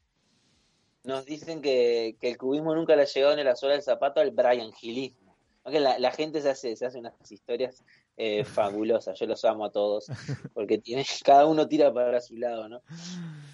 Nos 1.04 1.26
dicen 1.26 1.62
que, 1.62 2.18
que 2.20 2.30
el 2.30 2.38
cubismo 2.38 2.76
nunca 2.76 2.96
le 2.96 3.02
ha 3.04 3.06
llegado 3.06 3.36
ni 3.36 3.44
la 3.44 3.56
sola 3.56 3.74
del 3.74 3.82
zapato 3.82 4.20
al 4.20 4.32
Brian 4.32 4.74
Gilismo. 4.74 5.36
La, 5.66 5.98
la 5.98 6.12
gente 6.12 6.42
se 6.42 6.50
hace, 6.50 6.76
se 6.76 6.86
hace 6.86 7.00
unas 7.00 7.14
historias 7.32 7.84
eh, 8.18 8.44
fabulosas, 8.44 9.18
yo 9.18 9.26
los 9.26 9.46
amo 9.46 9.66
a 9.66 9.72
todos, 9.72 10.08
porque 10.54 10.80
tiene, 10.80 11.06
cada 11.24 11.46
uno 11.46 11.68
tira 11.68 11.94
para 11.94 12.20
su 12.20 12.36
lado, 12.36 12.68
¿no? 12.68 12.82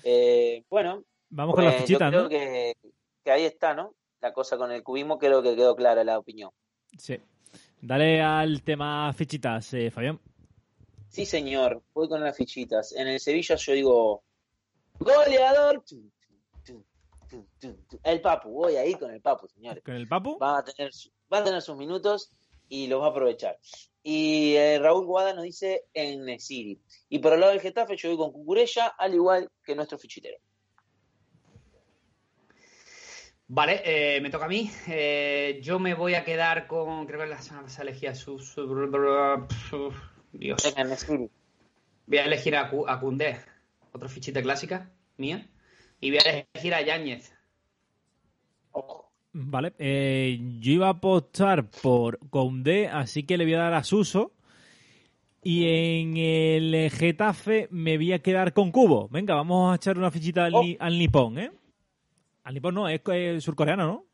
Eh, 0.03 0.63
bueno, 0.69 1.03
Vamos 1.29 1.55
con 1.55 1.65
las 1.65 1.73
pues, 1.75 1.89
yo 1.89 1.97
fichitas, 1.97 2.09
creo 2.09 2.23
¿no? 2.23 2.29
que, 2.29 2.77
que 3.23 3.31
ahí 3.31 3.43
está, 3.45 3.73
¿no? 3.73 3.95
La 4.21 4.33
cosa 4.33 4.55
con 4.55 4.71
el 4.71 4.83
cubismo, 4.83 5.17
creo 5.17 5.41
que 5.41 5.55
quedó 5.55 5.75
clara 5.75 6.03
la 6.03 6.19
opinión. 6.19 6.51
Sí. 6.97 7.19
Dale 7.81 8.21
al 8.21 8.61
tema 8.61 9.11
fichitas, 9.13 9.73
eh, 9.73 9.91
Fabián. 9.91 10.19
Sí, 11.09 11.25
señor, 11.25 11.81
voy 11.93 12.07
con 12.07 12.23
las 12.23 12.37
fichitas. 12.37 12.93
En 12.93 13.07
el 13.07 13.19
Sevilla 13.19 13.55
yo 13.55 13.73
digo, 13.73 14.23
goleador. 14.99 15.83
El 18.03 18.21
Papu, 18.21 18.49
voy 18.51 18.75
ahí 18.75 18.93
con 18.93 19.11
el 19.11 19.21
Papu, 19.21 19.47
señores. 19.47 19.83
Con 19.83 19.95
el 19.95 20.07
Papu. 20.07 20.37
Va 20.37 20.59
a 20.59 20.63
tener, 20.63 20.91
va 21.31 21.39
a 21.39 21.43
tener 21.43 21.61
sus 21.61 21.75
minutos 21.75 22.31
y 22.69 22.87
los 22.87 23.01
va 23.01 23.07
a 23.07 23.09
aprovechar. 23.09 23.57
Y 24.03 24.55
eh, 24.55 24.79
Raúl 24.79 25.05
Guada 25.05 25.33
nos 25.33 25.45
dice 25.45 25.85
en 25.93 26.25
Nesiri. 26.25 26.79
Y 27.09 27.19
por 27.19 27.33
el 27.33 27.39
lado 27.39 27.53
del 27.53 27.61
Getafe 27.61 27.95
yo 27.95 28.09
voy 28.09 28.17
con 28.17 28.33
Cucurella, 28.33 28.87
al 28.97 29.13
igual 29.13 29.49
que 29.63 29.75
nuestro 29.75 29.97
fichitero. 29.97 30.37
Vale, 33.47 33.81
eh, 33.85 34.21
me 34.21 34.29
toca 34.29 34.45
a 34.45 34.49
mí. 34.49 34.69
Eh, 34.87 35.59
yo 35.61 35.79
me 35.79 35.93
voy 35.93 36.15
a 36.15 36.23
quedar 36.25 36.65
con. 36.67 37.05
Creo 37.05 37.19
que 37.21 37.27
la 37.27 37.41
semana 37.41 37.63
pasada 37.63 37.89
elegí 37.89 38.07
a 38.07 38.15
su. 38.15 38.39
su- 38.39 39.93
Dios. 40.31 40.65
Voy 42.05 42.17
a 42.17 42.25
elegir 42.25 42.55
a, 42.55 42.69
Cu- 42.69 42.87
a 42.87 42.99
Koundé, 42.99 43.39
otra 43.93 44.09
fichita 44.09 44.41
clásica 44.41 44.91
mía. 45.17 45.47
Y 45.99 46.09
voy 46.09 46.19
a 46.25 46.45
elegir 46.53 46.73
a 46.73 46.81
Yáñez. 46.81 47.31
Ojo. 48.71 49.02
Vale. 49.33 49.73
eh, 49.79 50.39
yo 50.59 50.71
iba 50.73 50.87
a 50.87 50.91
apostar 50.91 51.69
por 51.69 52.19
Condé, 52.29 52.87
así 52.87 53.23
que 53.23 53.37
le 53.37 53.45
voy 53.45 53.55
a 53.55 53.59
dar 53.59 53.73
a 53.73 53.83
Suso. 53.83 54.31
Y 55.41 55.65
en 55.67 56.15
el 56.15 56.89
Getafe 56.91 57.67
me 57.71 57.97
voy 57.97 58.13
a 58.13 58.19
quedar 58.19 58.53
con 58.53 58.71
Cubo. 58.71 59.09
Venga, 59.09 59.35
vamos 59.35 59.73
a 59.73 59.75
echar 59.75 59.97
una 59.97 60.09
fichita 60.11 60.45
al, 60.45 60.55
Oh. 60.55 60.63
ni- 60.63 60.77
al 60.79 60.97
nipón, 60.97 61.37
¿eh? 61.37 61.51
Al 62.43 62.53
nipón 62.53 62.75
no, 62.75 62.87
es, 62.87 63.01
surcoreano, 63.43 63.85
¿no? 63.85 64.05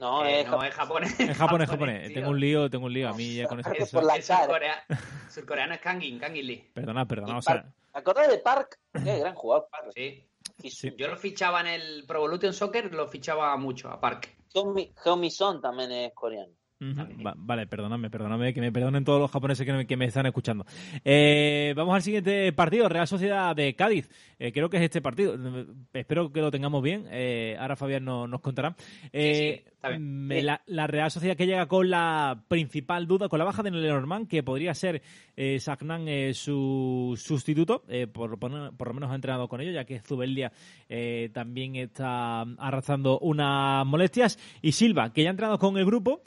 No, 0.00 0.24
Eh, 0.24 0.40
es 0.40 0.46
no, 0.48 0.62
es 0.62 0.74
japonés. 0.74 1.18
Es 1.20 1.36
japonés, 1.36 1.68
japonés. 1.70 2.06
tío. 2.08 2.14
Tengo 2.14 2.30
un 2.30 2.40
lío, 2.40 2.70
tengo 2.70 2.86
un 2.86 2.92
lío 2.92 3.08
a 3.08 3.12
mí 3.14 3.34
ya 3.34 3.46
con 3.46 3.60
eso. 3.60 3.70
Es 3.72 3.80
eso- 3.82 3.98
por 3.98 4.06
la 4.06 4.16
surcorea- 4.16 4.84
surcoreano 5.28 5.74
es 5.74 5.80
Kangin, 5.80 6.18
Kangin 6.18 6.46
Lee. 6.46 6.64
Perdona, 6.72 7.06
perdona. 7.06 7.38
O 7.38 7.42
sea, 7.42 7.64
¿Te 7.92 8.28
de 8.28 8.38
Park? 8.38 8.78
Qué 8.92 9.18
gran 9.18 9.34
jugador, 9.34 9.68
Park. 9.70 9.92
Sí. 9.94 10.24
Y 10.62 10.70
Sí. 10.70 10.92
Yo 10.96 11.08
lo 11.08 11.16
fichaba 11.16 11.60
en 11.60 11.66
el 11.68 12.04
Pro 12.06 12.18
Evolution 12.18 12.52
Soccer, 12.52 12.92
lo 12.92 13.06
fichaba 13.06 13.56
mucho 13.56 13.88
a 13.88 14.00
Park. 14.00 14.36
Heung-mi 14.54 14.92
Heung-mi 15.04 15.30
Son 15.30 15.60
también 15.60 15.92
es 15.92 16.12
coreano. 16.14 16.52
Va- 16.80 17.34
vale, 17.36 17.66
perdóname, 17.66 18.08
perdóname, 18.08 18.54
que 18.54 18.60
me 18.60 18.70
perdonen 18.70 19.04
todos 19.04 19.20
los 19.20 19.30
japoneses 19.32 19.66
que 19.66 19.72
me, 19.72 19.84
que 19.84 19.96
me 19.96 20.04
están 20.04 20.26
escuchando. 20.26 20.64
Eh, 21.04 21.74
vamos 21.76 21.92
al 21.96 22.02
siguiente 22.02 22.52
partido, 22.52 22.88
Real 22.88 23.08
Sociedad 23.08 23.54
de 23.56 23.74
Cádiz. 23.74 24.08
Eh, 24.38 24.52
creo 24.52 24.70
que 24.70 24.76
es 24.76 24.84
este 24.84 25.02
partido. 25.02 25.36
Espero 25.92 26.30
que 26.32 26.40
lo 26.40 26.52
tengamos 26.52 26.80
bien. 26.80 27.06
Eh, 27.10 27.56
ahora 27.58 27.74
Fabián 27.74 28.04
no- 28.04 28.28
nos 28.28 28.40
contará. 28.40 28.76
Eh, 29.12 29.64
sí, 29.64 29.70
está 29.78 29.88
bien. 29.90 30.26
me- 30.26 30.42
la, 30.42 30.60
la 30.66 30.86
Real 30.86 31.10
Sociedad 31.10 31.36
que 31.36 31.46
llega 31.46 31.66
con 31.66 31.88
la 31.88 32.42
principal 32.48 33.06
duda, 33.06 33.28
con 33.28 33.38
la 33.38 33.44
baja 33.44 33.62
de 33.62 33.70
Lenormand, 33.70 34.28
que 34.28 34.42
podría 34.42 34.74
ser 34.74 35.02
eh, 35.36 35.58
Sagnan 35.60 36.08
eh, 36.08 36.34
su 36.34 37.14
sustituto, 37.16 37.84
eh, 37.88 38.06
por, 38.06 38.38
poner- 38.38 38.72
por 38.76 38.88
lo 38.88 38.94
menos 38.94 39.10
ha 39.10 39.14
entrenado 39.14 39.48
con 39.48 39.60
ello, 39.60 39.70
ya 39.72 39.84
que 39.84 40.00
Zubeldia 40.00 40.52
eh, 40.88 41.30
también 41.32 41.76
está 41.76 42.40
arrastrando 42.42 43.18
unas 43.20 43.86
molestias. 43.86 44.38
Y 44.62 44.72
Silva, 44.72 45.12
que 45.12 45.22
ya 45.22 45.28
ha 45.28 45.30
entrenado 45.30 45.58
con 45.58 45.76
el 45.78 45.84
grupo, 45.86 46.22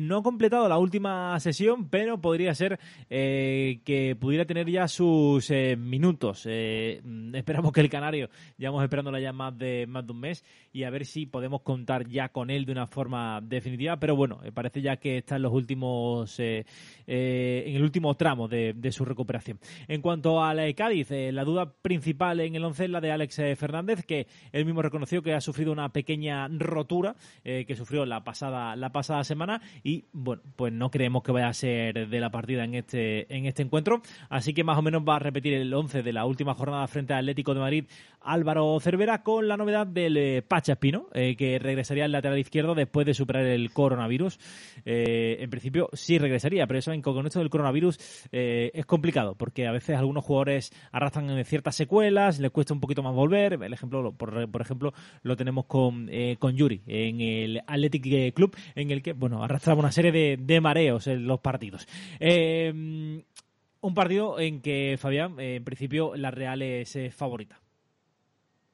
no 0.00 0.16
ha 0.18 0.22
completado 0.22 0.68
la 0.68 0.78
última 0.78 1.38
sesión, 1.38 1.88
pero 1.88 2.20
podría 2.20 2.54
ser 2.54 2.78
que 3.08 4.16
pudiera 4.18 4.44
tener 4.46 4.68
ya 4.70 4.88
sus 4.88 5.50
minutos. 5.78 6.46
Mm, 6.46 7.34
esperamos 7.34 7.72
que 7.72 7.80
el 7.80 7.90
Canario, 7.90 8.30
llevamos 8.56 8.82
esperándola 8.82 9.20
ya 9.20 9.32
más 9.32 9.56
de, 9.56 9.86
más 9.86 10.06
de 10.06 10.12
un 10.12 10.20
mes, 10.20 10.44
y 10.72 10.84
a 10.84 10.90
ver 10.90 11.04
si 11.04 11.26
podemos 11.26 11.60
contar 11.62 12.08
ya 12.08 12.30
con 12.30 12.50
él 12.50 12.53
de 12.62 12.72
una 12.72 12.86
forma 12.86 13.40
definitiva. 13.42 13.96
Pero 13.98 14.14
bueno, 14.14 14.40
eh, 14.44 14.52
parece 14.52 14.80
ya 14.80 14.96
que 14.96 15.18
está 15.18 15.36
en 15.36 15.42
los 15.42 15.52
últimos, 15.52 16.38
eh, 16.38 16.64
eh, 17.06 17.64
en 17.66 17.76
el 17.76 17.82
último 17.82 18.14
tramo 18.14 18.48
de, 18.48 18.72
de 18.74 18.92
su 18.92 19.04
recuperación. 19.04 19.58
En 19.88 20.00
cuanto 20.00 20.42
a 20.42 20.54
la 20.54 20.62
de 20.62 20.74
Cádiz, 20.74 21.10
eh, 21.10 21.32
la 21.32 21.44
duda 21.44 21.72
principal 21.82 22.40
en 22.40 22.54
el 22.54 22.64
once 22.64 22.84
es 22.84 22.90
la 22.90 23.00
de 23.00 23.10
Alex 23.10 23.36
Fernández, 23.56 24.04
que 24.06 24.26
él 24.52 24.64
mismo 24.64 24.82
reconoció 24.82 25.22
que 25.22 25.34
ha 25.34 25.40
sufrido 25.40 25.72
una 25.72 25.88
pequeña 25.88 26.48
rotura 26.48 27.16
que 27.42 27.76
sufrió 27.76 28.06
la 28.06 28.22
pasada, 28.24 28.76
la 28.76 28.90
pasada 28.90 29.24
semana 29.24 29.60
y 29.82 30.04
bueno, 30.12 30.42
pues 30.56 30.72
no 30.72 30.90
creemos 30.90 31.22
que 31.22 31.32
vaya 31.32 31.48
a 31.48 31.54
ser 31.54 32.08
de 32.08 32.20
la 32.20 32.30
partida 32.30 32.64
en 32.64 32.74
este, 32.74 33.34
en 33.34 33.46
este 33.46 33.62
encuentro. 33.62 34.02
Así 34.28 34.54
que 34.54 34.64
más 34.64 34.78
o 34.78 34.82
menos 34.82 35.02
va 35.06 35.16
a 35.16 35.18
repetir 35.18 35.54
el 35.54 35.72
11 35.72 36.02
de 36.02 36.12
la 36.12 36.24
última 36.24 36.54
jornada 36.54 36.86
frente 36.86 37.12
al 37.12 37.20
Atlético 37.20 37.54
de 37.54 37.60
Madrid 37.60 37.84
Álvaro 38.24 38.78
Cervera 38.80 39.22
con 39.22 39.46
la 39.48 39.56
novedad 39.56 39.86
del 39.86 40.16
eh, 40.16 40.42
Pacha 40.42 40.72
Espino, 40.72 41.08
eh, 41.14 41.36
que 41.36 41.58
regresaría 41.58 42.04
al 42.06 42.12
lateral 42.12 42.38
izquierdo 42.38 42.74
después 42.74 43.06
de 43.06 43.14
superar 43.14 43.44
el 43.44 43.70
coronavirus. 43.72 44.38
Eh, 44.84 45.36
en 45.40 45.50
principio 45.50 45.88
sí 45.92 46.18
regresaría, 46.18 46.66
pero 46.66 46.78
eso 46.78 46.92
en- 46.92 47.02
con 47.02 47.26
esto 47.26 47.38
del 47.38 47.50
coronavirus 47.50 47.98
eh, 48.32 48.70
es 48.74 48.86
complicado 48.86 49.34
porque 49.34 49.66
a 49.66 49.72
veces 49.72 49.96
algunos 49.96 50.24
jugadores 50.24 50.72
arrastran 50.92 51.44
ciertas 51.44 51.76
secuelas, 51.76 52.38
les 52.40 52.50
cuesta 52.50 52.74
un 52.74 52.80
poquito 52.80 53.02
más 53.02 53.14
volver. 53.14 53.52
El 53.62 53.72
ejemplo, 53.72 54.02
lo- 54.02 54.12
por, 54.12 54.48
ejemplo, 54.60 54.92
lo 55.22 55.36
tenemos 55.36 55.66
con, 55.66 56.08
eh, 56.10 56.36
con 56.38 56.56
Yuri 56.56 56.82
en 56.86 57.20
el 57.20 57.60
Athletic 57.66 58.34
Club, 58.34 58.56
en 58.74 58.90
el 58.90 59.02
que 59.02 59.12
bueno 59.12 59.42
arrastraba 59.44 59.80
una 59.80 59.92
serie 59.92 60.12
de, 60.12 60.36
de 60.40 60.60
mareos 60.60 61.06
en 61.06 61.26
los 61.26 61.40
partidos. 61.40 61.86
Un 62.20 63.92
partido 63.94 64.40
en 64.40 64.62
que 64.62 64.96
Fabián, 64.98 65.38
en 65.38 65.62
principio, 65.62 66.16
la 66.16 66.30
Real 66.30 66.62
es 66.62 66.96
favorita. 67.14 67.60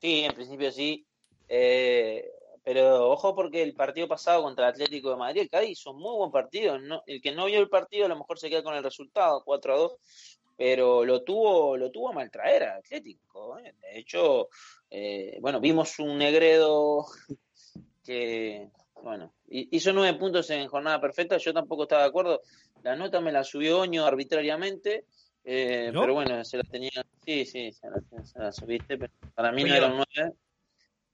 Sí, 0.00 0.20
en 0.24 0.32
principio 0.34 0.72
sí. 0.72 1.06
Eh, 1.48 2.30
pero 2.62 3.10
ojo 3.10 3.34
porque 3.34 3.62
el 3.62 3.74
partido 3.74 4.06
pasado 4.08 4.42
contra 4.42 4.66
el 4.68 4.70
Atlético 4.74 5.10
de 5.10 5.16
Madrid, 5.16 5.42
el 5.42 5.50
Cádiz 5.50 5.70
hizo 5.78 5.90
un 5.92 5.98
muy 6.00 6.16
buen 6.16 6.30
partido. 6.30 6.78
No- 6.78 7.02
el 7.06 7.20
que 7.20 7.32
no 7.32 7.46
vio 7.46 7.58
el 7.60 7.68
partido 7.68 8.06
a 8.06 8.08
lo 8.08 8.16
mejor 8.16 8.38
se 8.38 8.48
queda 8.50 8.62
con 8.62 8.74
el 8.74 8.82
resultado, 8.84 9.42
4 9.44 9.74
a 9.74 9.76
2, 9.78 9.96
pero 10.56 11.04
lo 11.04 11.22
tuvo, 11.22 11.76
lo 11.76 11.90
tuvo 11.90 12.10
a 12.10 12.12
maltraer 12.12 12.64
al 12.64 12.78
Atlético. 12.78 13.58
¿eh? 13.58 13.74
De 13.80 13.98
hecho, 13.98 14.48
eh, 14.90 15.38
bueno, 15.40 15.60
vimos 15.60 15.98
un 15.98 16.18
Negredo 16.18 17.06
que, 18.04 18.68
bueno, 19.02 19.32
hi- 19.48 19.68
hizo 19.72 19.92
nueve 19.92 20.18
puntos 20.18 20.48
en 20.50 20.68
jornada 20.68 21.00
perfecta. 21.00 21.36
Yo 21.38 21.52
tampoco 21.52 21.84
estaba 21.84 22.02
de 22.02 22.08
acuerdo. 22.08 22.40
La 22.82 22.96
nota 22.96 23.20
me 23.20 23.32
la 23.32 23.44
subió 23.44 23.80
Oño 23.80 24.04
arbitrariamente. 24.04 25.04
eh, 25.44 25.90
pero 26.02 26.14
bueno, 26.14 26.44
se 26.44 26.56
la 26.58 26.62
tenía. 26.64 26.90
Sí, 27.24 27.44
sí, 27.44 27.72
se 27.72 27.88
la, 27.88 28.24
se 28.24 28.38
la 28.38 28.52
subiste, 28.52 28.98
pero 28.98 29.12
para 29.34 29.52
mí 29.52 29.64
no 29.64 29.74
era 29.74 29.86
un 29.86 29.96
9. 29.96 30.32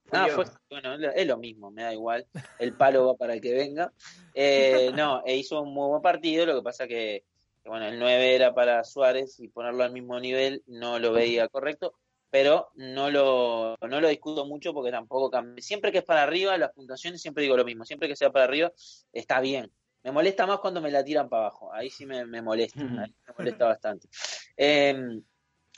Fui 0.09 0.17
Ah, 0.17 0.27
fue, 0.29 0.45
bueno, 0.69 0.93
es 1.13 1.27
lo- 1.27 1.37
mismo, 1.37 1.69
me 1.69 1.83
da 1.83 1.93
igual. 1.93 2.25
El 2.59 2.73
palo 2.75 3.07
va 3.07 3.17
para 3.17 3.33
el 3.33 3.41
que 3.41 3.53
venga. 3.53 3.91
Eh, 4.33 4.91
no, 4.95 5.21
e 5.25 5.35
hizo 5.35 5.61
un 5.61 5.73
muy 5.73 5.89
buen 5.89 6.01
partido, 6.01 6.45
lo 6.45 6.55
que 6.55 6.61
pasa 6.63 6.87
que, 6.87 7.25
que, 7.61 7.69
bueno, 7.69 7.87
el 7.87 7.99
9 7.99 8.35
era 8.35 8.53
para 8.53 8.83
Suárez 8.83 9.39
y 9.39 9.49
ponerlo 9.49 9.83
al 9.83 9.91
mismo 9.91 10.19
nivel 10.19 10.63
no 10.67 10.97
lo 10.97 11.11
veía 11.11 11.49
correcto, 11.49 11.93
pero 12.29 12.69
no 12.75 13.09
lo, 13.09 13.75
no 13.81 13.99
lo 14.01 14.07
discuto 14.07 14.45
mucho 14.45 14.73
porque 14.73 14.91
tampoco 14.91 15.29
cambia. 15.29 15.61
Siempre 15.61 15.91
que 15.91 15.99
es 15.99 16.03
para 16.05 16.23
arriba, 16.23 16.57
las 16.57 16.71
puntuaciones 16.71 17.21
siempre 17.21 17.43
digo 17.43 17.57
lo 17.57 17.65
mismo, 17.65 17.83
siempre 17.83 18.07
que 18.07 18.15
sea 18.15 18.31
para 18.31 18.45
arriba 18.45 18.71
está 19.11 19.41
bien. 19.41 19.71
Me 20.03 20.11
molesta 20.13 20.45
más 20.47 20.59
cuando 20.59 20.79
me 20.79 20.89
la 20.89 21.03
tiran 21.03 21.27
para 21.27 21.47
abajo, 21.47 21.73
ahí 21.73 21.89
sí 21.89 22.05
me, 22.05 22.25
me 22.25 22.41
molesta, 22.41 22.79
ahí 22.81 23.13
me 23.27 23.33
molesta 23.37 23.65
bastante. 23.65 24.07
Eh, 24.59 25.19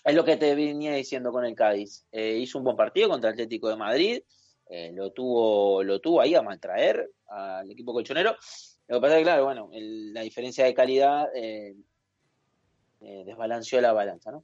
es 0.04 0.16
lo 0.16 0.24
que 0.24 0.38
te 0.38 0.56
venía 0.56 0.93
diciendo 0.93 1.32
con 1.32 1.45
el 1.45 1.56
Cádiz. 1.56 2.06
Eh, 2.12 2.38
hizo 2.38 2.58
un 2.58 2.64
buen 2.64 2.76
partido 2.78 3.10
contra 3.10 3.30
el 3.30 3.34
Atlético 3.34 3.70
de 3.70 3.76
Madrid. 3.78 4.22
eh, 4.72 4.91
lo 4.93 5.12
tuvo 5.12 5.84
lo 5.84 6.00
tuvo 6.00 6.22
ahí 6.22 6.36
a 6.36 6.43
maltraer 6.43 7.10
al 7.28 7.72
equipo 7.72 7.91
colchonero. 7.91 8.36
Lo 8.88 8.97
que 8.97 9.02
pasa 9.02 9.16
es 9.16 9.20
que, 9.20 9.24
claro, 9.24 9.45
bueno, 9.45 9.70
el- 9.74 10.14
la 10.14 10.22
diferencia 10.22 10.64
de 10.66 10.74
calidad 10.76 11.28
eh, 11.36 11.74
desbalanceó 13.26 13.80
la 13.82 13.93
balanza, 13.93 14.32
¿no? 14.32 14.43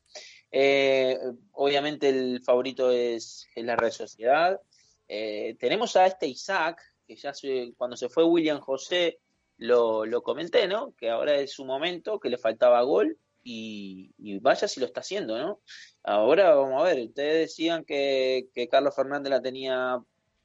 Obviamente 1.52 2.10
el 2.10 2.42
favorito 2.42 2.92
es, 2.92 3.48
es 3.56 3.64
la 3.66 3.76
Red 3.76 3.92
Sociedad. 3.92 4.60
Tenemos 5.08 5.96
a 5.96 6.08
este 6.08 6.28
Isaac, 6.28 6.82
que 7.08 7.16
ya 7.16 7.34
se- 7.34 7.74
cuando 7.78 7.96
se 7.98 8.10
fue 8.10 8.24
William 8.24 8.60
José 8.60 9.20
lo, 9.58 10.06
lo 10.06 10.24
comenté, 10.24 10.68
¿no? 10.68 10.94
Que 10.96 11.10
ahora 11.10 11.36
es 11.36 11.52
su 11.54 11.66
momento, 11.66 12.20
que 12.20 12.30
le 12.30 12.38
faltaba 12.38 12.82
gol 12.82 13.18
y, 13.46 14.40
vaya 14.40 14.68
si 14.68 14.80
lo 14.80 14.88
está 14.88 15.02
haciendo, 15.02 15.38
¿no? 15.38 15.62
Ahora 16.04 16.56
vamos 16.56 16.82
a 16.82 16.86
ver, 16.86 17.06
ustedes 17.06 17.50
decían 17.50 17.86
que, 17.86 18.50
Carlos 18.70 18.96
Fernández 18.96 19.30
la 19.30 19.42
tenía 19.42 20.00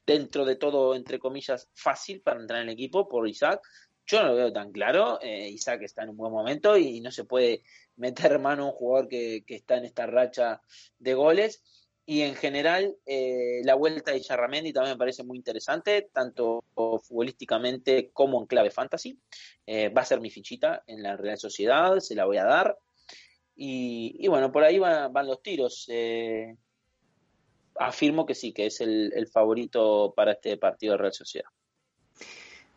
dentro 0.05 0.45
de 0.45 0.55
todo, 0.55 0.95
entre 0.95 1.19
comillas, 1.19 1.67
fácil 1.73 2.21
para 2.21 2.39
entrar 2.39 2.61
en 2.61 2.69
el 2.69 2.73
equipo 2.73 3.09
por 3.09 3.27
Isaac. 3.27 3.61
Yo 4.05 4.21
no 4.21 4.29
lo 4.29 4.35
veo 4.35 4.53
tan 4.53 4.71
claro. 4.71 5.19
eh, 5.21 5.49
Isaac 5.49 5.81
está 5.83 6.03
en 6.03 6.09
un 6.09 6.17
buen 6.17 6.31
momento 6.31 6.77
y 6.77 7.01
no 7.01 7.11
se 7.11 7.23
puede 7.23 7.63
meter 7.95 8.39
mano 8.39 8.63
a 8.63 8.65
un 8.67 8.73
jugador 8.73 9.07
que, 9.07 9.43
que 9.45 9.55
está 9.55 9.77
en 9.77 9.85
esta 9.85 10.05
racha 10.05 10.61
de 10.99 11.13
goles. 11.13 11.63
Y 12.05 12.23
en 12.23 12.35
general, 12.35 12.97
eh, 13.05 13.61
la 13.63 13.75
vuelta 13.75 14.11
de 14.11 14.21
Charramendi 14.21 14.73
también 14.73 14.95
me 14.95 14.99
parece 14.99 15.23
muy 15.23 15.37
interesante, 15.37 16.09
tanto 16.11 16.63
futbolísticamente 16.75 18.09
como 18.11 18.41
en 18.41 18.47
clave 18.47 18.71
fantasy. 18.71 19.19
Eh, 19.65 19.89
va 19.89 20.01
a 20.01 20.05
ser 20.05 20.19
mi 20.19 20.29
fichita 20.31 20.83
en 20.87 21.03
la 21.03 21.15
Real 21.15 21.37
Sociedad, 21.37 21.99
se 21.99 22.15
la 22.15 22.25
voy 22.25 22.37
a 22.37 22.43
dar. 22.43 22.77
Y, 23.55 24.27
bueno, 24.27 24.51
por 24.51 24.63
ahí 24.63 24.79
van, 24.79 25.13
van 25.13 25.27
los 25.27 25.41
tiros. 25.43 25.85
Eh, 25.89 26.55
afirmo 27.75 28.25
que 28.25 28.35
sí, 28.35 28.53
que 28.53 28.67
es 28.67 28.81
el, 28.81 29.11
el, 29.15 29.27
favorito 29.27 30.13
para 30.15 30.33
este 30.33 30.57
partido 30.57 30.93
de 30.93 30.97
Real 30.97 31.13
Sociedad. 31.13 31.49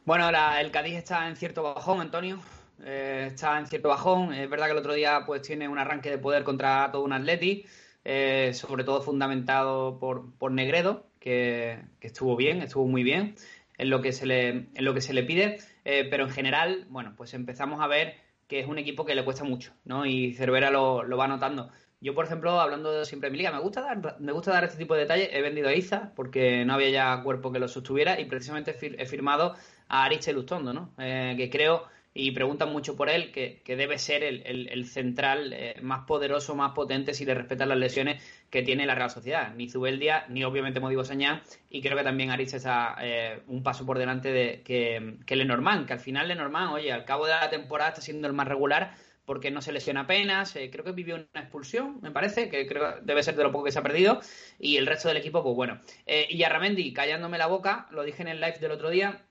Bueno, 0.05 0.31
la, 0.31 0.61
el 0.61 0.71
Cádiz 0.71 0.97
está 0.97 1.29
en 1.29 1.37
cierto 1.37 1.63
bajón, 1.63 2.01
Antonio. 2.01 2.41
Eh, 2.85 3.29
está 3.29 3.59
en 3.59 3.67
cierto 3.67 3.89
bajón. 3.89 4.35
Es 4.35 4.49
verdad 4.51 4.67
que 4.67 4.73
el 4.73 4.79
otro 4.79 4.93
día 4.93 5.23
pues 5.25 5.43
tiene 5.43 5.69
un 5.69 5.79
arranque 5.79 6.11
de 6.11 6.19
poder 6.19 6.45
contra 6.45 6.91
todo 6.93 7.03
un 7.03 7.13
Atleti 7.13 7.65
eh, 8.05 8.53
sobre 8.53 8.85
todo 8.85 9.01
fundamentado 9.01 9.99
por, 9.99 10.37
por 10.37 10.53
Negredo, 10.53 11.09
que, 11.21 11.79
que, 12.01 12.09
estuvo 12.09 12.37
bien, 12.37 12.61
estuvo 12.61 12.87
muy 12.87 13.03
bien 13.03 13.35
en 13.79 13.89
lo 13.89 14.03
que 14.03 14.13
se 14.13 14.27
le, 14.27 14.49
en 14.49 14.85
lo 14.85 14.93
que 14.93 15.01
se 15.01 15.15
le 15.15 15.23
pide, 15.23 15.59
pero 15.83 16.25
en 16.25 16.31
general, 16.31 16.87
bueno, 16.91 17.15
pues 17.17 17.33
empezamos 17.33 17.81
a 17.81 17.87
ver 17.87 18.24
que 18.55 18.61
es 18.61 18.69
un 18.69 18.79
equipo 18.79 19.05
que 19.05 19.17
le 19.17 19.25
cuesta 19.25 19.43
mucho, 19.43 19.73
¿no? 19.85 20.07
Y 20.07 20.33
Cervera 20.35 20.71
lo, 20.71 21.03
lo 21.03 21.17
va 21.17 21.27
notando. 21.27 21.71
Yo, 22.01 22.15
por 22.15 22.25
ejemplo, 22.25 22.61
hablando 22.61 22.93
de 22.93 23.05
siempre 23.05 23.29
de 23.29 23.33
mi 23.33 23.39
liga, 23.39 23.51
me 23.51 23.59
gusta 23.59 23.81
dar, 23.81 24.21
me 24.21 24.31
gusta 24.31 24.53
dar 24.53 24.63
este 24.63 24.79
tipo 24.79 24.95
de 24.95 25.01
detalles. 25.01 25.31
He 25.33 25.43
vendido 25.43 25.69
a 25.69 25.75
Iza 25.75 26.13
porque 26.15 26.65
no 26.65 26.75
había 26.75 26.91
ya 26.91 27.21
cuerpo 27.25 27.51
que 27.51 27.59
lo 27.59 27.67
sostuviera 27.67 28.21
y 28.21 28.27
precisamente 28.27 28.77
he 28.81 29.07
firmado 29.07 29.57
a 29.89 30.05
Ariche 30.05 30.33
Lustondo, 30.33 30.73
¿no? 30.73 30.95
Eh, 30.99 31.35
que 31.37 31.51
creo 31.51 31.89
y 32.17 32.31
preguntan 32.31 32.73
mucho 32.73 32.97
por 32.97 33.11
él, 33.11 33.33
que, 33.33 33.61
que 33.65 33.75
debe 33.75 33.99
ser 33.99 34.23
el, 34.23 34.43
el, 34.47 34.87
central 34.87 35.53
eh, 35.53 35.75
más 35.83 36.07
poderoso, 36.07 36.55
más 36.55 36.71
potente 36.73 37.13
si 37.13 37.25
le 37.25 37.35
respetan 37.35 37.69
las 37.69 37.79
lesiones 37.79 38.23
que 38.51 38.63
tiene 38.63 38.87
la 38.87 38.95
Real 38.95 39.11
Sociedad. 39.11 39.53
Ni 39.55 39.69
Zubeldia, 39.69 40.25
ni 40.29 40.45
obviamente 40.45 40.79
Modivo 40.79 41.05
Sañá, 41.05 41.43
y 41.69 41.83
creo 41.83 41.99
que 41.99 42.05
también 42.05 42.31
Aritz 42.31 42.55
está 42.55 42.95
eh, 43.03 43.43
un 43.49 43.65
paso 43.65 43.85
por 43.85 43.99
delante 43.99 44.31
de 44.31 44.63
que, 44.63 45.17
que 45.27 45.35
Lenormand, 45.35 45.87
que 45.87 45.95
al 45.95 45.99
final 45.99 46.29
Lenormand, 46.29 46.75
oye, 46.75 46.93
al 46.93 47.05
cabo 47.05 47.27
de 47.27 47.33
la 47.33 47.51
temporada 47.51 47.91
está 47.91 48.01
siendo 48.01 48.29
el 48.29 48.33
más 48.33 48.47
regular 48.47 48.95
porque 49.25 49.51
no 49.51 49.63
se 49.63 49.73
lesiona 49.73 50.03
apenas, 50.03 50.55
eh, 50.57 50.71
creo 50.71 50.85
que 50.85 50.93
vivió 50.93 51.15
una 51.15 51.41
expulsión, 51.41 51.99
me 52.03 52.11
parece, 52.11 52.49
que 52.49 52.67
creo 52.67 53.01
debe 53.03 53.23
ser 53.23 53.37
de 53.37 53.43
lo 53.43 53.53
poco 53.53 53.65
que 53.65 53.73
se 53.73 53.79
ha 53.79 53.83
perdido, 53.83 54.21
y 54.59 54.77
el 54.77 54.87
resto 54.87 55.09
del 55.09 55.17
equipo, 55.17 55.43
pues 55.43 55.57
bueno. 55.57 55.81
Eh, 56.07 56.27
y 56.29 56.43
Arramendi, 56.43 56.93
callándome 56.93 57.39
la 57.39 57.47
boca, 57.47 57.89
lo 57.91 58.05
dije 58.05 58.23
en 58.23 58.29
el 58.29 58.41
live 58.41 58.59
del 58.59 58.73
otro 58.73 58.91
día, 58.91 59.25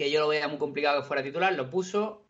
que 0.00 0.10
yo 0.10 0.20
lo 0.20 0.28
veía 0.28 0.48
muy 0.48 0.56
complicado 0.56 1.02
que 1.02 1.06
fuera 1.06 1.22
titular, 1.22 1.52
lo 1.52 1.68
puso, 1.68 2.24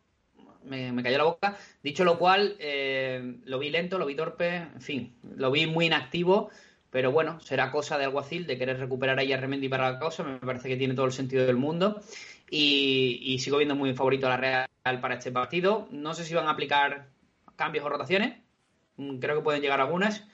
me, 0.65 0.91
me 0.91 1.01
cayó 1.01 1.17
la 1.17 1.23
boca. 1.23 1.57
Dicho 1.81 2.03
lo 2.03 2.19
cual, 2.19 2.57
eh, 2.59 3.37
lo 3.45 3.59
vi 3.59 3.69
lento, 3.69 3.97
lo 3.97 4.05
vi 4.05 4.13
torpe, 4.13 4.57
en 4.57 4.81
fin, 4.81 5.15
lo 5.37 5.51
vi 5.51 5.67
muy 5.67 5.85
inactivo, 5.85 6.49
pero 6.89 7.13
bueno, 7.13 7.39
será 7.39 7.71
cosa 7.71 7.97
de 7.97 8.03
alguacil 8.03 8.45
de 8.45 8.57
querer 8.57 8.77
recuperar 8.77 9.17
a 9.19 9.23
Yarremendi 9.23 9.69
para 9.69 9.89
la 9.89 9.99
causa, 9.99 10.21
me 10.21 10.37
parece 10.39 10.67
que 10.67 10.75
tiene 10.75 10.95
todo 10.95 11.05
el 11.05 11.13
sentido 11.13 11.45
del 11.45 11.55
mundo. 11.55 12.01
Y, 12.49 13.21
y, 13.23 13.39
sigo 13.39 13.55
viendo 13.55 13.75
muy 13.75 13.93
favorito 13.93 14.27
a 14.27 14.31
la 14.31 14.67
Real 14.83 14.99
para 14.99 15.15
este 15.15 15.31
partido. 15.31 15.87
No 15.91 16.13
sé 16.13 16.25
si 16.25 16.33
van 16.33 16.47
a 16.47 16.51
aplicar 16.51 17.07
cambios 17.55 17.85
o 17.85 17.89
rotaciones, 17.89 18.37
creo 19.21 19.37
que 19.37 19.43
pueden 19.43 19.61
llegar 19.61 19.79
algunas 19.79 20.25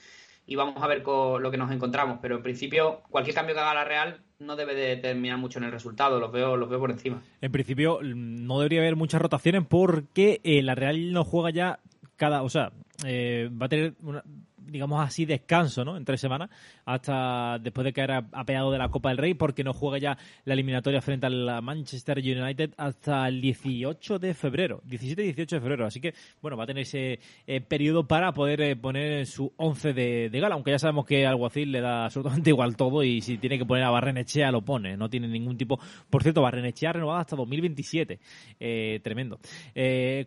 y 0.48 0.56
vamos 0.56 0.82
a 0.82 0.88
ver 0.88 1.04
con 1.04 1.44
lo 1.44 1.52
que 1.52 1.58
nos 1.58 1.72
encontramos. 1.72 2.20
Pero 2.22 2.38
en 2.38 2.42
principio, 2.42 3.02
cualquier 3.10 3.36
cambio 3.36 3.54
que 3.54 3.62
haga 3.62 3.74
la 3.74 3.84
Real 3.84 4.22
no 4.40 4.56
debe 4.56 4.74
de 4.74 4.96
determinar 4.96 5.38
mucho 5.38 5.60
en 5.60 5.66
el 5.66 5.72
resultado, 5.72 6.20
los 6.20 6.32
veo, 6.32 6.58
los 6.58 6.70
veo 6.70 6.80
por 6.80 6.90
encima. 6.90 7.22
En 7.42 7.52
principio, 7.52 8.00
no 8.02 8.60
debería 8.60 8.80
haber 8.80 8.96
muchas 8.96 9.22
rotaciones 9.22 9.64
porque 9.68 10.40
eh, 10.44 10.64
la 10.64 10.74
Real 10.74 11.12
no 11.12 11.24
juega 11.24 11.50
ya 11.50 11.80
cada, 12.16 12.44
o 12.44 12.50
sea, 12.50 12.72
eh, 13.06 13.50
va 13.52 13.66
a 13.66 13.70
tener 13.70 13.94
una, 14.02 14.24
digamos 14.68 15.06
así, 15.06 15.26
descanso, 15.26 15.84
¿no? 15.84 15.98
En 15.98 16.06
tres 16.06 16.22
semanas, 16.22 16.50
hasta 16.86 17.58
después 17.60 17.86
de 17.86 17.94
caer 17.94 18.12
apeado 18.32 18.72
de 18.72 18.78
la 18.78 18.90
Copa 18.90 19.10
del 19.10 19.18
Rey, 19.18 19.34
porque 19.34 19.64
no 19.64 19.74
juega 19.74 19.98
ya 19.98 20.18
la 20.46 20.54
eliminatoria 20.54 21.02
frente 21.02 21.26
al 21.26 21.62
Manchester 21.62 22.20
United 22.20 22.74
hasta 22.78 23.28
el 23.28 23.42
18 23.42 24.20
de 24.20 24.34
febrero, 24.34 24.82
17 24.86 25.22
y 25.22 25.26
18 25.26 25.56
de 25.56 25.62
febrero. 25.62 25.86
Así 25.86 26.00
que, 26.00 26.14
bueno, 26.42 26.58
va 26.58 26.64
a 26.64 26.68
tener 26.68 26.84
ese 26.84 27.20
eh, 27.46 27.62
periodo 27.62 28.08
para 28.08 28.34
poder 28.34 28.62
eh, 28.62 28.76
poner 28.76 29.26
su 29.26 29.52
11 29.58 29.94
de, 29.94 30.30
de, 30.30 30.40
gala, 30.40 30.56
aunque 30.56 30.72
ya 30.72 30.80
sabemos 30.80 31.06
que 31.06 31.26
Alguacil 31.26 31.72
le 31.72 31.82
da 31.82 32.06
absolutamente 32.06 32.50
igual 32.52 32.76
todo 32.76 33.04
y 33.04 33.22
si 33.22 33.38
tiene 33.38 33.58
que 33.58 33.66
poner 33.66 33.84
a 33.84 33.90
Barrenechea 33.90 34.52
lo 34.52 34.62
pone, 34.62 34.98
no 34.98 35.10
tiene 35.10 35.28
ningún 35.28 35.58
tipo. 35.58 35.80
Por 36.10 36.24
cierto, 36.24 36.42
Barrenechea 36.42 36.94
renovada 36.94 37.22
hasta 37.22 37.36
2027, 37.36 38.20
eh, 38.60 39.00
tremendo, 39.04 39.40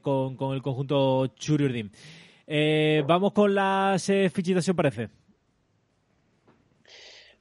con, 0.03 0.37
con 0.37 0.55
el 0.55 0.63
conjunto 0.63 1.27
Churiurdin. 1.29 1.91
Eh, 2.53 3.05
vamos 3.07 3.33
con 3.33 3.55
las 3.55 4.09
eh, 4.09 4.29
fichitas, 4.29 4.65
si 4.65 4.73
os 4.73 4.77
parece. 4.77 5.09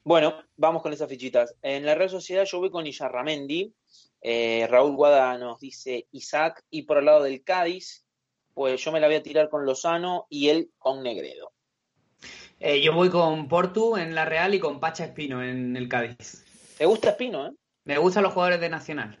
Bueno, 0.04 0.36
vamos 0.56 0.82
con 0.82 0.92
esas 0.92 1.08
fichitas. 1.08 1.56
En 1.62 1.84
la 1.84 1.96
red 1.96 2.08
social 2.08 2.46
yo 2.46 2.60
voy 2.60 2.70
con 2.70 2.86
Illarramendi. 2.86 3.74
Eh, 4.22 4.68
Raúl 4.70 4.94
Guada 4.94 5.36
nos 5.36 5.58
dice 5.58 6.06
Isaac. 6.12 6.62
Y 6.70 6.82
por 6.82 6.98
el 6.98 7.06
lado 7.06 7.24
del 7.24 7.42
Cádiz, 7.42 8.06
pues 8.54 8.84
yo 8.84 8.92
me 8.92 9.00
la 9.00 9.08
voy 9.08 9.16
a 9.16 9.22
tirar 9.24 9.48
con 9.48 9.66
Lozano 9.66 10.28
y 10.30 10.48
él 10.48 10.70
con 10.78 11.02
Negredo. 11.02 11.50
Eh, 12.60 12.80
yo 12.80 12.94
voy 12.94 13.10
con 13.10 13.48
Portu 13.48 13.96
en 13.96 14.14
la 14.14 14.26
Real 14.26 14.54
y 14.54 14.60
con 14.60 14.78
Pacha 14.78 15.06
Espino 15.06 15.42
en 15.42 15.76
el 15.76 15.88
Cádiz. 15.88 16.44
¿Te 16.78 16.86
gusta 16.86 17.10
Espino, 17.10 17.48
eh? 17.48 17.50
Me 17.82 17.98
gustan 17.98 18.22
los 18.22 18.32
jugadores 18.32 18.60
de 18.60 18.68
Nacional. 18.68 19.18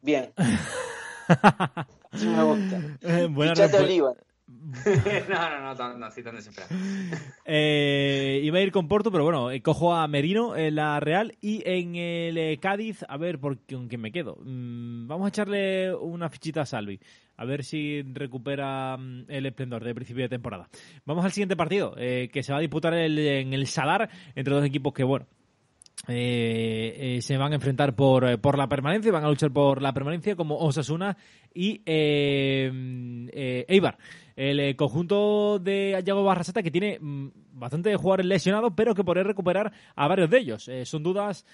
Bien. 0.00 0.32
sí 2.12 2.26
me 2.26 2.42
gusta. 2.42 2.80
Eh, 3.02 3.28
buena 3.30 3.52
Pichate 3.52 3.78
Oliva. 3.78 4.14
no, 5.28 5.50
no, 5.50 5.74
no, 5.98 6.10
tan 6.10 6.36
desesperado. 6.36 6.74
Eh, 7.44 8.40
iba 8.44 8.58
a 8.58 8.62
ir 8.62 8.70
con 8.70 8.86
Porto, 8.86 9.10
pero 9.10 9.24
bueno, 9.24 9.50
eh, 9.50 9.60
cojo 9.62 9.94
a 9.94 10.06
Merino 10.06 10.56
en 10.56 10.76
la 10.76 11.00
Real 11.00 11.36
y 11.40 11.62
en 11.68 11.96
el 11.96 12.38
eh, 12.38 12.58
Cádiz, 12.60 13.04
a 13.08 13.16
ver 13.16 13.40
por 13.40 13.58
con 13.66 13.88
quién 13.88 14.00
me 14.00 14.12
quedo. 14.12 14.36
Mm, 14.44 15.08
vamos 15.08 15.26
a 15.26 15.28
echarle 15.28 15.92
una 15.94 16.28
fichita 16.28 16.62
a 16.62 16.66
Salvi, 16.66 17.00
a 17.36 17.44
ver 17.44 17.64
si 17.64 18.02
recupera 18.02 18.96
mm, 18.96 19.24
el 19.28 19.46
esplendor 19.46 19.82
de 19.84 19.94
principio 19.94 20.22
de 20.22 20.28
temporada. 20.28 20.68
Vamos 21.04 21.24
al 21.24 21.32
siguiente 21.32 21.56
partido, 21.56 21.94
eh, 21.98 22.30
que 22.32 22.42
se 22.42 22.52
va 22.52 22.58
a 22.58 22.62
disputar 22.62 22.94
el, 22.94 23.18
en 23.18 23.52
el 23.52 23.66
Sadar 23.66 24.08
entre 24.34 24.54
dos 24.54 24.64
equipos 24.64 24.92
que, 24.92 25.04
bueno, 25.04 25.26
se 26.06 27.36
van 27.38 27.52
a 27.52 27.56
enfrentar 27.56 27.94
por, 27.94 28.40
por 28.40 28.56
la 28.56 28.68
permanencia, 28.68 29.12
van 29.12 29.24
a 29.24 29.28
luchar 29.28 29.52
por 29.52 29.82
la 29.82 29.92
permanencia 29.92 30.36
como 30.36 30.58
Osasuna 30.58 31.16
y 31.54 31.82
eh, 31.86 33.64
Eibar. 33.68 33.98
El 34.36 34.76
conjunto 34.76 35.58
de 35.58 36.00
Yago 36.04 36.24
Barraseta 36.24 36.62
que 36.62 36.70
tiene 36.70 36.98
mm, 37.00 37.28
bastante 37.52 37.94
jugadores 37.96 38.26
lesionados, 38.26 38.72
pero 38.76 38.94
que 38.94 39.04
podría 39.04 39.24
recuperar 39.24 39.72
a 39.94 40.08
varios 40.08 40.30
de 40.30 40.38
ellos. 40.38 40.70
son 40.84 41.02
dudas 41.02 41.44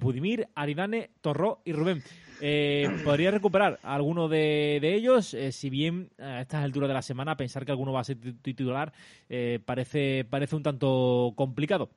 Pudimir, 0.00 0.48
Aridane, 0.54 1.10
Torró 1.20 1.60
y 1.64 1.72
Rubén. 1.72 2.02
podría 3.04 3.30
recuperar 3.30 3.78
a 3.82 3.94
alguno 3.94 4.28
de, 4.28 4.80
ellos, 4.82 5.36
si 5.50 5.70
bien 5.70 6.10
a 6.18 6.40
estas 6.40 6.64
alturas 6.64 6.88
de 6.88 6.94
la 6.94 7.02
semana 7.02 7.36
pensar 7.36 7.64
que 7.64 7.72
alguno 7.72 7.92
va 7.92 8.00
a 8.00 8.04
ser 8.04 8.18
titular 8.42 8.92
parece, 9.64 10.24
parece 10.28 10.56
un 10.56 10.62
tanto 10.62 11.32
complicado. 11.36 11.90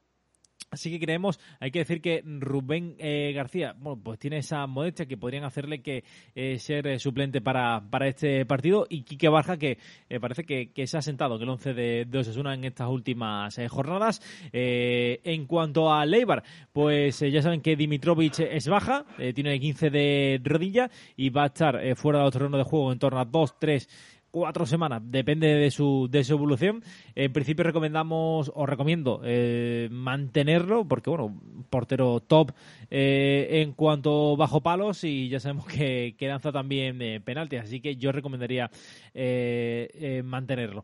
Así 0.70 0.92
que 0.92 1.00
creemos, 1.00 1.40
hay 1.62 1.72
que 1.72 1.80
decir 1.80 2.02
que 2.02 2.22
Rubén 2.26 2.96
eh, 3.00 3.32
García, 3.34 3.74
bueno, 3.80 4.02
pues 4.04 4.20
tiene 4.20 4.40
esa 4.40 4.68
modestia 4.68 5.06
que 5.06 5.16
podrían 5.16 5.46
hacerle 5.46 5.82
que 5.82 6.04
eh, 6.36 6.60
ser 6.60 6.88
eh, 6.88 7.00
suplente 7.00 7.40
para, 7.40 7.82
para 7.90 8.10
este 8.10 8.46
partido 8.46 8.86
y 8.90 9.04
Quique 9.04 9.30
Barja 9.30 9.56
que 9.56 9.78
parece 10.20 10.44
que, 10.44 10.74
que, 10.74 10.86
se 10.86 10.98
ha 10.98 11.02
sentado 11.02 11.38
en 11.38 11.44
el 11.44 11.50
11 11.50 11.74
de, 11.74 12.06
de 12.06 12.18
Osasuna 12.18 12.54
en 12.54 12.66
estas 12.66 12.90
últimas 12.90 13.58
jornadas. 13.70 14.22
en 14.52 15.46
cuanto 15.46 15.94
a 15.94 16.06
Leibar, 16.06 16.44
pues 16.74 17.20
ya 17.20 17.42
saben 17.42 17.62
que 17.62 17.78
Dimitrovic 17.78 18.40
es 18.40 18.68
baja, 18.68 19.06
tiene 19.34 19.60
15 19.60 19.90
de 19.90 20.42
rodilla 20.44 20.92
y 21.16 21.30
va 21.30 21.44
a 21.44 21.48
estar 21.48 21.96
fuera 21.96 22.20
de 22.20 22.26
los 22.26 22.34
terrenos 22.34 22.58
de 22.58 22.64
juego 22.64 22.92
en 22.92 23.00
torno 23.00 23.20
a 23.20 23.26
2, 23.26 23.60
3 23.60 24.17
cuatro 24.38 24.68
semanas, 24.68 25.02
depende 25.04 25.48
de 25.48 25.72
su, 25.72 26.08
de 26.12 26.24
su 26.24 26.34
evolución. 26.34 26.84
En 27.16 27.34
principio 27.34 27.64
recomendamos, 27.64 28.52
o 28.54 28.66
recomiendo, 28.68 29.22
eh, 29.24 29.90
mantenerlo, 29.92 30.88
porque 30.88 31.10
bueno, 31.10 31.36
portero 31.72 32.20
top 32.20 32.52
eh, 32.92 33.64
en 33.64 33.74
cuanto 33.74 34.38
bajo 34.38 34.62
palos 34.62 35.04
y 35.04 35.28
ya 35.28 35.40
sabemos 35.40 35.66
que, 35.66 36.16
que 36.20 36.28
danza 36.28 36.52
también 36.52 37.02
eh, 37.02 37.20
penaltis, 37.20 37.62
así 37.62 37.82
que 37.82 37.96
yo 37.96 38.12
recomendaría 38.12 38.70
eh, 39.16 40.22
mantenerlo. 40.24 40.84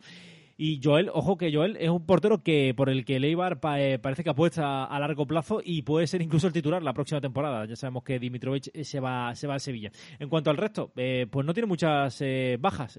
Y 0.66 0.80
Joel, 0.82 1.10
ojo 1.14 1.38
que 1.38 1.54
Joel 1.54 1.76
es 1.78 1.90
un 1.90 2.06
portero 2.06 2.42
que 2.42 2.74
por 2.74 2.90
el 2.90 3.04
que 3.04 3.20
Leibar 3.20 3.60
eh, 3.76 4.00
parece 4.02 4.24
que 4.24 4.30
apuesta 4.30 4.86
a 4.86 4.98
largo 4.98 5.28
plazo 5.28 5.60
y 5.62 5.82
puede 5.82 6.08
ser 6.08 6.22
incluso 6.22 6.48
el 6.48 6.54
titular 6.54 6.82
la 6.82 6.94
próxima 6.94 7.20
temporada. 7.20 7.66
Ya 7.66 7.76
sabemos 7.76 8.06
que 8.06 8.18
Dimitrovic 8.18 8.72
se 8.82 9.02
va, 9.02 9.36
se 9.36 9.46
va 9.46 9.56
al 9.56 9.60
Sevilla. 9.60 9.92
En 10.20 10.30
cuanto 10.30 10.50
al 10.50 10.56
resto, 10.56 10.94
eh, 10.96 11.28
pues 11.30 11.46
no 11.46 11.54
tiene 11.54 11.68
muchas 11.68 12.16
eh, 12.22 12.58
bajas, 12.62 12.98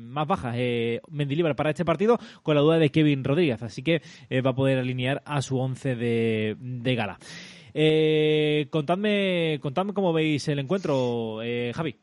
más 0.00 0.26
bajas 0.26 0.54
Mendilibar 1.08 1.56
para 1.56 1.70
este 1.70 1.86
partido, 1.86 2.18
con 2.42 2.54
la 2.54 2.60
duda 2.60 2.78
de 2.78 2.90
Kevin 2.90 3.24
Rodríguez. 3.24 3.62
Así 3.62 3.82
que 3.82 4.02
va 4.44 4.50
a 4.50 4.54
poder 4.54 4.76
alinear 4.78 5.22
a 5.24 5.40
su 5.40 5.58
once 5.58 5.96
de, 5.96 6.58
de 6.60 6.94
gala. 6.94 7.18
contadme, 8.68 9.60
contadme 9.62 9.94
cómo 9.94 10.12
veis 10.12 10.46
el 10.48 10.58
encuentro, 10.58 11.38
Javi. 11.72 11.96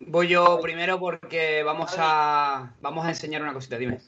Voy 0.00 0.28
yo 0.28 0.60
primero 0.60 0.98
porque 0.98 1.62
vamos 1.62 1.94
a 1.98 2.74
vamos 2.80 3.06
a 3.06 3.08
enseñar 3.08 3.42
una 3.42 3.52
cosita, 3.52 3.78
dime. 3.78 3.98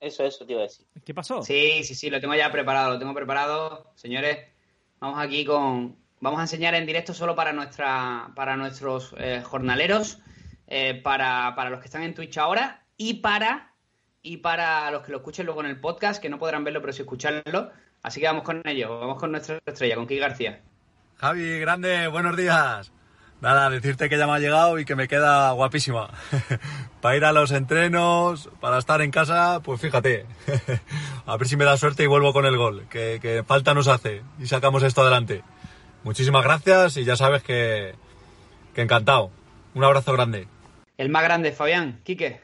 Eso, 0.00 0.24
eso 0.24 0.46
te 0.46 0.52
iba 0.52 0.62
a 0.62 0.64
decir. 0.64 0.86
¿Qué 1.04 1.12
pasó? 1.12 1.42
Sí, 1.42 1.84
sí, 1.84 1.94
sí, 1.94 2.08
lo 2.08 2.20
tengo 2.20 2.34
ya 2.34 2.50
preparado, 2.50 2.90
lo 2.90 2.98
tengo 2.98 3.14
preparado. 3.14 3.92
Señores, 3.94 4.38
vamos 4.98 5.18
aquí 5.18 5.44
con... 5.44 5.96
Vamos 6.20 6.38
a 6.38 6.42
enseñar 6.42 6.74
en 6.74 6.86
directo 6.86 7.14
solo 7.14 7.34
para, 7.34 7.52
nuestra, 7.52 8.30
para 8.34 8.56
nuestros 8.56 9.14
eh, 9.18 9.42
jornaleros, 9.42 10.18
eh, 10.66 11.00
para, 11.02 11.54
para 11.54 11.70
los 11.70 11.80
que 11.80 11.86
están 11.86 12.02
en 12.02 12.14
Twitch 12.14 12.36
ahora 12.36 12.84
y 12.98 13.14
para, 13.14 13.72
y 14.20 14.38
para 14.38 14.90
los 14.90 15.02
que 15.02 15.12
lo 15.12 15.18
escuchen 15.18 15.46
luego 15.46 15.60
en 15.60 15.70
el 15.70 15.80
podcast, 15.80 16.20
que 16.20 16.28
no 16.28 16.38
podrán 16.38 16.64
verlo, 16.64 16.82
pero 16.82 16.92
sí 16.92 17.02
escucharlo. 17.02 17.70
Así 18.02 18.20
que 18.20 18.26
vamos 18.26 18.44
con 18.44 18.62
ello, 18.66 19.00
vamos 19.00 19.18
con 19.18 19.32
nuestra 19.32 19.60
estrella, 19.64 19.96
con 19.96 20.06
Kiki 20.06 20.20
García. 20.20 20.60
Javi, 21.16 21.58
grande, 21.60 22.08
buenos 22.08 22.36
días. 22.36 22.92
Nada, 23.40 23.70
decirte 23.70 24.10
que 24.10 24.18
ya 24.18 24.26
me 24.26 24.34
ha 24.34 24.38
llegado 24.38 24.78
y 24.78 24.84
que 24.84 24.96
me 24.96 25.08
queda 25.08 25.50
guapísima. 25.52 26.10
para 27.00 27.16
ir 27.16 27.24
a 27.24 27.32
los 27.32 27.52
entrenos, 27.52 28.50
para 28.60 28.78
estar 28.78 29.00
en 29.00 29.10
casa, 29.10 29.60
pues 29.64 29.80
fíjate. 29.80 30.26
a 31.26 31.36
ver 31.36 31.48
si 31.48 31.56
me 31.56 31.64
da 31.64 31.76
suerte 31.78 32.02
y 32.02 32.06
vuelvo 32.06 32.34
con 32.34 32.44
el 32.44 32.58
gol, 32.58 32.86
que, 32.90 33.18
que 33.20 33.42
falta 33.42 33.72
nos 33.72 33.88
hace 33.88 34.22
y 34.38 34.46
sacamos 34.46 34.82
esto 34.82 35.00
adelante. 35.00 35.42
Muchísimas 36.02 36.44
gracias 36.44 36.98
y 36.98 37.04
ya 37.04 37.16
sabes 37.16 37.42
que, 37.42 37.94
que 38.74 38.82
encantado. 38.82 39.30
Un 39.74 39.84
abrazo 39.84 40.12
grande. 40.12 40.46
El 40.98 41.08
más 41.08 41.22
grande, 41.22 41.52
Fabián, 41.52 42.00
Quique. 42.04 42.40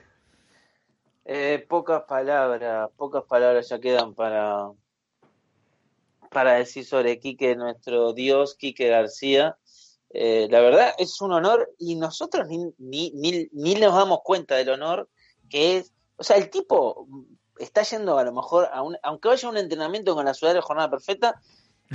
Eh, 1.27 1.64
pocas 1.68 2.05
palabras, 2.05 2.89
pocas 2.97 3.24
palabras 3.24 3.68
ya 3.68 3.81
quedan 3.81 4.14
para, 4.14 4.70
para 6.31 6.55
decir 6.55 6.85
sobre 6.85 7.18
Quique, 7.18 7.56
nuestro 7.56 8.12
Dios, 8.12 8.55
Quique 8.55 8.89
García. 8.89 9.56
Eh, 10.11 10.49
la 10.51 10.61
verdad 10.61 10.95
es 10.99 11.20
un 11.20 11.33
honor 11.33 11.74
y 11.78 11.97
nosotros 11.97 12.49
ni, 12.49 12.73
ni, 12.78 13.11
ni, 13.11 13.49
ni 13.53 13.74
nos 13.74 13.95
damos 13.95 14.20
cuenta 14.23 14.57
del 14.57 14.70
honor 14.70 15.09
que 15.49 15.78
es. 15.78 15.93
O 16.16 16.24
sea, 16.24 16.37
el 16.37 16.49
tipo 16.49 17.07
está 17.59 17.83
yendo 17.83 18.19
a 18.19 18.24
lo 18.24 18.33
mejor, 18.33 18.69
a 18.73 18.83
un, 18.83 18.97
aunque 19.03 19.28
vaya 19.28 19.49
a 19.49 19.51
un 19.51 19.59
entrenamiento 19.59 20.15
con 20.15 20.24
la 20.24 20.35
ciudad 20.35 20.55
de 20.55 20.61
jornada 20.61 20.91
perfecta, 20.91 21.41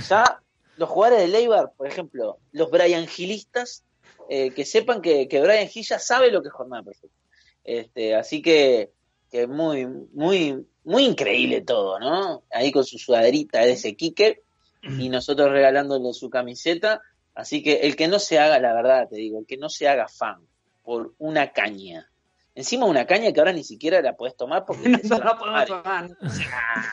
ya 0.08 0.40
los 0.76 0.88
jugadores 0.88 1.22
de 1.22 1.28
Leibar, 1.28 1.72
por 1.76 1.86
ejemplo, 1.86 2.38
los 2.52 2.70
Brian 2.70 3.06
Gilistas, 3.06 3.84
eh, 4.28 4.50
que 4.52 4.64
sepan 4.64 5.02
que, 5.02 5.28
que 5.28 5.40
Brian 5.40 5.68
Gil 5.68 5.84
ya 5.84 5.98
sabe 5.98 6.30
lo 6.30 6.42
que 6.42 6.48
es 6.48 6.54
jornada 6.54 6.82
perfecta. 6.82 7.16
Este, 7.64 8.14
así 8.14 8.42
que, 8.42 8.92
que 9.30 9.46
muy, 9.46 9.86
muy, 9.86 10.66
muy 10.84 11.04
increíble 11.04 11.60
todo, 11.62 11.98
¿no? 11.98 12.42
Ahí 12.50 12.72
con 12.72 12.84
su 12.84 12.98
sudaderita 12.98 13.60
de 13.60 13.72
ese 13.72 13.96
Quique 13.96 14.42
y 14.82 15.08
nosotros 15.10 15.50
regalándole 15.50 16.12
su 16.12 16.28
camiseta. 16.28 17.02
Así 17.34 17.62
que 17.62 17.80
el 17.80 17.96
que 17.96 18.08
no 18.08 18.18
se 18.18 18.38
haga, 18.38 18.58
la 18.58 18.74
verdad 18.74 19.08
te 19.08 19.16
digo, 19.16 19.38
el 19.38 19.46
que 19.46 19.56
no 19.56 19.68
se 19.68 19.88
haga 19.88 20.08
fan 20.08 20.46
por 20.82 21.14
una 21.18 21.52
caña, 21.52 22.10
encima 22.54 22.86
una 22.86 23.06
caña 23.06 23.32
que 23.32 23.40
ahora 23.40 23.52
ni 23.52 23.64
siquiera 23.64 24.02
la 24.02 24.16
puedes 24.16 24.36
tomar 24.36 24.64
porque 24.66 24.88
No, 25.08 25.18
la 25.18 25.38
podemos 25.38 25.66
tomar. 25.66 26.10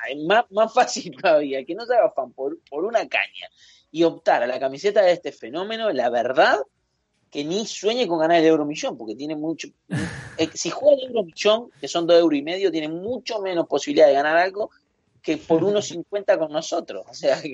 Es 0.09 0.23
más, 0.25 0.45
más 0.51 0.73
fácil 0.73 1.15
todavía, 1.19 1.65
que 1.65 1.75
no 1.75 1.85
se 1.85 1.95
haga 1.95 2.11
fan 2.11 2.31
por, 2.31 2.57
por 2.69 2.85
una 2.85 3.07
caña 3.07 3.49
y 3.91 4.03
optar 4.03 4.43
a 4.43 4.47
la 4.47 4.59
camiseta 4.59 5.01
de 5.01 5.11
este 5.11 5.31
fenómeno, 5.31 5.91
la 5.91 6.09
verdad 6.09 6.59
que 7.31 7.43
ni 7.43 7.65
sueñe 7.65 8.07
con 8.07 8.19
ganar 8.19 8.37
el 8.39 8.45
Euromillón, 8.45 8.97
porque 8.97 9.15
tiene 9.15 9.35
mucho. 9.35 9.67
eh, 10.37 10.49
si 10.53 10.69
juega 10.69 10.97
el 10.97 11.07
Euromillón, 11.09 11.69
que 11.79 11.87
son 11.87 12.07
dos 12.07 12.17
euros 12.19 12.37
y 12.37 12.41
medio, 12.41 12.71
tiene 12.71 12.87
mucho 12.87 13.39
menos 13.39 13.67
posibilidad 13.67 14.07
de 14.07 14.13
ganar 14.13 14.37
algo 14.37 14.71
que 15.21 15.37
por 15.37 15.61
1.50 15.63 16.37
con 16.39 16.51
nosotros. 16.51 17.03
O 17.09 17.13
sea, 17.13 17.41
que, 17.41 17.53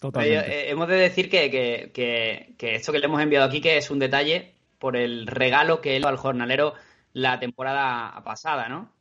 Totalmente. 0.00 0.38
Eh, 0.50 0.60
eh, 0.66 0.70
hemos 0.70 0.88
de 0.88 0.96
decir 0.96 1.28
que, 1.30 1.50
que- 1.50 1.90
que- 1.94 2.54
que 2.58 2.74
esto 2.74 2.92
que 2.92 2.98
le 2.98 3.06
hemos 3.06 3.20
enviado 3.22 3.46
aquí 3.46 3.60
que 3.60 3.76
es 3.76 3.90
un 3.90 3.98
detalle 3.98 4.54
por 4.78 4.96
el 4.96 5.26
regalo 5.26 5.80
que 5.80 5.96
él 5.96 6.02
dio 6.02 6.08
al 6.08 6.16
jornalero 6.16 6.74
la 7.12 7.38
temporada 7.40 8.22
pasada, 8.24 8.68
¿no? 8.68 8.92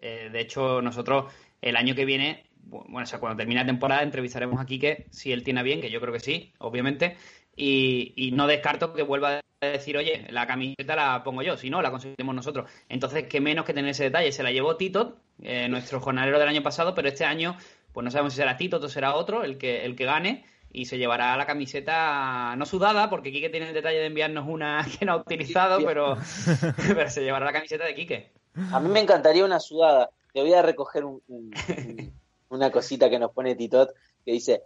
Eh, 0.00 0.28
de 0.32 0.40
hecho, 0.40 0.82
nosotros 0.82 1.32
el 1.62 1.76
año 1.76 1.94
que 1.94 2.04
viene, 2.04 2.44
bu- 2.68 2.84
bueno, 2.88 3.04
o 3.04 3.06
sea, 3.06 3.20
cuando 3.20 3.38
termine 3.38 3.60
la 3.60 3.66
temporada, 3.66 4.02
entrevistaremos 4.02 4.60
a 4.60 4.66
Quique 4.66 5.06
si 5.10 5.32
él 5.32 5.42
tiene 5.42 5.60
a 5.60 5.62
bien, 5.62 5.80
que 5.80 5.90
yo 5.90 6.00
creo 6.00 6.12
que 6.12 6.20
sí, 6.20 6.52
obviamente, 6.58 7.16
y, 7.56 8.12
y 8.16 8.32
no 8.32 8.46
descarto 8.46 8.92
que 8.92 9.02
vuelva 9.02 9.40
a 9.60 9.66
decir, 9.66 9.96
oye, 9.96 10.26
la 10.30 10.46
camiseta 10.46 10.94
la 10.94 11.22
pongo 11.24 11.40
yo, 11.42 11.56
si 11.56 11.70
no, 11.70 11.80
la 11.80 11.90
conseguimos 11.90 12.34
nosotros. 12.34 12.70
Entonces, 12.90 13.24
qué 13.30 13.40
menos 13.40 13.64
que 13.64 13.72
tener 13.72 13.92
ese 13.92 14.04
detalle. 14.04 14.30
Se 14.32 14.42
la 14.42 14.50
llevó 14.52 14.76
Tito, 14.76 15.16
eh, 15.42 15.68
nuestro 15.68 16.00
jornalero 16.00 16.38
del 16.38 16.48
año 16.48 16.62
pasado, 16.62 16.94
pero 16.94 17.08
este 17.08 17.24
año, 17.24 17.56
pues 17.92 18.04
no 18.04 18.10
sabemos 18.10 18.32
si 18.32 18.38
será 18.38 18.56
Tito 18.56 18.76
o 18.78 18.88
será 18.88 19.14
otro 19.14 19.44
el 19.44 19.58
que, 19.58 19.84
el 19.84 19.96
que 19.96 20.04
gane. 20.04 20.44
Y 20.76 20.86
se 20.86 20.98
llevará 20.98 21.36
la 21.36 21.46
camiseta 21.46 22.56
no 22.56 22.66
sudada, 22.66 23.08
porque 23.08 23.30
Quique 23.30 23.48
tiene 23.48 23.68
el 23.68 23.74
detalle 23.74 23.98
de 24.00 24.06
enviarnos 24.06 24.48
una 24.48 24.84
que 24.98 25.04
no 25.04 25.12
ha 25.12 25.16
utilizado, 25.18 25.78
pero, 25.86 26.16
pero 26.96 27.08
se 27.10 27.22
llevará 27.22 27.46
la 27.46 27.52
camiseta 27.52 27.84
de 27.84 27.94
Quique. 27.94 28.32
a 28.72 28.80
mí 28.80 28.88
me 28.88 28.98
encantaría 29.00 29.44
una 29.44 29.60
sudada. 29.60 30.10
Te 30.32 30.40
voy 30.40 30.52
a 30.52 30.62
recoger 30.62 31.04
un- 31.04 31.22
un- 31.28 31.52
un- 31.78 32.12
una 32.48 32.70
cosita 32.72 33.08
que 33.08 33.20
nos 33.20 33.30
pone 33.30 33.54
Titot, 33.54 33.90
que 34.24 34.32
dice, 34.32 34.62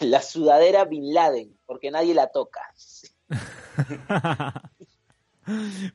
la 0.00 0.22
sudadera 0.22 0.84
Bin 0.84 1.12
Laden, 1.12 1.56
porque 1.66 1.90
nadie 1.90 2.14
la 2.14 2.28
toca. 2.28 2.60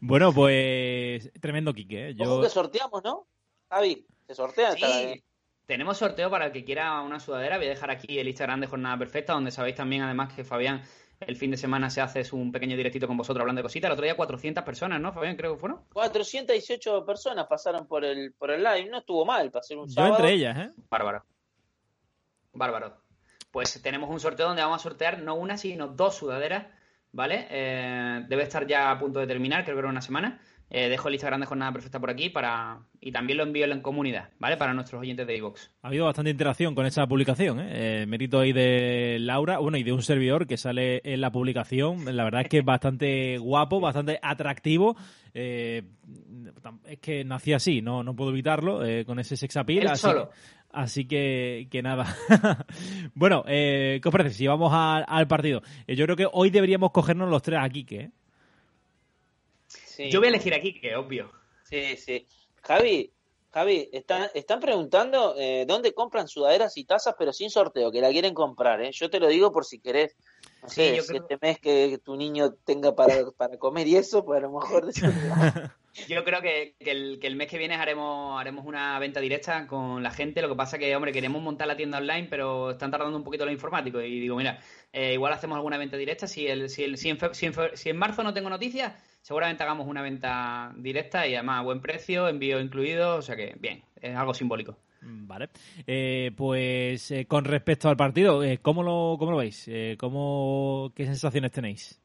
bueno, 0.02 0.34
pues 0.34 1.32
tremendo 1.40 1.74
Quique. 1.74 2.10
¿eh? 2.10 2.16
Ojo 2.20 2.36
Yo... 2.38 2.42
que 2.42 2.50
sorteamos, 2.50 3.04
¿no? 3.04 3.26
Javi, 3.70 4.06
se 4.28 4.36
sortean. 4.36 4.78
Sí, 4.78 5.24
tenemos 5.66 5.98
sorteo 5.98 6.30
para 6.30 6.48
el 6.48 6.52
que 6.52 6.64
quiera 6.64 7.02
una 7.02 7.20
sudadera. 7.20 7.58
Voy 7.58 7.68
a 7.68 7.70
dejar 7.70 7.92
aquí 7.92 8.20
el 8.20 8.28
Instagram 8.28 8.62
de 8.62 8.68
Jornada 8.68 8.98
Perfecta, 8.98 9.34
donde 9.34 9.52
sabéis 9.52 9.76
también, 9.76 10.04
además, 10.04 10.34
que 10.34 10.44
Fabián 10.44 10.84
el 11.22 11.36
fin 11.38 11.52
de 11.52 11.58
semana 11.58 11.90
se 11.90 12.02
hace 12.02 12.24
un 12.36 12.52
pequeño 12.52 12.76
directito 12.76 13.08
con 13.08 13.18
vosotros 13.18 13.42
hablando 13.42 13.60
de 13.60 13.64
cositas. 13.64 13.88
El 13.88 13.94
otro 13.94 14.04
día 14.04 14.16
400 14.16 14.64
personas, 14.64 15.00
¿no, 15.00 15.14
Fabián? 15.14 15.36
Creo 15.38 15.54
que 15.54 15.60
fueron. 15.60 15.82
418 15.94 17.06
personas 17.06 17.48
pasaron 17.48 17.88
por 17.88 18.04
el, 18.04 18.34
por 18.34 18.52
el 18.52 18.64
live, 18.64 18.90
no 18.90 19.00
estuvo 19.00 19.26
mal 19.26 19.50
para 19.50 19.64
ser 19.64 19.78
un 19.78 19.88
Yo 19.88 19.94
sábado. 19.94 20.16
entre 20.16 20.34
ellas, 20.34 20.58
¿eh? 20.58 20.72
Bárbaro. 20.90 21.24
Bárbaro. 22.54 22.98
Pues 23.52 23.82
tenemos 23.82 24.10
un 24.10 24.20
sorteo 24.20 24.48
donde 24.48 24.62
vamos 24.62 24.82
a 24.82 24.84
sortear 24.84 25.22
no 25.22 25.36
una, 25.36 25.58
sino 25.58 25.88
dos 25.88 26.16
sudaderas, 26.16 26.68
¿vale? 27.12 27.48
Eh, 27.50 28.26
debe 28.28 28.44
estar 28.44 28.68
ya 28.68 28.92
a 28.92 29.00
punto 29.00 29.20
de 29.20 29.28
terminar, 29.28 29.64
creo 29.64 29.76
que 29.76 29.80
era 29.80 29.90
una 29.90 30.02
semana. 30.02 30.42
Eh, 30.70 30.90
dejo 30.90 31.08
el 31.08 31.14
Instagram 31.14 31.42
de 31.42 31.46
Jornada 31.46 31.72
Perfecta 31.72 32.00
por 32.00 32.10
aquí 32.10 32.30
para 32.30 32.80
y 33.00 33.12
también 33.12 33.38
lo 33.38 33.44
envío 33.44 33.66
en 33.66 33.82
comunidad, 33.82 34.30
¿vale? 34.40 34.58
Para 34.58 34.74
nuestros 34.74 35.00
oyentes 35.00 35.28
de 35.28 35.38
iVoox. 35.38 35.70
Ha 35.84 35.88
habido 35.88 36.06
bastante 36.06 36.32
interacción 36.32 36.74
con 36.74 36.86
esa 36.86 37.06
publicación, 37.06 37.60
¿eh? 37.60 38.02
Eh, 38.02 38.06
mérito 38.08 38.40
ahí 38.40 38.52
de 38.52 39.18
Laura, 39.20 39.60
bueno, 39.60 39.78
y 39.78 39.84
de 39.84 39.94
un 39.94 40.02
servidor 40.02 40.48
que 40.48 40.58
sale 40.58 41.02
en 41.04 41.22
la 41.22 41.32
publicación. 41.32 42.16
La 42.16 42.24
verdad 42.24 42.42
es 42.42 42.50
que 42.50 42.60
es 42.60 42.66
bastante 42.66 43.38
guapo, 43.38 43.80
bastante 43.80 44.20
atractivo. 44.22 44.96
Eh, 45.34 45.84
es 46.86 47.00
que 47.00 47.24
nací 47.24 47.54
así, 47.54 47.82
no, 47.82 48.04
no 48.04 48.16
puedo 48.16 48.32
evitarlo, 48.32 48.84
eh, 48.84 49.06
con 49.06 49.20
ese 49.20 49.38
sex 49.38 49.58
appeal. 49.58 49.84
Él 49.84 49.88
así 49.90 50.02
solo. 50.02 50.32
Así 50.72 51.06
que, 51.06 51.68
que 51.72 51.82
nada. 51.82 52.18
bueno, 53.14 53.46
eh, 53.48 54.00
¿qué 54.02 54.10
os 54.10 54.12
parece? 54.12 54.36
Si 54.36 54.46
vamos 54.46 54.74
al, 54.74 55.06
al 55.08 55.28
partido. 55.28 55.62
Eh, 55.88 55.96
yo 55.96 56.06
creo 56.06 56.18
que 56.18 56.28
hoy 56.32 56.50
deberíamos 56.50 56.92
cogernos 56.92 57.30
los 57.30 57.42
tres 57.42 57.60
aquí, 57.62 57.86
¿qué? 57.86 58.12
Sí. 59.96 60.10
Yo 60.12 60.20
voy 60.20 60.28
a 60.28 60.30
elegir 60.30 60.54
aquí, 60.54 60.80
que 60.80 60.96
obvio. 60.96 61.32
Sí, 61.64 61.96
sí. 61.98 62.28
Javi, 62.64 63.12
Javi, 63.52 63.90
están, 63.94 64.30
están 64.34 64.60
preguntando 64.60 65.36
eh, 65.38 65.66
dónde 65.68 65.94
compran 65.94 66.28
sudaderas 66.28 66.76
y 66.78 66.84
tazas, 66.84 67.16
pero 67.18 67.32
sin 67.32 67.50
sorteo, 67.50 67.92
que 67.92 68.02
la 68.02 68.10
quieren 68.10 68.34
comprar, 68.34 68.82
¿eh? 68.82 68.92
Yo 68.92 69.10
te 69.10 69.20
lo 69.20 69.28
digo 69.28 69.52
por 69.52 69.64
si 69.66 69.80
querés, 69.80 70.16
no 70.62 70.68
Sí, 70.70 70.76
sé, 70.76 70.96
yo 70.98 71.04
si 71.04 71.10
creo- 71.14 71.26
temés 71.26 71.60
que 71.60 71.98
tu 72.04 72.18
niño 72.18 72.54
tenga 72.66 72.94
para, 72.96 73.32
para 73.38 73.58
comer 73.58 73.88
y 73.88 73.96
eso, 73.96 74.26
pues 74.26 74.40
a 74.40 74.48
lo 74.48 74.52
mejor... 74.60 74.92
Yo 76.10 76.26
creo 76.26 76.42
que, 76.42 76.76
que 76.78 76.92
el, 76.92 77.20
que 77.22 77.28
el 77.28 77.38
mes 77.38 77.48
que 77.48 77.58
viene 77.58 77.76
haremos, 77.76 78.38
haremos 78.38 78.66
una 78.66 79.00
venta 79.00 79.22
directa 79.22 79.66
con 79.66 80.04
la 80.04 80.12
gente. 80.12 80.42
Lo 80.42 80.50
que 80.50 80.56
pasa 80.56 80.78
que, 80.78 80.94
hombre, 80.94 81.14
queremos 81.14 81.42
montar 81.42 81.68
la 81.68 81.78
tienda 81.78 82.00
online, 82.00 82.28
pero 82.30 82.72
están 82.72 82.92
tardando 82.92 83.16
un 83.16 83.24
poquito 83.24 83.46
los 83.46 83.54
informáticos. 83.54 84.04
Y 84.04 84.20
digo, 84.20 84.36
mira, 84.36 84.60
eh, 84.92 85.14
igual 85.14 85.32
hacemos 85.32 85.56
alguna 85.56 85.78
venta 85.78 85.96
directa. 85.96 86.28
Si, 86.28 86.46
el, 86.48 86.70
si, 86.70 86.84
el, 86.84 86.98
si, 86.98 87.08
en 87.08 87.18
fe- 87.18 87.34
si, 87.34 87.46
en 87.46 87.54
fe- 87.54 87.78
si 87.78 87.90
en 87.92 87.96
marzo 87.98 88.24
no 88.24 88.34
tengo 88.34 88.50
noticias, 88.50 88.92
seguramente 89.26 89.64
hagamos 89.64 89.88
una 89.88 90.04
venta 90.04 90.72
directa 90.78 91.26
y 91.26 91.34
además 91.34 91.62
a 91.62 91.64
buen 91.64 91.82
precio, 91.82 92.28
envío 92.28 92.60
incluido. 92.60 93.16
O 93.16 93.22
sea 93.24 93.36
que, 93.36 93.56
bien, 93.58 93.84
es 94.00 94.16
algo 94.16 94.36
simbólico. 94.36 94.78
Vale. 95.02 95.50
Eh, 95.88 96.32
pues 96.38 97.10
eh, 97.10 97.26
con 97.26 97.44
respecto 97.44 97.90
al 97.90 97.98
partido, 97.98 98.44
eh, 98.44 98.60
¿cómo, 98.62 98.84
lo, 98.84 99.16
¿cómo 99.18 99.32
lo 99.32 99.38
veis? 99.38 99.68
Eh, 99.68 99.98
¿cómo, 100.00 100.92
¿Qué 100.96 101.06
sensaciones 101.06 101.52
tenéis? 101.52 102.00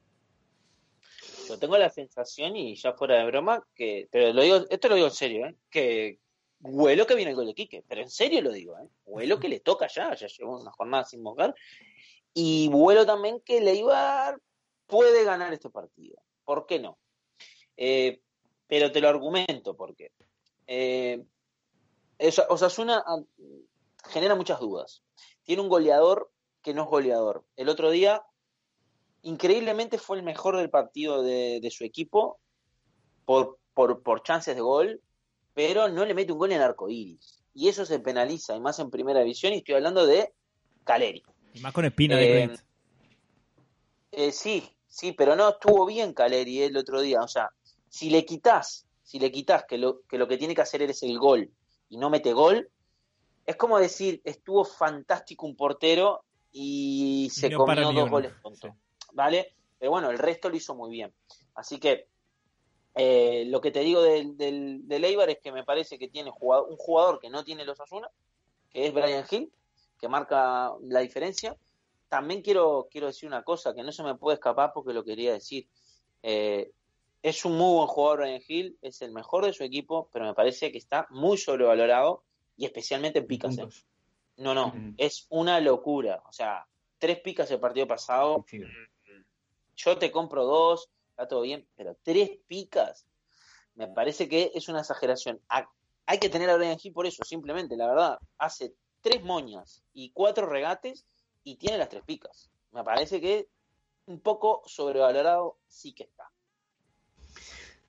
Yo 1.46 1.58
tengo 1.58 1.76
la 1.76 1.90
sensación, 1.90 2.56
y 2.56 2.74
ya 2.74 2.94
fuera 2.94 3.18
de 3.18 3.26
broma, 3.26 3.66
que, 3.74 4.08
pero 4.10 4.32
lo 4.32 4.40
digo, 4.40 4.64
esto 4.70 4.88
lo 4.88 4.94
digo 4.94 5.08
en 5.08 5.12
serio, 5.12 5.46
¿eh? 5.46 5.56
que 5.68 6.20
huelo 6.62 7.06
que 7.06 7.16
viene 7.16 7.32
el 7.32 7.36
gol 7.36 7.46
de 7.46 7.54
Quique, 7.54 7.84
pero 7.86 8.00
en 8.00 8.08
serio 8.08 8.40
lo 8.40 8.52
digo, 8.52 8.78
¿eh? 8.78 8.88
huelo 9.04 9.38
que 9.38 9.48
le 9.48 9.60
toca 9.60 9.88
ya, 9.88 10.14
ya 10.14 10.26
llevó 10.26 10.58
una 10.58 10.70
jornada 10.70 11.04
sin 11.04 11.22
mojar, 11.22 11.54
y 12.32 12.68
vuelo 12.68 13.04
también 13.04 13.40
que 13.40 13.60
Leibar 13.60 14.38
puede 14.86 15.24
ganar 15.24 15.52
este 15.52 15.68
partido, 15.68 16.22
¿por 16.44 16.66
qué 16.66 16.78
no? 16.78 16.96
Eh, 17.82 18.20
pero 18.66 18.92
te 18.92 19.00
lo 19.00 19.08
argumento, 19.08 19.74
porque 19.74 20.12
eh, 20.66 21.24
Osa- 22.18 22.46
Osasuna 22.50 23.02
ah, 23.06 23.16
genera 24.10 24.34
muchas 24.34 24.60
dudas, 24.60 25.02
tiene 25.44 25.62
un 25.62 25.70
goleador 25.70 26.30
que 26.62 26.74
no 26.74 26.82
es 26.82 26.88
goleador, 26.90 27.42
el 27.56 27.70
otro 27.70 27.90
día 27.90 28.22
increíblemente 29.22 29.96
fue 29.96 30.18
el 30.18 30.22
mejor 30.22 30.58
del 30.58 30.68
partido 30.68 31.22
de, 31.22 31.60
de 31.62 31.70
su 31.70 31.84
equipo 31.84 32.38
por, 33.24 33.58
por, 33.72 34.02
por 34.02 34.22
chances 34.22 34.54
de 34.54 34.60
gol, 34.60 35.00
pero 35.54 35.88
no 35.88 36.04
le 36.04 36.12
mete 36.12 36.32
un 36.32 36.38
gol 36.38 36.52
en 36.52 36.60
arcoíris. 36.60 37.42
y 37.54 37.68
eso 37.68 37.86
se 37.86 37.98
penaliza, 37.98 38.54
y 38.56 38.60
más 38.60 38.78
en 38.78 38.90
primera 38.90 39.20
división, 39.20 39.54
y 39.54 39.58
estoy 39.58 39.76
hablando 39.76 40.06
de 40.06 40.32
Caleri. 40.84 41.22
Y 41.54 41.60
más 41.60 41.72
con 41.72 41.86
espina 41.86 42.16
de 42.16 42.44
Eh. 42.44 42.50
Eh, 44.12 44.32
sí, 44.32 44.68
sí, 44.86 45.12
pero 45.12 45.34
no 45.36 45.48
estuvo 45.48 45.86
bien 45.86 46.12
Caleri 46.12 46.62
el 46.62 46.76
otro 46.76 47.00
día. 47.00 47.20
O 47.20 47.28
sea, 47.28 47.48
si 47.90 48.08
le 48.08 48.24
quitas, 48.24 48.86
si 49.02 49.18
le 49.18 49.30
quitas 49.30 49.64
que 49.64 49.76
lo, 49.76 50.02
que 50.06 50.16
lo 50.16 50.26
que 50.26 50.38
tiene 50.38 50.54
que 50.54 50.62
hacer 50.62 50.80
es 50.82 51.02
el 51.02 51.18
gol 51.18 51.50
y 51.90 51.98
no 51.98 52.08
mete 52.08 52.32
gol, 52.32 52.70
es 53.44 53.56
como 53.56 53.78
decir, 53.78 54.22
estuvo 54.24 54.64
fantástico 54.64 55.44
un 55.44 55.56
portero 55.56 56.22
y 56.52 57.28
se 57.32 57.50
no 57.50 57.58
comió 57.58 57.92
dos 57.92 58.08
goles 58.08 58.32
tontos. 58.42 58.70
¿Vale? 59.12 59.54
Pero 59.78 59.90
bueno, 59.90 60.10
el 60.10 60.18
resto 60.18 60.48
lo 60.48 60.56
hizo 60.56 60.74
muy 60.76 60.90
bien. 60.90 61.12
Así 61.54 61.80
que 61.80 62.06
eh, 62.94 63.44
lo 63.48 63.60
que 63.60 63.72
te 63.72 63.80
digo 63.80 64.02
del, 64.02 64.36
del, 64.36 64.86
del 64.86 65.04
Eibar 65.04 65.30
es 65.30 65.38
que 65.38 65.50
me 65.50 65.64
parece 65.64 65.98
que 65.98 66.08
tiene 66.08 66.30
un 66.30 66.76
jugador 66.76 67.18
que 67.18 67.28
no 67.28 67.42
tiene 67.42 67.64
los 67.64 67.80
Asuna, 67.80 68.08
que 68.70 68.86
es 68.86 68.94
Brian 68.94 69.26
Hill, 69.28 69.52
que 69.98 70.08
marca 70.08 70.72
la 70.82 71.00
diferencia. 71.00 71.56
También 72.08 72.42
quiero, 72.42 72.88
quiero 72.88 73.08
decir 73.08 73.28
una 73.28 73.42
cosa 73.42 73.74
que 73.74 73.82
no 73.82 73.90
se 73.90 74.04
me 74.04 74.14
puede 74.14 74.34
escapar 74.34 74.70
porque 74.72 74.92
lo 74.92 75.02
quería 75.02 75.32
decir. 75.32 75.66
Eh, 76.22 76.70
es 77.22 77.44
un 77.44 77.56
muy 77.56 77.74
buen 77.76 77.86
jugador 77.86 78.20
Brian 78.20 78.42
Hill, 78.46 78.78
es 78.82 79.02
el 79.02 79.12
mejor 79.12 79.44
de 79.44 79.52
su 79.52 79.62
equipo, 79.64 80.08
pero 80.12 80.24
me 80.24 80.34
parece 80.34 80.72
que 80.72 80.78
está 80.78 81.06
muy 81.10 81.36
sobrevalorado 81.38 82.24
y 82.56 82.64
especialmente 82.64 83.18
en 83.20 83.26
picas. 83.26 83.58
¿eh? 83.58 83.68
No, 84.36 84.54
no, 84.54 84.68
Ujú. 84.68 84.94
es 84.96 85.26
una 85.30 85.60
locura. 85.60 86.22
O 86.26 86.32
sea, 86.32 86.66
tres 86.98 87.20
picas 87.20 87.50
el 87.50 87.60
partido 87.60 87.86
pasado, 87.86 88.44
yo 89.76 89.98
te 89.98 90.10
compro 90.10 90.44
dos, 90.44 90.90
está 91.10 91.26
todo 91.28 91.42
bien, 91.42 91.66
pero 91.76 91.96
tres 92.02 92.30
picas, 92.46 93.06
me 93.74 93.88
parece 93.88 94.28
que 94.28 94.50
es 94.54 94.68
una 94.68 94.80
exageración. 94.80 95.40
Ha- 95.48 95.70
Hay 96.06 96.18
que 96.18 96.28
tener 96.28 96.50
a 96.50 96.56
Brian 96.56 96.76
Hill 96.82 96.92
por 96.92 97.06
eso, 97.06 97.22
simplemente, 97.24 97.76
la 97.76 97.86
verdad, 97.86 98.18
hace 98.38 98.74
tres 99.00 99.22
moñas 99.22 99.84
y 99.92 100.10
cuatro 100.10 100.46
regates 100.46 101.06
y 101.44 101.56
tiene 101.56 101.78
las 101.78 101.88
tres 101.88 102.02
picas. 102.04 102.50
Me 102.72 102.82
parece 102.82 103.20
que 103.20 103.48
un 104.06 104.20
poco 104.20 104.62
sobrevalorado 104.66 105.58
sí 105.68 105.92
que 105.94 106.02
está. 106.04 106.30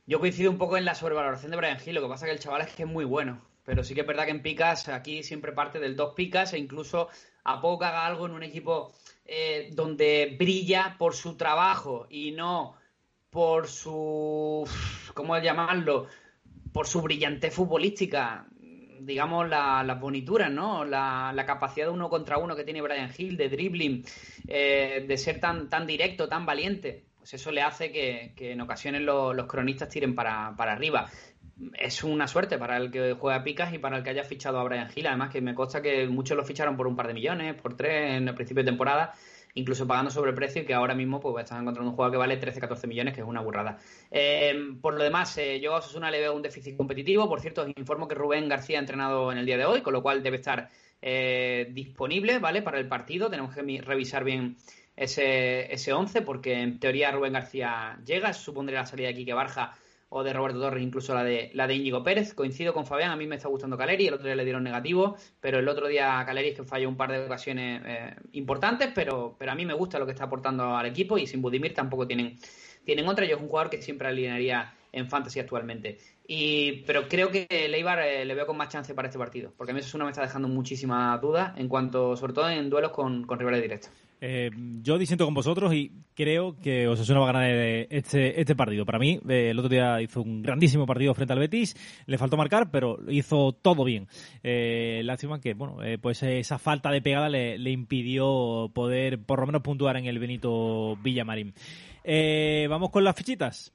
Yo 0.06 0.20
coincido 0.20 0.52
un 0.52 0.58
poco 0.58 0.78
en 0.78 0.86
la 0.86 0.96
sobrevaloración 0.96 1.52
de 1.52 1.58
Brian 1.58 1.78
Hill, 1.84 1.96
lo 1.96 2.02
que 2.02 2.08
pasa 2.08 2.26
que 2.26 2.32
el 2.32 2.40
chaval 2.40 2.62
es 2.62 2.74
que 2.74 2.84
es 2.84 2.90
muy 2.90 3.06
bueno. 3.06 3.42
Pero 3.64 3.84
sí 3.84 3.94
que 3.94 4.02
es 4.02 4.08
verdad 4.08 4.26
que 4.26 4.32
en 4.32 4.42
picas 4.42 4.88
aquí 4.90 5.24
siempre 5.24 5.52
parte 5.54 5.80
del 5.80 5.96
dos 5.96 6.14
picas 6.16 6.54
e 6.54 6.58
incluso 6.58 7.08
a 7.44 7.62
poco 7.62 7.86
haga 7.86 8.06
algo 8.06 8.26
en 8.26 8.32
un 8.34 8.44
equipo 8.44 8.92
eh, 9.26 9.70
donde 9.74 10.36
brilla 10.38 10.96
por 10.98 11.14
su 11.16 11.38
trabajo 11.38 12.08
y 12.10 12.32
no 12.32 12.76
por 13.30 13.68
su, 13.68 14.68
¿cómo 15.14 15.38
llamarlo? 15.38 16.08
Por 16.74 16.88
su 16.88 17.02
brillantez 17.02 17.54
futbolística, 17.54 18.48
digamos, 19.00 19.48
la- 19.48 19.84
las 19.84 20.00
bonituras, 20.00 20.52
¿no? 20.52 20.84
La, 20.86 21.32
la 21.34 21.46
capacidad 21.46 21.86
de 21.88 21.92
uno 21.94 22.10
contra 22.10 22.38
uno 22.40 22.56
que 22.56 22.64
tiene 22.64 22.82
Brian 22.82 23.12
Hill, 23.16 23.38
de 23.38 23.50
dribbling, 23.50 24.04
eh, 24.48 25.06
de 25.08 25.18
ser 25.18 25.40
tan, 25.40 25.70
tan 25.70 25.88
directo, 25.88 26.28
tan 26.28 26.46
valiente. 26.46 27.06
Pues 27.22 27.36
eso 27.36 27.52
le 27.52 27.62
hace 27.62 27.92
que, 27.92 28.34
en 28.52 28.62
ocasiones 28.62 29.02
lo- 29.04 29.32
los 29.32 29.46
cronistas 29.46 29.90
tiren 29.90 30.16
para, 30.16 30.56
para 30.58 30.74
arriba. 30.74 31.08
Es 31.78 32.04
una 32.04 32.28
suerte 32.28 32.58
para 32.58 32.78
el 32.78 32.90
que 32.90 33.14
juega 33.14 33.44
picas 33.44 33.72
y 33.74 33.78
para 33.78 33.98
el 33.98 34.04
que 34.04 34.10
haya 34.10 34.24
fichado 34.24 34.60
a 34.60 34.64
Brian 34.64 34.90
Hill. 34.96 35.06
Además, 35.06 35.30
que 35.30 35.40
me 35.40 35.54
consta 35.54 35.84
que 35.84 36.08
muchos 36.08 36.36
lo 36.36 36.44
ficharon 36.44 36.76
por 36.76 36.88
un 36.88 36.96
par 36.96 37.06
de 37.08 37.14
millones, 37.14 37.54
por 37.62 37.78
tres 37.78 38.18
en 38.18 38.28
el 38.28 38.34
principio 38.34 38.64
de 38.64 38.72
temporada, 38.72 39.14
incluso 39.54 39.86
pagando 39.86 40.10
sobreprecio 40.10 40.64
y 40.64 40.66
que 40.66 40.74
ahora 40.74 40.96
mismo 40.96 41.20
pues 41.20 41.44
estás 41.44 41.62
encontrando 41.62 41.92
un 41.92 41.96
jugador 41.96 42.14
que 42.14 42.18
vale 42.18 42.40
13-14 42.40 42.88
millones, 42.88 43.14
que 43.14 43.22
es 43.22 43.28
una 43.28 43.42
burrada. 43.42 43.78
Eh, 44.10 44.56
por 44.82 44.96
lo 44.96 45.04
demás, 45.04 45.38
eh, 45.38 45.60
yo 45.60 45.76
a 45.76 45.78
Osasuna 45.78 46.10
le 46.10 46.22
veo 46.22 46.34
un 46.36 46.42
déficit 46.42 46.76
competitivo. 46.76 47.30
Por 47.30 47.40
cierto, 47.40 47.62
os 47.62 47.68
informo 47.78 48.08
que 48.08 48.16
Rubén 48.16 48.50
García 48.50 48.78
ha 48.80 48.82
entrenado 48.82 49.32
en 49.32 49.38
el 49.38 49.46
día 49.46 49.58
de 49.58 49.66
hoy, 49.66 49.82
con 49.82 49.94
lo 49.94 50.02
cual 50.02 50.24
debe 50.24 50.38
estar 50.38 50.68
eh, 51.04 51.68
disponible, 51.72 52.40
¿vale? 52.40 52.64
Para 52.64 52.80
el 52.80 52.88
partido. 52.88 53.30
Tenemos 53.30 53.54
que 53.54 53.62
revisar 53.82 54.24
bien 54.24 54.56
ese, 55.04 55.74
ese 55.74 55.94
11, 55.94 56.22
porque 56.22 56.62
en 56.62 56.80
teoría 56.80 57.12
Rubén 57.12 57.34
García 57.34 58.00
llega, 58.06 58.34
supondría 58.34 58.82
la 58.82 58.86
salida 58.86 59.08
de 59.08 59.16
Quique 59.16 59.34
Barja 59.34 59.74
o 60.10 60.24
de 60.24 60.34
Roberto 60.34 60.60
Torres, 60.60 60.84
incluso 60.84 61.16
la 61.16 61.24
de 61.24 61.50
la 61.54 61.66
de 61.66 61.76
Íñigo 61.76 62.04
Pérez. 62.04 62.34
Coincido 62.34 62.74
con 62.74 62.86
Fabián, 62.86 63.12
a 63.12 63.16
mí 63.16 63.26
me 63.26 63.38
está 63.38 63.48
gustando 63.48 63.78
Caleri, 63.78 64.08
el 64.08 64.14
otro 64.14 64.28
día 64.28 64.36
le 64.36 64.44
dieron 64.44 64.64
negativo, 64.64 65.16
pero 65.40 65.58
el 65.58 65.68
otro 65.68 65.88
día 65.88 66.22
Caleri 66.26 66.50
es 66.50 66.56
que 66.56 66.64
falló 66.64 66.88
un 66.88 66.98
par 66.98 67.12
de 67.12 67.26
ocasiones 67.26 67.82
eh, 67.86 68.16
importantes, 68.34 68.90
pero, 68.94 69.36
pero 69.40 69.54
a 69.54 69.56
mí 69.56 69.66
me 69.66 69.74
gusta 69.74 69.98
lo 69.98 70.06
que 70.06 70.12
está 70.12 70.26
aportando 70.26 70.76
al 70.76 70.86
equipo 70.86 71.18
y 71.18 71.26
sin 71.26 71.42
Budimir 71.42 71.74
tampoco 71.74 72.06
tienen, 72.06 72.38
tienen 72.84 73.08
otra. 73.08 73.26
Yo 73.26 73.38
es 73.38 73.42
un 73.42 73.48
jugador 73.48 73.72
que 73.72 73.82
siempre 73.82 74.08
alinearía 74.08 74.74
en 74.92 75.10
Fantasy 75.10 75.40
actualmente. 75.40 75.98
Y, 76.28 76.84
pero 76.86 77.08
creo 77.08 77.32
que 77.32 77.48
Leibar 77.70 78.00
eh, 78.02 78.26
le 78.26 78.36
veo 78.36 78.46
con 78.46 78.58
más 78.58 78.70
chance 78.70 78.94
para 78.94 79.08
este 79.08 79.18
partido, 79.18 79.52
porque 79.58 79.72
a 79.72 79.74
mí 79.74 79.80
Osasuna 79.80 80.04
me 80.04 80.12
está 80.12 80.22
dejando 80.22 80.48
muchísimas 80.48 81.20
dudas 81.22 81.54
en 81.58 81.68
cuanto, 81.70 82.16
sobre 82.16 82.34
todo 82.34 82.50
en 82.50 82.70
duelos 82.70 82.92
con, 82.92 83.26
con 83.26 83.40
rivales 83.40 83.62
directos. 83.62 83.92
Eh, 84.24 84.52
yo 84.84 85.00
disiento 85.00 85.26
con 85.26 85.34
vosotros 85.34 85.74
y 85.74 85.92
creo 86.14 86.56
que 86.62 86.88
Osasuna 86.88 87.22
va 87.22 87.30
a 87.30 87.34
ganar 87.34 87.50
este, 87.90 88.40
este 88.40 88.56
partido. 88.56 88.86
Para 88.86 89.00
mí, 89.00 89.20
eh, 89.28 89.50
el 89.50 89.58
otro 89.58 89.68
día 89.70 90.00
hizo 90.00 90.22
un 90.22 90.44
grandísimo 90.44 90.86
partido 90.86 91.16
frente 91.16 91.34
al 91.34 91.40
Betis, 91.40 91.76
le 92.06 92.20
faltó 92.20 92.38
marcar, 92.38 92.70
pero 92.70 93.00
hizo 93.10 93.52
todo 93.54 93.84
bien. 93.84 94.08
Eh, 94.44 95.02
lástima 95.04 95.42
que, 95.42 95.56
bueno, 95.56 95.78
pues 96.02 96.22
esa 96.22 96.60
falta 96.60 96.92
de 96.92 97.02
pegada 97.02 97.30
le, 97.30 97.58
le 97.58 97.72
impidió 97.72 98.70
poder 98.76 99.20
por 99.24 99.40
lo 99.40 99.48
menos 99.48 99.64
puntuar 99.64 99.98
en 99.98 100.06
el 100.06 100.20
Benito 100.20 100.96
Villamarín. 100.98 101.56
Vamos 102.70 102.92
con 102.92 103.04
las 103.04 103.16
fichitas. 103.16 103.74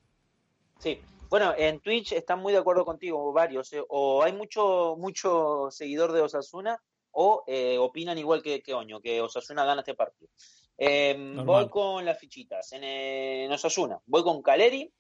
Sí. 0.79 1.01
Bueno, 1.29 1.53
en 1.59 1.81
Twitch 1.81 2.13
están 2.13 2.39
muy 2.39 2.53
de 2.53 2.61
acuerdo 2.61 2.85
contigo, 2.85 3.33
varios. 3.33 3.75
O 3.89 4.23
hay 4.23 4.33
mucho, 4.33 4.95
mucho 4.97 5.73
seguidor 5.73 6.13
de 6.13 6.21
Osasuna 6.21 6.81
o 7.19 7.45
eh, 7.47 7.79
opinan 7.79 8.19
igual 8.19 8.43
que, 8.43 8.63
que 8.63 8.75
Oño, 8.75 9.01
que 9.01 9.23
Osasuna 9.23 9.65
gana 9.65 9.81
este 9.81 9.95
partido. 9.95 10.31
Eh, 10.77 11.17
Normal. 11.17 11.45
voy 11.45 11.69
con 11.71 12.05
las 12.05 12.19
fichitas. 12.19 12.73
En, 12.73 12.85
en 12.85 13.51
Osasuna, 13.51 13.99
voy 14.07 14.23
con 14.23 14.43
Caleri 14.43 14.93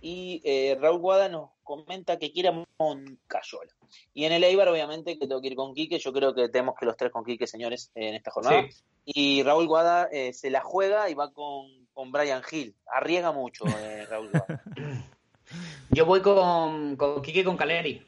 y 0.00 0.40
eh, 0.44 0.78
Raúl 0.80 1.00
Guada 1.00 1.28
nos 1.28 1.50
comenta 1.64 2.20
que 2.20 2.32
quiere 2.32 2.50
a 2.50 2.64
Moncayola. 2.78 3.72
Y 4.14 4.24
en 4.24 4.32
el 4.32 4.44
Eibar, 4.44 4.68
obviamente, 4.68 5.18
que 5.18 5.26
tengo 5.26 5.40
que 5.40 5.48
ir 5.48 5.56
con 5.56 5.74
Quique. 5.74 5.98
Yo 5.98 6.12
creo 6.12 6.32
que 6.32 6.48
tenemos 6.48 6.76
que 6.78 6.86
los 6.86 6.96
tres 6.96 7.10
con 7.10 7.24
Quique, 7.24 7.48
señores, 7.48 7.90
en 7.96 8.14
esta 8.14 8.30
jornada. 8.30 8.62
Sí. 8.70 8.84
Y 9.04 9.42
Raúl 9.42 9.66
Guada 9.66 10.08
eh, 10.12 10.32
se 10.32 10.50
la 10.50 10.60
juega 10.60 11.10
y 11.10 11.14
va 11.14 11.32
con, 11.32 11.88
con 11.92 12.12
Brian 12.12 12.42
Hill. 12.48 12.76
Arriesga 12.86 13.32
mucho, 13.32 13.64
eh, 13.66 14.06
Raúl 14.08 14.30
Guada. 14.30 14.62
Yo 15.90 16.06
voy 16.06 16.20
con, 16.20 16.94
con 16.94 17.22
Kike 17.22 17.40
y 17.40 17.44
con 17.44 17.56
Caleri. 17.56 18.06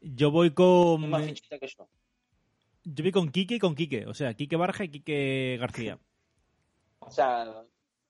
Yo 0.00 0.30
voy 0.30 0.52
con. 0.52 1.10
Más 1.10 1.24
fichita 1.26 1.58
que 1.58 1.66
yo. 1.66 1.88
Yo 2.94 3.04
voy 3.04 3.12
con 3.12 3.30
Quique 3.30 3.56
y 3.56 3.58
con 3.58 3.74
Quique. 3.74 4.06
O 4.06 4.14
sea, 4.14 4.34
Quique 4.34 4.56
Barja 4.56 4.84
y 4.84 4.88
Quique 4.88 5.56
García. 5.60 5.98
O 7.00 7.10
sea, 7.10 7.64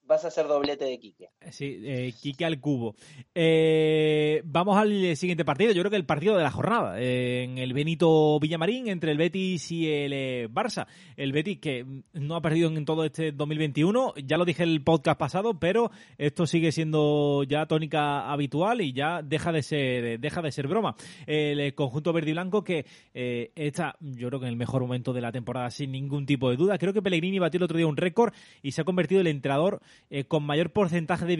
vas 0.09 0.25
a 0.25 0.29
hacer 0.29 0.47
doblete 0.47 0.85
de 0.85 0.99
Quique. 0.99 1.29
Sí, 1.51 1.81
eh, 1.83 2.11
Quique 2.19 2.43
al 2.43 2.59
cubo. 2.59 2.95
Eh, 3.35 4.41
vamos 4.43 4.75
al 4.75 5.15
siguiente 5.15 5.45
partido. 5.45 5.71
Yo 5.71 5.83
creo 5.83 5.91
que 5.91 5.97
el 5.97 6.05
partido 6.05 6.35
de 6.35 6.41
la 6.43 6.49
jornada. 6.49 6.99
eh, 6.99 7.43
en 7.43 7.59
el 7.59 7.73
Benito 7.73 8.39
Villamarín, 8.39 8.87
entre 8.89 9.11
el 9.11 9.19
Betis 9.19 9.71
y 9.71 9.87
el 9.87 10.13
eh, 10.13 10.49
Barça. 10.51 10.87
El 11.15 11.31
Betis 11.31 11.59
que 11.59 11.85
no 12.13 12.35
ha 12.35 12.41
perdido 12.41 12.69
en 12.69 12.85
todo 12.85 13.05
este 13.05 13.31
2021. 13.31 14.15
Ya 14.25 14.37
lo 14.37 14.45
dije 14.45 14.63
en 14.63 14.69
el 14.69 14.83
podcast 14.83 15.19
pasado, 15.19 15.59
pero 15.59 15.91
esto 16.17 16.47
sigue 16.47 16.71
siendo 16.71 17.43
ya 17.43 17.67
tónica 17.67 18.31
habitual 18.31 18.81
y 18.81 18.93
ya 18.93 19.21
deja 19.21 19.51
de 19.51 19.61
ser, 19.61 20.19
deja 20.19 20.41
de 20.41 20.51
ser 20.51 20.67
broma. 20.67 20.95
El 21.27 21.75
conjunto 21.75 22.13
verde 22.13 22.31
y 22.31 22.33
blanco 22.33 22.63
que 22.63 22.83
está, 23.13 23.95
yo 23.99 24.29
creo 24.29 24.39
que 24.39 24.47
en 24.47 24.53
el 24.53 24.57
mejor 24.57 24.81
momento 24.81 25.13
de 25.13 25.21
la 25.21 25.31
temporada, 25.31 25.69
sin 25.69 25.91
ningún 25.91 26.25
tipo 26.25 26.49
de 26.49 26.57
duda. 26.57 26.79
Creo 26.79 26.93
que 26.93 27.03
Pellegrini 27.03 27.37
batió 27.37 27.59
el 27.59 27.63
otro 27.63 27.77
día 27.77 27.85
un 27.85 27.97
récord 27.97 28.33
y 28.63 28.71
se 28.71 28.81
ha 28.81 28.85
convertido 28.85 29.21
el 29.21 29.27
entrenador 29.27 29.81
eh, 30.11 30.23
con 30.23 30.43
mayor 30.43 30.71
porcentaje 30.71 31.25
de, 31.25 31.35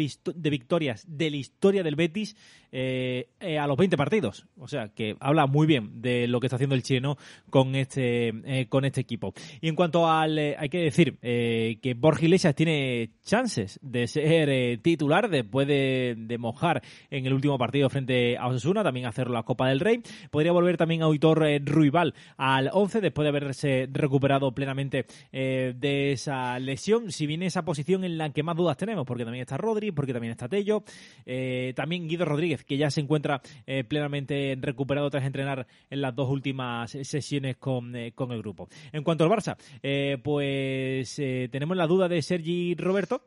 victorias 0.49 1.03
de 1.07 1.31
la 1.31 1.37
historia 1.37 1.81
del 1.81 1.95
Betis 1.95 2.35
eh, 2.71 3.29
eh, 3.39 3.57
a 3.57 3.65
los 3.65 3.75
20 3.77 3.97
partidos. 3.97 4.45
O 4.57 4.67
sea, 4.67 4.89
que 4.89 5.15
habla 5.19 5.47
muy 5.47 5.65
bien 5.65 6.03
de 6.03 6.27
lo 6.27 6.39
que 6.39 6.45
está 6.45 6.57
haciendo 6.57 6.75
el 6.75 6.83
chileno 6.83 7.17
con 7.49 7.75
este, 7.75 8.67
con 8.69 8.85
este 8.85 9.01
equipo. 9.01 9.33
Y 9.59 9.69
en 9.69 9.75
cuanto 9.75 10.07
al, 10.07 10.37
hay 10.37 10.69
que 10.69 10.81
decir 10.81 11.17
que 11.19 11.95
Borja 11.97 12.25
Iglesias 12.25 12.53
tiene 12.53 13.09
chances 13.25 13.79
de 13.81 14.05
ser 14.05 14.77
titular 14.81 15.29
después 15.29 15.67
de, 15.67 16.15
de 16.15 16.37
mojar 16.37 16.83
en 17.09 17.25
el 17.25 17.33
último 17.33 17.57
partido 17.57 17.89
frente 17.89 18.37
a 18.37 18.47
Osasuna, 18.47 18.83
también 18.83 19.07
hacer 19.07 19.31
la 19.31 19.41
Copa 19.41 19.67
del 19.67 19.79
Rey. 19.79 20.03
Podría 20.29 20.51
volver 20.51 20.77
también 20.77 21.01
Auditor 21.01 21.43
Ruibal 21.65 22.13
al 22.37 22.69
11 22.71 23.01
después 23.01 23.23
de 23.23 23.29
haberse 23.29 23.89
recuperado 23.91 24.51
plenamente 24.53 25.07
de 25.31 26.11
esa 26.11 26.59
lesión. 26.59 27.11
Si 27.11 27.25
bien 27.25 27.41
esa 27.41 27.65
posición 27.65 28.03
en 28.03 28.19
la 28.19 28.29
que 28.31 28.43
más 28.43 28.48
dudas 28.55 28.77
tenemos, 28.77 29.05
porque 29.05 29.23
también 29.23 29.41
está 29.41 29.57
Rodri, 29.57 29.91
porque 29.91 30.13
también 30.13 30.31
está 30.31 30.47
Tello, 30.47 30.83
eh, 31.25 31.73
también 31.75 32.07
Guido 32.07 32.25
Rodríguez, 32.25 32.63
que 32.63 32.77
ya 32.77 32.89
se 32.89 33.01
encuentra 33.01 33.41
eh, 33.65 33.83
plenamente 33.83 34.57
recuperado 34.59 35.09
tras 35.09 35.25
entrenar 35.25 35.67
en 35.89 36.01
las 36.01 36.15
dos 36.15 36.29
últimas 36.29 36.91
sesiones 36.91 37.57
con, 37.57 37.95
eh, 37.95 38.11
con 38.13 38.31
el 38.31 38.39
grupo. 38.39 38.69
En 38.91 39.03
cuanto 39.03 39.23
al 39.23 39.29
Barça, 39.29 39.57
eh, 39.81 40.17
pues 40.23 41.17
eh, 41.19 41.49
tenemos 41.51 41.77
la 41.77 41.87
duda 41.87 42.07
de 42.07 42.21
Sergi 42.21 42.75
Roberto. 42.75 43.21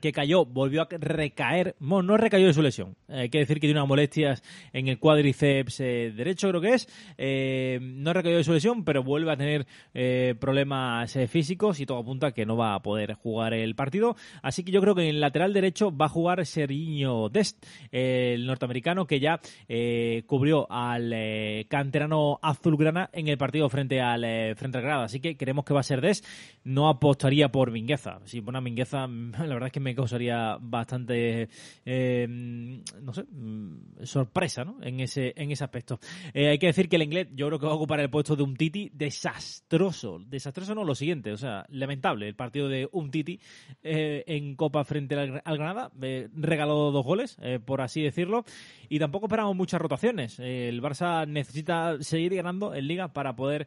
Que 0.00 0.12
cayó, 0.12 0.44
volvió 0.44 0.82
a 0.82 0.88
recaer, 0.90 1.76
bueno, 1.78 2.02
no 2.12 2.16
recayó 2.16 2.46
de 2.46 2.54
su 2.54 2.62
lesión, 2.62 2.96
eh, 3.08 3.22
hay 3.22 3.28
que 3.28 3.38
decir 3.38 3.56
que 3.56 3.66
tiene 3.66 3.80
unas 3.80 3.88
molestias 3.88 4.42
en 4.72 4.88
el 4.88 4.98
cuádriceps 4.98 5.80
eh, 5.80 6.12
derecho, 6.14 6.48
creo 6.48 6.60
que 6.60 6.74
es, 6.74 6.88
eh, 7.18 7.78
no 7.80 8.12
recayó 8.12 8.36
de 8.36 8.44
su 8.44 8.52
lesión, 8.52 8.84
pero 8.84 9.02
vuelve 9.02 9.32
a 9.32 9.36
tener 9.36 9.66
eh, 9.94 10.34
problemas 10.40 11.14
eh, 11.16 11.28
físicos 11.28 11.80
y 11.80 11.86
todo 11.86 11.98
apunta 11.98 12.32
que 12.32 12.46
no 12.46 12.56
va 12.56 12.74
a 12.74 12.82
poder 12.82 13.14
jugar 13.14 13.54
el 13.54 13.74
partido, 13.74 14.16
así 14.42 14.64
que 14.64 14.72
yo 14.72 14.80
creo 14.80 14.94
que 14.94 15.02
en 15.02 15.08
el 15.08 15.20
lateral 15.20 15.52
derecho 15.52 15.96
va 15.96 16.06
a 16.06 16.08
jugar 16.08 16.44
Serginho 16.46 17.28
Dest, 17.28 17.64
eh, 17.90 18.32
el 18.34 18.46
norteamericano 18.46 19.06
que 19.06 19.20
ya 19.20 19.40
eh, 19.68 20.24
cubrió 20.26 20.70
al 20.70 21.12
eh, 21.12 21.66
canterano 21.68 22.38
azulgrana 22.42 23.10
en 23.12 23.28
el 23.28 23.38
partido 23.38 23.68
frente 23.68 24.00
al 24.00 24.24
eh, 24.24 24.54
frente 24.56 24.78
al 24.78 24.84
Granada, 24.84 25.04
así 25.04 25.20
que 25.20 25.36
creemos 25.36 25.64
que 25.64 25.74
va 25.74 25.80
a 25.80 25.84
ser 25.84 26.00
Dest, 26.00 26.24
no 26.64 26.88
apostaría 26.88 27.50
por 27.50 27.70
Mingueza, 27.70 28.20
si 28.24 28.40
pone 28.40 28.58
a 28.58 28.60
Mingueza, 28.60 29.06
la 29.52 29.56
verdad 29.56 29.66
es 29.66 29.72
que 29.72 29.80
me 29.80 29.94
causaría 29.94 30.56
bastante, 30.60 31.48
eh, 31.84 32.26
no 32.26 33.12
sé, 33.12 33.24
mm, 33.24 34.04
sorpresa, 34.04 34.64
¿no? 34.64 34.78
En 34.82 35.00
ese, 35.00 35.34
en 35.36 35.50
ese 35.50 35.62
aspecto. 35.62 36.00
Eh, 36.32 36.48
hay 36.48 36.58
que 36.58 36.68
decir 36.68 36.88
que 36.88 36.96
el 36.96 37.02
inglés, 37.02 37.28
yo 37.34 37.48
creo 37.48 37.58
que 37.58 37.66
va 37.66 37.72
a 37.72 37.76
ocupar 37.76 38.00
el 38.00 38.08
puesto 38.08 38.34
de 38.34 38.42
un 38.42 38.56
Titi 38.56 38.90
desastroso. 38.94 40.20
Desastroso 40.26 40.74
no, 40.74 40.84
lo 40.84 40.94
siguiente, 40.94 41.32
o 41.32 41.36
sea, 41.36 41.66
lamentable 41.68 42.28
el 42.28 42.34
partido 42.34 42.68
de 42.68 42.88
un 42.92 43.10
Titi 43.10 43.38
eh, 43.82 44.24
en 44.26 44.56
Copa 44.56 44.84
frente 44.84 45.16
al, 45.16 45.42
al 45.44 45.58
Granada. 45.58 45.92
Regaló 46.34 46.90
dos 46.90 47.04
goles, 47.04 47.36
por 47.66 47.82
así 47.82 48.02
decirlo, 48.02 48.44
y 48.88 48.98
tampoco 48.98 49.26
esperamos 49.26 49.54
muchas 49.54 49.80
rotaciones. 49.80 50.38
El 50.38 50.80
Barça 50.80 51.26
necesita 51.28 52.02
seguir 52.02 52.34
ganando 52.34 52.74
en 52.74 52.86
Liga 52.86 53.12
para 53.12 53.36
poder 53.36 53.66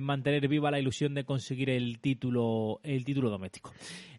mantener 0.00 0.46
viva 0.48 0.70
la 0.70 0.78
ilusión 0.78 1.14
de 1.14 1.24
conseguir 1.24 1.70
el 1.70 1.98
título, 1.98 2.80
el 2.82 3.04
título 3.04 3.30
doméstico. 3.30 3.72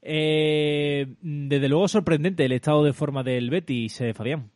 Eh, 0.10 0.97
desde 1.22 1.69
luego 1.69 1.88
sorprendente 1.88 2.45
el 2.45 2.52
estado 2.52 2.84
de 2.84 2.94
forma 2.94 3.24
del 3.24 3.49
Betis, 3.49 4.02
eh, 4.02 4.14
Fabián. 4.14 4.52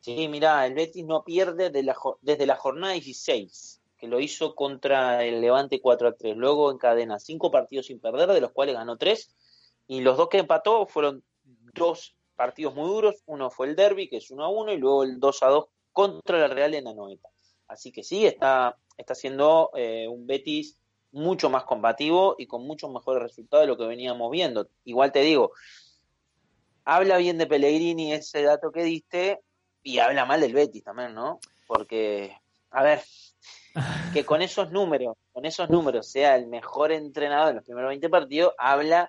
Sí, 0.00 0.28
mira, 0.28 0.66
el 0.66 0.74
Betis 0.74 1.04
no 1.04 1.24
pierde 1.24 1.70
la 1.82 1.96
desde 2.20 2.46
la 2.46 2.56
jornada 2.56 2.94
16, 2.94 3.80
que 3.96 4.08
lo 4.08 4.18
hizo 4.20 4.54
contra 4.54 5.24
el 5.24 5.40
Levante 5.40 5.80
4 5.80 6.08
a 6.08 6.12
3. 6.12 6.36
Luego 6.36 6.72
encadena 6.72 7.18
cinco 7.18 7.50
partidos 7.50 7.86
sin 7.86 8.00
perder, 8.00 8.28
de 8.30 8.40
los 8.40 8.50
cuales 8.50 8.74
ganó 8.74 8.96
tres. 8.96 9.34
Y 9.86 10.00
los 10.00 10.16
dos 10.16 10.28
que 10.28 10.38
empató 10.38 10.86
fueron 10.86 11.22
dos 11.74 12.16
partidos 12.34 12.74
muy 12.74 12.88
duros. 12.88 13.22
Uno 13.26 13.50
fue 13.50 13.68
el 13.68 13.76
Derby, 13.76 14.08
que 14.08 14.16
es 14.16 14.30
1 14.30 14.44
a 14.44 14.48
1, 14.48 14.72
y 14.72 14.78
luego 14.78 15.04
el 15.04 15.20
2 15.20 15.42
a 15.44 15.48
2 15.48 15.66
contra 15.92 16.38
la 16.38 16.48
Real 16.48 16.74
en 16.74 16.88
Anoeta. 16.88 17.28
Así 17.68 17.92
que 17.92 18.02
sí, 18.02 18.26
está, 18.26 18.76
está 18.96 19.14
siendo 19.14 19.70
eh, 19.74 20.08
un 20.08 20.26
Betis 20.26 20.78
mucho 21.12 21.50
más 21.50 21.64
combativo 21.64 22.34
y 22.38 22.46
con 22.46 22.66
muchos 22.66 22.90
mejores 22.90 23.22
resultados 23.22 23.64
de 23.64 23.68
lo 23.68 23.76
que 23.76 23.86
veníamos 23.86 24.30
viendo. 24.30 24.68
Igual 24.84 25.12
te 25.12 25.20
digo, 25.20 25.52
habla 26.84 27.16
bien 27.18 27.38
de 27.38 27.46
Pellegrini 27.46 28.12
ese 28.12 28.42
dato 28.42 28.72
que 28.72 28.82
diste 28.82 29.40
y 29.82 29.98
habla 29.98 30.24
mal 30.24 30.40
del 30.40 30.54
Betis 30.54 30.82
también, 30.84 31.14
¿no? 31.14 31.38
Porque, 31.66 32.36
a 32.70 32.82
ver, 32.82 33.02
que 34.12 34.24
con 34.24 34.42
esos 34.42 34.70
números, 34.70 35.16
con 35.32 35.44
esos 35.44 35.70
números 35.70 36.10
sea 36.10 36.36
el 36.36 36.46
mejor 36.46 36.92
entrenador 36.92 37.50
en 37.50 37.56
los 37.56 37.64
primeros 37.64 37.88
20 37.90 38.08
partidos, 38.08 38.54
habla 38.58 39.08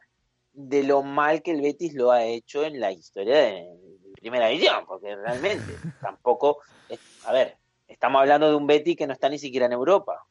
de 0.54 0.84
lo 0.84 1.02
mal 1.02 1.42
que 1.42 1.52
el 1.52 1.62
Betis 1.62 1.94
lo 1.94 2.12
ha 2.12 2.24
hecho 2.26 2.64
en 2.64 2.80
la 2.80 2.92
historia 2.92 3.38
de 3.38 3.68
primera 4.14 4.48
división, 4.48 4.86
porque 4.86 5.16
realmente 5.16 5.74
tampoco, 6.02 6.60
es- 6.88 7.00
a 7.26 7.34
ver, 7.34 7.58
estamos 7.88 8.20
hablando 8.22 8.50
de 8.50 8.56
un 8.56 8.68
Betis 8.68 8.96
que 8.96 9.08
no 9.08 9.14
está 9.14 9.30
ni 9.30 9.40
siquiera 9.40 9.66
en 9.66 9.74
Europa. 9.74 10.24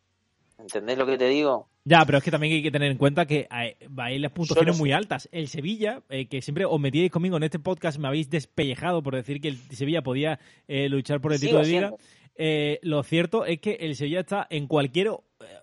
¿Entendés 0.62 0.96
lo 0.96 1.06
que 1.06 1.18
te 1.18 1.26
digo? 1.28 1.68
Ya, 1.84 2.04
pero 2.06 2.18
es 2.18 2.24
que 2.24 2.30
también 2.30 2.54
hay 2.54 2.62
que 2.62 2.70
tener 2.70 2.90
en 2.90 2.96
cuenta 2.96 3.26
que 3.26 3.48
hay, 3.50 3.74
las 4.18 4.30
puntuaciones 4.30 4.78
muy 4.78 4.92
altas. 4.92 5.28
El 5.32 5.48
Sevilla, 5.48 6.02
eh, 6.08 6.28
que 6.28 6.40
siempre 6.40 6.64
os 6.64 6.78
metíais 6.80 7.10
conmigo 7.10 7.36
en 7.36 7.42
este 7.42 7.58
podcast, 7.58 7.98
me 7.98 8.06
habéis 8.06 8.30
despellejado 8.30 9.02
por 9.02 9.16
decir 9.16 9.40
que 9.40 9.48
el 9.48 9.58
Sevilla 9.72 10.02
podía 10.02 10.38
eh, 10.68 10.88
luchar 10.88 11.20
por 11.20 11.32
el 11.32 11.38
Sigo 11.38 11.60
título 11.60 11.66
de 11.66 11.72
liga. 11.72 11.92
Eh, 12.36 12.78
lo 12.82 13.02
cierto 13.02 13.44
es 13.44 13.60
que 13.60 13.72
el 13.80 13.96
Sevilla 13.96 14.20
está 14.20 14.46
en 14.48 14.66
cualquier 14.68 15.08
eh, 15.08 15.12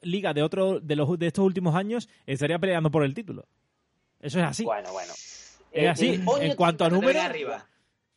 liga 0.01 0.34
de 0.34 0.43
otro 0.43 0.80
de 0.80 0.95
los 0.95 1.17
de 1.17 1.27
estos 1.27 1.45
últimos 1.45 1.73
años 1.76 2.07
estaría 2.26 2.59
peleando 2.59 2.91
por 2.91 3.03
el 3.03 3.13
título. 3.13 3.47
Eso 4.19 4.39
es 4.39 4.45
así. 4.45 4.63
Bueno, 4.65 4.91
bueno. 4.91 5.13
Es 5.13 5.84
Eh, 5.84 5.88
así. 5.88 6.21
En 6.41 6.55
cuanto 6.55 6.84
a 6.84 6.89
números, 6.89 7.23
arriba. 7.23 7.67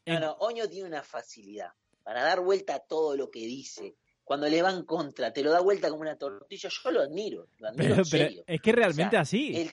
No, 0.06 0.18
no, 0.18 0.32
Oño 0.40 0.68
tiene 0.68 0.88
una 0.88 1.02
facilidad 1.02 1.70
para 2.02 2.24
dar 2.24 2.40
vuelta 2.40 2.74
a 2.74 2.78
todo 2.80 3.16
lo 3.16 3.30
que 3.30 3.40
dice. 3.40 3.94
Cuando 4.32 4.48
le 4.48 4.62
va 4.62 4.70
en 4.70 4.84
contra, 4.86 5.30
te 5.30 5.42
lo 5.42 5.50
da 5.50 5.60
vuelta 5.60 5.90
como 5.90 6.00
una 6.00 6.16
tortilla. 6.16 6.70
Yo 6.70 6.90
lo 6.90 7.02
admiro, 7.02 7.48
lo 7.58 7.68
admiro 7.68 7.90
pero, 7.96 8.02
en 8.02 8.10
pero 8.10 8.24
serio. 8.24 8.44
es 8.46 8.60
que 8.62 8.72
realmente 8.72 9.08
O 9.08 9.10
sea, 9.10 9.20
así. 9.20 9.54
El, 9.56 9.70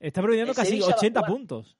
Está 0.00 0.20
promediando 0.20 0.52
casi 0.52 0.70
Sevilla 0.70 0.86
va 0.88 0.96
80 0.96 1.20
cuarto. 1.20 1.32
puntos. 1.36 1.76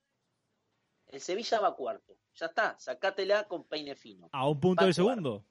el 1.09 1.21
Sevilla 1.21 1.59
va 1.61 1.75
cuarto. 1.75 2.17
Ya 2.37 2.47
está, 2.47 2.79
sacátela 2.79 3.49
con 3.49 3.65
peine 3.65 3.97
fino. 3.97 4.29
A 4.31 4.49
un 4.49 4.61
punto 4.61 4.83
Va 4.83 4.87
cuarto. 4.87 4.93
segundo. 4.95 5.45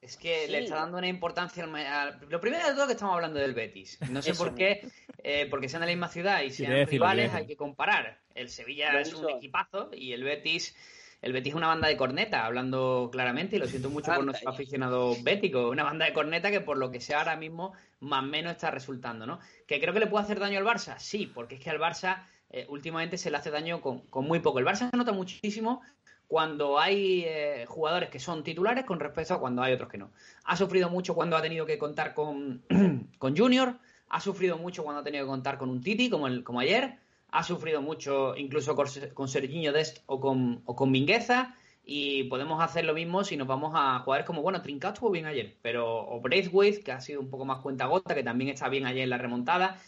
Es 0.00 0.16
que 0.16 0.46
Sí. 0.46 0.52
le 0.52 0.60
está 0.60 0.76
dando 0.76 0.96
una 0.96 1.08
importancia 1.08 1.64
al, 1.64 2.18
Lo 2.30 2.40
primero 2.40 2.66
de 2.66 2.72
todo 2.74 2.86
que 2.86 2.92
estamos 2.94 3.14
hablando 3.14 3.38
del 3.38 3.52
Betis. 3.52 3.98
No 4.10 4.22
sé 4.22 4.30
Eso 4.30 4.42
por 4.44 4.54
qué, 4.54 4.88
eh, 5.18 5.46
porque 5.50 5.68
sean 5.68 5.80
de 5.82 5.86
la 5.88 5.92
misma 5.92 6.08
ciudad 6.08 6.40
y 6.40 6.50
sean 6.50 6.86
rivales, 6.86 7.34
hay 7.34 7.46
que 7.46 7.56
comparar. 7.56 8.22
El 8.34 8.48
Sevilla 8.48 8.92
Lo 8.92 9.00
es 9.00 9.12
un 9.12 9.28
equipazo 9.28 9.90
y 9.92 10.12
el 10.14 10.24
Betis... 10.24 10.74
El 11.20 11.32
Betis 11.32 11.52
es 11.52 11.56
una 11.56 11.66
banda 11.66 11.88
de 11.88 11.96
corneta, 11.96 12.46
hablando 12.46 13.08
claramente, 13.10 13.56
y 13.56 13.58
lo 13.58 13.66
siento 13.66 13.90
mucho 13.90 14.06
por 14.06 14.14
Anda 14.14 14.26
nuestro 14.26 14.50
ahí. 14.50 14.54
aficionado 14.54 15.16
bético. 15.22 15.68
Una 15.68 15.82
banda 15.82 16.06
de 16.06 16.12
corneta 16.12 16.50
que 16.50 16.60
por 16.60 16.78
lo 16.78 16.90
que 16.90 17.00
sea 17.00 17.18
ahora 17.18 17.36
mismo, 17.36 17.72
más 18.00 18.22
o 18.22 18.26
menos 18.26 18.52
está 18.52 18.70
resultando, 18.70 19.26
¿no? 19.26 19.40
¿Que 19.66 19.80
creo 19.80 19.92
que 19.92 20.00
le 20.00 20.06
puede 20.06 20.24
hacer 20.24 20.38
daño 20.38 20.58
al 20.58 20.64
Barça? 20.64 20.98
Sí, 20.98 21.26
porque 21.26 21.56
es 21.56 21.60
que 21.60 21.70
al 21.70 21.80
Barça 21.80 22.22
eh, 22.50 22.66
últimamente 22.68 23.18
se 23.18 23.30
le 23.30 23.36
hace 23.36 23.50
daño 23.50 23.80
con, 23.80 24.00
con 24.02 24.26
muy 24.26 24.38
poco. 24.38 24.60
El 24.60 24.66
Barça 24.66 24.90
se 24.90 24.96
nota 24.96 25.12
muchísimo 25.12 25.82
cuando 26.28 26.78
hay 26.78 27.24
eh, 27.26 27.64
jugadores 27.66 28.10
que 28.10 28.20
son 28.20 28.44
titulares 28.44 28.84
con 28.84 29.00
respecto 29.00 29.34
a 29.34 29.40
cuando 29.40 29.62
hay 29.62 29.72
otros 29.72 29.88
que 29.88 29.98
no. 29.98 30.10
Ha 30.44 30.56
sufrido 30.56 30.90
mucho 30.90 31.14
cuando 31.14 31.36
ha 31.36 31.42
tenido 31.42 31.66
que 31.66 31.78
contar 31.78 32.14
con, 32.14 32.62
con 33.18 33.36
Junior, 33.36 33.76
ha 34.10 34.20
sufrido 34.20 34.58
mucho 34.58 34.84
cuando 34.84 35.00
ha 35.00 35.04
tenido 35.04 35.24
que 35.24 35.30
contar 35.30 35.58
con 35.58 35.70
un 35.70 35.82
Titi, 35.82 36.10
como, 36.10 36.26
el, 36.26 36.44
como 36.44 36.60
ayer, 36.60 36.98
ha 37.30 37.42
sufrido 37.42 37.82
mucho 37.82 38.36
incluso 38.36 38.74
con, 38.74 38.86
con 39.14 39.28
Serginho 39.28 39.72
Dest 39.72 39.98
o 40.06 40.20
con, 40.20 40.62
o 40.64 40.74
con 40.74 40.90
Mingueza, 40.90 41.54
y 41.90 42.24
podemos 42.24 42.62
hacer 42.62 42.84
lo 42.84 42.92
mismo 42.92 43.24
si 43.24 43.38
nos 43.38 43.48
vamos 43.48 43.72
a 43.74 44.00
jugadores 44.00 44.26
como, 44.26 44.42
bueno, 44.42 44.60
Trincao 44.60 44.92
estuvo 44.92 45.10
bien 45.10 45.24
ayer, 45.24 45.56
pero 45.62 46.06
o 46.06 46.20
Braithwaite, 46.20 46.82
que 46.82 46.92
ha 46.92 47.00
sido 47.00 47.18
un 47.18 47.30
poco 47.30 47.46
más 47.46 47.60
cuenta 47.60 47.86
gota, 47.86 48.14
que 48.14 48.22
también 48.22 48.50
está 48.50 48.68
bien 48.68 48.84
ayer 48.84 49.04
en 49.04 49.10
la 49.10 49.16
remontada, 49.16 49.80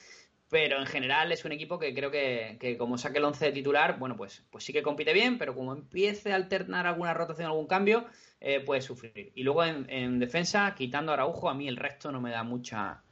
pero 0.49 0.79
en 0.79 0.87
general 0.87 1.31
es 1.31 1.45
un 1.45 1.53
equipo 1.53 1.79
que 1.79 1.93
creo 1.93 2.11
que, 2.11 2.57
que 2.59 2.79
como 2.79 2.97
saque 2.97 3.19
el 3.19 3.25
11 3.25 3.45
de 3.45 3.53
titular, 3.53 3.99
bueno, 3.99 4.17
pues, 4.17 4.47
pues 4.51 4.65
sí 4.65 4.73
que 4.73 4.83
compite 4.83 5.13
bien, 5.13 5.37
pero 5.37 5.55
como 5.55 5.75
empiece 5.75 6.33
a 6.33 6.37
alternar 6.37 6.87
alguna 6.87 7.13
rotación, 7.13 7.49
algún 7.49 7.67
cambio, 7.67 8.07
eh, 8.41 8.61
puede 8.61 8.81
sufrir. 8.81 9.31
Y 9.35 9.43
luego 9.43 9.63
en, 9.63 9.85
en 9.91 10.19
defensa, 10.19 10.75
quitando 10.75 11.13
a 11.13 11.17
Araujo, 11.17 11.51
a 11.51 11.55
mí 11.55 11.69
el 11.69 11.77
resto 11.77 12.11
no 12.11 12.23
me 12.23 12.31
da 12.31 12.45
mucha 12.45 13.03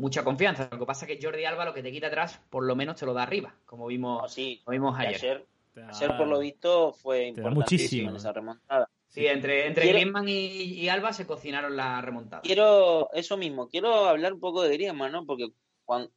mucha 0.00 0.24
confianza. 0.24 0.68
Lo 0.72 0.78
que 0.78 0.86
pasa 0.86 1.06
es 1.06 1.16
que 1.16 1.24
Jordi 1.24 1.44
Alba 1.44 1.64
lo 1.64 1.74
que 1.74 1.82
te 1.82 1.92
quita 1.92 2.08
atrás, 2.08 2.40
por 2.50 2.64
lo 2.64 2.74
menos 2.74 2.96
te 2.96 3.06
lo 3.06 3.14
da 3.14 3.22
arriba, 3.22 3.54
como 3.66 3.84
No, 3.84 3.88
vimos, 3.88 4.32
sí, 4.32 4.60
como 4.64 4.72
vimos 4.72 4.98
ayer. 4.98 5.14
ayer, 5.14 5.46
ayer 5.88 6.16
por 6.16 6.26
lo 6.26 6.38
visto 6.40 6.92
fue 6.92 7.26
importantísimo 7.28 7.60
muchísimo. 7.60 8.10
en 8.10 8.16
esa 8.16 8.32
remontada. 8.32 8.90
Sí, 9.08 9.26
entre, 9.26 9.66
entre 9.66 9.82
Quiero- 9.84 9.98
Griezmann 9.98 10.28
y, 10.28 10.32
y 10.34 10.88
Alba 10.88 11.12
se 11.12 11.26
cocinaron 11.26 11.76
la 11.76 12.00
remontada. 12.00 12.42
Quiero, 12.42 13.10
eso 13.12 13.36
mismo, 13.36 13.68
quiero 13.68 14.04
hablar 14.06 14.32
un 14.32 14.40
poco 14.40 14.62
de 14.62 14.72
Griezmann, 14.76 15.10
¿no? 15.12 15.26
Porque 15.26 15.48
cuando, 15.84 16.10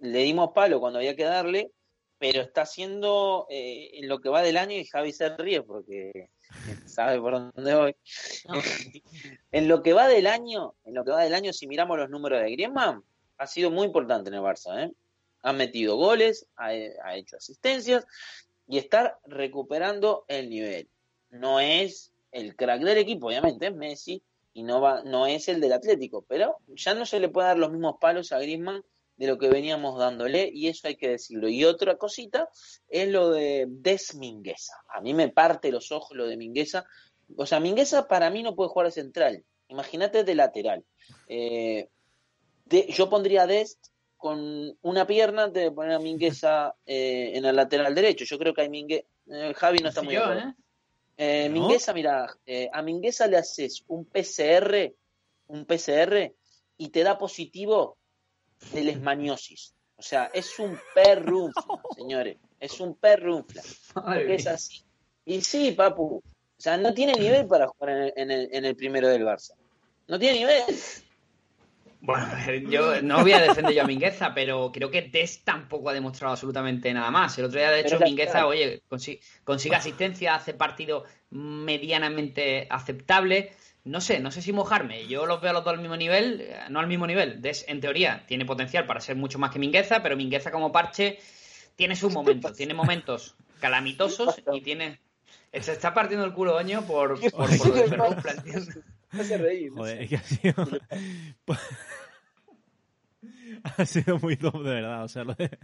le 0.00 0.18
dimos 0.20 0.50
palo 0.52 0.80
cuando 0.80 0.98
había 0.98 1.14
que 1.14 1.24
darle, 1.24 1.70
pero 2.18 2.42
está 2.42 2.62
haciendo 2.62 3.46
eh, 3.48 3.90
en 3.94 4.08
lo 4.08 4.20
que 4.20 4.28
va 4.28 4.42
del 4.42 4.56
año 4.56 4.76
y 4.76 4.84
Javi 4.84 5.12
se 5.12 5.28
ríe 5.36 5.62
porque 5.62 6.30
sabe 6.86 7.20
por 7.20 7.32
dónde 7.54 7.74
voy. 7.74 7.94
en 9.52 9.68
lo 9.68 9.82
que 9.82 9.92
va 9.92 10.08
del 10.08 10.26
año, 10.26 10.74
en 10.84 10.94
lo 10.94 11.04
que 11.04 11.12
va 11.12 11.22
del 11.22 11.34
año, 11.34 11.52
si 11.52 11.66
miramos 11.66 11.98
los 11.98 12.10
números 12.10 12.42
de 12.42 12.50
Griezmann, 12.50 13.02
ha 13.40 13.46
sido 13.46 13.70
muy 13.70 13.86
importante 13.86 14.28
en 14.28 14.34
el 14.34 14.42
Barça, 14.42 14.84
¿eh? 14.84 14.92
Ha 15.42 15.54
metido 15.54 15.96
goles, 15.96 16.46
ha, 16.56 16.74
hecho 17.16 17.38
asistencias 17.38 18.06
y 18.68 18.76
está 18.76 19.18
recuperando 19.26 20.26
el 20.28 20.50
nivel. 20.50 20.90
No 21.30 21.58
es 21.58 22.12
el 22.32 22.54
crack 22.54 22.82
del 22.82 22.98
equipo, 22.98 23.28
obviamente, 23.28 23.68
es 23.68 23.74
Messi, 23.74 24.22
y 24.52 24.62
no 24.62 24.82
va, 24.82 25.02
no 25.04 25.26
es 25.26 25.48
el 25.48 25.58
del 25.62 25.72
Atlético, 25.72 26.22
pero 26.28 26.58
ya 26.68 26.92
no 26.94 27.06
se 27.06 27.18
le 27.18 27.30
puede 27.30 27.48
dar 27.48 27.58
los 27.58 27.72
mismos 27.72 27.96
palos 27.98 28.30
a 28.32 28.40
Griezmann 28.40 28.84
de 29.16 29.26
lo 29.26 29.38
que 29.38 29.48
veníamos 29.48 29.98
dándole, 29.98 30.50
y 30.52 30.68
eso 30.68 30.88
hay 30.88 30.96
que 30.96 31.08
decirlo. 31.08 31.48
Y 31.48 31.64
otra 31.64 31.96
cosita 31.96 32.50
es 32.88 33.08
lo 33.08 33.30
de 33.30 33.64
Desmingueza. 33.68 34.74
A 34.88 35.00
mí 35.00 35.14
me 35.14 35.30
parte 35.30 35.72
los 35.72 35.92
ojos 35.92 36.14
lo 36.14 36.26
de 36.26 36.36
Mingueza. 36.36 36.84
O 37.36 37.46
sea, 37.46 37.58
Mingueza 37.58 38.06
para 38.06 38.28
mí 38.28 38.42
no 38.42 38.54
puede 38.54 38.68
jugar 38.68 38.88
de 38.88 38.92
central. 38.92 39.44
Imagínate 39.68 40.24
de 40.24 40.34
lateral. 40.34 40.84
Eh, 41.26 41.88
de- 42.70 42.86
yo 42.90 43.10
pondría 43.10 43.42
a 43.42 43.46
Dest 43.46 43.88
con 44.16 44.76
una 44.82 45.06
pierna 45.06 45.44
antes 45.44 45.62
de 45.64 45.70
poner 45.72 45.92
a 45.92 45.98
Mingueza 45.98 46.74
eh, 46.86 47.32
en 47.34 47.44
el 47.44 47.56
lateral 47.56 47.94
derecho. 47.94 48.24
Yo 48.24 48.38
creo 48.38 48.52
que 48.54 48.62
hay 48.62 48.68
Mingue... 48.70 49.06
eh, 49.30 49.52
Javi 49.56 49.78
no 49.80 49.88
está 49.90 50.02
muy 50.02 50.14
Yo, 50.14 50.22
acuerdo. 50.22 50.48
¿eh? 50.48 50.54
Eh, 51.16 51.48
¿No? 51.48 51.54
Mingueza, 51.60 51.92
mira, 51.92 52.26
eh, 52.46 52.68
a 52.72 52.80
Mingueza 52.82 53.26
le 53.26 53.36
haces 53.36 53.82
un 53.88 54.04
PCR, 54.06 54.94
un 55.48 55.64
PCR, 55.66 56.32
y 56.78 56.88
te 56.88 57.02
da 57.02 57.18
positivo 57.18 57.96
de 58.72 58.84
lesmaniosis. 58.84 59.74
O 59.96 60.02
sea, 60.02 60.30
es 60.32 60.58
un 60.58 60.78
perrufo, 60.94 61.80
señores. 61.96 62.38
Es 62.58 62.80
un 62.80 62.94
perrunfla. 62.96 63.62
Porque 63.94 64.34
es 64.34 64.46
así. 64.46 64.82
Y 65.26 65.40
sí, 65.42 65.72
papu. 65.72 66.16
O 66.16 66.22
sea, 66.62 66.76
no 66.76 66.92
tiene 66.94 67.14
nivel 67.14 67.46
para 67.46 67.68
jugar 67.68 67.90
en 67.90 68.02
el, 68.02 68.12
en 68.16 68.30
el- 68.30 68.48
en 68.52 68.64
el 68.66 68.76
primero 68.76 69.08
del 69.08 69.22
Barça. 69.24 69.54
No 70.08 70.18
tiene 70.18 70.38
nivel. 70.40 70.62
Bueno, 72.02 72.26
yo 72.70 73.02
no 73.02 73.20
voy 73.20 73.32
a 73.32 73.40
defender 73.40 73.74
yo 73.74 73.82
a 73.82 73.86
Mingueza, 73.86 74.32
pero 74.34 74.70
creo 74.72 74.90
que 74.90 75.02
Des 75.02 75.44
tampoco 75.44 75.90
ha 75.90 75.92
demostrado 75.92 76.32
absolutamente 76.32 76.92
nada 76.94 77.10
más. 77.10 77.36
El 77.38 77.44
otro 77.44 77.58
día, 77.60 77.70
de 77.70 77.80
hecho, 77.80 77.96
Mingueza, 78.06 78.46
oye, 78.46 78.82
consi- 78.90 79.20
consigue 79.44 79.76
asistencia, 79.76 80.34
hace 80.34 80.54
partido 80.54 81.04
medianamente 81.30 82.66
aceptable. 82.70 83.52
No 83.84 84.00
sé, 84.00 84.18
no 84.20 84.30
sé 84.30 84.42
si 84.42 84.52
mojarme. 84.52 85.06
Yo 85.06 85.26
los 85.26 85.40
veo 85.40 85.50
a 85.50 85.54
los 85.54 85.64
dos 85.64 85.74
al 85.74 85.80
mismo 85.80 85.96
nivel, 85.96 86.40
eh, 86.42 86.56
no 86.68 86.80
al 86.80 86.86
mismo 86.86 87.06
nivel. 87.06 87.40
Des, 87.40 87.64
en 87.68 87.80
teoría, 87.80 88.24
tiene 88.26 88.44
potencial 88.44 88.86
para 88.86 89.00
ser 89.00 89.16
mucho 89.16 89.38
más 89.38 89.50
que 89.50 89.58
Mingueza, 89.58 90.02
pero 90.02 90.16
Mingueza 90.16 90.50
como 90.50 90.70
parche 90.72 91.18
tiene 91.76 91.96
sus 91.96 92.12
momentos. 92.12 92.56
Tiene 92.56 92.74
momentos 92.74 93.36
calamitosos 93.60 94.42
y 94.52 94.60
tiene... 94.60 95.00
Se 95.52 95.72
está 95.72 95.92
partiendo 95.94 96.24
el 96.24 96.32
culo, 96.32 96.56
Oño, 96.56 96.82
por, 96.82 97.18
por, 97.30 97.58
por 97.58 97.66
lo 97.68 97.74
de 97.74 97.88
Ferrufla, 97.88 98.32
¿entiendes? 98.32 98.78
Me 99.12 99.20
hace 99.22 99.38
reír. 99.38 99.70
Joder, 99.72 100.02
es 100.02 100.08
que 100.08 100.16
ha 100.16 100.22
sido. 100.22 100.66
ha 103.76 103.84
sido 103.86 104.18
muy 104.18 104.36
top, 104.36 104.62
de 104.62 104.74
verdad. 104.74 105.04
O 105.04 105.08
sea, 105.08 105.24
lo, 105.24 105.34
de, 105.34 105.58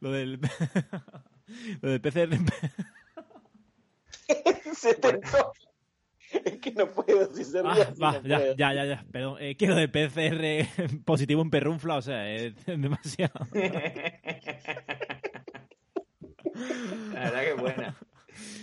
lo 0.00 0.12
del. 0.12 0.40
lo 1.82 1.90
del 1.90 2.00
PCR. 2.00 2.38
Se 4.74 4.94
tentó. 4.94 5.52
Es 6.44 6.58
que 6.58 6.72
no 6.72 6.90
puedo, 6.90 7.32
si 7.32 7.44
se 7.44 7.60
Ah, 7.60 7.72
así, 7.72 8.00
va, 8.00 8.12
no 8.12 8.22
ya, 8.26 8.38
puedo. 8.38 8.56
ya, 8.56 8.74
ya, 8.74 8.84
ya. 8.84 9.04
Perdón. 9.12 9.36
Es 9.40 9.56
que 9.56 9.68
lo 9.68 9.76
de 9.76 9.88
PCR 9.88 10.98
positivo 11.04 11.42
en 11.42 11.50
perrunfla, 11.50 11.96
o 11.96 12.02
sea, 12.02 12.28
es 12.34 12.54
demasiado. 12.66 13.46
La 17.12 17.20
verdad 17.20 17.44
que 17.44 17.52
buena. 17.54 17.96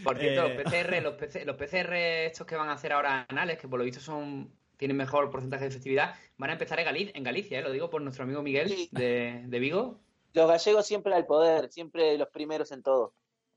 Por 0.03 0.17
cierto, 0.17 0.45
Eh. 0.47 0.53
los 0.55 0.63
PCR, 0.63 1.01
los, 1.01 1.13
PC 1.15 1.45
los 1.45 1.55
PCR 1.55 1.93
estos 2.25 2.45
que 2.47 2.55
van 2.55 2.69
a 2.69 2.73
hacer 2.73 2.93
ahora 2.93 3.25
anales, 3.29 3.57
que 3.59 3.67
por 3.67 3.79
lo 3.79 3.85
visto 3.85 3.99
son 3.99 4.51
tienen 4.77 4.97
mejor 4.97 5.29
porcentaje 5.29 5.65
de 5.65 5.69
efectividad, 5.69 6.15
van 6.37 6.49
a 6.49 6.53
empezar 6.53 6.79
en, 6.79 6.87
Gali- 6.87 7.11
en 7.13 7.23
Galicia, 7.23 7.59
¿eh? 7.59 7.61
lo 7.61 7.71
digo 7.71 7.89
por 7.91 8.01
nuestro 8.01 8.23
amigo 8.23 8.41
Miguel 8.41 8.73
de, 8.91 9.43
de 9.45 9.59
Vigo. 9.59 9.99
Los 10.33 10.47
gallegos 10.49 10.87
siempre 10.87 11.13
al 11.13 11.25
poder, 11.27 11.69
siempre 11.71 12.17
los 12.17 12.29
primeros 12.29 12.71
en 12.71 12.81
todo. 12.81 13.13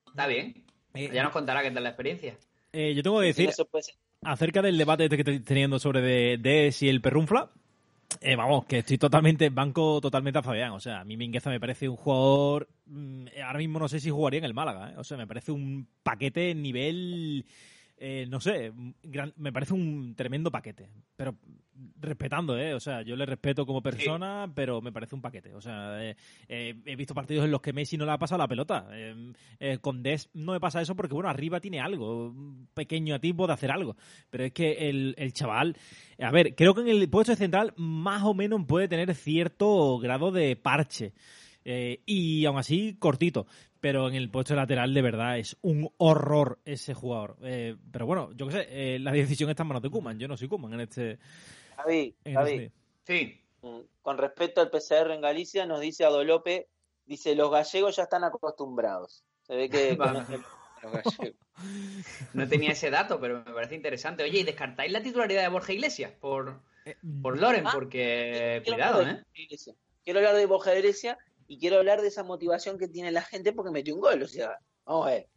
Está 0.06 0.26
bien. 0.26 0.64
Eh, 0.92 1.08
Ya 1.12 1.22
nos 1.22 1.32
contará 1.32 1.62
qué 1.62 1.70
tal 1.70 1.82
la 1.82 1.88
experiencia. 1.90 2.36
eh, 2.72 2.92
yo 2.94 3.02
tengo 3.02 3.20
que 3.20 3.26
decir, 3.26 3.50
acerca 4.22 4.60
del 4.62 4.76
debate 4.76 5.04
este 5.04 5.16
que 5.16 5.22
estoy 5.22 5.40
teniendo 5.40 5.78
sobre 5.78 6.00
de, 6.02 6.36
Des 6.38 6.82
y 6.82 6.88
el 6.90 7.00
perrunfla, 7.00 7.50
eh, 8.20 8.36
vamos, 8.36 8.64
que 8.66 8.78
estoy 8.78 8.98
totalmente, 8.98 9.48
banco 9.50 10.00
totalmente 10.00 10.38
a 10.38 10.42
Fabián. 10.42 10.72
O 10.72 10.80
sea, 10.80 11.00
a 11.00 11.04
mí 11.04 11.16
Mingueza 11.16 11.50
me 11.50 11.60
parece 11.60 11.88
un 11.88 11.96
jugador. 11.96 12.68
mm, 12.86 13.26
ahora 13.44 13.58
mismo 13.58 13.78
no 13.78 13.88
sé 13.88 14.00
si 14.00 14.10
jugaría 14.10 14.38
en 14.38 14.44
el 14.44 14.54
Málaga. 14.54 14.90
¿eh? 14.90 14.94
O 14.98 15.04
sea, 15.04 15.16
me 15.16 15.26
parece 15.26 15.52
un 15.52 15.88
paquete 16.02 16.54
nivel. 16.54 17.46
Eh, 17.96 18.26
no 18.28 18.40
sé, 18.40 18.72
gran- 19.02 19.32
me 19.36 19.52
parece 19.52 19.74
un 19.74 20.14
tremendo 20.16 20.50
paquete. 20.50 20.88
Pero 21.16 21.36
respetando, 22.00 22.58
¿eh? 22.58 22.74
O 22.74 22.80
sea, 22.80 23.02
yo 23.02 23.16
le 23.16 23.26
respeto 23.26 23.66
como 23.66 23.82
persona, 23.82 24.50
pero 24.54 24.80
me 24.80 24.92
parece 24.92 25.14
un 25.14 25.22
paquete. 25.22 25.54
O 25.54 25.60
sea, 25.60 26.04
eh, 26.04 26.16
eh, 26.48 26.74
he 26.84 26.96
visto 26.96 27.14
partidos 27.14 27.44
en 27.44 27.50
los 27.50 27.60
que 27.60 27.72
Messi 27.72 27.96
no 27.96 28.04
le 28.04 28.12
ha 28.12 28.18
pasado 28.18 28.38
la 28.38 28.48
pelota. 28.48 28.88
Eh, 28.92 29.78
con 29.80 30.02
Des 30.02 30.30
no 30.34 30.52
me 30.52 30.60
pasa 30.60 30.80
eso 30.82 30.94
porque, 30.94 31.14
bueno, 31.14 31.28
arriba 31.28 31.60
tiene 31.60 31.80
algo, 31.80 32.26
un 32.28 32.68
pequeño 32.74 33.18
tipo 33.20 33.46
de 33.46 33.52
hacer 33.54 33.70
algo. 33.70 33.96
Pero 34.30 34.44
es 34.44 34.52
que 34.52 34.88
el, 34.88 35.14
el 35.18 35.32
chaval, 35.32 35.76
a 36.18 36.30
ver, 36.30 36.54
creo 36.54 36.74
que 36.74 36.82
en 36.82 36.88
el 36.88 37.08
puesto 37.08 37.32
de 37.32 37.36
central 37.36 37.72
más 37.76 38.22
o 38.22 38.34
menos 38.34 38.64
puede 38.66 38.88
tener 38.88 39.14
cierto 39.14 39.98
grado 39.98 40.30
de 40.30 40.56
parche. 40.56 41.12
Eh, 41.64 42.02
y 42.06 42.44
aún 42.44 42.58
así, 42.58 42.96
cortito. 42.98 43.46
Pero 43.84 44.08
en 44.08 44.14
el 44.14 44.30
puesto 44.30 44.54
lateral, 44.54 44.94
de 44.94 45.02
verdad, 45.02 45.38
es 45.38 45.58
un 45.60 45.92
horror 45.98 46.58
ese 46.64 46.94
jugador. 46.94 47.36
Eh, 47.42 47.76
pero 47.92 48.06
bueno, 48.06 48.32
yo 48.32 48.46
qué 48.46 48.52
sé, 48.54 48.66
eh, 48.70 48.98
la 48.98 49.12
decisión 49.12 49.50
está 49.50 49.62
en 49.62 49.66
manos 49.68 49.82
de 49.82 49.90
Kuman. 49.90 50.18
Yo 50.18 50.26
no 50.26 50.38
soy 50.38 50.48
Kuman 50.48 50.72
en 50.72 50.80
este. 50.80 51.18
Javi, 51.76 52.16
En 52.24 52.34
Javi, 52.34 52.50
este- 52.52 52.72
Sí. 53.06 53.40
mm, 53.60 53.80
con 54.00 54.16
respecto 54.16 54.62
al 54.62 54.70
PCR 54.70 55.12
en 55.12 55.20
Galicia, 55.20 55.66
nos 55.66 55.80
dice 55.80 56.06
Adolope, 56.06 56.66
dice, 57.04 57.34
los 57.34 57.50
gallegos 57.50 57.96
ya 57.96 58.04
están 58.04 58.24
acostumbrados. 58.24 59.22
Se 59.42 59.54
ve 59.54 59.68
que. 59.68 59.98
No 62.32 62.48
tenía 62.48 62.72
ese 62.72 62.90
dato, 62.90 63.20
pero 63.20 63.44
me 63.44 63.52
parece 63.52 63.74
interesante. 63.74 64.22
Oye, 64.22 64.40
¿y 64.40 64.44
descartáis 64.44 64.90
la 64.92 65.02
titularidad 65.02 65.42
de 65.42 65.48
Borja 65.48 65.74
Iglesias 65.74 66.10
por, 66.18 66.60
Eh, 66.86 66.96
por 67.22 67.38
Loren? 67.38 67.66
Ah, 67.66 67.70
Porque, 67.74 68.62
cuidado, 68.64 69.02
¿eh? 69.02 69.22
Quiero 70.02 70.20
hablar 70.20 70.36
de 70.36 70.46
Borja 70.46 70.74
Iglesias 70.74 71.16
y 71.46 71.58
quiero 71.58 71.78
hablar 71.78 72.00
de 72.02 72.08
esa 72.08 72.22
motivación 72.22 72.78
que 72.78 72.88
tiene 72.88 73.10
la 73.12 73.22
gente 73.22 73.52
porque 73.52 73.70
metió 73.70 73.94
un 73.94 74.00
gol. 74.00 74.22
O 74.22 74.28
sea, 74.28 74.58
vamos 74.84 75.06
a 75.06 75.10
ver. 75.10 75.28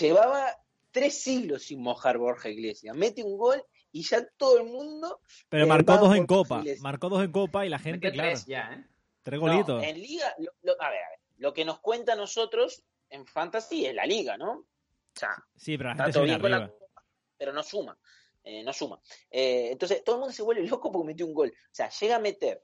Llevaba 0.00 0.56
tres 0.90 1.22
siglos 1.22 1.64
sin 1.64 1.80
mojar 1.82 2.18
Borja 2.18 2.48
Iglesias. 2.48 2.96
Mete 2.96 3.22
un 3.22 3.36
gol 3.36 3.62
y 3.90 4.02
ya 4.02 4.26
todo 4.36 4.58
el 4.58 4.64
mundo. 4.64 5.20
Pero 5.48 5.66
marcó 5.66 5.96
dos 5.98 6.14
en 6.16 6.26
Copa. 6.26 6.58
Iglesias. 6.58 6.82
Marcó 6.82 7.08
dos 7.08 7.22
en 7.24 7.32
Copa 7.32 7.66
y 7.66 7.68
la 7.68 7.78
gente, 7.78 8.10
claro. 8.12 8.30
tres 8.30 8.46
ya, 8.46 8.72
¿eh? 8.74 8.86
Tres 9.22 9.40
No, 9.40 9.46
golitos. 9.46 9.82
en 9.84 10.00
Liga, 10.00 10.34
lo- 10.38 10.52
lo- 10.62 10.82
a 10.82 10.90
ver, 10.90 10.98
a 11.02 11.08
ver, 11.10 11.18
lo 11.38 11.52
que 11.52 11.64
nos 11.64 11.78
cuenta 11.80 12.14
a 12.14 12.16
nosotros 12.16 12.82
en 13.10 13.26
Fantasy 13.26 13.86
es 13.86 13.94
la 13.94 14.04
Liga, 14.06 14.36
¿no? 14.36 14.52
O 14.52 14.66
sea, 15.14 15.30
Sí, 15.56 15.76
pero 15.76 15.90
la 15.90 15.92
está 15.92 16.04
gente 16.04 16.12
se 16.12 16.18
todo 16.18 16.24
viene 16.24 16.38
bien 16.48 16.58
con 16.58 16.60
la 16.60 16.72
pero 17.38 17.52
no 17.52 17.62
suma. 17.62 17.98
eh, 18.44 18.62
no 18.64 18.72
suma. 18.72 19.00
Eh, 19.30 19.68
entonces, 19.72 20.02
todo 20.04 20.16
el 20.16 20.20
mundo 20.20 20.32
se 20.34 20.42
vuelve 20.42 20.66
loco 20.66 20.90
porque 20.90 21.06
metió 21.08 21.26
un 21.26 21.34
gol. 21.34 21.50
O 21.54 21.68
sea, 21.74 21.88
llega 21.90 22.16
a 22.16 22.20
meter. 22.20 22.62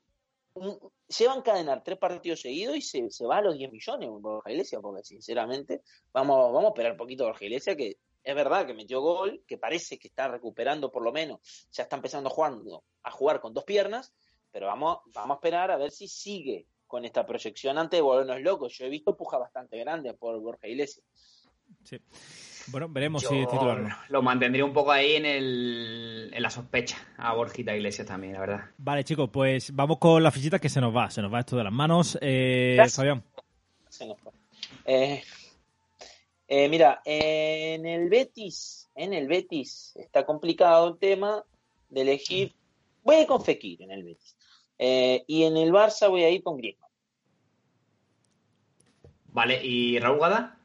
Un- 0.58 0.78
lleva 1.08 1.34
a 1.34 1.36
encadenar 1.38 1.82
tres 1.82 1.98
partidos 1.98 2.40
seguidos 2.40 2.76
y 2.76 2.82
se, 2.82 3.10
se 3.10 3.26
va 3.26 3.38
a 3.38 3.42
los 3.42 3.56
10 3.56 3.70
millones 3.72 4.08
Borja 4.10 4.50
Iglesias, 4.50 4.80
porque 4.82 5.02
sinceramente, 5.04 5.82
vamos, 6.12 6.52
vamos 6.52 6.64
a 6.66 6.68
esperar 6.68 6.92
un 6.92 6.98
poquito 6.98 7.24
a 7.24 7.28
Borja 7.28 7.44
Iglesias, 7.44 7.76
que 7.76 7.96
es 8.22 8.34
verdad 8.34 8.66
que 8.66 8.74
metió 8.74 9.00
gol, 9.00 9.42
que 9.46 9.56
parece 9.58 9.98
que 9.98 10.08
está 10.08 10.28
recuperando 10.28 10.90
por 10.90 11.02
lo 11.02 11.12
menos, 11.12 11.40
ya 11.72 11.84
está 11.84 11.96
empezando 11.96 12.28
jugando, 12.28 12.84
a 13.02 13.10
jugar 13.10 13.40
con 13.40 13.54
dos 13.54 13.64
piernas, 13.64 14.12
pero 14.50 14.66
vamos, 14.66 14.98
vamos 15.14 15.34
a 15.36 15.38
esperar 15.38 15.70
a 15.70 15.76
ver 15.76 15.90
si 15.90 16.08
sigue 16.08 16.66
con 16.86 17.04
esta 17.04 17.24
proyección 17.24 17.78
antes 17.78 17.98
de 17.98 18.02
volvernos 18.02 18.40
locos. 18.40 18.72
Yo 18.78 18.86
he 18.86 18.88
visto 18.88 19.16
puja 19.16 19.38
bastante 19.38 19.78
grande 19.78 20.14
por 20.14 20.38
Borja 20.40 20.66
Iglesias. 20.68 21.04
Sí. 21.84 21.98
Bueno, 22.70 22.88
veremos 22.88 23.22
Yo 23.22 23.30
si 23.30 23.38
es 23.38 23.48
titular 23.48 23.98
lo 24.08 24.22
mantendría 24.22 24.64
un 24.64 24.72
poco 24.72 24.92
ahí 24.92 25.14
en, 25.14 25.24
el, 25.24 26.30
en 26.32 26.42
la 26.42 26.50
sospecha 26.50 26.96
a 27.16 27.34
Borjita 27.34 27.74
Iglesias 27.74 28.06
también, 28.06 28.34
la 28.34 28.40
verdad. 28.40 28.60
Vale, 28.76 29.04
chicos, 29.04 29.30
pues 29.32 29.74
vamos 29.74 29.98
con 29.98 30.22
las 30.22 30.34
fichitas 30.34 30.60
que 30.60 30.68
se 30.68 30.80
nos 30.80 30.94
va. 30.94 31.10
Se 31.10 31.22
nos 31.22 31.32
va 31.32 31.40
esto 31.40 31.56
de 31.56 31.64
las 31.64 31.72
manos. 31.72 32.18
Eh, 32.20 32.74
Gracias. 32.76 32.96
Fabián. 32.96 33.24
Se 33.88 34.06
nos 34.06 34.18
fue. 34.20 34.32
Eh, 34.84 35.22
eh, 36.46 36.68
mira, 36.68 37.02
en 37.04 37.86
el 37.86 38.08
Betis, 38.08 38.88
en 38.94 39.12
el 39.12 39.28
Betis 39.28 39.94
está 39.96 40.24
complicado 40.24 40.88
el 40.88 40.98
tema 40.98 41.44
de 41.90 42.00
elegir. 42.00 42.54
Voy 43.02 43.16
a 43.16 43.20
ir 43.22 43.26
con 43.26 43.44
Fekir 43.44 43.82
en 43.82 43.90
el 43.90 44.02
Betis. 44.02 44.36
Eh, 44.78 45.24
y 45.26 45.42
en 45.42 45.56
el 45.56 45.72
Barça 45.72 46.08
voy 46.08 46.22
a 46.22 46.30
ir 46.30 46.42
con 46.42 46.56
Griezmann. 46.56 46.90
Vale, 49.32 49.64
¿y 49.64 49.98
Raúl 49.98 50.20
Gada? 50.20 50.57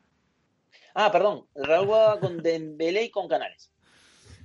Ah, 0.93 1.11
perdón, 1.11 1.45
Raúl 1.55 1.91
va 1.91 2.19
con 2.19 2.41
Dembélé 2.41 3.05
y 3.05 3.09
con 3.09 3.27
Canales. 3.27 3.71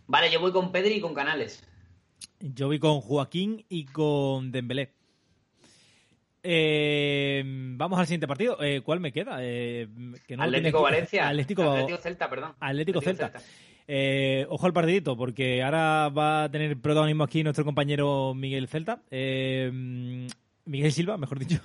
Vale, 0.07 0.31
yo 0.31 0.41
voy 0.41 0.53
con 0.53 0.73
Pedri 0.73 0.95
y 0.95 1.01
con 1.01 1.15
Canales. 1.15 1.63
Yo 2.41 2.69
voy 2.69 2.79
con 2.79 3.01
Joaquín 3.01 3.65
y 3.69 3.85
con 3.85 4.51
Dembélé. 4.51 4.95
Eh, 6.43 7.43
vamos 7.45 7.99
al 7.99 8.07
siguiente 8.07 8.27
partido. 8.27 8.63
Eh, 8.63 8.81
¿Cuál 8.83 9.01
me 9.01 9.13
queda? 9.13 9.39
Eh, 9.41 9.89
que 10.27 10.37
no 10.37 10.45
Atlético. 10.45 10.81
Valencia. 10.81 11.29
Atlético, 11.29 11.63
Atlético 11.71 11.99
Celta, 11.99 12.31
perdón. 12.31 12.55
Atlético 12.61 13.01
Celta. 13.03 13.33
Eh, 13.87 14.47
ojo 14.49 14.67
al 14.67 14.73
partidito, 14.73 15.17
porque 15.17 15.63
ahora 15.63 16.09
va 16.11 16.45
a 16.45 16.51
tener 16.51 16.81
protagonismo 16.81 17.25
aquí 17.25 17.43
nuestro 17.43 17.65
compañero 17.65 18.35
Miguel 18.35 18.69
Celta. 18.69 19.03
Miguel 20.69 20.93
Silva, 20.93 21.17
mejor 21.17 21.39
dicho. 21.39 21.61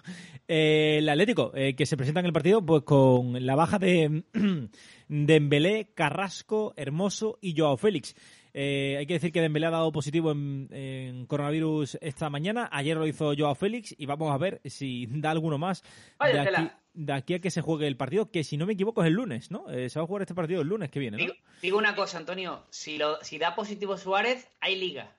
Eh, 0.48 0.98
el 1.00 1.10
Atlético, 1.10 1.52
eh, 1.56 1.76
que 1.76 1.86
se 1.86 1.98
presenta 1.98 2.20
en 2.20 2.26
el 2.26 2.34
partido 2.34 2.66
pues 2.66 2.84
con 2.84 3.46
la 3.46 3.56
baja 3.56 3.80
de 3.80 4.24
Dembélé, 5.08 5.94
Carrasco, 5.94 6.74
Hermoso 6.76 7.38
y 7.42 7.58
Joao 7.58 7.78
Félix. 7.78 8.16
Eh, 8.54 8.98
hay 9.00 9.06
que 9.06 9.14
decir 9.14 9.32
que 9.32 9.42
Dembélé 9.42 9.66
ha 9.66 9.72
dado 9.72 9.92
positivo 9.92 10.32
en, 10.32 10.68
en 10.72 11.26
coronavirus 11.26 11.98
esta 12.02 12.30
mañana. 12.30 12.70
Ayer 12.72 12.96
lo 12.98 13.08
hizo 13.08 13.34
Joao 13.38 13.56
Félix 13.56 13.96
y 13.98 14.06
vamos 14.06 14.34
a 14.34 14.38
ver 14.38 14.62
si 14.66 15.08
da 15.10 15.32
alguno 15.32 15.58
más 15.58 15.84
de 16.22 16.40
aquí, 16.40 16.46
tela. 16.46 16.80
de 16.94 17.14
aquí 17.14 17.34
a 17.34 17.40
que 17.40 17.52
se 17.52 17.62
juegue 17.62 17.88
el 17.88 17.98
partido, 17.98 18.30
que 18.32 18.44
si 18.44 18.58
no 18.58 18.66
me 18.66 18.74
equivoco 18.74 19.02
es 19.02 19.08
el 19.08 19.14
lunes, 19.14 19.50
¿no? 19.50 19.70
Eh, 19.70 19.90
se 19.90 20.00
va 20.00 20.04
a 20.04 20.08
jugar 20.08 20.22
este 20.22 20.36
partido 20.36 20.62
el 20.62 20.68
lunes 20.68 20.92
que 20.92 21.00
viene, 21.00 21.18
¿no? 21.18 21.24
Digo, 21.24 21.36
digo 21.62 21.78
una 21.78 21.96
cosa, 21.96 22.20
Antonio. 22.20 22.64
Si, 22.70 22.98
lo, 22.98 23.24
si 23.24 23.40
da 23.40 23.56
positivo 23.56 23.98
Suárez, 23.98 24.48
hay 24.60 24.80
liga. 24.80 25.16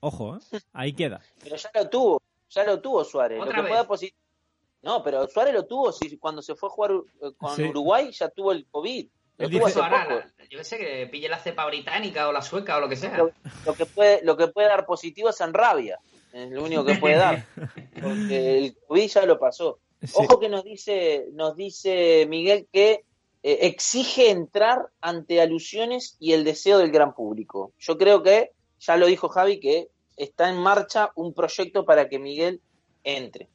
Ojo, 0.00 0.36
¿eh? 0.36 0.60
Ahí 0.72 0.92
queda. 0.92 1.20
Pero 1.42 1.56
ya 1.56 1.70
lo 1.74 1.88
tuvo, 1.88 2.22
ya 2.50 2.64
lo 2.64 2.80
tuvo 2.80 3.04
Suárez. 3.04 3.38
Lo 3.38 3.44
¿Otra 3.44 3.56
que 3.56 3.62
vez? 3.62 3.70
pueda 3.70 3.86
posi- 3.88 4.14
No, 4.82 5.02
pero 5.02 5.26
Suárez 5.28 5.54
lo 5.54 5.66
tuvo 5.66 5.92
si, 5.92 6.16
cuando 6.18 6.42
se 6.42 6.54
fue 6.54 6.68
a 6.68 6.72
jugar 6.72 6.92
eh, 6.92 7.32
con 7.36 7.54
Sí. 7.56 7.64
Uruguay, 7.64 8.10
ya 8.12 8.28
tuvo 8.28 8.52
el 8.52 8.66
COVID. 8.70 9.08
Lo 9.38 9.50
tuvo 9.50 9.66
hace 9.66 9.80
poco. 9.80 10.22
yo 10.50 10.64
sé, 10.64 10.78
que 10.78 11.06
pille 11.08 11.28
la 11.28 11.38
cepa 11.38 11.66
británica 11.66 12.26
o 12.28 12.32
la 12.32 12.40
sueca 12.40 12.78
o 12.78 12.80
lo 12.80 12.88
que 12.88 12.96
sea. 12.96 13.16
Lo, 13.18 13.30
lo 13.66 13.74
que 13.74 13.84
puede, 13.84 14.24
lo 14.24 14.36
que 14.36 14.48
puede 14.48 14.68
dar 14.68 14.86
positivo 14.86 15.28
es 15.28 15.40
en 15.42 15.52
rabia. 15.52 15.98
Es 16.32 16.50
lo 16.50 16.64
único 16.64 16.84
que 16.84 16.94
puede 16.94 17.16
dar. 17.16 17.46
Porque 18.02 18.58
el 18.58 18.76
COVID 18.86 19.08
ya 19.08 19.26
lo 19.26 19.38
pasó. 19.38 19.78
Sí. 20.02 20.12
Ojo 20.14 20.38
que 20.40 20.48
nos 20.48 20.64
dice, 20.64 21.26
nos 21.32 21.54
dice 21.56 22.26
Miguel 22.28 22.66
que 22.72 23.04
eh, 23.42 23.58
exige 23.62 24.30
entrar 24.30 24.86
ante 25.00 25.40
alusiones 25.40 26.16
y 26.18 26.32
el 26.32 26.44
deseo 26.44 26.78
del 26.78 26.90
gran 26.90 27.14
público. 27.14 27.72
Yo 27.78 27.98
creo 27.98 28.22
que, 28.22 28.52
ya 28.78 28.96
lo 28.96 29.06
dijo 29.06 29.28
Javi, 29.28 29.60
que 29.60 29.88
está 30.16 30.48
en 30.48 30.56
marcha 30.56 31.10
un 31.14 31.32
proyecto 31.32 31.84
para 31.84 32.08
que 32.08 32.18
Miguel 32.18 32.60
entre. 33.04 33.48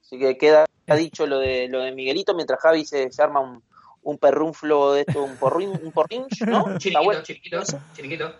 Así 0.00 0.18
que 0.18 0.36
queda 0.36 0.66
dicho 0.96 1.26
lo 1.26 1.38
de 1.38 1.68
lo 1.68 1.80
de 1.80 1.92
Miguelito 1.92 2.34
mientras 2.34 2.60
Javi 2.60 2.84
se, 2.84 3.12
se 3.12 3.22
arma 3.22 3.40
un, 3.40 3.62
un 4.02 4.18
perrunflo 4.18 4.92
de 4.92 5.02
esto, 5.02 5.22
un 5.22 5.36
porrín, 5.36 5.70
un 5.70 5.92
porrinch, 5.92 6.42
¿no? 6.42 6.78
Chiriquito, 6.78 7.04
bueno. 7.04 7.22
chiriquito, 7.22 7.62
chiriquito. 7.94 8.34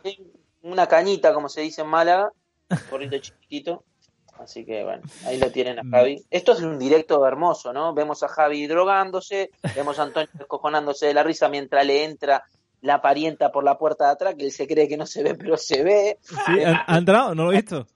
Una 0.63 0.87
cañita, 0.87 1.33
como 1.33 1.49
se 1.49 1.63
dice 1.63 1.83
en 1.83 1.89
Málaga, 1.89 2.33
un 2.69 2.79
porrito 2.91 3.19
chiquitito. 3.19 3.85
Así 4.39 4.65
que 4.65 4.85
bueno, 4.85 5.03
ahí 5.27 5.39
lo 5.39 5.51
tienen 5.51 5.79
a 5.79 5.83
Javi. 5.91 6.25
Esto 6.31 6.53
es 6.53 6.61
un 6.61 6.79
directo 6.79 7.27
hermoso, 7.27 7.75
¿no? 7.75 7.93
Vemos 7.93 8.23
a 8.23 8.29
Javi 8.29 8.67
drogándose, 8.67 9.51
vemos 9.77 9.99
a 9.99 10.05
Antonio 10.05 10.31
descojonándose 10.33 11.07
de 11.07 11.15
la 11.15 11.23
risa 11.23 11.51
mientras 11.51 11.85
le 11.85 12.05
entra 12.05 12.45
la 12.83 13.03
parienta 13.03 13.53
por 13.53 13.65
la 13.65 13.79
puerta 13.79 14.07
de 14.07 14.13
atrás, 14.13 14.35
que 14.37 14.47
él 14.47 14.53
se 14.53 14.67
cree 14.67 14.89
que 14.89 14.97
no 14.97 15.07
se 15.07 15.23
ve, 15.23 15.35
pero 15.35 15.57
se 15.57 15.83
ve. 15.83 16.19
Sí, 16.23 16.63
¿ha, 16.65 16.97
entrado? 16.97 17.35
¿No 17.35 17.45
lo 17.45 17.53
he 17.53 17.57
visto? 17.57 17.87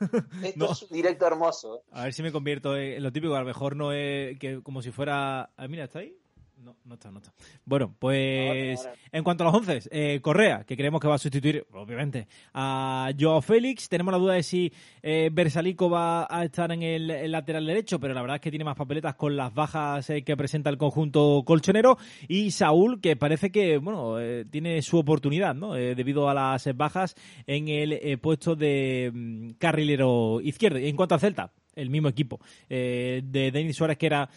Esto 0.42 0.66
No. 0.66 0.72
es 0.72 0.82
un 0.82 0.88
directo 0.90 1.26
hermoso. 1.26 1.82
A 1.92 2.04
ver 2.04 2.12
si 2.12 2.22
me 2.22 2.32
convierto 2.32 2.76
en, 2.76 2.94
en 2.94 3.02
lo 3.02 3.12
típico, 3.12 3.34
a 3.34 3.40
lo 3.40 3.46
mejor 3.46 3.76
no 3.76 3.92
es 3.92 4.38
que 4.38 4.62
como 4.62 4.82
si 4.82 4.90
fuera... 4.90 5.50
Ah, 5.56 5.68
mira, 5.68 5.84
¿está 5.84 6.00
ahí? 6.00 6.16
No, 6.62 6.76
no 6.84 6.94
está, 6.94 7.10
no 7.10 7.18
está. 7.18 7.32
Bueno, 7.64 7.94
pues 7.98 8.78
Ahora, 8.78 8.90
ahora. 8.90 9.00
en 9.10 9.24
cuanto 9.24 9.42
a 9.42 9.46
los 9.46 9.54
once, 9.54 9.80
eh, 9.90 10.20
Correa, 10.22 10.64
que 10.64 10.76
creemos 10.76 11.00
que 11.00 11.08
va 11.08 11.16
a 11.16 11.18
sustituir, 11.18 11.66
obviamente, 11.72 12.28
a 12.54 13.10
Joao 13.18 13.42
Félix. 13.42 13.88
Tenemos 13.88 14.12
la 14.12 14.18
duda 14.18 14.34
de 14.34 14.44
si 14.44 14.72
eh, 15.02 15.28
Bersalico 15.32 15.90
va 15.90 16.26
a 16.30 16.44
estar 16.44 16.70
en 16.70 16.82
el, 16.82 17.10
el 17.10 17.32
lateral 17.32 17.66
derecho, 17.66 17.98
pero 17.98 18.14
la 18.14 18.20
verdad 18.20 18.36
es 18.36 18.42
que 18.42 18.50
tiene 18.50 18.64
más 18.64 18.76
papeletas 18.76 19.16
con 19.16 19.36
las 19.36 19.52
bajas 19.52 20.08
eh, 20.10 20.22
que 20.22 20.36
presenta 20.36 20.70
el 20.70 20.78
conjunto 20.78 21.42
colchonero. 21.44 21.98
Y 22.28 22.52
Saúl, 22.52 23.00
que 23.00 23.16
parece 23.16 23.50
que, 23.50 23.78
bueno, 23.78 24.20
eh, 24.20 24.44
tiene 24.48 24.80
su 24.82 24.98
oportunidad, 24.98 25.54
¿no? 25.54 25.74
Eh, 25.74 25.96
debido 25.96 26.28
a 26.28 26.34
las 26.34 26.76
bajas 26.76 27.16
en 27.46 27.68
el 27.68 28.18
puesto 28.20 28.54
de 28.54 29.10
mm, 29.12 29.50
carrilero 29.58 30.40
izquierdo. 30.40 30.78
Y 30.78 30.88
en 30.88 30.96
cuanto 30.96 31.14
al 31.14 31.20
Celta, 31.20 31.52
el 31.74 31.90
mismo 31.90 32.08
equipo 32.08 32.38
eh, 32.68 33.22
de 33.24 33.50
Denis 33.50 33.76
Suárez, 33.76 33.98
que 33.98 34.06
era 34.06 34.28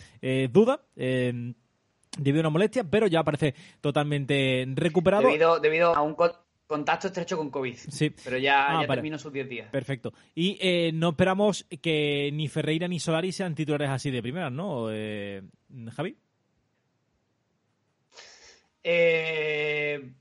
duda. 0.52 0.82
Debido 2.18 2.42
a 2.42 2.44
una 2.44 2.50
molestia, 2.52 2.84
pero 2.84 3.08
ya 3.08 3.24
parece 3.24 3.54
totalmente 3.82 4.66
recuperado. 4.76 5.24
Debido, 5.28 5.60
debido 5.60 5.96
a 5.96 6.02
un 6.02 6.16
co- 6.16 6.44
contacto 6.68 7.08
estrecho 7.08 7.38
con 7.38 7.50
COVID. 7.52 7.76
Sí. 7.76 8.12
Pero 8.24 8.38
ya, 8.38 8.66
Ah, 8.68 8.82
ya 8.82 8.88
vale. 8.88 8.98
terminó 9.00 9.18
sus 9.20 9.32
10 9.32 9.48
días. 9.48 9.70
Perfecto. 9.72 10.14
Y 10.34 10.58
eh, 10.60 10.92
no 10.94 11.10
esperamos 11.10 11.66
que 11.82 12.30
ni 12.34 12.48
Ferreira 12.48 12.88
ni 12.88 13.00
Solari 13.00 13.32
sean 13.32 13.54
titulares 13.56 13.90
así 13.90 14.10
de 14.12 14.22
primeras, 14.22 14.52
¿no, 14.52 14.88
eh, 14.92 15.42
Javi? 15.96 16.16
Eh, 18.84 20.12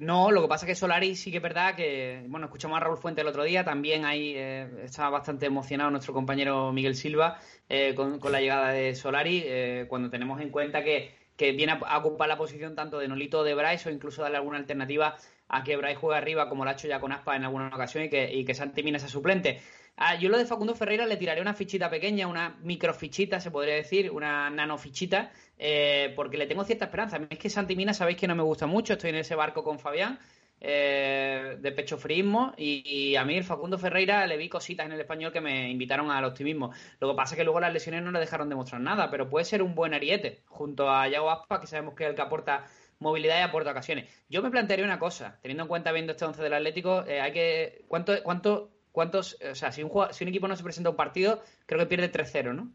no, 0.00 0.30
lo 0.30 0.42
que 0.42 0.48
pasa 0.48 0.66
es 0.66 0.70
que 0.70 0.74
Solari 0.76 1.16
sí 1.16 1.30
que 1.30 1.38
es 1.38 1.42
verdad 1.42 1.74
que, 1.74 2.24
bueno, 2.28 2.46
escuchamos 2.46 2.76
a 2.76 2.80
Raúl 2.80 2.98
Fuente 2.98 3.20
el 3.22 3.26
otro 3.26 3.42
día, 3.44 3.64
también 3.64 4.04
ahí 4.04 4.34
eh, 4.36 4.68
estaba 4.84 5.10
bastante 5.10 5.46
emocionado 5.46 5.90
nuestro 5.90 6.12
compañero 6.14 6.72
Miguel 6.72 6.94
Silva 6.94 7.38
eh, 7.68 7.92
con, 7.94 8.18
con 8.20 8.30
la 8.32 8.40
llegada 8.40 8.70
de 8.70 8.94
Solari, 8.94 9.44
cuando 9.88 10.10
tenemos 10.10 10.40
en 10.40 10.50
cuenta 10.50 10.82
que, 10.84 11.14
que 11.36 11.52
viene 11.52 11.78
a, 11.84 11.98
ocupar 11.98 12.28
la 12.28 12.36
posición 12.36 12.74
tanto 12.74 12.98
de 12.98 13.08
Nolito 13.08 13.40
o 13.40 13.44
de 13.44 13.54
Bryce 13.54 13.88
o 13.88 13.92
incluso 13.92 14.22
darle 14.22 14.38
alguna 14.38 14.58
alternativa 14.58 15.16
a 15.48 15.64
que 15.64 15.76
Bryce 15.76 15.96
juegue 15.96 16.16
arriba 16.16 16.48
como 16.48 16.64
lo 16.64 16.70
ha 16.70 16.74
hecho 16.74 16.88
ya 16.88 17.00
con 17.00 17.12
Aspa 17.12 17.36
en 17.36 17.44
alguna 17.44 17.68
ocasión 17.68 18.04
y 18.04 18.08
que, 18.08 18.32
y 18.32 18.44
que 18.44 18.54
Santi 18.54 18.82
Mina 18.82 18.98
sea 18.98 19.08
suplente. 19.08 19.60
Ah, 19.96 20.16
yo 20.16 20.28
lo 20.28 20.38
de 20.38 20.44
Facundo 20.44 20.74
Ferreira 20.74 21.06
le 21.06 21.16
tiraré 21.16 21.40
una 21.40 21.54
fichita 21.54 21.88
pequeña, 21.88 22.26
una 22.26 22.56
microfichita, 22.62 23.38
se 23.38 23.52
podría 23.52 23.74
decir, 23.74 24.10
una 24.10 24.50
nanofichita, 24.50 25.30
eh, 25.56 26.12
porque 26.16 26.36
le 26.36 26.46
tengo 26.46 26.64
cierta 26.64 26.86
esperanza. 26.86 27.20
Es 27.30 27.38
que 27.38 27.48
Santi 27.48 27.76
Mina 27.76 27.94
sabéis 27.94 28.18
que 28.18 28.26
no 28.26 28.34
me 28.34 28.42
gusta 28.42 28.66
mucho, 28.66 28.94
estoy 28.94 29.10
en 29.10 29.16
ese 29.16 29.36
barco 29.36 29.62
con 29.62 29.78
Fabián, 29.78 30.18
eh, 30.66 31.56
de 31.60 31.72
pecho 31.72 31.98
fríismo, 31.98 32.52
y, 32.56 32.82
y 33.12 33.16
a 33.16 33.24
mí 33.24 33.36
el 33.36 33.44
Facundo 33.44 33.78
Ferreira 33.78 34.26
le 34.26 34.36
vi 34.36 34.48
cositas 34.48 34.86
en 34.86 34.92
el 34.92 35.00
español 35.00 35.32
que 35.32 35.40
me 35.40 35.70
invitaron 35.70 36.10
al 36.10 36.24
optimismo. 36.24 36.72
Lo 37.00 37.10
que 37.10 37.16
pasa 37.16 37.34
es 37.34 37.38
que 37.38 37.44
luego 37.44 37.60
las 37.60 37.72
lesiones 37.72 38.02
no 38.02 38.10
le 38.10 38.20
dejaron 38.20 38.48
demostrar 38.48 38.80
nada, 38.80 39.10
pero 39.10 39.28
puede 39.28 39.44
ser 39.44 39.62
un 39.62 39.74
buen 39.74 39.94
ariete, 39.94 40.42
junto 40.46 40.90
a 40.90 41.06
Yago 41.08 41.30
Aspa, 41.30 41.60
que 41.60 41.66
sabemos 41.66 41.94
que 41.94 42.04
es 42.04 42.10
el 42.10 42.16
que 42.16 42.22
aporta 42.22 42.64
movilidad 42.98 43.38
y 43.38 43.42
aporta 43.42 43.70
ocasiones. 43.72 44.08
Yo 44.28 44.42
me 44.42 44.50
plantearía 44.50 44.84
una 44.84 44.98
cosa, 44.98 45.38
teniendo 45.42 45.64
en 45.64 45.68
cuenta 45.68 45.92
viendo 45.92 46.12
este 46.12 46.24
once 46.24 46.42
del 46.42 46.54
Atlético, 46.54 47.04
eh, 47.06 47.20
hay 47.20 47.32
que 47.32 47.84
¿cuánto, 47.88 48.14
cuánto, 48.22 48.70
cuántos, 48.92 49.36
o 49.50 49.54
sea, 49.54 49.72
si 49.72 49.82
un, 49.82 49.88
jugador- 49.90 50.14
si 50.14 50.24
un 50.24 50.28
equipo 50.28 50.48
no 50.48 50.56
se 50.56 50.62
presenta 50.62 50.88
a 50.88 50.92
un 50.92 50.96
partido, 50.96 51.42
creo 51.66 51.80
que 51.80 51.86
pierde 51.86 52.08
3-0, 52.08 52.54
¿no? 52.54 52.72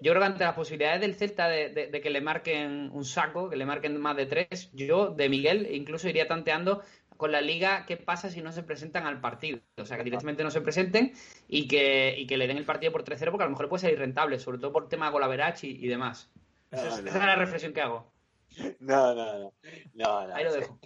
Yo 0.00 0.12
creo 0.12 0.20
que 0.20 0.26
ante 0.26 0.44
las 0.44 0.54
posibilidades 0.54 1.00
del 1.00 1.14
Celta 1.14 1.48
de, 1.48 1.68
de- 1.70 1.86
de 1.88 2.00
que 2.00 2.10
le 2.10 2.20
marquen 2.20 2.90
un 2.92 3.04
saco, 3.04 3.48
que 3.50 3.56
le 3.56 3.66
marquen 3.66 3.96
más 4.00 4.16
de 4.16 4.26
tres, 4.26 4.70
yo 4.72 5.10
de 5.10 5.28
Miguel 5.28 5.68
incluso 5.72 6.08
iría 6.08 6.26
tanteando 6.26 6.82
con 7.20 7.32
la 7.32 7.42
liga 7.42 7.84
qué 7.84 7.98
pasa 7.98 8.30
si 8.30 8.40
no 8.40 8.50
se 8.50 8.62
presentan 8.62 9.04
al 9.06 9.20
partido. 9.20 9.60
O 9.76 9.84
sea, 9.84 9.98
que 9.98 10.04
directamente 10.04 10.42
no 10.42 10.50
se 10.50 10.62
presenten 10.62 11.12
y 11.48 11.68
que, 11.68 12.14
y 12.16 12.26
que 12.26 12.38
le 12.38 12.46
den 12.46 12.56
el 12.56 12.64
partido 12.64 12.92
por 12.92 13.04
3-0 13.04 13.30
porque 13.30 13.42
a 13.42 13.46
lo 13.46 13.50
mejor 13.50 13.68
puede 13.68 13.82
ser 13.82 13.98
rentable, 13.98 14.38
sobre 14.38 14.56
todo 14.56 14.72
por 14.72 14.88
tema 14.88 15.04
de 15.04 15.12
Golaverach 15.12 15.62
y, 15.64 15.84
y 15.84 15.86
demás. 15.86 16.30
Esa, 16.70 16.88
es, 16.88 17.02
No, 17.04 17.18
la 17.18 17.36
reflexión 17.36 17.74
que 17.74 17.82
hago. 17.82 18.10
No, 18.78 19.14
no, 19.14 19.52
no. 19.92 20.18
Ahí 20.34 20.44
lo 20.44 20.52
dejo. 20.54 20.80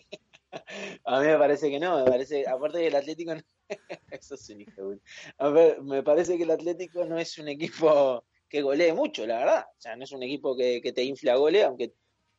A 1.04 1.20
mí 1.20 1.26
me 1.26 1.38
parece 1.38 1.70
que 1.70 1.78
no, 1.78 1.98
me 1.98 2.10
parece, 2.10 2.48
aparte 2.48 2.78
que 2.78 2.88
el 2.88 2.96
Atlético, 2.96 3.36
no- 3.36 3.42
eso 4.10 4.34
es 4.34 4.50
un 4.50 4.60
hijo. 4.60 4.96
A 5.38 5.48
ver, 5.50 5.82
me 5.82 6.02
parece 6.02 6.36
que 6.36 6.42
el 6.42 6.50
Atlético 6.50 7.04
no 7.04 7.16
es 7.16 7.38
un 7.38 7.46
equipo 7.46 8.24
que 8.48 8.60
golee 8.60 8.92
mucho, 8.92 9.24
la 9.24 9.38
verdad. 9.38 9.66
O 9.70 9.80
sea, 9.80 9.94
no 9.94 10.02
es 10.02 10.10
un 10.10 10.24
equipo 10.24 10.56
que, 10.56 10.80
que 10.82 10.92
te 10.92 11.04
infla 11.04 11.36
goles, 11.36 11.64
aunque 11.64 11.92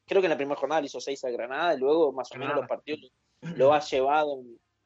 creo 0.06 0.22
que 0.22 0.26
en 0.28 0.32
la 0.32 0.38
primera 0.38 0.60
jornada 0.60 0.82
le 0.82 0.88
hizo 0.88 1.00
6 1.00 1.24
al 1.24 1.32
Granada 1.32 1.76
y 1.76 1.80
luego 1.80 2.12
más 2.12 2.30
o 2.34 2.38
menos 2.38 2.56
los 2.58 2.68
partidos 2.68 3.12
lo 3.56 3.74
ha 3.74 3.80
llevado, 3.82 4.44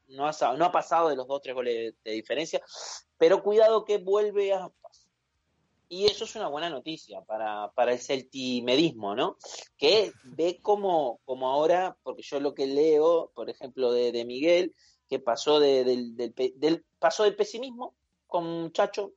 no 0.08 0.26
ha, 0.26 0.32
no 0.56 0.64
ha 0.64 0.72
pasado 0.72 1.08
de 1.08 1.16
los 1.16 1.26
2-3 1.26 1.54
goles 1.54 1.94
de 2.04 2.10
diferencia, 2.12 2.60
pero 3.18 3.42
cuidado 3.42 3.84
que 3.84 3.98
vuelve 3.98 4.52
a 4.52 4.70
y 5.92 6.06
eso 6.06 6.22
es 6.24 6.36
una 6.36 6.46
buena 6.46 6.70
noticia 6.70 7.20
para, 7.22 7.72
para 7.72 7.92
el 7.92 7.98
celtimedismo, 7.98 9.16
¿no? 9.16 9.36
Que 9.76 10.12
ve 10.22 10.60
como, 10.62 11.18
como 11.24 11.48
ahora, 11.48 11.96
porque 12.04 12.22
yo 12.22 12.38
lo 12.38 12.54
que 12.54 12.66
leo, 12.68 13.32
por 13.34 13.50
ejemplo, 13.50 13.90
de, 13.90 14.24
Miguel, 14.24 14.72
que 15.08 15.18
pasó 15.18 15.58
de- 15.58 15.82
del, 15.82 16.14
del- 16.16 16.84
pasó 17.00 17.24
del 17.24 17.34
pesimismo 17.34 17.96
con 18.28 18.70
Chacho, 18.70 19.14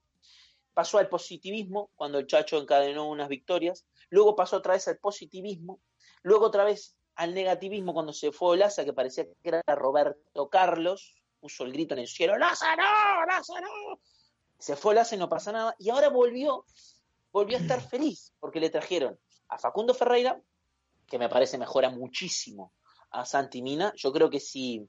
pasó 0.74 0.98
al 0.98 1.10
positivismo 1.10 1.92
cuando 1.96 2.18
el 2.18 2.26
Chacho 2.26 2.58
encadenó 2.58 3.08
unas 3.08 3.30
victorias, 3.30 3.86
luego 4.10 4.36
pasó 4.36 4.58
otra 4.58 4.74
vez 4.74 4.88
al 4.88 4.98
positivismo, 4.98 5.80
luego 6.24 6.48
otra 6.48 6.64
vez 6.64 6.96
al 7.16 7.34
negativismo 7.34 7.94
cuando 7.94 8.14
se 8.14 8.32
fue 8.32 8.50
Olaza, 8.50 8.84
que 8.86 8.94
parecía 8.94 9.26
que 9.26 9.50
era 9.50 9.62
Roberto 9.76 10.50
Carlos, 10.50 11.16
puso 11.40 11.64
el 11.66 11.74
grito 11.74 11.94
en 11.94 12.00
el 12.02 12.08
cielo, 12.08 12.38
¡Laza 12.38 12.76
no! 12.76 13.26
¡Laza 13.28 13.60
no! 13.62 14.00
Se 14.58 14.76
fue 14.76 14.92
Olaza 14.92 15.16
y 15.16 15.20
no 15.20 15.30
pasa 15.30 15.52
nada, 15.52 15.76
y 15.78 15.90
ahora 15.90 16.10
volvió, 16.10 16.66
volvió 17.32 17.58
a 17.58 17.62
estar 17.62 17.82
feliz, 17.90 18.34
porque 18.40 18.60
le 18.60 18.70
trajeron 18.70 19.20
a 19.50 19.58
Facundo 19.60 19.94
Ferreira, 19.94 20.42
que 21.08 21.20
me 21.20 21.30
parece 21.30 21.58
mejora 21.58 21.90
muchísimo 21.90 22.72
a 23.12 23.26
Santi 23.26 23.62
Mina. 23.62 23.94
Yo 23.96 24.12
creo 24.12 24.30
que 24.30 24.40
si, 24.40 24.88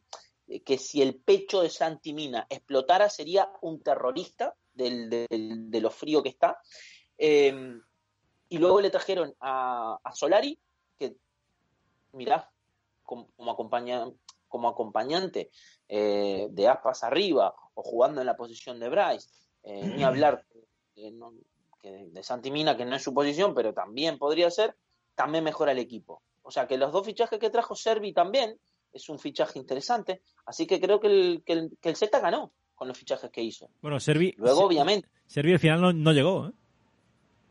que 0.64 0.78
si 0.78 1.02
el 1.02 1.16
pecho 1.16 1.60
de 1.60 1.68
Santi 1.68 2.14
Mina 2.14 2.46
explotara, 2.48 3.10
sería 3.10 3.51
un 3.60 3.82
terrorista 3.82 4.55
del, 4.72 5.10
del- 5.10 5.70
de 5.70 5.80
lo 5.80 5.90
frío 5.90 6.22
que 6.22 6.30
está. 6.30 6.59
Eh, 7.18 7.74
y 8.48 8.59
luego 8.59 8.80
le 8.80 8.90
trajeron 8.90 9.34
a, 9.40 9.98
a 10.02 10.14
Solari, 10.14 10.59
que, 10.98 11.16
mirá, 12.15 12.51
como, 13.03 13.28
como, 13.36 13.51
acompaña- 13.53 14.11
como 14.49 14.69
acompañante 14.69 15.51
eh, 15.89 16.47
de 16.51 16.69
Aspas 16.69 17.05
arriba 17.05 17.55
o 17.74 17.82
jugando 17.82 18.20
en 18.20 18.27
la 18.27 18.36
posición 18.36 18.78
de 18.81 18.89
Bryce, 18.89 19.28
eh, 19.62 19.86
ni 19.97 20.03
hablar 20.05 20.45
eh, 20.97 21.11
no- 21.11 21.32
que 21.82 22.07
de 22.11 22.23
Santi 22.23 22.51
Mina, 22.51 22.77
que 22.77 22.85
no 22.85 22.97
es 22.97 23.03
su 23.03 23.12
posición, 23.12 23.55
pero 23.55 23.74
también 23.74 24.16
podría 24.19 24.51
ser, 24.51 24.74
también 25.15 25.45
mejora 25.45 25.73
el 25.73 25.78
equipo. 25.78 26.23
O 26.43 26.51
sea 26.51 26.66
que 26.66 26.78
los 26.78 26.93
dos 26.93 27.05
fichajes 27.07 27.39
que 27.39 27.51
trajo 27.51 27.74
Servi 27.74 28.12
también 28.12 28.59
es 28.93 29.09
un 29.09 29.19
fichaje 29.19 29.59
interesante, 29.59 30.23
así 30.47 30.66
que 30.66 30.81
creo 30.81 31.01
que 31.01 31.09
el, 31.09 31.43
que 31.45 31.53
el, 31.55 31.78
que 31.81 31.89
el 31.91 31.97
Celta 31.97 32.20
ganó 32.20 32.53
con 32.74 32.89
los 32.89 32.97
fichajes 32.97 33.31
que 33.31 33.43
hizo. 33.43 33.69
Bueno, 33.82 33.99
Servi, 34.01 34.35
Luego, 34.39 34.65
obviamente, 34.65 35.09
Servi 35.27 35.53
al 35.53 35.59
final 35.59 35.81
no, 35.81 35.93
no 35.93 36.12
llegó, 36.12 36.47
¿eh? 36.49 36.53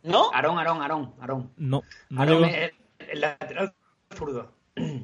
¿no? 0.03 0.31
Aarón, 0.33 0.57
Aarón, 0.57 0.81
Aarón, 0.81 1.15
Aarón. 1.19 1.53
No, 1.57 1.81
no 2.09 2.21
Aarón 2.21 2.41
llegó. 2.43 2.55
es 2.55 2.71
el, 2.99 3.07
el 3.09 3.21
lateral 3.21 3.75
zurdo. 4.13 4.51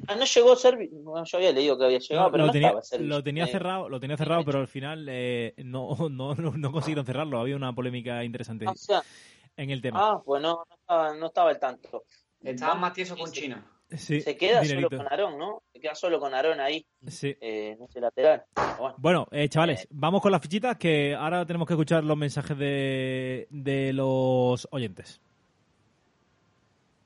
Ah, 0.08 0.16
no 0.16 0.24
llegó 0.24 0.56
Servi, 0.56 0.88
bueno, 0.92 1.24
yo 1.24 1.38
había 1.38 1.52
leído 1.52 1.78
que 1.78 1.84
había 1.84 1.98
llegado, 2.00 2.26
No, 2.26 2.32
pero 2.32 2.42
lo, 2.42 2.46
no 2.48 2.52
tenía, 2.52 2.68
estaba 2.68 2.82
Servi. 2.82 3.06
lo 3.06 3.22
tenía 3.22 3.44
Eh, 3.44 3.48
cerrado, 3.52 3.88
lo 3.88 4.00
tenía 4.00 4.16
cerrado, 4.16 4.44
pero 4.44 4.58
al 4.58 4.66
final 4.66 5.06
eh, 5.08 5.54
no, 5.58 5.96
no, 6.10 6.34
no, 6.34 6.50
no 6.56 6.72
consiguieron 6.72 7.06
cerrarlo. 7.06 7.38
Había 7.38 7.54
una 7.56 7.72
polémica 7.72 8.24
interesante 8.24 8.66
o 8.66 8.74
sea, 8.74 9.02
en 9.56 9.70
el 9.70 9.80
tema. 9.80 10.00
ah, 10.10 10.22
pues 10.24 10.42
no, 10.42 10.64
no 10.68 10.74
estaba, 10.74 11.14
no 11.14 11.26
estaba 11.26 11.50
al 11.50 11.58
tanto. 11.60 12.02
Estaba 12.42 12.74
más 12.74 12.92
tieso 12.94 13.16
con 13.16 13.30
China. 13.30 13.64
Sí, 13.90 14.20
Se 14.20 14.36
queda 14.36 14.60
dinerito. 14.60 14.88
solo 14.88 15.02
con 15.02 15.12
Aarón, 15.12 15.38
¿no? 15.38 15.62
Se 15.72 15.80
queda 15.80 15.94
solo 15.96 16.18
con 16.20 16.32
Aarón 16.32 16.60
ahí, 16.60 16.86
Sí. 17.08 17.36
eh, 17.40 17.76
en 17.76 17.82
ese 17.82 18.00
lateral. 18.00 18.44
Bueno, 18.78 18.94
Bueno, 18.98 19.28
eh, 19.32 19.48
chavales, 19.48 19.86
vamos 19.90 20.22
con 20.22 20.30
las 20.32 20.40
fichitas 20.40 20.76
que 20.78 21.14
ahora 21.14 21.44
tenemos 21.44 21.66
que 21.68 21.74
escuchar 21.74 22.02
los 22.04 22.16
mensajes 22.16 22.56
de, 22.56 23.46
de 23.50 23.92
los 23.92 24.66
oyentes. 24.70 25.20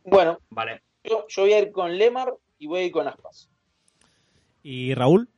Bueno, 0.05 0.39
Vale. 0.51 0.83
Yo, 1.05 1.27
yo 1.29 1.43
voy 1.43 1.53
a 1.53 1.59
ir 1.61 1.71
con 1.73 1.97
Lemar 1.97 2.35
y 2.59 2.67
voy 2.67 2.81
a 2.81 2.85
ir 2.85 2.93
con 2.93 3.07
Aspas. 3.09 3.49
¿Y 4.63 4.95
Raúl? 4.95 5.29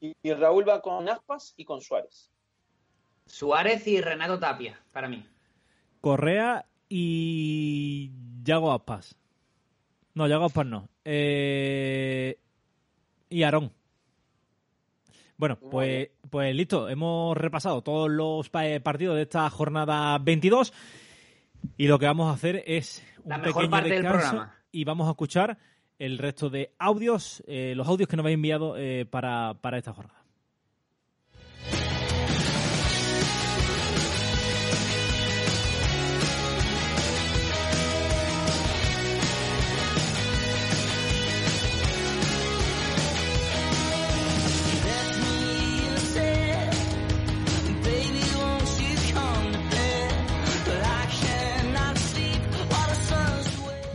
Y, 0.00 0.14
y 0.22 0.32
Raúl 0.32 0.66
va 0.68 0.80
con 0.80 1.08
Aspas 1.08 1.54
y 1.56 1.64
con 1.64 1.80
Suárez. 1.80 2.30
Suárez 3.26 3.86
y 3.86 4.00
Renato 4.00 4.38
Tapia, 4.38 4.80
para 4.92 5.08
mí. 5.08 5.24
Correa 6.00 6.64
y 6.88 8.10
Yago 8.42 8.72
Aspas. 8.72 9.14
No, 10.14 10.26
Yago 10.26 10.46
Aspas 10.46 10.66
no. 10.66 10.88
Eh, 11.04 12.38
Y 13.28 13.42
Aarón. 13.42 13.72
Bueno, 15.36 15.58
pues, 15.58 16.10
pues 16.28 16.54
listo. 16.54 16.88
Hemos 16.88 17.36
repasado 17.36 17.82
todos 17.82 18.10
los 18.10 18.50
pa- 18.50 18.80
partidos 18.82 19.16
de 19.16 19.22
esta 19.22 19.48
jornada 19.48 20.18
22. 20.18 20.72
Y 21.76 21.86
lo 21.88 21.98
que 21.98 22.06
vamos 22.06 22.30
a 22.30 22.34
hacer 22.34 22.62
es 22.66 23.02
un 23.24 23.30
La 23.30 23.38
mejor 23.38 23.54
pequeño 23.54 23.70
parte 23.70 23.88
del 23.90 24.06
programa. 24.06 24.54
y 24.72 24.84
vamos 24.84 25.08
a 25.08 25.10
escuchar 25.10 25.58
el 25.98 26.18
resto 26.18 26.48
de 26.50 26.74
audios, 26.78 27.42
eh, 27.46 27.74
los 27.76 27.86
audios 27.86 28.08
que 28.08 28.16
nos 28.16 28.24
habéis 28.24 28.36
enviado 28.36 28.76
eh, 28.76 29.06
para, 29.06 29.54
para 29.60 29.78
esta 29.78 29.92
jornada. 29.92 30.19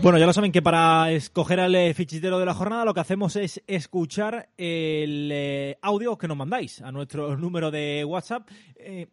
Bueno, 0.05 0.19
ya 0.19 0.27
lo 0.27 0.33
saben 0.33 0.51
que 0.51 0.61
para 0.61 1.09
escoger 1.09 1.59
al 1.59 1.73
eh, 1.73 1.91
fichitero 1.95 2.37
de 2.37 2.45
la 2.45 2.53
jornada 2.53 2.85
lo 2.85 2.93
que 2.93 2.99
hacemos 2.99 3.35
es 3.35 3.63
escuchar 3.65 4.49
el 4.55 5.31
eh, 5.33 5.79
audio 5.81 6.15
que 6.15 6.27
nos 6.27 6.37
mandáis 6.37 6.79
a 6.83 6.91
nuestro 6.91 7.35
número 7.39 7.71
de 7.71 8.05
WhatsApp. 8.05 8.47
Eh, 8.75 9.07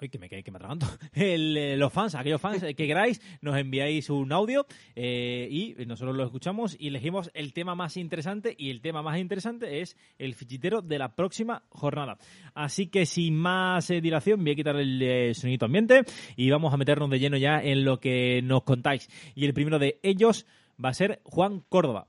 Uy, 0.00 0.08
que 0.08 0.18
me, 0.18 0.28
que, 0.28 0.42
que 0.42 0.50
me 0.50 0.56
atraganto. 0.56 0.86
Eh, 1.14 1.76
los 1.78 1.92
fans, 1.92 2.14
aquellos 2.14 2.40
fans 2.40 2.62
eh, 2.62 2.74
que 2.74 2.86
queráis, 2.86 3.20
nos 3.40 3.56
enviáis 3.56 4.10
un 4.10 4.32
audio 4.32 4.66
eh, 4.94 5.48
y 5.50 5.74
nosotros 5.86 6.14
lo 6.14 6.24
escuchamos 6.24 6.76
y 6.78 6.88
elegimos 6.88 7.30
el 7.32 7.52
tema 7.52 7.74
más 7.74 7.96
interesante 7.96 8.54
y 8.56 8.70
el 8.70 8.82
tema 8.82 9.02
más 9.02 9.18
interesante 9.18 9.80
es 9.80 9.96
el 10.18 10.34
fichitero 10.34 10.82
de 10.82 10.98
la 10.98 11.14
próxima 11.14 11.62
jornada. 11.70 12.18
Así 12.54 12.88
que 12.88 13.06
sin 13.06 13.36
más 13.36 13.88
dilación 13.88 14.42
voy 14.42 14.52
a 14.52 14.56
quitar 14.56 14.76
el 14.76 15.34
sonido 15.34 15.66
ambiente 15.66 16.02
y 16.36 16.50
vamos 16.50 16.74
a 16.74 16.76
meternos 16.76 17.08
de 17.08 17.18
lleno 17.18 17.38
ya 17.38 17.60
en 17.60 17.84
lo 17.84 17.98
que 17.98 18.42
nos 18.42 18.62
contáis. 18.62 19.08
Y 19.34 19.46
el 19.46 19.54
primero 19.54 19.78
de 19.78 19.98
ellos 20.02 20.46
va 20.82 20.90
a 20.90 20.94
ser 20.94 21.20
Juan 21.24 21.60
Córdoba. 21.68 22.08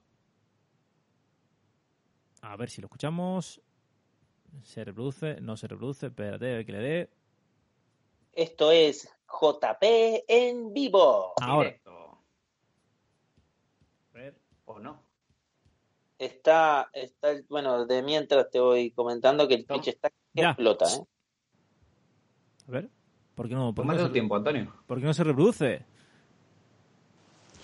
A 2.42 2.56
ver 2.56 2.70
si 2.70 2.82
lo 2.82 2.86
escuchamos. 2.88 3.62
Se 4.64 4.84
reproduce, 4.84 5.40
no 5.42 5.58
se 5.58 5.68
reproduce, 5.68 6.08
espérate, 6.08 6.66
que 6.66 6.72
le 6.72 6.80
dé. 6.80 7.10
Esto 8.38 8.72
es 8.72 9.10
JP 9.28 9.84
en 10.28 10.72
vivo. 10.72 11.34
Ahora. 11.42 11.70
Directo. 11.70 12.20
¿O 14.66 14.80
no? 14.80 15.02
Está, 16.20 16.90
está, 16.94 17.30
bueno, 17.50 17.88
de 17.88 18.04
mientras 18.04 18.52
te 18.52 18.60
voy 18.60 18.92
comentando 18.92 19.48
que 19.48 19.56
el 19.56 19.66
Twitch 19.66 19.88
está 19.88 20.10
que 20.10 20.16
Ya. 20.42 20.50
explota, 20.50 20.86
¿eh? 20.86 21.04
A 22.68 22.72
ver. 22.72 22.90
¿Por 23.34 23.50
qué 23.50 23.56
no, 23.56 23.74
por 23.74 23.86
no 23.88 23.98
se, 23.98 24.10
tiempo, 24.10 24.36
Antonio. 24.36 24.72
por 24.86 25.00
qué 25.00 25.06
no 25.06 25.14
se 25.16 25.24
reproduce? 25.24 25.86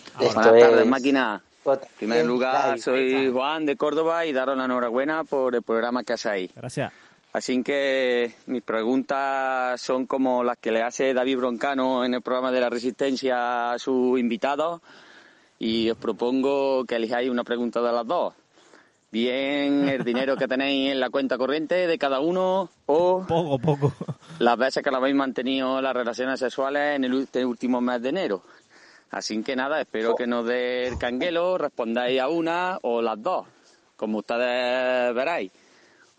Esto 0.05 0.17
Buenas 0.17 0.33
tardes, 0.33 0.79
es 0.79 0.87
máquina. 0.87 1.43
En 1.65 1.79
primer 1.97 2.25
lugar, 2.25 2.79
soy 2.79 3.31
Juan 3.31 3.67
de 3.67 3.77
Córdoba 3.77 4.25
y 4.25 4.33
daros 4.33 4.57
la 4.57 4.65
enhorabuena 4.65 5.23
por 5.23 5.53
el 5.53 5.61
programa 5.61 6.03
que 6.03 6.13
hacéis. 6.13 6.53
Gracias. 6.55 6.91
Así 7.33 7.63
que 7.63 8.35
mis 8.45 8.61
preguntas 8.61 9.81
son 9.81 10.05
como 10.05 10.43
las 10.43 10.59
que 10.59 10.71
le 10.71 10.83
hace 10.83 11.15
David 11.15 11.37
Broncano 11.37 12.05
en 12.05 12.13
el 12.13 12.21
programa 12.21 12.51
de 12.51 12.61
la 12.61 12.69
Resistencia 12.69 13.71
a 13.71 13.79
sus 13.79 14.19
invitados 14.19 14.81
y 15.57 15.89
os 15.89 15.97
propongo 15.97 16.85
que 16.85 16.97
elijáis 16.97 17.31
una 17.31 17.43
pregunta 17.43 17.81
de 17.81 17.91
las 17.91 18.05
dos. 18.05 18.35
Bien 19.11 19.89
el 19.89 20.03
dinero 20.03 20.37
que 20.37 20.47
tenéis 20.47 20.91
en 20.91 20.99
la 20.99 21.09
cuenta 21.09 21.39
corriente 21.39 21.87
de 21.87 21.97
cada 21.97 22.19
uno 22.19 22.69
o 22.85 23.25
Poco, 23.27 23.57
poco. 23.57 23.93
las 24.37 24.57
veces 24.57 24.83
que 24.83 24.91
lo 24.91 24.97
habéis 24.97 25.15
mantenido 25.15 25.81
las 25.81 25.95
relaciones 25.95 26.39
sexuales 26.39 26.97
en 26.97 27.03
el 27.03 27.45
último 27.45 27.81
mes 27.81 27.99
de 28.03 28.09
enero. 28.09 28.43
Así 29.09 29.41
que 29.41 29.55
nada, 29.55 29.81
espero 29.81 30.13
que 30.13 30.27
nos 30.27 30.45
dé 30.45 30.87
el 30.87 30.99
canguelo, 30.99 31.57
respondáis 31.57 32.21
a 32.21 32.29
una 32.29 32.77
o 32.83 33.01
las 33.01 33.19
dos, 33.21 33.47
como 33.95 34.19
ustedes 34.19 35.15
veráis. 35.15 35.51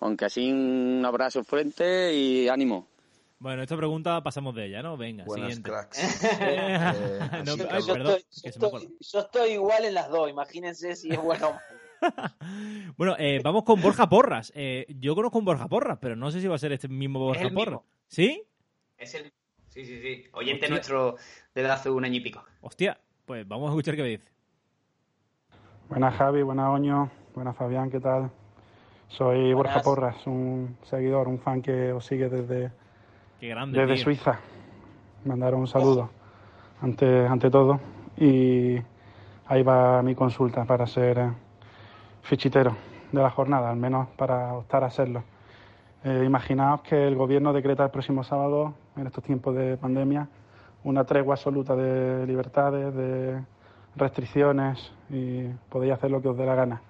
Aunque 0.01 0.25
así 0.27 0.51
un 0.53 1.03
abrazo 1.05 1.45
fuerte 1.45 2.15
y 2.15 2.49
ánimo. 2.49 2.87
Bueno, 3.39 3.63
esta 3.63 3.77
pregunta 3.77 4.23
pasamos 4.23 4.55
de 4.55 4.67
ella, 4.67 4.83
¿no? 4.83 4.97
Venga, 4.97 5.25
Buenas 5.25 5.55
siguiente. 5.55 5.71
cracks. 5.71 5.99
No, 7.45 7.53
así 7.53 7.63
ay, 7.71 7.81
que- 7.83 7.87
yo, 7.87 7.93
perdón, 7.95 8.19
estoy, 9.13 9.51
igual 9.53 9.85
en 9.85 9.95
las 9.95 10.09
dos, 10.09 10.31
imagínense 10.31 10.95
si 10.97 11.11
es 11.11 11.21
bueno 11.23 11.49
o 11.49 11.53
malo. 11.53 11.65
Bueno, 12.97 13.17
eh, 13.19 13.41
vamos 13.43 13.65
con 13.65 13.81
Borja 13.81 14.09
Porras. 14.09 14.53
Eh, 14.55 14.87
yo 15.01 15.15
conozco 15.15 15.39
un 15.39 15.45
Borja 15.45 15.69
Porras, 15.69 15.99
pero 16.01 16.17
no 16.17 16.31
sé 16.31 16.41
si 16.41 16.47
va 16.49 16.55
a 16.55 16.59
ser 16.59 16.73
este 16.73 16.89
mismo 16.89 17.19
Borja 17.19 17.43
el 17.43 17.53
Porras. 17.55 17.75
mismo. 17.81 17.85
¿Sí? 18.09 18.43
Es 18.99 19.15
el. 19.15 19.33
Sí, 19.69 19.85
sí, 19.85 20.01
sí. 20.01 20.25
Oyente 20.33 20.67
Hostia. 20.67 20.69
nuestro 20.69 21.17
desde 21.55 21.71
hace 21.71 21.91
un 21.91 22.05
año 22.05 22.17
y 22.17 22.21
pico. 22.21 22.45
Hostia, 22.61 22.99
pues 23.25 23.47
vamos 23.49 23.69
a 23.69 23.71
escuchar 23.73 23.97
qué 23.97 24.03
me 24.03 24.09
dice. 24.09 24.29
Buenas 25.89 26.15
Javi, 26.17 26.43
buenas 26.43 26.69
Oño, 26.71 27.11
buenas 27.35 27.57
Fabián, 27.57 27.91
¿qué 27.91 28.01
tal? 28.01 28.31
Soy 29.09 29.53
Borja. 29.53 29.81
Porras, 29.83 30.27
un 30.27 30.77
seguidor, 30.85 31.29
un 31.29 31.39
fan 31.39 31.63
que 31.63 31.93
os 31.93 32.05
sigue 32.05 32.29
desde, 32.29 32.71
Qué 33.41 33.49
grande, 33.49 33.79
desde 33.79 33.95
tío. 33.95 34.05
Suiza. 34.05 34.39
Mandaron 35.25 35.61
un 35.61 35.67
saludo 35.67 36.11
ante, 36.83 37.27
ante 37.27 37.51
todo 37.51 37.81
y 38.17 38.77
ahí 39.47 39.63
va 39.63 40.03
mi 40.03 40.15
consulta 40.15 40.65
para 40.65 40.87
ser 40.87 41.19
eh, 41.19 41.31
fichitero 42.23 42.77
de 43.13 43.23
la 43.23 43.31
jornada, 43.31 43.71
al 43.71 43.77
menos 43.77 44.09
para 44.17 44.55
optar 44.55 44.85
a 44.85 44.91
serlo. 44.91 45.23
Eh, 46.05 46.25
imaginaos 46.27 46.83
que 46.83 47.07
el 47.07 47.15
gobierno 47.15 47.53
decreta 47.53 47.85
el 47.85 47.91
próximo 47.91 48.25
sábado, 48.25 48.75
en 48.97 49.07
estos 49.07 49.25
tiempos 49.25 49.55
de 49.55 49.77
pandemia, 49.77 50.29
una 50.83 51.05
tregua 51.05 51.35
absoluta 51.35 51.75
de 51.75 52.27
libertades, 52.27 52.95
de 52.95 53.41
restricciones 53.97 54.93
y 55.09 55.45
podéis 55.69 55.95
hacer 55.95 56.11
lo 56.11 56.21
que 56.21 56.29
os 56.29 56.37
dé 56.37 56.45
la 56.45 56.55
gana. 56.55 56.83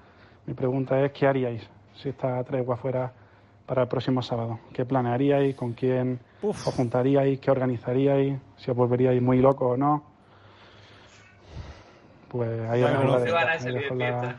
Mi 0.46 0.54
pregunta 0.54 1.00
es, 1.00 1.12
¿qué 1.12 1.26
haríais 1.26 1.70
si 1.94 2.08
esta 2.10 2.42
tregua 2.44 2.76
fuera 2.76 3.12
para 3.66 3.82
el 3.82 3.88
próximo 3.88 4.22
sábado? 4.22 4.58
¿Qué 4.72 4.84
planearíais? 4.84 5.56
¿Con 5.56 5.72
quién 5.72 6.20
Uf. 6.42 6.66
os 6.68 6.74
juntaríais? 6.74 7.38
¿Qué 7.40 7.50
organizaríais? 7.50 8.38
¿Si 8.56 8.70
os 8.70 8.76
volveríais 8.76 9.20
muy 9.22 9.38
locos 9.38 9.72
o 9.72 9.76
no? 9.76 10.02
Pues 12.28 12.68
ahí 12.68 12.82
Bueno, 12.82 12.98
os 13.00 13.04
no 13.06 13.12
la, 13.18 13.24
se 13.24 13.32
van 13.32 13.48
a 13.48 13.58
salir 13.58 13.88
de 13.90 13.96
la-. 14.10 14.36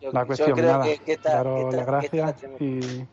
Yo, 0.00 0.12
la 0.12 0.20
yo 0.20 0.26
cuestión. 0.26 0.52
creo 0.52 0.72
Nada, 0.72 0.84
que, 0.84 0.98
que 0.98 1.16
daros 1.16 1.70
que 1.70 1.76
las 1.76 1.86
gracias 1.86 2.44
y, 2.60 3.06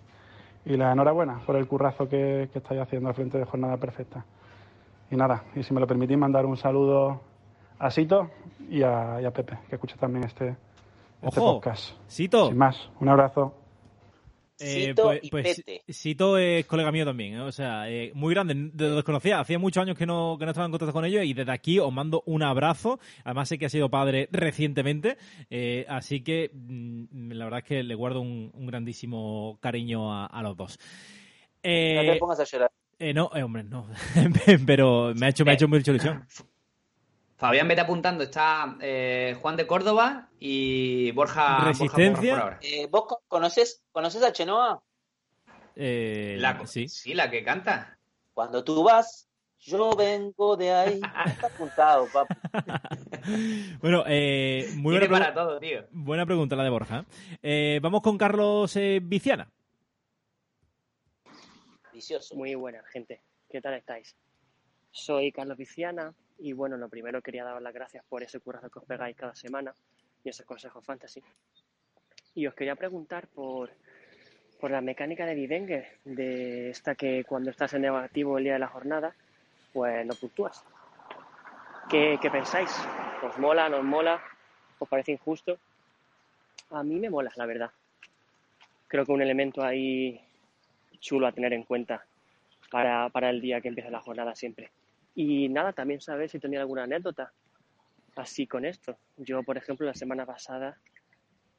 y 0.65 0.77
la 0.77 0.91
enhorabuena 0.91 1.39
por 1.45 1.55
el 1.55 1.67
currazo 1.67 2.07
que, 2.07 2.49
que 2.51 2.59
estáis 2.59 2.81
haciendo 2.81 3.09
al 3.09 3.15
frente 3.15 3.37
de 3.37 3.45
Jornada 3.45 3.77
Perfecta. 3.77 4.23
Y 5.09 5.15
nada, 5.15 5.43
y 5.55 5.63
si 5.63 5.73
me 5.73 5.79
lo 5.79 5.87
permitís, 5.87 6.17
mandar 6.17 6.45
un 6.45 6.55
saludo 6.57 7.19
a 7.79 7.89
Sito 7.89 8.29
y 8.69 8.83
a, 8.83 9.19
y 9.21 9.25
a 9.25 9.31
Pepe, 9.31 9.57
que 9.67 9.75
escucha 9.75 9.95
también 9.97 10.23
este, 10.25 10.55
este 11.21 11.39
Ojo, 11.39 11.53
podcast. 11.55 11.95
Sito. 12.07 12.47
Sin 12.47 12.57
más, 12.57 12.89
un 12.99 13.09
abrazo. 13.09 13.53
Eh, 14.61 14.87
Sito 14.87 15.03
pues, 15.03 15.19
y 15.23 15.29
pues, 15.29 15.63
Pete. 15.63 15.83
Es 15.87 16.65
colega 16.67 16.91
mío 16.91 17.05
también, 17.05 17.33
¿eh? 17.35 17.41
o 17.41 17.51
sea, 17.51 17.89
eh, 17.89 18.11
muy 18.13 18.33
grande, 18.33 18.53
desconocía, 18.73 19.39
hacía 19.39 19.59
muchos 19.59 19.81
años 19.81 19.97
que 19.97 20.05
no, 20.05 20.37
que 20.39 20.45
no 20.45 20.51
estaba 20.51 20.65
en 20.65 20.71
contacto 20.71 20.93
con 20.93 21.05
ellos 21.05 21.23
y 21.25 21.33
desde 21.33 21.51
aquí 21.51 21.79
os 21.79 21.91
mando 21.91 22.23
un 22.25 22.43
abrazo, 22.43 22.99
además 23.23 23.49
sé 23.49 23.57
que 23.57 23.65
ha 23.65 23.69
sido 23.69 23.89
padre 23.89 24.29
recientemente, 24.31 25.17
eh, 25.49 25.85
así 25.89 26.21
que 26.23 26.51
mm, 26.53 27.31
la 27.31 27.45
verdad 27.45 27.59
es 27.59 27.65
que 27.65 27.83
le 27.83 27.95
guardo 27.95 28.21
un, 28.21 28.51
un 28.53 28.65
grandísimo 28.67 29.57
cariño 29.61 30.13
a, 30.13 30.25
a 30.27 30.41
los 30.43 30.55
dos. 30.57 30.77
No 31.93 32.03
Eh, 32.03 32.05
te 32.05 32.15
pongas 32.17 32.39
a 32.39 32.43
llorar. 32.43 32.71
eh, 32.99 33.13
no, 33.13 33.31
eh, 33.35 33.43
hombre, 33.43 33.63
no, 33.63 33.87
pero 34.65 35.13
me 35.15 35.25
ha 35.27 35.29
hecho, 35.29 35.45
me 35.45 35.51
ha 35.51 35.53
hecho 35.55 35.67
mucha 35.67 35.91
ilusión. 35.91 36.25
Fabián, 37.41 37.67
vete 37.67 37.81
apuntando. 37.81 38.23
Está 38.23 38.77
eh, 38.81 39.35
Juan 39.41 39.55
de 39.57 39.65
Córdoba 39.65 40.29
y 40.39 41.09
Borja. 41.13 41.57
Resistencia. 41.65 42.33
Por 42.35 42.39
ahora. 42.43 42.59
Eh, 42.61 42.85
¿Vos 42.85 43.05
co- 43.07 43.23
conoces, 43.27 43.81
conoces 43.91 44.21
a 44.21 44.31
Chenoa? 44.31 44.83
Eh, 45.75 46.35
La, 46.37 46.67
sí. 46.67 46.87
sí, 46.87 47.15
la 47.15 47.31
que 47.31 47.43
canta. 47.43 47.97
Cuando 48.35 48.63
tú 48.63 48.83
vas, 48.83 49.27
yo 49.59 49.89
vengo 49.95 50.55
de 50.55 50.71
ahí. 50.71 51.01
Está 51.25 51.47
apuntado, 51.47 52.07
papi. 52.13 52.35
Bueno, 53.81 54.03
eh, 54.07 54.67
muy 54.75 54.97
buena, 54.99 55.09
para 55.09 55.33
todo, 55.33 55.59
tío. 55.59 55.85
buena 55.91 56.25
pregunta 56.27 56.55
la 56.55 56.63
de 56.63 56.69
Borja. 56.69 57.05
Eh, 57.41 57.79
vamos 57.81 58.01
con 58.01 58.19
Carlos 58.19 58.75
eh, 58.75 58.99
Viciana. 59.01 59.49
Vicioso. 61.91 62.35
Muy 62.35 62.53
buena, 62.53 62.83
gente. 62.93 63.21
¿Qué 63.49 63.61
tal 63.61 63.73
estáis? 63.73 64.15
Soy 64.91 65.31
Carlos 65.31 65.57
Viciana 65.57 66.13
Y 66.43 66.53
bueno, 66.53 66.75
lo 66.75 66.89
primero 66.89 67.21
quería 67.21 67.43
daros 67.43 67.61
las 67.61 67.73
gracias 67.73 68.03
por 68.09 68.23
ese 68.23 68.39
currazo 68.39 68.69
que 68.71 68.79
os 68.79 68.85
pegáis 68.85 69.15
cada 69.15 69.35
semana 69.35 69.75
y 70.23 70.29
esos 70.29 70.43
consejos 70.43 70.83
fantasy. 70.83 71.21
Y 72.33 72.47
os 72.47 72.55
quería 72.55 72.75
preguntar 72.75 73.27
por, 73.27 73.69
por 74.59 74.71
la 74.71 74.81
mecánica 74.81 75.27
de 75.27 75.35
Vivenger, 75.35 75.87
de 76.03 76.71
esta 76.71 76.95
que 76.95 77.23
cuando 77.25 77.51
estás 77.51 77.75
en 77.75 77.83
negativo 77.83 78.39
el 78.39 78.45
día 78.45 78.53
de 78.53 78.59
la 78.59 78.69
jornada, 78.69 79.13
pues 79.71 80.03
no 80.03 80.15
puntúas. 80.15 80.65
¿Qué, 81.91 82.17
qué 82.19 82.31
pensáis? 82.31 82.71
¿Os 83.21 83.37
mola, 83.37 83.69
no 83.69 83.77
os 83.77 83.83
mola? 83.83 84.19
¿Os 84.79 84.89
parece 84.89 85.11
injusto? 85.11 85.59
A 86.71 86.81
mí 86.81 86.99
me 86.99 87.11
mola, 87.11 87.31
la 87.35 87.45
verdad. 87.45 87.71
Creo 88.87 89.05
que 89.05 89.11
un 89.11 89.21
elemento 89.21 89.63
ahí 89.63 90.19
chulo 90.99 91.27
a 91.27 91.33
tener 91.33 91.53
en 91.53 91.63
cuenta 91.63 92.03
para, 92.71 93.09
para 93.09 93.29
el 93.29 93.41
día 93.41 93.61
que 93.61 93.67
empieza 93.67 93.91
la 93.91 94.01
jornada 94.01 94.33
siempre. 94.33 94.71
Y 95.15 95.49
nada, 95.49 95.73
también 95.73 96.01
saber 96.01 96.29
si 96.29 96.39
tenía 96.39 96.61
alguna 96.61 96.83
anécdota 96.83 97.31
así 98.15 98.47
con 98.47 98.65
esto. 98.65 98.97
Yo, 99.17 99.43
por 99.43 99.57
ejemplo, 99.57 99.85
la 99.85 99.93
semana 99.93 100.25
pasada 100.25 100.77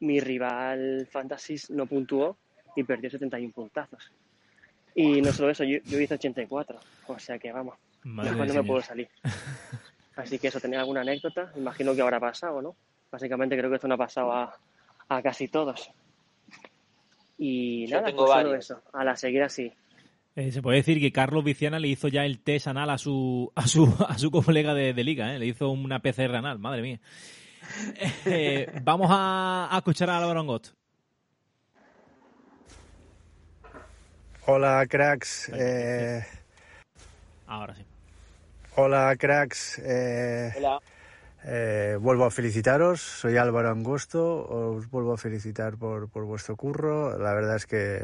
mi 0.00 0.18
rival 0.20 1.06
Fantasy 1.10 1.54
no 1.70 1.86
puntuó 1.86 2.36
y 2.74 2.82
perdió 2.82 3.08
71 3.10 3.52
puntazos. 3.52 4.12
Y 4.94 5.22
no 5.22 5.32
solo 5.32 5.50
eso, 5.50 5.64
yo, 5.64 5.78
yo 5.84 6.00
hice 6.00 6.14
84. 6.14 6.78
O 7.06 7.18
sea 7.18 7.38
que 7.38 7.52
vamos, 7.52 7.76
Madre 8.02 8.32
mejor 8.32 8.48
no 8.48 8.54
me 8.54 8.64
puedo 8.64 8.82
salir. 8.82 9.08
Así 10.16 10.38
que 10.38 10.48
eso, 10.48 10.60
¿tenía 10.60 10.80
alguna 10.80 11.00
anécdota? 11.00 11.52
Imagino 11.56 11.94
que 11.94 12.02
habrá 12.02 12.20
pasado, 12.20 12.60
¿no? 12.60 12.76
Básicamente 13.10 13.56
creo 13.56 13.70
que 13.70 13.76
esto 13.76 13.88
no 13.88 13.94
ha 13.94 13.98
pasado 13.98 14.32
a, 14.32 14.58
a 15.08 15.22
casi 15.22 15.48
todos. 15.48 15.90
Y 17.38 17.86
Yo 17.86 17.96
nada, 17.96 18.08
tengo 18.08 18.26
pues 18.26 18.32
solo 18.32 18.54
eso. 18.54 18.82
A 18.92 19.04
la 19.04 19.16
seguir 19.16 19.42
así. 19.42 19.72
Eh, 20.34 20.50
se 20.50 20.62
puede 20.62 20.78
decir 20.78 20.98
que 21.00 21.12
Carlos 21.12 21.44
Viciana 21.44 21.78
le 21.78 21.88
hizo 21.88 22.09
ya 22.09 22.24
el 22.24 22.40
test 22.42 22.66
anal 22.66 22.88
a 22.90 22.96
su 22.98 23.52
a 23.54 23.66
su 23.66 23.84
a 24.09 24.16
su 24.18 24.30
colega 24.30 24.72
de, 24.74 24.94
de 24.94 25.04
liga, 25.04 25.34
¿eh? 25.34 25.38
le 25.38 25.46
hizo 25.46 25.68
una 25.70 26.00
PCR 26.00 26.34
anal, 26.36 26.59
madre 26.59 26.82
mía. 26.82 27.00
Eh, 28.26 28.66
vamos 28.82 29.09
a, 29.10 29.68
a 29.70 29.78
escuchar 29.78 30.10
a 30.10 30.18
Álvaro 30.18 30.40
Angot. 30.40 30.74
Hola 34.46 34.84
cracks, 34.88 35.48
eh, 35.54 36.24
Ahora 37.46 37.74
sí. 37.76 37.84
hola 38.76 39.14
cracks, 39.16 39.78
eh, 39.84 40.52
Hola. 40.56 40.80
eh, 41.44 41.96
vuelvo 42.00 42.24
a 42.24 42.30
felicitaros, 42.32 43.00
soy 43.00 43.36
Álvaro 43.36 43.70
Angosto, 43.70 44.44
os 44.48 44.90
vuelvo 44.90 45.12
a 45.12 45.18
felicitar 45.18 45.76
por, 45.76 46.09
por 46.10 46.24
vuestro 46.24 46.56
curro, 46.56 47.16
la 47.18 47.32
verdad 47.34 47.56
es 47.56 47.66
que 47.66 48.00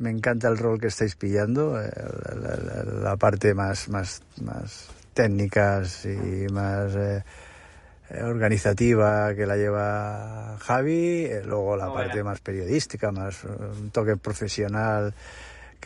me 0.00 0.10
encanta 0.10 0.48
el 0.48 0.58
rol 0.58 0.80
que 0.80 0.88
estáis 0.88 1.16
pillando, 1.16 1.80
eh, 1.80 1.90
la, 2.34 2.56
la- 2.56 2.56
la- 2.84 3.00
la 3.02 3.16
parte 3.16 3.54
más, 3.54 3.88
más, 3.88 4.22
más 4.42 4.88
técnicas 5.14 6.04
y 6.04 6.46
más 6.52 6.94
eh, 6.94 7.22
organizativa 8.22 9.34
que 9.34 9.46
la 9.46 9.56
lleva 9.56 10.56
Javi, 10.60 11.24
eh, 11.24 11.42
luego 11.44 11.76
la 11.76 11.90
parte 11.92 12.22
más 12.22 12.40
periodística, 12.40 13.10
más 13.10 13.42
un 13.44 13.90
toque 13.90 14.16
profesional 14.16 15.14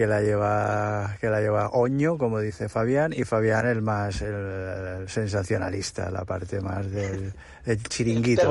que 0.00 0.06
la 0.06 0.22
lleva 0.22 1.14
que 1.20 1.28
la 1.28 1.42
lleva 1.42 1.68
Oño, 1.72 2.16
como 2.16 2.40
dice 2.40 2.70
Fabián, 2.70 3.12
y 3.14 3.24
Fabián 3.24 3.66
el 3.66 3.82
más 3.82 4.22
el, 4.22 4.34
el 4.34 5.08
sensacionalista, 5.10 6.10
la 6.10 6.24
parte 6.24 6.62
más 6.62 6.90
del, 6.90 7.34
chiringuito. 7.86 8.50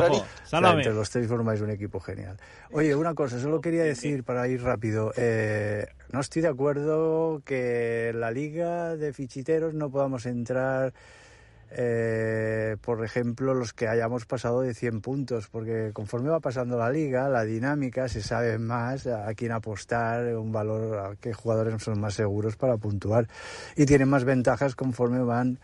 Entre 0.52 0.94
los 0.94 1.10
tres 1.10 1.28
formáis 1.28 1.60
un 1.62 1.72
equipo 1.72 2.00
genial. 2.00 2.38
Oye, 2.72 2.94
una 2.94 3.16
cosa, 3.16 3.40
solo 3.40 3.62
quería 3.62 3.82
decir 3.82 4.24
para 4.24 4.48
ir 4.48 4.62
rápido, 4.62 5.12
eh, 5.18 5.88
no 6.12 6.20
estoy 6.20 6.44
de 6.44 6.50
acuerdo 6.50 7.42
que 7.44 8.10
en 8.10 8.20
la 8.20 8.30
liga 8.30 8.96
de 8.96 9.12
fichiteros 9.12 9.74
no 9.74 9.90
podamos 9.90 10.28
entrar 10.28 10.94
eh, 11.72 12.78
por 12.82 13.04
ejemplo, 13.04 13.54
los 13.54 13.74
que 13.74 13.88
hayamos 13.88 14.26
pasado 14.26 14.62
de 14.62 14.74
100 14.74 15.02
puntos, 15.02 15.48
porque 15.48 15.92
conforme 15.94 16.30
va 16.30 16.40
pasando 16.40 16.78
la 16.78 16.90
liga, 16.90 17.30
la 17.30 17.44
dinámica, 17.44 18.08
se 18.08 18.22
sabe 18.22 18.58
más 18.58 19.06
a 19.08 19.34
quién 19.36 19.52
apostar, 19.52 20.36
un 20.36 20.52
valor, 20.52 20.98
a 20.98 21.16
qué 21.16 21.34
jugadores 21.34 21.82
son 21.82 22.00
más 22.00 22.16
seguros 22.16 22.56
para 22.56 22.78
puntuar. 22.78 23.28
Y 23.76 23.86
tienen 23.86 24.10
más 24.10 24.24
ventajas 24.24 24.76
conforme 24.76 25.24
van 25.24 25.60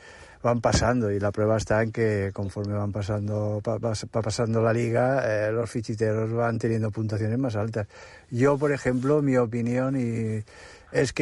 van 0.45 0.61
pasando. 0.61 1.11
Y 1.11 1.19
la 1.19 1.31
prueba 1.31 1.57
está 1.57 1.81
en 1.81 1.91
que 1.91 2.29
conforme 2.31 2.75
van 2.75 2.91
pasando 2.91 3.61
va, 3.67 3.79
pasando 4.21 4.61
la 4.61 4.71
liga 4.71 5.23
eh, 5.25 5.51
los 5.51 5.69
fichiteros 5.69 6.31
van 6.31 6.59
teniendo 6.59 6.91
puntuaciones 6.91 7.39
más 7.39 7.55
altas. 7.55 7.87
Yo 8.29 8.57
por 8.57 8.71
ejemplo 8.71 9.23
mi 9.23 9.37
opinión 9.37 9.99
y 9.99 10.43
es 10.91 11.13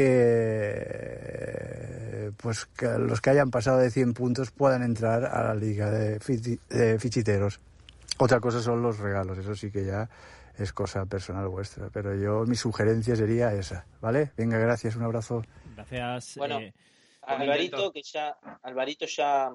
que 1.03 2.31
pues 2.37 2.65
que 2.65 2.87
los 2.99 3.21
que 3.21 3.29
hayan 3.29 3.51
pasado 3.51 3.77
de 3.79 3.89
100 3.89 4.13
puntos 4.13 4.51
puedan 4.51 4.83
entrar 4.83 5.25
a 5.25 5.43
la 5.43 5.55
liga 5.55 5.89
de, 5.91 6.19
fichi- 6.19 6.59
de 6.69 6.99
fichiteros. 6.99 7.59
Otra 8.19 8.39
cosa 8.39 8.61
son 8.61 8.81
los 8.81 8.99
regalos, 8.99 9.37
eso 9.37 9.55
sí 9.55 9.71
que 9.71 9.85
ya 9.85 10.09
es 10.57 10.71
cosa 10.71 11.05
personal 11.05 11.47
vuestra, 11.47 11.89
pero 11.91 12.15
yo 12.15 12.45
mi 12.45 12.55
sugerencia 12.55 13.15
sería 13.15 13.53
esa, 13.53 13.85
¿vale? 14.01 14.31
Venga, 14.37 14.57
gracias, 14.59 14.95
un 14.95 15.03
abrazo. 15.03 15.43
Gracias. 15.75 16.37
Bueno, 16.37 16.59
eh, 16.59 16.73
Alvarito, 17.23 17.91
que 17.91 18.03
ya, 18.03 18.37
Alvarito 18.61 19.05
ya, 19.07 19.51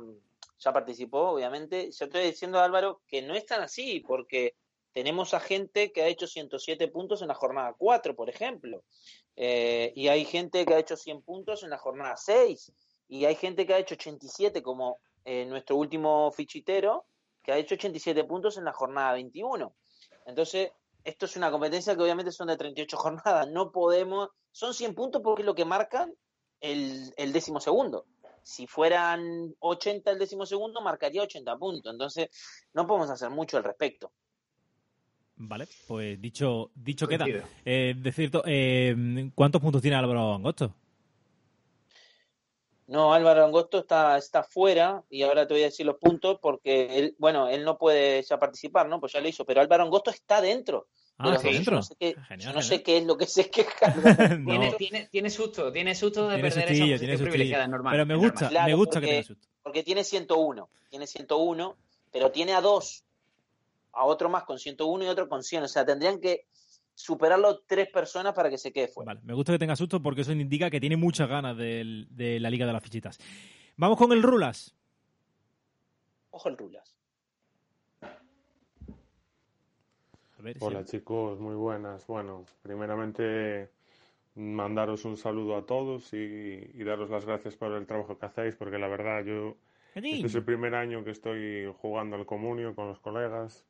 ya 0.59 0.73
participó, 0.73 1.31
obviamente. 1.31 1.91
Yo 1.93 2.07
estoy 2.07 2.25
diciendo, 2.25 2.59
Álvaro, 2.61 3.03
que 3.07 3.23
no 3.23 3.35
es 3.35 3.47
tan 3.47 3.63
así, 3.63 4.03
porque 4.07 4.55
tenemos 4.93 5.35
a 5.35 5.41
gente 5.41 5.93
que 5.93 6.03
ha 6.03 6.09
hecho 6.09 6.27
107 6.27 6.89
puntos 6.89 7.23
en 7.23 7.29
la 7.29 7.35
jornada 7.35 7.75
4, 7.79 8.17
por 8.17 8.29
ejemplo. 8.29 8.83
Eh, 9.41 9.93
y 9.95 10.09
hay 10.09 10.25
gente 10.25 10.67
que 10.67 10.75
ha 10.75 10.81
hecho 10.81 10.97
100 10.97 11.23
puntos 11.23 11.63
en 11.63 11.71
la 11.71 11.79
jornada 11.79 12.17
6. 12.17 12.73
Y 13.07 13.25
hay 13.25 13.37
gente 13.37 13.67
que 13.67 13.73
ha 13.73 13.79
hecho 13.79 13.95
87, 13.95 14.63
como 14.65 14.99
eh, 15.25 15.47
nuestro 15.47 15.77
último 15.77 16.33
fichitero, 16.33 17.07
que 17.45 17.53
ha 17.53 17.57
hecho 17.57 17.77
87 17.77 18.25
puntos 18.25 18.59
en 18.59 18.65
la 18.65 18.73
jornada 18.73 19.13
21. 19.13 19.73
Entonces, 20.27 20.73
esto 21.05 21.27
es 21.27 21.37
una 21.37 21.53
competencia 21.53 21.95
que 21.95 22.03
obviamente 22.03 22.33
son 22.33 22.49
de 22.49 22.57
38 22.57 22.97
jornadas. 22.97 23.49
No 23.49 23.71
podemos. 23.71 24.31
Son 24.51 24.75
100 24.75 24.97
puntos 24.97 25.23
porque 25.23 25.43
es 25.43 25.47
lo 25.47 25.55
que 25.55 25.65
marcan 25.65 26.13
el, 26.61 27.15
el 27.17 27.33
décimo 27.33 27.61
segundo. 27.61 28.07
Si 28.43 28.67
fueran 28.67 29.55
80 29.61 30.11
el 30.11 30.19
décimo 30.19 30.47
segundo, 30.47 30.81
marcaría 30.81 31.23
80 31.23 31.57
puntos. 31.59 31.93
Entonces, 31.93 32.29
no 32.73 32.89
podemos 32.89 33.09
hacer 33.09 33.31
mucho 33.31 33.57
al 33.57 33.63
respecto. 33.63 34.11
Vale, 35.41 35.69
pues 35.87 36.21
dicho 36.21 36.71
dicho 36.75 37.07
queda. 37.07 37.25
Eh, 37.65 37.95
de 37.97 38.13
cierto, 38.13 38.43
eh, 38.45 39.31
¿cuántos 39.35 39.61
puntos 39.63 39.81
tiene 39.81 39.97
Álvaro 39.97 40.35
Angosto? 40.35 40.75
No, 42.89 43.13
Álvaro 43.13 43.45
Angosto 43.45 43.81
está, 43.81 44.17
está 44.17 44.43
fuera 44.43 45.03
y 45.11 45.23
ahora 45.23 45.47
te 45.47 45.53
voy 45.53 45.63
a 45.63 45.67
decir 45.67 45.85
los 45.85 45.97
puntos 45.97 46.39
porque 46.41 46.99
él, 46.99 47.15
bueno, 47.19 47.47
él 47.49 47.63
no 47.63 47.77
puede 47.77 48.23
ya 48.23 48.39
participar, 48.39 48.89
¿no? 48.89 48.99
Pues 48.99 49.13
ya 49.13 49.21
lo 49.21 49.29
hizo, 49.29 49.45
pero 49.45 49.61
Álvaro 49.61 49.85
Angosto 49.85 50.11
está 50.11 50.41
dentro. 50.41 50.89
Ah, 51.19 51.25
Pero 51.25 51.37
está 51.37 51.49
yo 51.49 51.55
dentro. 51.55 51.77
No 51.77 51.83
sé 51.83 51.97
qué, 51.99 52.15
Genial, 52.29 52.51
yo 52.51 52.57
no 52.57 52.63
sé 52.63 52.83
qué 52.83 52.97
es 52.97 53.05
lo 53.05 53.17
que 53.19 53.27
se 53.27 53.51
queja. 53.51 53.95
No. 54.39 54.51
Tiene, 54.51 54.73
tiene, 54.79 55.09
tiene 55.11 55.29
susto, 55.31 55.71
tiene 55.71 55.95
susto 55.95 56.29
de 56.29 56.37
Tiene 56.37 56.49
perder 56.49 56.69
sustillo, 56.69 56.95
esa 56.95 57.05
tiene 57.05 57.19
privilegiada, 57.19 57.65
es 57.65 57.71
normal. 57.71 57.93
Pero 57.93 58.07
me 58.07 58.15
gusta, 58.17 58.33
normal. 58.33 58.51
Claro, 58.51 58.67
me 58.69 58.75
gusta 58.75 59.01
que 59.01 59.07
porque- 59.07 59.13
tenga 59.13 59.23
susto. 59.27 59.49
porque 59.63 59.83
tiene 59.83 60.05
101, 60.05 60.71
tiene 60.89 61.07
101, 61.07 61.77
pero 62.11 62.31
tiene 62.31 62.55
a 62.55 62.61
dos, 62.63 63.05
a 63.99 64.05
otro 64.05 64.29
más 64.29 64.45
con 64.45 64.59
101 64.59 65.05
y 65.05 65.09
otro 65.09 65.29
con 65.29 65.43
100, 65.43 65.65
o 65.65 65.69
sea, 65.69 65.85
tendrían 65.85 66.21
que 66.21 66.47
superarlo 66.95 67.61
tres 67.67 67.89
personas 67.91 68.33
para 68.35 68.49
que 68.51 68.59
se 68.59 68.73
quede 68.73 68.89
fuera. 68.89 69.11
Vale, 69.13 69.21
me 69.25 69.35
gusta 69.35 69.53
que 69.53 69.59
tenga 69.59 69.77
susto 69.77 70.03
porque 70.03 70.23
eso 70.23 70.33
indica 70.33 70.71
que 70.71 70.81
tiene 70.81 70.97
muchas 70.97 71.29
ganas 71.29 71.57
del- 71.57 72.07
de, 72.11 72.41
la 72.41 72.51
Liga 72.51 72.67
de 72.67 72.73
las 72.73 72.83
Fichitas. 72.83 73.19
Vamos 73.77 73.97
con 73.99 74.13
el 74.13 74.23
Rulas. 74.23 74.75
Ojo 76.31 76.49
el 76.49 76.57
Rulas. 76.57 76.97
A 80.39 80.43
ver, 80.43 80.57
Hola 80.61 80.85
sí. 80.85 80.99
chicos, 80.99 81.41
muy 81.41 81.55
buenas. 81.57 82.07
Bueno, 82.07 82.45
primeramente 82.63 83.71
mandaros 84.35 85.05
un 85.05 85.17
saludo 85.17 85.57
a 85.57 85.67
todos 85.67 86.13
y, 86.13 86.17
y 86.17 86.85
daros 86.85 87.11
las 87.11 87.25
gracias 87.25 87.57
por 87.57 87.73
el 87.73 87.87
trabajo 87.87 88.19
que 88.19 88.27
hacéis, 88.27 88.55
porque 88.55 88.79
la 88.79 88.87
verdad 88.89 89.25
yo 89.25 89.57
este 89.95 90.27
es 90.29 90.35
el 90.37 90.45
primer 90.45 90.77
año 90.77 91.03
que 91.03 91.11
estoy 91.11 91.73
jugando 91.79 92.15
al 92.15 92.25
comunio 92.27 92.75
con 92.77 92.87
los 92.87 93.01
colegas 93.01 93.65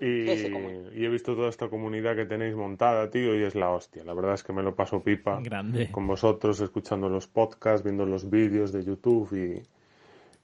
y, 0.00 1.04
he 1.04 1.08
visto 1.08 1.36
toda 1.36 1.48
esta 1.48 1.68
comunidad 1.68 2.16
que 2.16 2.26
tenéis 2.26 2.56
montada, 2.56 3.10
tío, 3.10 3.38
y 3.38 3.44
es 3.44 3.54
la 3.54 3.70
hostia. 3.70 4.02
La 4.04 4.12
verdad 4.12 4.34
es 4.34 4.42
que 4.42 4.52
me 4.52 4.62
lo 4.62 4.74
paso 4.74 5.02
pipa 5.02 5.40
Grande. 5.40 5.90
con 5.90 6.06
vosotros, 6.06 6.60
escuchando 6.60 7.08
los 7.08 7.28
podcasts, 7.28 7.84
viendo 7.84 8.04
los 8.04 8.28
vídeos 8.28 8.72
de 8.72 8.84
YouTube 8.84 9.62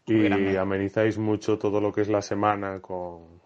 y, 0.07 0.13
y 0.13 0.57
amenizáis 0.57 1.19
mucho 1.19 1.59
todo 1.59 1.81
lo 1.81 1.93
que 1.93 2.03
es 2.03 2.09
la 2.09 2.23
semana 2.23 2.81
con, 2.81 3.41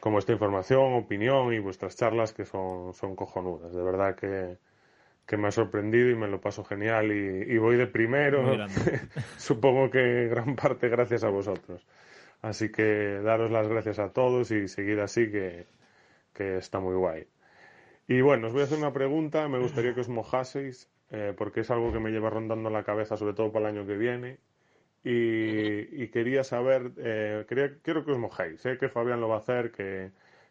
con 0.00 0.12
vuestra 0.12 0.32
información, 0.32 0.94
opinión 0.94 1.52
y 1.52 1.58
vuestras 1.58 1.96
charlas 1.96 2.32
que 2.32 2.46
son, 2.46 2.94
son 2.94 3.14
cojonudas. 3.14 3.74
De 3.74 3.82
verdad 3.82 4.14
que, 4.14 4.56
que 5.26 5.36
me 5.36 5.48
ha 5.48 5.50
sorprendido 5.50 6.08
y 6.08 6.14
me 6.14 6.26
lo 6.26 6.40
paso 6.40 6.64
genial 6.64 7.12
y, 7.12 7.52
y 7.52 7.58
voy 7.58 7.76
de 7.76 7.86
primero. 7.86 8.56
Supongo 9.36 9.90
que 9.90 10.28
gran 10.28 10.56
parte 10.56 10.88
gracias 10.88 11.22
a 11.22 11.28
vosotros. 11.28 11.86
Así 12.50 12.66
que 12.70 13.20
daros 13.22 13.50
las 13.50 13.66
gracias 13.68 13.98
a 13.98 14.12
todos 14.12 14.50
y 14.50 14.68
seguir 14.68 15.00
así 15.00 15.30
que, 15.34 15.66
que 16.36 16.46
está 16.58 16.78
muy 16.80 16.94
guay. 17.02 17.22
Y 18.06 18.20
bueno, 18.20 18.48
os 18.48 18.52
voy 18.52 18.62
a 18.62 18.64
hacer 18.66 18.78
una 18.78 18.92
pregunta, 18.92 19.48
me 19.48 19.58
gustaría 19.58 19.94
que 19.94 20.02
os 20.02 20.08
mojaseis, 20.10 20.90
eh, 21.10 21.32
porque 21.38 21.60
es 21.60 21.70
algo 21.70 21.92
que 21.92 22.00
me 22.00 22.10
lleva 22.10 22.30
rondando 22.30 22.68
la 22.70 22.84
cabeza, 22.84 23.16
sobre 23.16 23.34
todo 23.34 23.50
para 23.52 23.68
el 23.70 23.76
año 23.76 23.86
que 23.86 23.96
viene. 23.96 24.30
y, 25.04 26.02
y 26.02 26.08
quería 26.08 26.44
saber, 26.44 26.92
eh, 26.98 27.44
quería, 27.48 27.68
quiero 27.82 28.04
que 28.04 28.12
os 28.12 28.18
mojéis. 28.18 28.60
Sé 28.62 28.78
que 28.78 28.88
Fabián 28.88 29.20
lo 29.20 29.28
va 29.28 29.36
a 29.36 29.38
hacer, 29.38 29.70
que, 29.70 30.10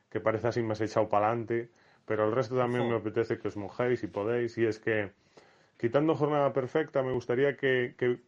que 0.09 0.19
parece 0.19 0.47
así 0.47 0.61
más 0.61 0.79
echado 0.81 1.09
para 1.09 1.27
adelante, 1.27 1.69
pero 2.05 2.25
el 2.27 2.31
resto 2.33 2.55
también 2.57 2.87
me 2.87 2.95
apetece 2.95 3.39
que 3.39 3.47
os 3.47 3.57
mojéis 3.57 4.03
y 4.03 4.07
podéis. 4.07 4.57
Y 4.57 4.65
es 4.65 4.79
que, 4.79 5.11
quitando 5.77 6.15
jornada 6.15 6.53
perfecta, 6.53 7.01
me 7.03 7.13
gustaría 7.13 7.57
que, 7.57 7.95
que 7.97 8.19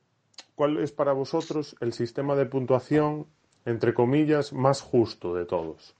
¿cuál 0.56 0.78
es 0.80 0.92
para 0.92 1.14
vosotros 1.14 1.76
el 1.82 1.94
sistema 1.94 2.36
de 2.36 2.46
puntuación, 2.48 3.28
entre 3.66 3.94
comillas, 3.94 4.54
más 4.54 4.82
justo 4.82 5.34
de 5.36 5.46
todos? 5.46 5.96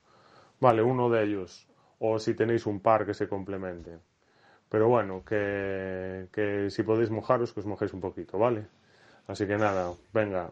Vale, 0.60 0.82
uno 0.82 1.10
de 1.10 1.24
ellos, 1.24 1.68
o 2.00 2.18
si 2.20 2.34
tenéis 2.34 2.66
un 2.66 2.80
par 2.80 3.06
que 3.06 3.14
se 3.14 3.28
complementen. 3.28 4.00
Pero 4.70 4.88
bueno, 4.88 5.24
que, 5.24 6.28
que 6.32 6.70
si 6.70 6.84
podéis 6.84 7.10
mojaros, 7.10 7.54
que 7.54 7.60
os 7.60 7.66
mojéis 7.66 7.94
un 7.94 8.02
poquito, 8.02 8.38
¿vale? 8.38 8.66
Así 9.28 9.46
que 9.48 9.58
nada, 9.58 9.92
venga, 10.14 10.52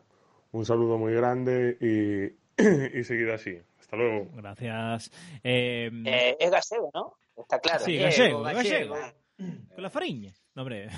un 0.52 0.66
saludo 0.66 0.98
muy 0.98 1.14
grande 1.14 1.78
y, 1.80 2.62
y 3.00 3.04
seguid 3.04 3.30
así. 3.30 3.58
Hasta 3.80 3.98
luego. 3.98 4.28
Gracias. 4.36 5.12
Eh, 5.44 5.90
Eh, 6.06 6.38
es 6.40 6.52
gallego, 6.52 6.90
¿no? 6.94 7.14
Está 7.36 7.60
claro. 7.60 7.84
sí, 7.84 7.98
gallego, 7.98 8.42
gallego. 8.44 8.96
Con 9.38 9.84
la 9.84 9.90
fariña. 9.90 10.32
No, 10.56 10.62
hombre. 10.62 10.90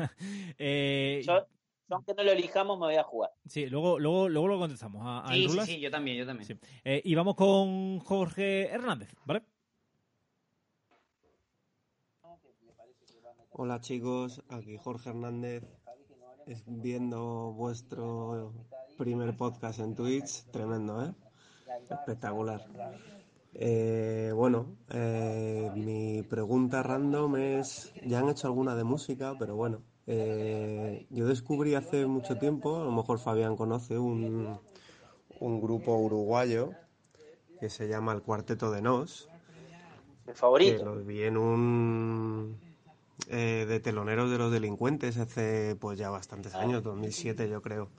eh, 0.58 1.22
Yo, 1.24 1.46
yo 1.88 1.96
aunque 1.96 2.14
no 2.14 2.22
lo 2.22 2.32
elijamos, 2.32 2.78
me 2.78 2.86
voy 2.86 2.96
a 2.96 3.02
jugar. 3.02 3.30
sí, 3.46 3.66
luego, 3.66 3.98
luego, 3.98 4.28
luego 4.28 4.48
lo 4.48 4.58
contestamos 4.58 5.02
a, 5.04 5.20
a 5.20 5.32
Sí, 5.32 5.48
sí, 5.48 5.58
sí, 5.64 5.80
yo 5.80 5.90
también, 5.90 6.18
yo 6.18 6.26
también. 6.26 6.46
Sí. 6.46 6.58
Eh, 6.84 7.00
y 7.04 7.14
vamos 7.14 7.34
con 7.34 7.98
Jorge 8.00 8.68
Hernández, 8.68 9.14
¿vale? 9.24 9.42
Hola 13.50 13.80
chicos, 13.80 14.42
aquí 14.50 14.76
Jorge 14.76 15.10
Hernández, 15.10 15.64
es- 16.46 16.62
viendo 16.66 17.52
vuestro 17.52 18.52
primer 18.96 19.36
podcast 19.36 19.80
en 19.80 19.94
Twitch, 19.96 20.44
tremendo, 20.52 21.04
¿eh? 21.04 21.12
Espectacular. 21.90 22.64
Eh, 23.54 24.30
bueno, 24.34 24.76
eh, 24.90 25.70
mi 25.74 26.22
pregunta 26.22 26.82
random 26.82 27.36
es, 27.36 27.92
ya 28.06 28.20
han 28.20 28.28
hecho 28.28 28.46
alguna 28.46 28.76
de 28.76 28.84
música, 28.84 29.34
pero 29.38 29.56
bueno, 29.56 29.82
eh, 30.10 31.06
yo 31.10 31.26
descubrí 31.26 31.74
hace 31.74 32.06
mucho 32.06 32.38
tiempo, 32.38 32.80
a 32.80 32.84
lo 32.84 32.92
mejor 32.92 33.18
Fabián 33.18 33.56
conoce 33.56 33.98
un, 33.98 34.58
un 35.38 35.60
grupo 35.60 35.94
uruguayo 35.96 36.72
que 37.60 37.68
se 37.68 37.88
llama 37.88 38.12
el 38.12 38.22
Cuarteto 38.22 38.70
de 38.70 38.80
Nos. 38.80 39.28
Mi 40.26 40.32
favorito. 40.32 40.78
Que 40.78 40.84
los 40.84 41.06
vi 41.06 41.22
en 41.24 41.36
un 41.36 42.58
eh, 43.28 43.66
de 43.68 43.80
teloneros 43.80 44.30
de 44.30 44.38
los 44.38 44.50
delincuentes 44.50 45.18
hace 45.18 45.76
pues 45.76 45.98
ya 45.98 46.08
bastantes 46.08 46.54
años, 46.54 46.82
2007 46.82 47.48
yo 47.50 47.60
creo. 47.60 47.90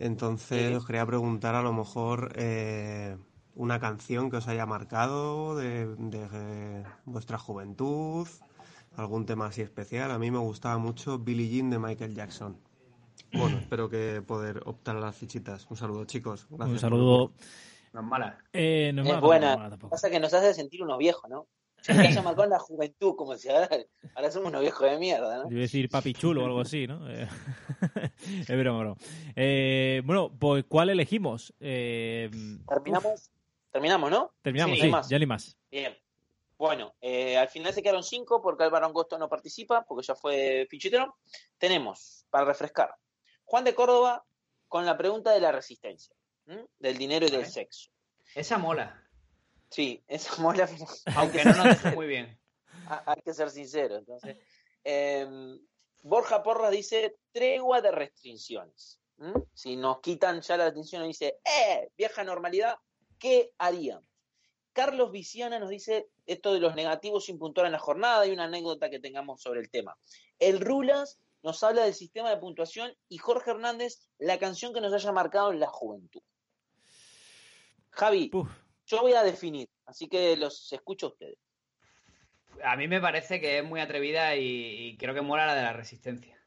Entonces 0.00 0.76
os 0.76 0.86
quería 0.86 1.06
preguntar 1.06 1.54
a 1.54 1.62
lo 1.62 1.72
mejor 1.72 2.32
eh, 2.34 3.16
una 3.54 3.78
canción 3.78 4.30
que 4.30 4.38
os 4.38 4.48
haya 4.48 4.66
marcado 4.66 5.56
de, 5.56 5.86
de, 5.96 6.28
eh, 6.32 6.84
vuestra 7.04 7.38
juventud, 7.38 8.26
algún 8.98 9.26
tema 9.26 9.46
así 9.46 9.62
especial. 9.62 10.10
A 10.10 10.18
mí 10.18 10.30
me 10.30 10.38
gustaba 10.38 10.78
mucho 10.78 11.18
Billie 11.18 11.48
Jean 11.48 11.70
de 11.70 11.78
Michael 11.78 12.14
Jackson. 12.14 12.58
Bueno, 13.32 13.58
espero 13.58 13.88
que 13.88 14.22
poder 14.26 14.62
optar 14.66 14.96
a 14.96 15.00
las 15.00 15.16
fichitas. 15.16 15.66
Un 15.70 15.76
saludo 15.76 16.04
chicos. 16.04 16.46
Gracias 16.50 16.70
Un 16.74 16.78
saludo. 16.78 17.32
No 17.92 18.00
es 18.00 18.06
mala. 18.06 18.38
Eh, 18.52 18.90
no 18.94 19.02
es 19.02 19.08
Es 19.08 19.14
mala, 19.14 19.26
buena. 19.26 19.46
no 19.46 19.52
es 19.52 19.58
mala 19.58 19.70
tampoco. 19.70 19.90
Pasa 19.90 20.10
que 20.10 20.20
nos 20.20 20.32
hace 20.34 20.54
sentir 20.54 20.82
unos 20.82 20.98
viejos, 20.98 21.28
¿no? 21.30 21.46
Se 21.80 21.92
haya 21.92 22.22
marcado 22.22 22.48
la 22.48 22.58
juventud, 22.58 23.14
como 23.16 23.36
si 23.36 23.48
ahora, 23.48 23.68
ahora 24.16 24.30
somos 24.32 24.48
unos 24.48 24.62
viejos 24.62 24.90
de 24.90 24.98
mierda, 24.98 25.38
¿no? 25.38 25.44
Yo 25.44 25.50
iba 25.52 25.58
a 25.60 25.62
decir 25.62 25.88
papi 25.88 26.12
chulo 26.12 26.42
o 26.42 26.46
algo 26.46 26.60
así, 26.60 26.86
¿no? 26.88 27.08
Eh, 27.08 27.28
es 28.48 28.58
broma, 28.58 28.80
broma. 28.80 28.96
Eh, 29.36 30.02
bueno, 30.04 30.32
pues 30.36 30.64
¿cuál 30.68 30.90
elegimos? 30.90 31.54
Eh, 31.60 32.30
Terminamos, 32.68 33.30
terminamos, 33.70 34.10
¿no? 34.10 34.32
terminamos, 34.42 34.74
Sí, 34.76 34.80
sí, 34.82 34.86
no 34.88 34.92
más. 34.96 35.08
ya 35.08 35.18
ni 35.20 35.26
más. 35.26 35.56
Bien. 35.70 35.92
Bueno, 36.58 36.94
eh, 37.00 37.38
al 37.38 37.48
final 37.48 37.72
se 37.72 37.82
quedaron 37.82 38.02
cinco 38.02 38.42
porque 38.42 38.64
Álvaro 38.64 38.86
Angosto 38.86 39.16
no 39.16 39.28
participa, 39.28 39.84
porque 39.86 40.04
ya 40.06 40.14
fue 40.16 40.66
fichitero. 40.68 41.16
Tenemos, 41.56 42.26
para 42.30 42.44
refrescar, 42.44 42.94
Juan 43.44 43.64
de 43.64 43.74
Córdoba 43.74 44.24
con 44.66 44.84
la 44.84 44.98
pregunta 44.98 45.30
de 45.30 45.40
la 45.40 45.52
resistencia, 45.52 46.14
¿m? 46.46 46.66
del 46.78 46.98
dinero 46.98 47.26
y 47.26 47.30
del 47.30 47.46
sexo. 47.46 47.90
Esa 48.34 48.58
mola. 48.58 49.02
Sí, 49.70 50.02
esa 50.08 50.36
mola. 50.42 50.68
Aunque 51.16 51.44
no 51.44 51.52
nos 51.64 51.94
muy 51.94 52.06
bien. 52.06 52.38
ha- 52.88 53.04
Hay 53.06 53.22
que 53.22 53.32
ser 53.34 53.50
sincero. 53.50 53.96
Entonces, 53.96 54.36
eh, 54.84 55.26
Borja 56.02 56.42
Porras 56.42 56.70
dice 56.72 57.18
tregua 57.32 57.80
de 57.80 57.90
restricciones. 57.92 59.00
Si 59.52 59.76
nos 59.76 60.00
quitan 60.00 60.40
ya 60.42 60.56
la 60.56 60.64
restricción, 60.66 61.04
dice, 61.04 61.38
¡eh! 61.44 61.90
Vieja 61.96 62.22
normalidad, 62.24 62.76
¿qué 63.18 63.52
haríamos? 63.58 64.07
Carlos 64.78 65.10
Viciana 65.10 65.58
nos 65.58 65.70
dice 65.70 66.06
esto 66.24 66.54
de 66.54 66.60
los 66.60 66.76
negativos 66.76 67.24
sin 67.24 67.36
puntuar 67.36 67.66
en 67.66 67.72
la 67.72 67.80
jornada 67.80 68.24
y 68.24 68.30
una 68.30 68.44
anécdota 68.44 68.88
que 68.88 69.00
tengamos 69.00 69.42
sobre 69.42 69.58
el 69.58 69.70
tema. 69.70 69.96
El 70.38 70.60
Rulas 70.60 71.18
nos 71.42 71.64
habla 71.64 71.82
del 71.82 71.94
sistema 71.94 72.30
de 72.30 72.36
puntuación 72.36 72.92
y 73.08 73.18
Jorge 73.18 73.50
Hernández 73.50 74.08
la 74.20 74.38
canción 74.38 74.72
que 74.72 74.80
nos 74.80 74.92
haya 74.92 75.10
marcado 75.10 75.50
en 75.50 75.58
la 75.58 75.66
juventud. 75.66 76.20
Javi, 77.90 78.30
yo 78.86 79.00
voy 79.00 79.14
a 79.14 79.24
definir, 79.24 79.68
así 79.84 80.06
que 80.06 80.36
los 80.36 80.72
escucho 80.72 81.06
a 81.06 81.08
ustedes. 81.08 81.38
A 82.62 82.76
mí 82.76 82.86
me 82.86 83.00
parece 83.00 83.40
que 83.40 83.58
es 83.58 83.64
muy 83.64 83.80
atrevida 83.80 84.36
y, 84.36 84.44
y 84.90 84.96
creo 84.96 85.12
que 85.12 85.22
mola 85.22 85.46
la 85.46 85.56
de 85.56 85.62
la 85.62 85.72
resistencia. 85.72 86.38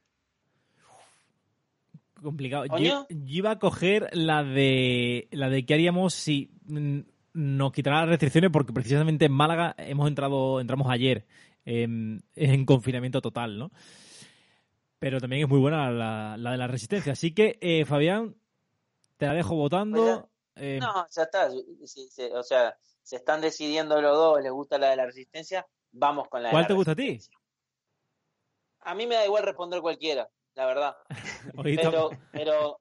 Complicado. 2.23 2.65
Yo, 2.77 3.07
yo 3.09 3.27
iba 3.27 3.51
a 3.51 3.59
coger 3.59 4.07
la 4.13 4.45
de 4.45 5.27
la 5.31 5.49
de 5.49 5.65
qué 5.65 5.73
haríamos 5.73 6.13
si 6.13 6.51
mm, 6.63 6.99
nos 7.33 7.71
quitaran 7.71 8.01
las 8.01 8.09
restricciones 8.09 8.51
porque 8.51 8.73
precisamente 8.73 9.25
en 9.25 9.31
Málaga 9.31 9.75
hemos 9.77 10.07
entrado 10.07 10.59
entramos 10.59 10.87
ayer 10.89 11.25
en, 11.65 12.23
en 12.35 12.65
confinamiento 12.65 13.21
total, 13.21 13.57
¿no? 13.57 13.71
Pero 14.99 15.19
también 15.19 15.43
es 15.43 15.49
muy 15.49 15.59
buena 15.59 15.89
la, 15.89 16.37
la 16.37 16.51
de 16.51 16.57
la 16.57 16.67
resistencia. 16.67 17.13
Así 17.13 17.33
que, 17.33 17.57
eh, 17.61 17.85
Fabián, 17.85 18.35
te 19.17 19.25
la 19.25 19.33
dejo 19.33 19.55
votando. 19.55 20.29
Eh, 20.55 20.79
No, 20.79 21.07
ya 21.09 21.23
está. 21.23 21.49
o 22.33 22.43
sea, 22.43 22.77
se 23.01 23.15
están 23.15 23.41
decidiendo 23.41 23.99
los 24.01 24.15
dos, 24.15 24.43
les 24.43 24.51
gusta 24.51 24.77
la 24.77 24.89
de 24.91 24.97
la 24.97 25.05
resistencia, 25.05 25.65
vamos 25.91 26.27
con 26.29 26.43
la 26.43 26.49
de 26.49 26.53
¿Cuál 26.53 26.63
la 26.63 26.67
te 26.67 26.73
gusta 26.73 26.91
a 26.91 26.95
ti? 26.95 27.19
A 28.81 28.95
mí 28.95 29.07
me 29.07 29.15
da 29.15 29.25
igual 29.25 29.43
responder 29.43 29.81
cualquiera, 29.81 30.29
la 30.55 30.65
verdad. 30.65 30.95
Pero, 31.63 32.09
pero, 32.31 32.79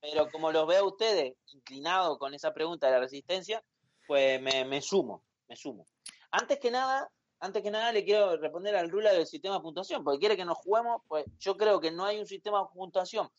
pero 0.00 0.28
como 0.30 0.50
los 0.52 0.66
veo 0.66 0.80
a 0.84 0.88
ustedes 0.88 1.34
inclinados 1.52 2.18
con 2.18 2.34
esa 2.34 2.52
pregunta 2.52 2.86
de 2.86 2.92
la 2.94 3.00
resistencia, 3.00 3.62
pues 4.10 4.42
me, 4.42 4.64
me 4.64 4.82
sumo, 4.82 5.22
me 5.48 5.54
sumo. 5.54 5.86
Antes 6.32 6.58
que 6.58 6.68
nada, 6.68 7.08
antes 7.38 7.62
que 7.62 7.70
nada 7.70 7.92
le 7.92 8.04
quiero 8.04 8.36
responder 8.38 8.74
al 8.74 8.90
Rula 8.90 9.12
del 9.12 9.24
sistema 9.24 9.54
de 9.54 9.60
puntuación, 9.60 10.02
porque 10.02 10.18
quiere 10.18 10.36
que 10.36 10.44
nos 10.44 10.58
juguemos, 10.58 11.00
pues 11.06 11.24
yo 11.38 11.56
creo 11.56 11.80
que 11.80 11.92
no 11.92 12.04
hay 12.04 12.18
un 12.18 12.26
sistema 12.26 12.58
de 12.60 12.66
puntuación 12.74 13.30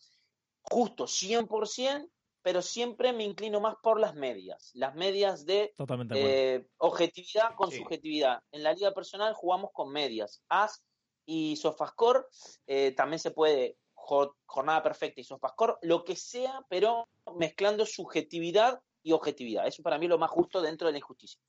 justo 0.61 1.07
100%, 1.07 2.09
pero 2.41 2.61
siempre 2.61 3.11
me 3.11 3.25
inclino 3.25 3.59
más 3.59 3.75
por 3.83 3.99
las 3.99 4.15
medias, 4.15 4.71
las 4.73 4.95
medias 4.95 5.45
de 5.45 5.73
eh, 6.15 6.65
objetividad 6.77 7.53
con 7.57 7.69
Sí. 7.69 7.77
subjetividad. 7.79 8.41
En 8.53 8.63
la 8.63 8.71
liga 8.71 8.93
personal 8.93 9.33
jugamos 9.33 9.71
con 9.73 9.91
medias. 9.91 10.41
As 10.47 10.81
y 11.25 11.57
Sofascore 11.57 12.21
eh, 12.65 12.93
también 12.95 13.19
se 13.19 13.31
puede 13.31 13.75
jo- 13.93 14.37
jornada 14.45 14.81
perfecta 14.81 15.19
y 15.19 15.25
Sofascore, 15.25 15.73
lo 15.81 16.05
que 16.05 16.15
sea, 16.15 16.65
pero 16.69 17.09
mezclando 17.35 17.85
subjetividad 17.85 18.79
y 19.03 19.11
objetividad. 19.11 19.67
Eso 19.67 19.83
para 19.83 19.97
mí 19.97 20.05
es 20.05 20.09
lo 20.09 20.17
más 20.17 20.29
justo 20.29 20.61
dentro 20.61 20.87
de 20.87 20.93
la 20.93 20.99
injusticia. 20.99 21.39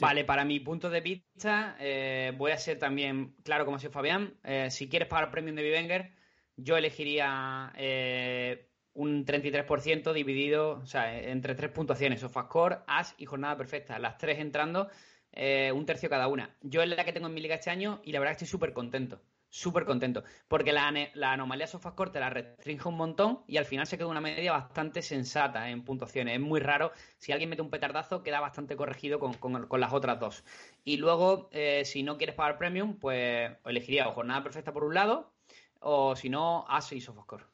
Vale, 0.00 0.24
para 0.24 0.44
mi 0.44 0.60
punto 0.60 0.88
de 0.88 1.00
vista, 1.00 1.76
eh, 1.78 2.32
voy 2.36 2.52
a 2.52 2.56
ser 2.56 2.78
también 2.78 3.34
claro 3.42 3.64
como 3.64 3.78
soy 3.78 3.90
Fabián. 3.90 4.38
Eh, 4.42 4.70
si 4.70 4.88
quieres 4.88 5.08
pagar 5.08 5.30
premium 5.30 5.56
de 5.56 5.62
Vivenger, 5.62 6.12
yo 6.56 6.76
elegiría 6.76 7.72
eh, 7.76 8.70
un 8.94 9.24
33% 9.24 10.12
dividido, 10.12 10.80
o 10.82 10.86
sea, 10.86 11.18
entre 11.18 11.54
tres 11.54 11.70
puntuaciones, 11.70 12.20
Sofascore, 12.20 12.78
As 12.86 13.14
y 13.18 13.26
Jornada 13.26 13.56
Perfecta. 13.56 13.98
Las 13.98 14.18
tres 14.18 14.38
entrando, 14.38 14.88
eh, 15.32 15.72
un 15.72 15.86
tercio 15.86 16.08
cada 16.08 16.28
una. 16.28 16.56
Yo 16.62 16.82
es 16.82 16.88
la 16.88 17.04
que 17.04 17.12
tengo 17.12 17.28
en 17.28 17.34
mi 17.34 17.40
liga 17.40 17.54
este 17.54 17.70
año 17.70 18.00
y 18.04 18.12
la 18.12 18.18
verdad 18.18 18.32
que 18.32 18.44
estoy 18.44 18.48
súper 18.48 18.72
contento. 18.72 19.20
Súper 19.52 19.84
contento. 19.84 20.22
Porque 20.48 20.72
la, 20.72 20.92
la 21.14 21.32
anomalía 21.32 21.66
Sofascore 21.66 22.10
te 22.12 22.20
la 22.20 22.30
restringe 22.30 22.86
un 22.88 22.96
montón 22.96 23.42
y 23.48 23.56
al 23.56 23.64
final 23.64 23.86
se 23.86 23.98
queda 23.98 24.06
una 24.06 24.20
media 24.20 24.52
bastante 24.52 25.02
sensata 25.02 25.68
en 25.70 25.84
puntuaciones. 25.84 26.34
Es 26.36 26.40
muy 26.40 26.60
raro. 26.60 26.92
Si 27.18 27.32
alguien 27.32 27.50
mete 27.50 27.60
un 27.62 27.70
petardazo, 27.70 28.22
queda 28.22 28.38
bastante 28.40 28.76
corregido 28.76 29.18
con, 29.18 29.34
con- 29.34 29.66
con 29.66 29.80
las 29.80 29.92
otras 29.92 30.20
dos. 30.20 30.44
Y 30.84 30.98
luego, 30.98 31.48
eh, 31.52 31.84
si 31.84 32.02
no 32.04 32.16
quieres 32.16 32.36
pagar 32.36 32.58
premium, 32.58 32.98
pues 32.98 33.50
elegiría 33.64 34.08
o 34.08 34.12
jornada 34.12 34.42
perfecta 34.44 34.72
por 34.72 34.84
un 34.84 34.94
lado, 34.94 35.32
o 35.80 36.14
si 36.16 36.28
no, 36.30 36.64
As 36.68 36.92
y 36.92 37.00
Sofascore. 37.00 37.44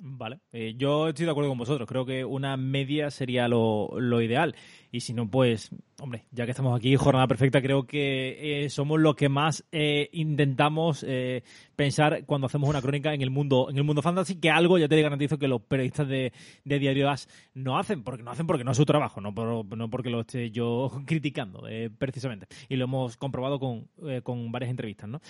Vale, 0.00 0.38
eh, 0.52 0.74
yo 0.76 1.08
estoy 1.08 1.24
de 1.24 1.32
acuerdo 1.32 1.50
con 1.50 1.58
vosotros. 1.58 1.88
Creo 1.88 2.06
que 2.06 2.24
una 2.24 2.56
media 2.56 3.10
sería 3.10 3.48
lo, 3.48 3.88
lo, 3.98 4.22
ideal. 4.22 4.54
Y 4.92 5.00
si 5.00 5.12
no, 5.12 5.28
pues, 5.28 5.70
hombre, 5.98 6.24
ya 6.30 6.44
que 6.44 6.52
estamos 6.52 6.76
aquí, 6.78 6.94
jornada 6.94 7.26
perfecta, 7.26 7.60
creo 7.60 7.84
que 7.84 8.64
eh, 8.64 8.70
somos 8.70 9.00
los 9.00 9.16
que 9.16 9.28
más 9.28 9.64
eh, 9.72 10.08
intentamos 10.12 11.04
eh, 11.06 11.42
pensar 11.74 12.24
cuando 12.26 12.46
hacemos 12.46 12.70
una 12.70 12.80
crónica 12.80 13.12
en 13.12 13.22
el 13.22 13.30
mundo 13.30 13.68
en 13.70 13.76
el 13.76 13.82
mundo 13.82 14.00
fantasy, 14.00 14.36
que 14.36 14.50
algo 14.50 14.78
ya 14.78 14.86
te 14.86 15.02
garantizo 15.02 15.36
que 15.36 15.48
los 15.48 15.62
periodistas 15.62 16.06
de, 16.06 16.32
de 16.64 16.78
Diario 16.78 17.12
no 17.54 17.76
hacen, 17.76 18.04
porque 18.04 18.22
no 18.22 18.30
hacen 18.30 18.46
porque 18.46 18.62
no 18.62 18.70
es 18.70 18.76
su 18.76 18.86
trabajo, 18.86 19.20
no, 19.20 19.34
por, 19.34 19.76
no 19.76 19.90
porque 19.90 20.10
lo 20.10 20.20
esté 20.20 20.52
yo 20.52 20.92
criticando, 21.06 21.66
eh, 21.68 21.90
precisamente. 21.90 22.46
Y 22.68 22.76
lo 22.76 22.84
hemos 22.84 23.16
comprobado 23.16 23.58
con, 23.58 23.88
con 24.22 24.52
varias 24.52 24.70
entrevistas, 24.70 25.08
¿no? 25.08 25.20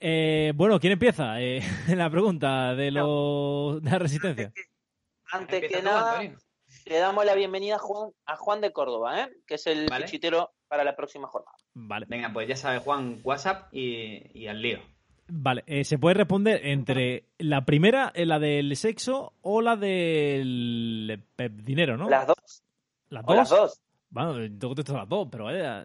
Eh, 0.00 0.52
bueno, 0.54 0.78
¿quién 0.80 0.92
empieza? 0.92 1.40
Eh, 1.40 1.60
la 1.96 2.10
pregunta 2.10 2.74
de, 2.74 2.90
lo, 2.90 3.80
de 3.80 3.90
la 3.90 3.98
resistencia. 3.98 4.52
Antes 5.32 5.68
que 5.70 5.82
nada, 5.82 6.22
le 6.86 6.98
damos 6.98 7.24
la 7.24 7.34
bienvenida 7.34 7.76
a 7.76 7.78
Juan, 7.78 8.10
a 8.24 8.36
Juan 8.36 8.60
de 8.60 8.72
Córdoba, 8.72 9.22
¿eh? 9.22 9.28
que 9.46 9.54
es 9.56 9.66
el 9.66 9.86
Vale. 9.86 10.06
fichitero 10.06 10.52
para 10.68 10.84
la 10.84 10.96
próxima 10.96 11.28
jornada. 11.28 11.56
Vale. 11.74 12.06
Venga, 12.08 12.32
pues 12.32 12.48
ya 12.48 12.56
sabes, 12.56 12.82
Juan, 12.82 13.20
WhatsApp 13.22 13.72
y, 13.72 14.22
y 14.32 14.46
al 14.46 14.62
lío. 14.62 14.80
Vale, 15.30 15.62
eh, 15.66 15.84
se 15.84 15.98
puede 15.98 16.14
responder 16.14 16.66
entre 16.66 17.24
la 17.36 17.66
primera, 17.66 18.10
eh, 18.14 18.24
la 18.24 18.38
del 18.38 18.74
sexo, 18.76 19.34
o 19.42 19.60
la 19.60 19.76
del 19.76 21.22
eh, 21.36 21.50
dinero, 21.52 21.98
¿no? 21.98 22.08
Las 22.08 22.26
dos. 22.26 22.62
¿Las 23.10 23.24
O 23.26 23.34
las 23.34 23.50
dos. 23.50 23.82
Bueno, 24.08 24.34
tengo 24.58 24.74
que 24.74 24.90
las 24.90 25.08
dos, 25.08 25.28
pero 25.30 25.50
eh, 25.50 25.84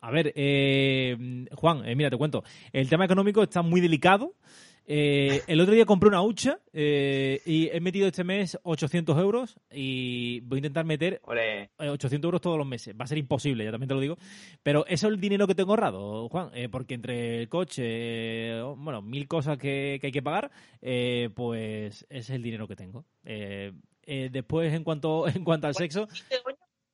a 0.00 0.10
ver, 0.10 0.32
eh, 0.34 1.46
Juan, 1.54 1.86
eh, 1.86 1.94
mira, 1.94 2.10
te 2.10 2.16
cuento. 2.16 2.42
El 2.72 2.88
tema 2.88 3.04
económico 3.04 3.42
está 3.42 3.62
muy 3.62 3.80
delicado. 3.80 4.34
Eh, 4.92 5.42
el 5.46 5.60
otro 5.60 5.72
día 5.72 5.84
compré 5.84 6.08
una 6.08 6.20
hucha 6.20 6.58
eh, 6.72 7.40
y 7.46 7.68
he 7.68 7.80
metido 7.80 8.08
este 8.08 8.24
mes 8.24 8.58
800 8.64 9.16
euros 9.18 9.56
y 9.70 10.40
voy 10.40 10.56
a 10.56 10.58
intentar 10.58 10.84
meter 10.84 11.20
eh, 11.36 11.68
800 11.78 12.26
euros 12.26 12.40
todos 12.40 12.58
los 12.58 12.66
meses. 12.66 12.94
Va 13.00 13.04
a 13.04 13.06
ser 13.06 13.18
imposible, 13.18 13.64
ya 13.64 13.70
también 13.70 13.86
te 13.88 13.94
lo 13.94 14.00
digo. 14.00 14.18
Pero 14.64 14.84
eso 14.86 15.06
es 15.06 15.14
el 15.14 15.20
dinero 15.20 15.46
que 15.46 15.54
tengo 15.54 15.70
ahorrado, 15.70 16.28
Juan, 16.28 16.50
eh, 16.54 16.68
porque 16.68 16.94
entre 16.94 17.38
el 17.38 17.48
coche, 17.48 17.82
eh, 17.84 18.62
bueno, 18.78 19.00
mil 19.00 19.28
cosas 19.28 19.58
que, 19.58 19.98
que 20.00 20.08
hay 20.08 20.12
que 20.12 20.22
pagar, 20.22 20.50
eh, 20.82 21.30
pues 21.36 22.04
ese 22.08 22.18
es 22.18 22.30
el 22.30 22.42
dinero 22.42 22.66
que 22.66 22.74
tengo. 22.74 23.04
Eh, 23.24 23.72
eh, 24.02 24.28
después, 24.32 24.74
en 24.74 24.82
cuanto, 24.82 25.28
en 25.28 25.44
cuanto 25.44 25.68
al 25.68 25.74
sexo... 25.76 26.08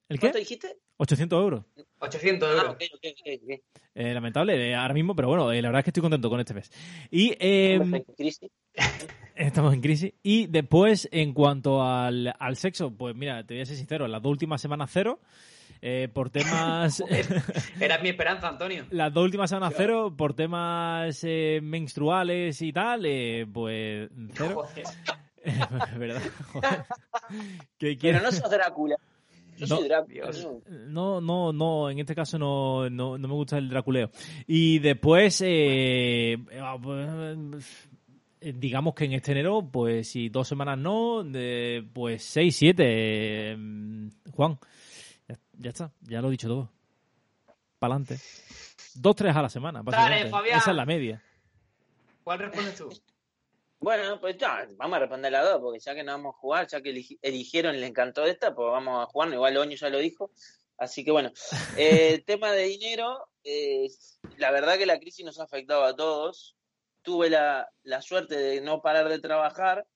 ¿El 0.08 0.18
qué? 0.18 0.26
¿Cuánto 0.26 0.38
dijiste? 0.38 0.76
800 0.98 1.42
euros. 1.42 1.64
800 1.98 2.48
Ah, 2.48 2.52
euros. 2.52 2.74
ok, 2.74 2.82
ok, 2.94 3.04
ok, 3.10 3.42
ok. 3.42 3.60
Eh, 3.94 4.14
lamentable 4.14 4.70
eh, 4.70 4.74
ahora 4.74 4.94
mismo, 4.94 5.14
pero 5.16 5.28
bueno, 5.28 5.50
eh, 5.52 5.60
la 5.60 5.68
verdad 5.68 5.80
es 5.80 5.84
que 5.84 5.90
estoy 5.90 6.02
contento 6.02 6.30
con 6.30 6.38
este 6.40 6.54
mes. 6.54 6.70
Y 7.10 7.34
eh, 7.40 7.74
Estamos 7.74 7.94
en 7.94 8.14
crisis. 8.14 8.50
estamos 9.34 9.74
en 9.74 9.80
crisis. 9.80 10.12
Y 10.22 10.46
después, 10.46 11.08
en 11.12 11.32
cuanto 11.32 11.82
al, 11.82 12.34
al 12.38 12.56
sexo, 12.56 12.90
pues 12.90 13.14
mira, 13.16 13.44
te 13.44 13.54
voy 13.54 13.62
a 13.62 13.66
ser 13.66 13.76
sincero, 13.76 14.06
las 14.06 14.22
dos 14.22 14.30
últimas 14.30 14.60
semanas 14.60 14.90
cero. 14.92 15.18
eh, 15.82 16.08
por 16.12 16.30
temas. 16.30 17.02
Era 17.80 17.98
mi 17.98 18.10
esperanza, 18.10 18.48
Antonio. 18.48 18.86
las 18.90 19.12
dos 19.12 19.24
últimas 19.24 19.50
semanas 19.50 19.74
cero, 19.76 20.14
por 20.16 20.34
temas 20.34 21.18
eh, 21.24 21.60
menstruales 21.62 22.62
y 22.62 22.72
tal, 22.72 23.04
eh, 23.06 23.46
pues 23.52 24.08
cero. 24.34 24.62
Joder. 24.66 24.86
¿Verdad? 25.98 26.22
Joder. 26.52 26.84
¿Qué 27.78 27.98
Pero 28.00 28.20
no 28.20 28.32
sos 28.32 28.50
Drácula. 28.50 28.96
Yo 29.56 29.66
No. 29.66 29.76
soy 29.78 29.88
Drácula. 29.88 30.12
Dios. 30.30 30.48
No, 30.88 31.20
no. 31.52 31.90
en 31.90 31.98
este 31.98 32.14
caso 32.14 32.38
no, 32.38 32.88
no, 32.90 33.16
no 33.18 33.28
me 33.28 33.34
gusta 33.34 33.58
el 33.58 33.68
draculeo. 33.68 34.10
Y 34.46 34.78
después, 34.80 35.40
eh, 35.44 36.36
eh, 38.40 38.52
digamos 38.54 38.94
que 38.94 39.04
en 39.06 39.12
este 39.14 39.32
enero, 39.32 39.66
pues 39.70 40.08
si 40.08 40.28
dos 40.28 40.46
semanas 40.46 40.78
no, 40.78 41.24
de, 41.24 41.84
pues 41.92 42.22
seis, 42.22 42.54
siete. 42.56 42.84
eh, 42.86 43.56
Juan, 44.32 44.58
ya, 45.28 45.36
ya 45.58 45.70
está, 45.70 45.92
ya 46.02 46.20
lo 46.20 46.28
he 46.28 46.32
dicho 46.32 46.48
todo. 46.48 46.70
Para 47.78 47.94
adelante. 47.94 48.22
Dos, 48.94 49.16
tres 49.16 49.34
a 49.36 49.42
la 49.42 49.48
semana, 49.48 49.82
básicamente. 49.82 50.30
Fabián. 50.30 50.58
Esa 50.58 50.70
es 50.70 50.76
la 50.76 50.86
media. 50.86 51.22
¿Cuál 52.24 52.38
respondes 52.40 52.74
tú? 52.76 52.88
Bueno, 53.78 54.18
pues 54.20 54.36
ya, 54.38 54.66
vamos 54.76 54.96
a 54.96 55.00
responder 55.00 55.30
las 55.32 55.44
dos, 55.44 55.60
porque 55.60 55.78
ya 55.80 55.94
que 55.94 56.02
no 56.02 56.12
vamos 56.12 56.34
a 56.34 56.38
jugar, 56.38 56.66
ya 56.66 56.80
que 56.80 56.90
eligi- 56.94 57.18
eligieron 57.22 57.74
y 57.74 57.78
le 57.78 57.86
encantó 57.86 58.24
esta, 58.24 58.54
pues 58.54 58.70
vamos 58.70 59.02
a 59.02 59.06
jugar, 59.06 59.32
igual 59.32 59.56
Oño 59.58 59.76
ya 59.76 59.90
lo 59.90 59.98
dijo. 59.98 60.30
Así 60.78 61.04
que 61.04 61.10
bueno, 61.10 61.30
eh, 61.78 62.22
tema 62.26 62.52
de 62.52 62.64
dinero, 62.64 63.28
eh, 63.44 63.88
la 64.38 64.50
verdad 64.50 64.78
que 64.78 64.86
la 64.86 64.98
crisis 64.98 65.24
nos 65.24 65.38
ha 65.40 65.44
afectado 65.44 65.84
a 65.84 65.94
todos. 65.94 66.56
Tuve 67.02 67.30
la, 67.30 67.68
la 67.84 68.02
suerte 68.02 68.36
de 68.36 68.60
no 68.60 68.82
parar 68.82 69.08
de 69.08 69.20
trabajar 69.20 69.86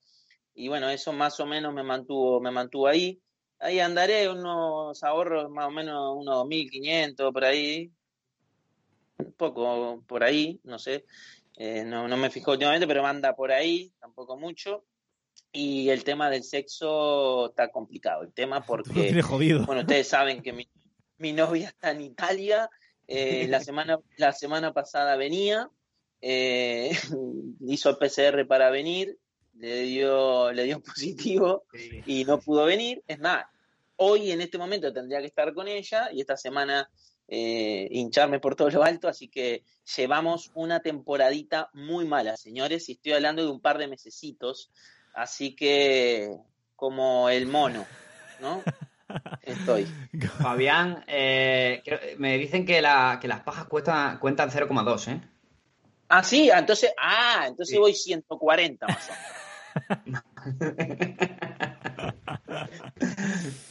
y 0.55 0.69
bueno, 0.69 0.89
eso 0.91 1.13
más 1.13 1.41
o 1.41 1.47
menos 1.47 1.73
me 1.75 1.83
mantuvo, 1.83 2.41
me 2.41 2.51
mantuvo 2.51 2.87
ahí. 2.87 3.21
Ahí 3.59 3.81
andaré 3.81 4.29
unos 4.29 5.03
ahorros 5.03 5.51
más 5.51 5.67
o 5.67 5.71
menos 5.71 6.17
unos 6.17 6.47
1.500 6.47 7.33
por 7.33 7.45
ahí, 7.45 7.91
un 9.19 9.33
poco 9.33 10.03
por 10.07 10.23
ahí, 10.25 10.61
no 10.65 10.79
sé. 10.79 11.05
Eh, 11.63 11.85
no, 11.85 12.09
no 12.09 12.17
me 12.17 12.31
fijo 12.31 12.53
últimamente, 12.53 12.87
pero 12.87 13.07
anda 13.07 13.37
por 13.37 13.53
ahí, 13.53 13.93
tampoco 14.01 14.39
mucho. 14.39 14.87
Y 15.53 15.91
el 15.91 16.05
tema 16.05 16.31
del 16.31 16.43
sexo 16.43 17.51
está 17.51 17.71
complicado. 17.71 18.23
El 18.23 18.33
tema 18.33 18.63
porque, 18.67 19.21
jodido. 19.21 19.67
bueno, 19.67 19.83
ustedes 19.83 20.09
saben 20.09 20.41
que 20.43 20.55
mi, 20.55 20.67
mi 21.19 21.35
novia 21.35 21.69
está 21.69 21.91
en 21.91 22.01
Italia. 22.01 22.71
eh, 23.07 23.47
la, 23.47 23.61
semana, 23.61 23.99
la 24.17 24.33
semana 24.33 24.73
pasada 24.73 25.17
venía, 25.17 25.69
eh, 26.23 26.93
hizo 27.69 27.91
el 27.91 27.99
PCR 27.99 28.47
para 28.47 28.71
venir, 28.71 29.19
le 29.59 29.83
dio, 29.83 30.53
le 30.53 30.65
dio 30.65 30.81
positivo 30.83 31.65
y 32.07 32.25
no 32.25 32.41
pudo 32.41 32.65
venir. 32.65 33.05
Es 33.07 33.19
más, 33.19 33.45
hoy 33.97 34.31
en 34.31 34.41
este 34.41 34.57
momento 34.57 34.95
tendría 34.95 35.21
que 35.21 35.27
estar 35.27 35.53
con 35.53 35.69
ella 35.69 36.11
y 36.11 36.23
esta 36.23 36.39
semana 36.39 36.89
eh, 37.33 37.87
hincharme 37.93 38.41
por 38.41 38.57
todo 38.57 38.71
lo 38.71 38.83
alto, 38.83 39.07
así 39.07 39.29
que 39.29 39.63
llevamos 39.97 40.51
una 40.55 40.81
temporadita 40.81 41.71
muy 41.75 42.05
mala, 42.05 42.37
señores, 42.37 42.89
y 42.89 42.93
estoy 42.93 43.13
hablando 43.13 43.45
de 43.45 43.51
un 43.53 43.61
par 43.61 43.79
de 43.79 43.87
mesecitos, 43.87 44.73
así 45.15 45.55
que 45.55 46.37
como 46.75 47.29
el 47.29 47.47
mono, 47.47 47.87
¿no? 48.41 48.65
Estoy. 49.43 49.87
Fabián, 50.43 51.05
eh, 51.07 52.17
me 52.19 52.37
dicen 52.37 52.67
que, 52.67 52.83
la, 52.83 53.19
que 53.21 53.29
las 53.29 53.43
pajas 53.43 53.67
cuestan, 53.67 54.19
cuentan 54.19 54.51
0,2, 54.51 55.13
¿eh? 55.13 55.21
Ah, 56.09 56.25
sí, 56.25 56.51
entonces, 56.53 56.93
ah, 57.01 57.45
entonces 57.47 57.75
Sí. 57.75 57.79
voy 57.79 57.95
140 57.95 58.89
más 58.89 59.09
o 59.09 59.13
menos. 60.03 60.25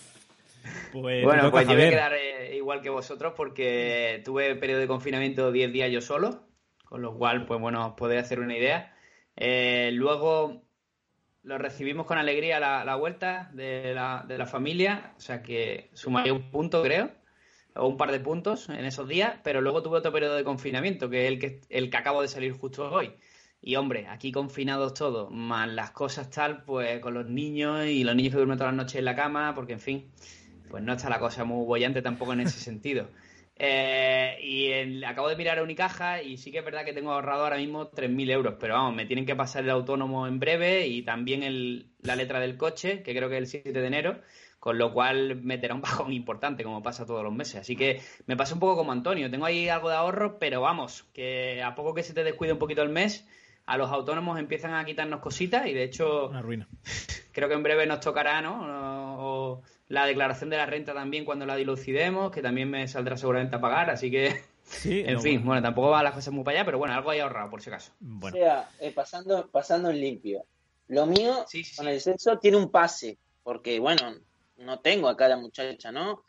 Pues, 0.92 1.24
Bueno, 1.24 1.52
pues 1.52 1.68
yo 1.68 1.74
voy 1.76 1.84
a 1.84 1.90
quedar 1.90 2.14
eh, 2.16 2.29
igual 2.60 2.82
que 2.82 2.90
vosotros 2.90 3.34
porque 3.36 4.22
tuve 4.24 4.56
periodo 4.56 4.82
de 4.82 4.88
confinamiento 4.88 5.52
10 5.52 5.74
días 5.74 5.92
yo 5.92 6.02
solo, 6.02 6.48
con 6.86 7.02
lo 7.02 7.18
cual, 7.18 7.46
pues 7.46 7.60
bueno, 7.60 7.88
os 7.88 7.94
podéis 7.96 8.22
hacer 8.22 8.40
una 8.40 8.56
idea. 8.56 8.96
Eh, 9.36 9.92
luego 9.94 10.64
lo 11.44 11.58
recibimos 11.58 12.06
con 12.06 12.18
alegría 12.18 12.60
la, 12.60 12.84
la 12.86 12.96
vuelta 12.96 13.50
de 13.54 13.94
la, 13.94 14.26
de 14.28 14.38
la 14.38 14.46
familia, 14.46 15.14
o 15.18 15.22
sea 15.22 15.42
que 15.42 15.90
sumaría 15.94 16.34
un 16.34 16.52
punto, 16.52 16.84
creo, 16.84 17.12
o 17.76 17.88
un 17.88 17.98
par 17.98 18.12
de 18.12 18.20
puntos 18.20 18.70
en 18.70 18.86
esos 18.86 19.08
días, 19.08 19.40
pero 19.44 19.62
luego 19.62 19.82
tuve 19.82 19.98
otro 19.98 20.12
periodo 20.12 20.36
de 20.36 20.44
confinamiento, 20.44 21.10
que 21.10 21.26
es 21.26 21.32
el 21.32 21.40
que, 21.40 21.62
el 21.70 21.90
que 21.90 21.98
acabo 21.98 22.22
de 22.22 22.28
salir 22.28 22.54
justo 22.54 22.92
hoy. 22.92 23.16
Y 23.62 23.76
hombre, 23.76 24.08
aquí 24.08 24.32
confinados 24.32 24.94
todos, 24.94 25.32
más 25.32 25.68
las 25.70 25.92
cosas 25.92 26.30
tal, 26.30 26.64
pues 26.64 27.00
con 27.00 27.14
los 27.14 27.28
niños 27.28 27.86
y 27.86 28.04
los 28.04 28.16
niños 28.16 28.32
que 28.32 28.38
duermen 28.38 28.58
todas 28.58 28.74
las 28.74 28.86
noches 28.86 29.00
en 29.00 29.06
la 29.06 29.16
cama, 29.16 29.54
porque 29.54 29.74
en 29.74 29.80
fin, 29.80 30.12
pues 30.70 30.84
no 30.84 30.94
está 30.94 31.10
la 31.10 31.20
cosa 31.20 31.44
muy 31.44 31.66
bollante 31.66 32.02
tampoco 32.02 32.34
en 32.34 32.42
ese 32.42 32.60
sentido. 32.60 33.08
Eh, 33.62 34.38
y 34.42 34.68
el- 34.68 35.04
acabo 35.04 35.28
de 35.28 35.36
mirar 35.36 35.60
a 35.60 35.64
Unicaja 35.64 36.22
y 36.24 36.38
sí 36.38 36.50
que 36.52 36.60
es 36.60 36.66
verdad 36.66 36.86
que 36.86 36.94
tengo 36.94 37.12
ahorrado 37.12 37.44
ahora 37.44 37.58
mismo 37.58 37.90
3.000 37.90 38.30
euros, 38.32 38.56
pero 38.58 38.76
vamos, 38.76 38.96
me 38.96 39.06
tienen 39.06 39.26
que 39.26 39.36
pasar 39.36 39.66
el 39.66 39.70
autónomo 39.72 40.28
en 40.28 40.40
breve 40.40 40.88
y 40.88 41.02
también 41.02 41.44
el- 41.44 41.88
la 42.02 42.16
letra 42.16 42.40
del 42.40 42.56
coche, 42.56 43.04
que 43.04 43.14
creo 43.14 43.28
que 43.28 43.36
es 43.36 43.42
el 43.42 43.48
7 43.48 43.74
de 43.74 43.86
enero, 43.88 44.22
con 44.60 44.78
lo 44.78 44.94
cual 44.94 45.42
meterá 45.42 45.76
un 45.76 45.82
bajón 45.82 46.14
importante, 46.14 46.64
como 46.64 46.82
pasa 46.82 47.06
todos 47.06 47.22
los 47.24 47.34
meses. 47.34 47.58
Así 47.62 47.76
que 47.76 48.02
me 48.28 48.38
pasa 48.38 48.54
un 48.54 48.62
poco 48.62 48.78
como 48.78 48.94
Antonio, 48.94 49.30
tengo 49.30 49.46
ahí 49.46 49.68
algo 49.68 49.90
de 49.90 49.96
ahorro, 49.96 50.40
pero 50.40 50.62
vamos, 50.62 51.04
que 51.14 51.62
a 51.62 51.76
poco 51.76 51.94
que 51.94 52.04
se 52.04 52.14
te 52.14 52.24
descuide 52.24 52.54
un 52.54 52.60
poquito 52.60 52.82
el 52.82 52.90
mes, 52.90 53.28
a 53.66 53.78
los 53.78 53.92
autónomos 53.92 54.40
empiezan 54.40 54.74
a 54.74 54.86
quitarnos 54.86 55.20
cositas 55.20 55.68
y 55.68 55.74
de 55.74 55.84
hecho 55.84 56.28
Una 56.30 56.42
ruina. 56.42 56.68
creo 57.34 57.50
que 57.50 57.56
en 57.56 57.64
breve 57.64 57.86
nos 57.86 58.00
tocará, 58.00 58.42
¿no? 58.42 59.18
O, 59.20 59.64
la 59.90 60.06
declaración 60.06 60.50
de 60.50 60.58
la 60.58 60.66
renta 60.66 60.94
también 60.94 61.26
cuando 61.26 61.46
la 61.46 61.56
dilucidemos, 61.56 62.32
que 62.32 62.42
también 62.42 62.70
me 62.70 62.88
saldrá 62.88 63.18
seguramente 63.18 63.56
a 63.58 63.62
pagar, 63.62 63.90
así 63.90 64.10
que, 64.10 64.42
Sí, 64.64 65.02
en 65.06 65.16
no, 65.16 65.20
fin, 65.22 65.34
bueno. 65.40 65.46
bueno, 65.48 65.62
tampoco 65.64 65.90
van 65.90 66.04
las 66.04 66.14
cosas 66.14 66.32
muy 66.34 66.44
para 66.44 66.60
allá, 66.60 66.66
pero 66.66 66.78
bueno, 66.78 66.94
algo 66.94 67.10
hay 67.10 67.20
ahorrado 67.20 67.50
por 67.50 67.62
si 67.62 67.70
acaso. 67.70 67.92
Bueno. 68.00 68.38
O 68.38 68.40
sea, 68.40 68.70
eh, 68.80 68.92
pasando, 68.92 69.50
pasando 69.50 69.90
en 69.90 70.00
limpio. 70.00 70.46
Lo 70.88 71.06
mío 71.06 71.46
Sí, 71.48 71.64
sí, 71.64 71.76
con 71.76 71.86
sí. 71.86 71.92
el 71.92 72.02
sexo 72.02 72.38
tiene 72.40 72.58
un 72.58 72.72
pase, 72.72 73.18
porque 73.44 73.80
bueno, 73.80 74.16
no 74.58 74.80
tengo 74.80 75.10
acá 75.10 75.28
la 75.28 75.38
muchacha, 75.38 75.92
¿no? 75.92 76.24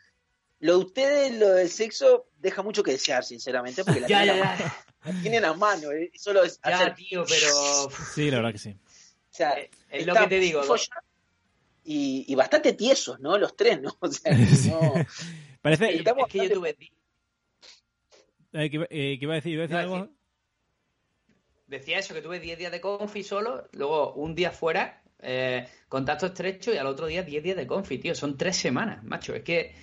Lo 0.59 0.77
de 0.77 0.85
ustedes, 0.85 1.39
lo 1.39 1.49
del 1.49 1.69
sexo, 1.69 2.27
deja 2.37 2.61
mucho 2.63 2.83
que 2.83 2.91
desear, 2.91 3.23
sinceramente, 3.23 3.83
porque 3.83 4.01
la, 4.01 4.07
Ya, 4.07 4.23
tienen, 4.23 4.37
ya, 4.43 4.75
la 5.05 5.21
tienen 5.21 5.45
a 5.45 5.53
mano, 5.53 5.91
eh, 5.91 6.11
solo 6.15 6.43
es 6.43 6.59
Ya, 6.63 6.75
hacer 6.75 6.95
tío, 6.95 7.23
pero... 7.27 7.89
Sí, 8.15 8.29
la 8.31 8.37
verdad 8.37 8.51
que 8.53 8.57
sí. 8.59 8.69
O 8.71 9.33
sea, 9.33 9.51
Eh, 9.59 9.69
es 9.89 10.05
lo 10.05 10.13
que 10.15 10.27
te 10.27 10.39
digo, 10.39 10.61
¿no? 10.63 10.75
Y, 11.83 12.25
y 12.27 12.35
bastante 12.35 12.73
tiesos, 12.73 13.19
¿no? 13.19 13.37
Los 13.37 13.55
tres, 13.55 13.81
¿no? 13.81 13.97
O 14.01 14.07
sea, 14.07 14.33
no. 14.33 14.93
Parece. 15.61 15.95
Es 15.95 16.03
que 16.29 16.49
yo 16.49 16.53
tuve 16.53 16.75
Eh, 18.53 18.69
¿qué, 18.69 18.75
iba- 18.75 18.87
eh, 18.89 19.17
¿qué 19.17 19.25
iba 19.25 19.33
a 19.33 19.35
decir? 19.35 19.53
¿Iba 19.53 19.63
a 19.63 19.67
decir 19.67 19.77
algo? 19.77 20.09
Decía 21.67 21.99
eso, 21.99 22.13
que 22.13 22.21
tuve 22.21 22.39
10 22.39 22.57
días 22.57 22.71
de 22.71 22.81
confi 22.81 23.23
solo, 23.23 23.69
luego 23.71 24.13
un 24.15 24.35
día 24.35 24.51
fuera, 24.51 25.01
eh, 25.19 25.65
contacto 25.87 26.25
estrecho 26.25 26.73
y 26.73 26.77
al 26.77 26.87
otro 26.87 27.05
día 27.07 27.23
10 27.23 27.41
días 27.41 27.55
de 27.55 27.65
confi, 27.65 27.97
tío. 27.97 28.13
Son 28.13 28.37
tres 28.37 28.57
semanas, 28.57 29.03
macho. 29.05 29.33
Es 29.33 29.43
que 29.43 29.73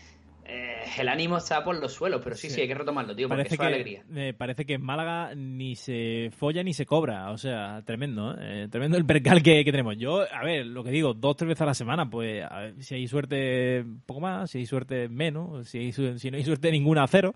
eh, 0.48 0.82
el 0.98 1.08
ánimo 1.08 1.36
está 1.36 1.62
por 1.62 1.78
los 1.78 1.92
suelos, 1.92 2.20
pero 2.24 2.34
sí, 2.34 2.48
sí, 2.48 2.54
Sí. 2.54 2.60
hay 2.62 2.68
que 2.68 2.74
retomarlo, 2.74 3.14
tío, 3.14 3.28
porque 3.28 3.44
Parece 3.44 3.54
eso 3.56 3.62
que, 3.62 3.68
es 3.68 3.74
alegría. 3.74 4.04
eh, 4.16 4.32
parece 4.32 4.64
que 4.66 4.74
en 4.74 4.82
Málaga 4.82 5.34
ni 5.36 5.76
se 5.76 6.30
folla 6.36 6.62
ni 6.62 6.72
se 6.72 6.86
cobra. 6.86 7.30
O 7.30 7.36
sea, 7.38 7.82
tremendo, 7.84 8.32
¿eh? 8.32 8.64
Eh, 8.64 8.68
Tremendo 8.68 8.96
el 8.96 9.04
percal 9.04 9.42
que, 9.42 9.64
que 9.64 9.70
tenemos. 9.70 9.96
Yo, 9.98 10.22
a 10.32 10.42
ver, 10.42 10.66
lo 10.66 10.82
que 10.82 10.90
digo, 10.90 11.12
dos, 11.14 11.36
tres 11.36 11.48
veces 11.48 11.62
a 11.62 11.66
la 11.66 11.74
semana, 11.74 12.08
pues 12.08 12.42
a 12.44 12.58
ver, 12.60 12.82
si 12.82 12.94
hay 12.94 13.06
suerte, 13.06 13.84
poco 14.06 14.20
más, 14.20 14.50
si 14.50 14.58
hay 14.58 14.66
suerte, 14.66 15.08
menos, 15.08 15.68
si, 15.68 15.78
hay 15.78 15.92
si 15.92 16.30
no 16.30 16.36
hay 16.36 16.44
suerte, 16.44 16.70
ninguna, 16.72 17.06
cero. 17.06 17.34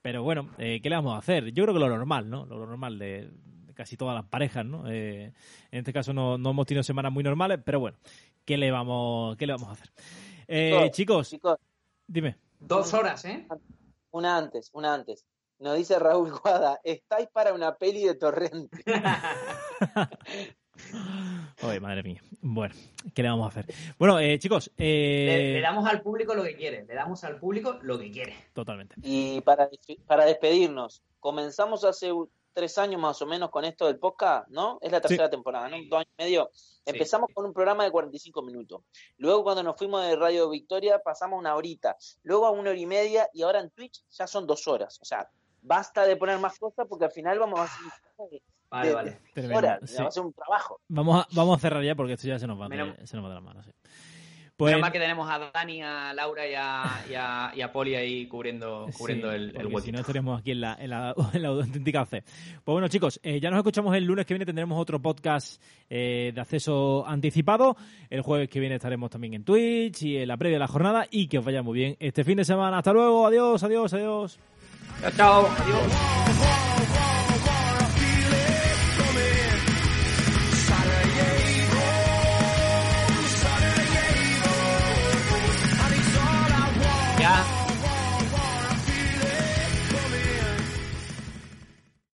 Pero 0.00 0.22
bueno, 0.22 0.50
eh, 0.58 0.80
¿qué 0.82 0.88
le 0.88 0.96
vamos 0.96 1.14
a 1.14 1.18
hacer? 1.18 1.52
Yo 1.52 1.64
creo 1.64 1.74
que 1.74 1.80
lo 1.80 1.88
normal, 1.88 2.30
¿no? 2.30 2.46
Lo 2.46 2.64
normal 2.66 2.98
de, 2.98 3.30
de 3.66 3.74
casi 3.74 3.96
todas 3.96 4.14
las 4.14 4.26
parejas, 4.26 4.64
¿no? 4.64 4.88
Eh, 4.88 5.32
en 5.72 5.78
este 5.78 5.92
caso 5.92 6.12
no, 6.12 6.38
no 6.38 6.50
hemos 6.50 6.66
tenido 6.66 6.82
semanas 6.84 7.10
muy 7.12 7.24
normales, 7.24 7.58
pero 7.64 7.80
bueno, 7.80 7.96
¿qué 8.44 8.56
le 8.56 8.70
vamos, 8.70 9.36
qué 9.36 9.46
le 9.46 9.54
vamos 9.54 9.68
a 9.68 9.72
hacer? 9.72 9.88
Eh, 10.46 10.90
chicos, 10.92 11.28
chicos, 11.30 11.58
dime. 12.06 12.36
Dos 12.66 12.94
horas, 12.94 13.22
¿eh? 13.26 13.46
Una 14.10 14.38
antes, 14.38 14.70
una 14.72 14.94
antes. 14.94 15.26
Nos 15.58 15.76
dice 15.76 15.98
Raúl 15.98 16.32
Guada, 16.32 16.80
estáis 16.82 17.28
para 17.28 17.52
una 17.52 17.74
peli 17.76 18.04
de 18.04 18.14
Torrente. 18.14 18.82
Oye, 21.62 21.78
madre 21.80 22.02
mía. 22.02 22.22
Bueno, 22.40 22.74
¿qué 23.14 23.22
le 23.22 23.28
vamos 23.28 23.44
a 23.44 23.48
hacer? 23.60 23.74
Bueno, 23.98 24.18
eh, 24.18 24.38
chicos, 24.38 24.72
eh, 24.78 25.24
Le, 25.26 25.52
le 25.52 25.60
damos 25.60 25.86
al 25.86 26.00
público 26.00 26.34
lo 26.34 26.42
que 26.42 26.56
quiere, 26.56 26.86
le 26.86 26.94
damos 26.94 27.22
al 27.24 27.38
público 27.38 27.78
lo 27.82 27.98
que 27.98 28.10
quiere. 28.10 28.34
Totalmente. 28.54 28.96
Y 29.02 29.42
para, 29.42 29.68
para 30.06 30.24
despedirnos, 30.24 31.02
comenzamos 31.20 31.84
hace 31.84 32.12
tres 32.54 32.78
años 32.78 33.00
más 33.00 33.20
o 33.20 33.26
menos 33.26 33.50
con 33.50 33.64
esto 33.64 33.86
del 33.86 33.98
podcast, 33.98 34.48
¿no? 34.48 34.78
Es 34.80 34.90
la 34.92 35.00
tercera 35.00 35.28
temporada, 35.28 35.68
¿no? 35.68 35.76
Dos 35.90 35.98
años 35.98 36.08
y 36.18 36.22
medio. 36.22 36.50
Empezamos 36.86 37.28
con 37.34 37.44
un 37.44 37.52
programa 37.52 37.84
de 37.84 37.90
45 37.90 38.42
minutos. 38.42 38.82
Luego 39.18 39.42
cuando 39.42 39.62
nos 39.62 39.76
fuimos 39.76 40.02
de 40.02 40.16
Radio 40.16 40.48
Victoria 40.48 41.00
pasamos 41.04 41.38
una 41.38 41.54
horita. 41.56 41.96
Luego 42.22 42.46
a 42.46 42.50
una 42.50 42.70
hora 42.70 42.78
y 42.78 42.86
media 42.86 43.28
y 43.32 43.42
ahora 43.42 43.60
en 43.60 43.70
Twitch 43.70 44.02
ya 44.10 44.26
son 44.26 44.46
dos 44.46 44.66
horas. 44.68 44.98
O 45.02 45.04
sea, 45.04 45.28
basta 45.62 46.06
de 46.06 46.16
poner 46.16 46.38
más 46.38 46.58
cosas 46.58 46.86
porque 46.88 47.06
al 47.06 47.10
final 47.12 47.38
vamos 47.38 47.58
a 47.60 47.64
hacer 47.64 47.82
de- 48.30 48.42
Vale, 48.70 48.88
de- 48.88 48.94
vale. 48.94 49.20
horas. 49.56 49.80
sí. 49.90 50.02
Va 50.02 50.08
a 50.08 50.10
ser 50.10 50.22
un 50.24 50.32
trabajo. 50.32 50.80
Vamos 50.88 51.22
a, 51.24 51.28
vamos 51.32 51.56
a 51.58 51.60
cerrar 51.60 51.82
ya 51.84 51.94
porque 51.94 52.14
esto 52.14 52.26
ya 52.28 52.38
se 52.38 52.46
nos 52.46 52.60
va, 52.60 52.68
Menos- 52.68 52.96
se 53.08 53.16
nos 53.16 53.24
va 53.24 53.28
de 53.30 53.34
las 53.36 53.44
manos. 53.44 53.64
sí. 53.66 53.72
Pues... 54.56 54.72
Pues, 54.72 54.80
más 54.80 54.92
que 54.92 55.00
tenemos 55.00 55.28
a 55.28 55.50
Dani, 55.52 55.82
a 55.82 56.14
Laura 56.14 56.48
y 56.48 56.54
a, 56.54 57.04
y 57.10 57.14
a, 57.14 57.52
y 57.56 57.60
a 57.60 57.72
Poli 57.72 57.96
ahí 57.96 58.26
cubriendo, 58.28 58.86
cubriendo 58.96 59.28
sí, 59.30 59.34
el, 59.34 59.56
el 59.56 59.66
huequito. 59.66 59.80
si 59.82 59.92
no 59.92 59.98
estaríamos 59.98 60.40
aquí 60.40 60.52
en 60.52 60.60
la, 60.60 60.76
en 60.78 60.90
la, 60.90 61.12
en 61.32 61.42
la 61.42 61.48
auténtica 61.48 62.04
C. 62.04 62.22
Pues 62.22 62.72
bueno, 62.72 62.86
chicos, 62.86 63.18
eh, 63.24 63.40
ya 63.40 63.50
nos 63.50 63.58
escuchamos 63.58 63.96
el 63.96 64.04
lunes 64.04 64.26
que 64.26 64.34
viene. 64.34 64.46
Tendremos 64.46 64.80
otro 64.80 65.02
podcast 65.02 65.60
eh, 65.90 66.30
de 66.32 66.40
acceso 66.40 67.04
anticipado. 67.04 67.76
El 68.08 68.22
jueves 68.22 68.48
que 68.48 68.60
viene 68.60 68.76
estaremos 68.76 69.10
también 69.10 69.34
en 69.34 69.44
Twitch 69.44 70.02
y 70.02 70.18
en 70.18 70.28
la 70.28 70.36
previa 70.36 70.56
de 70.56 70.60
la 70.60 70.68
jornada. 70.68 71.06
Y 71.10 71.26
que 71.26 71.38
os 71.38 71.44
vaya 71.44 71.62
muy 71.62 71.76
bien 71.76 71.96
este 71.98 72.22
fin 72.22 72.36
de 72.36 72.44
semana. 72.44 72.78
Hasta 72.78 72.92
luego. 72.92 73.26
Adiós, 73.26 73.60
adiós, 73.64 73.92
adiós. 73.92 74.38
Chao, 75.00 75.10
chao. 75.16 75.48
Adiós. 75.58 76.73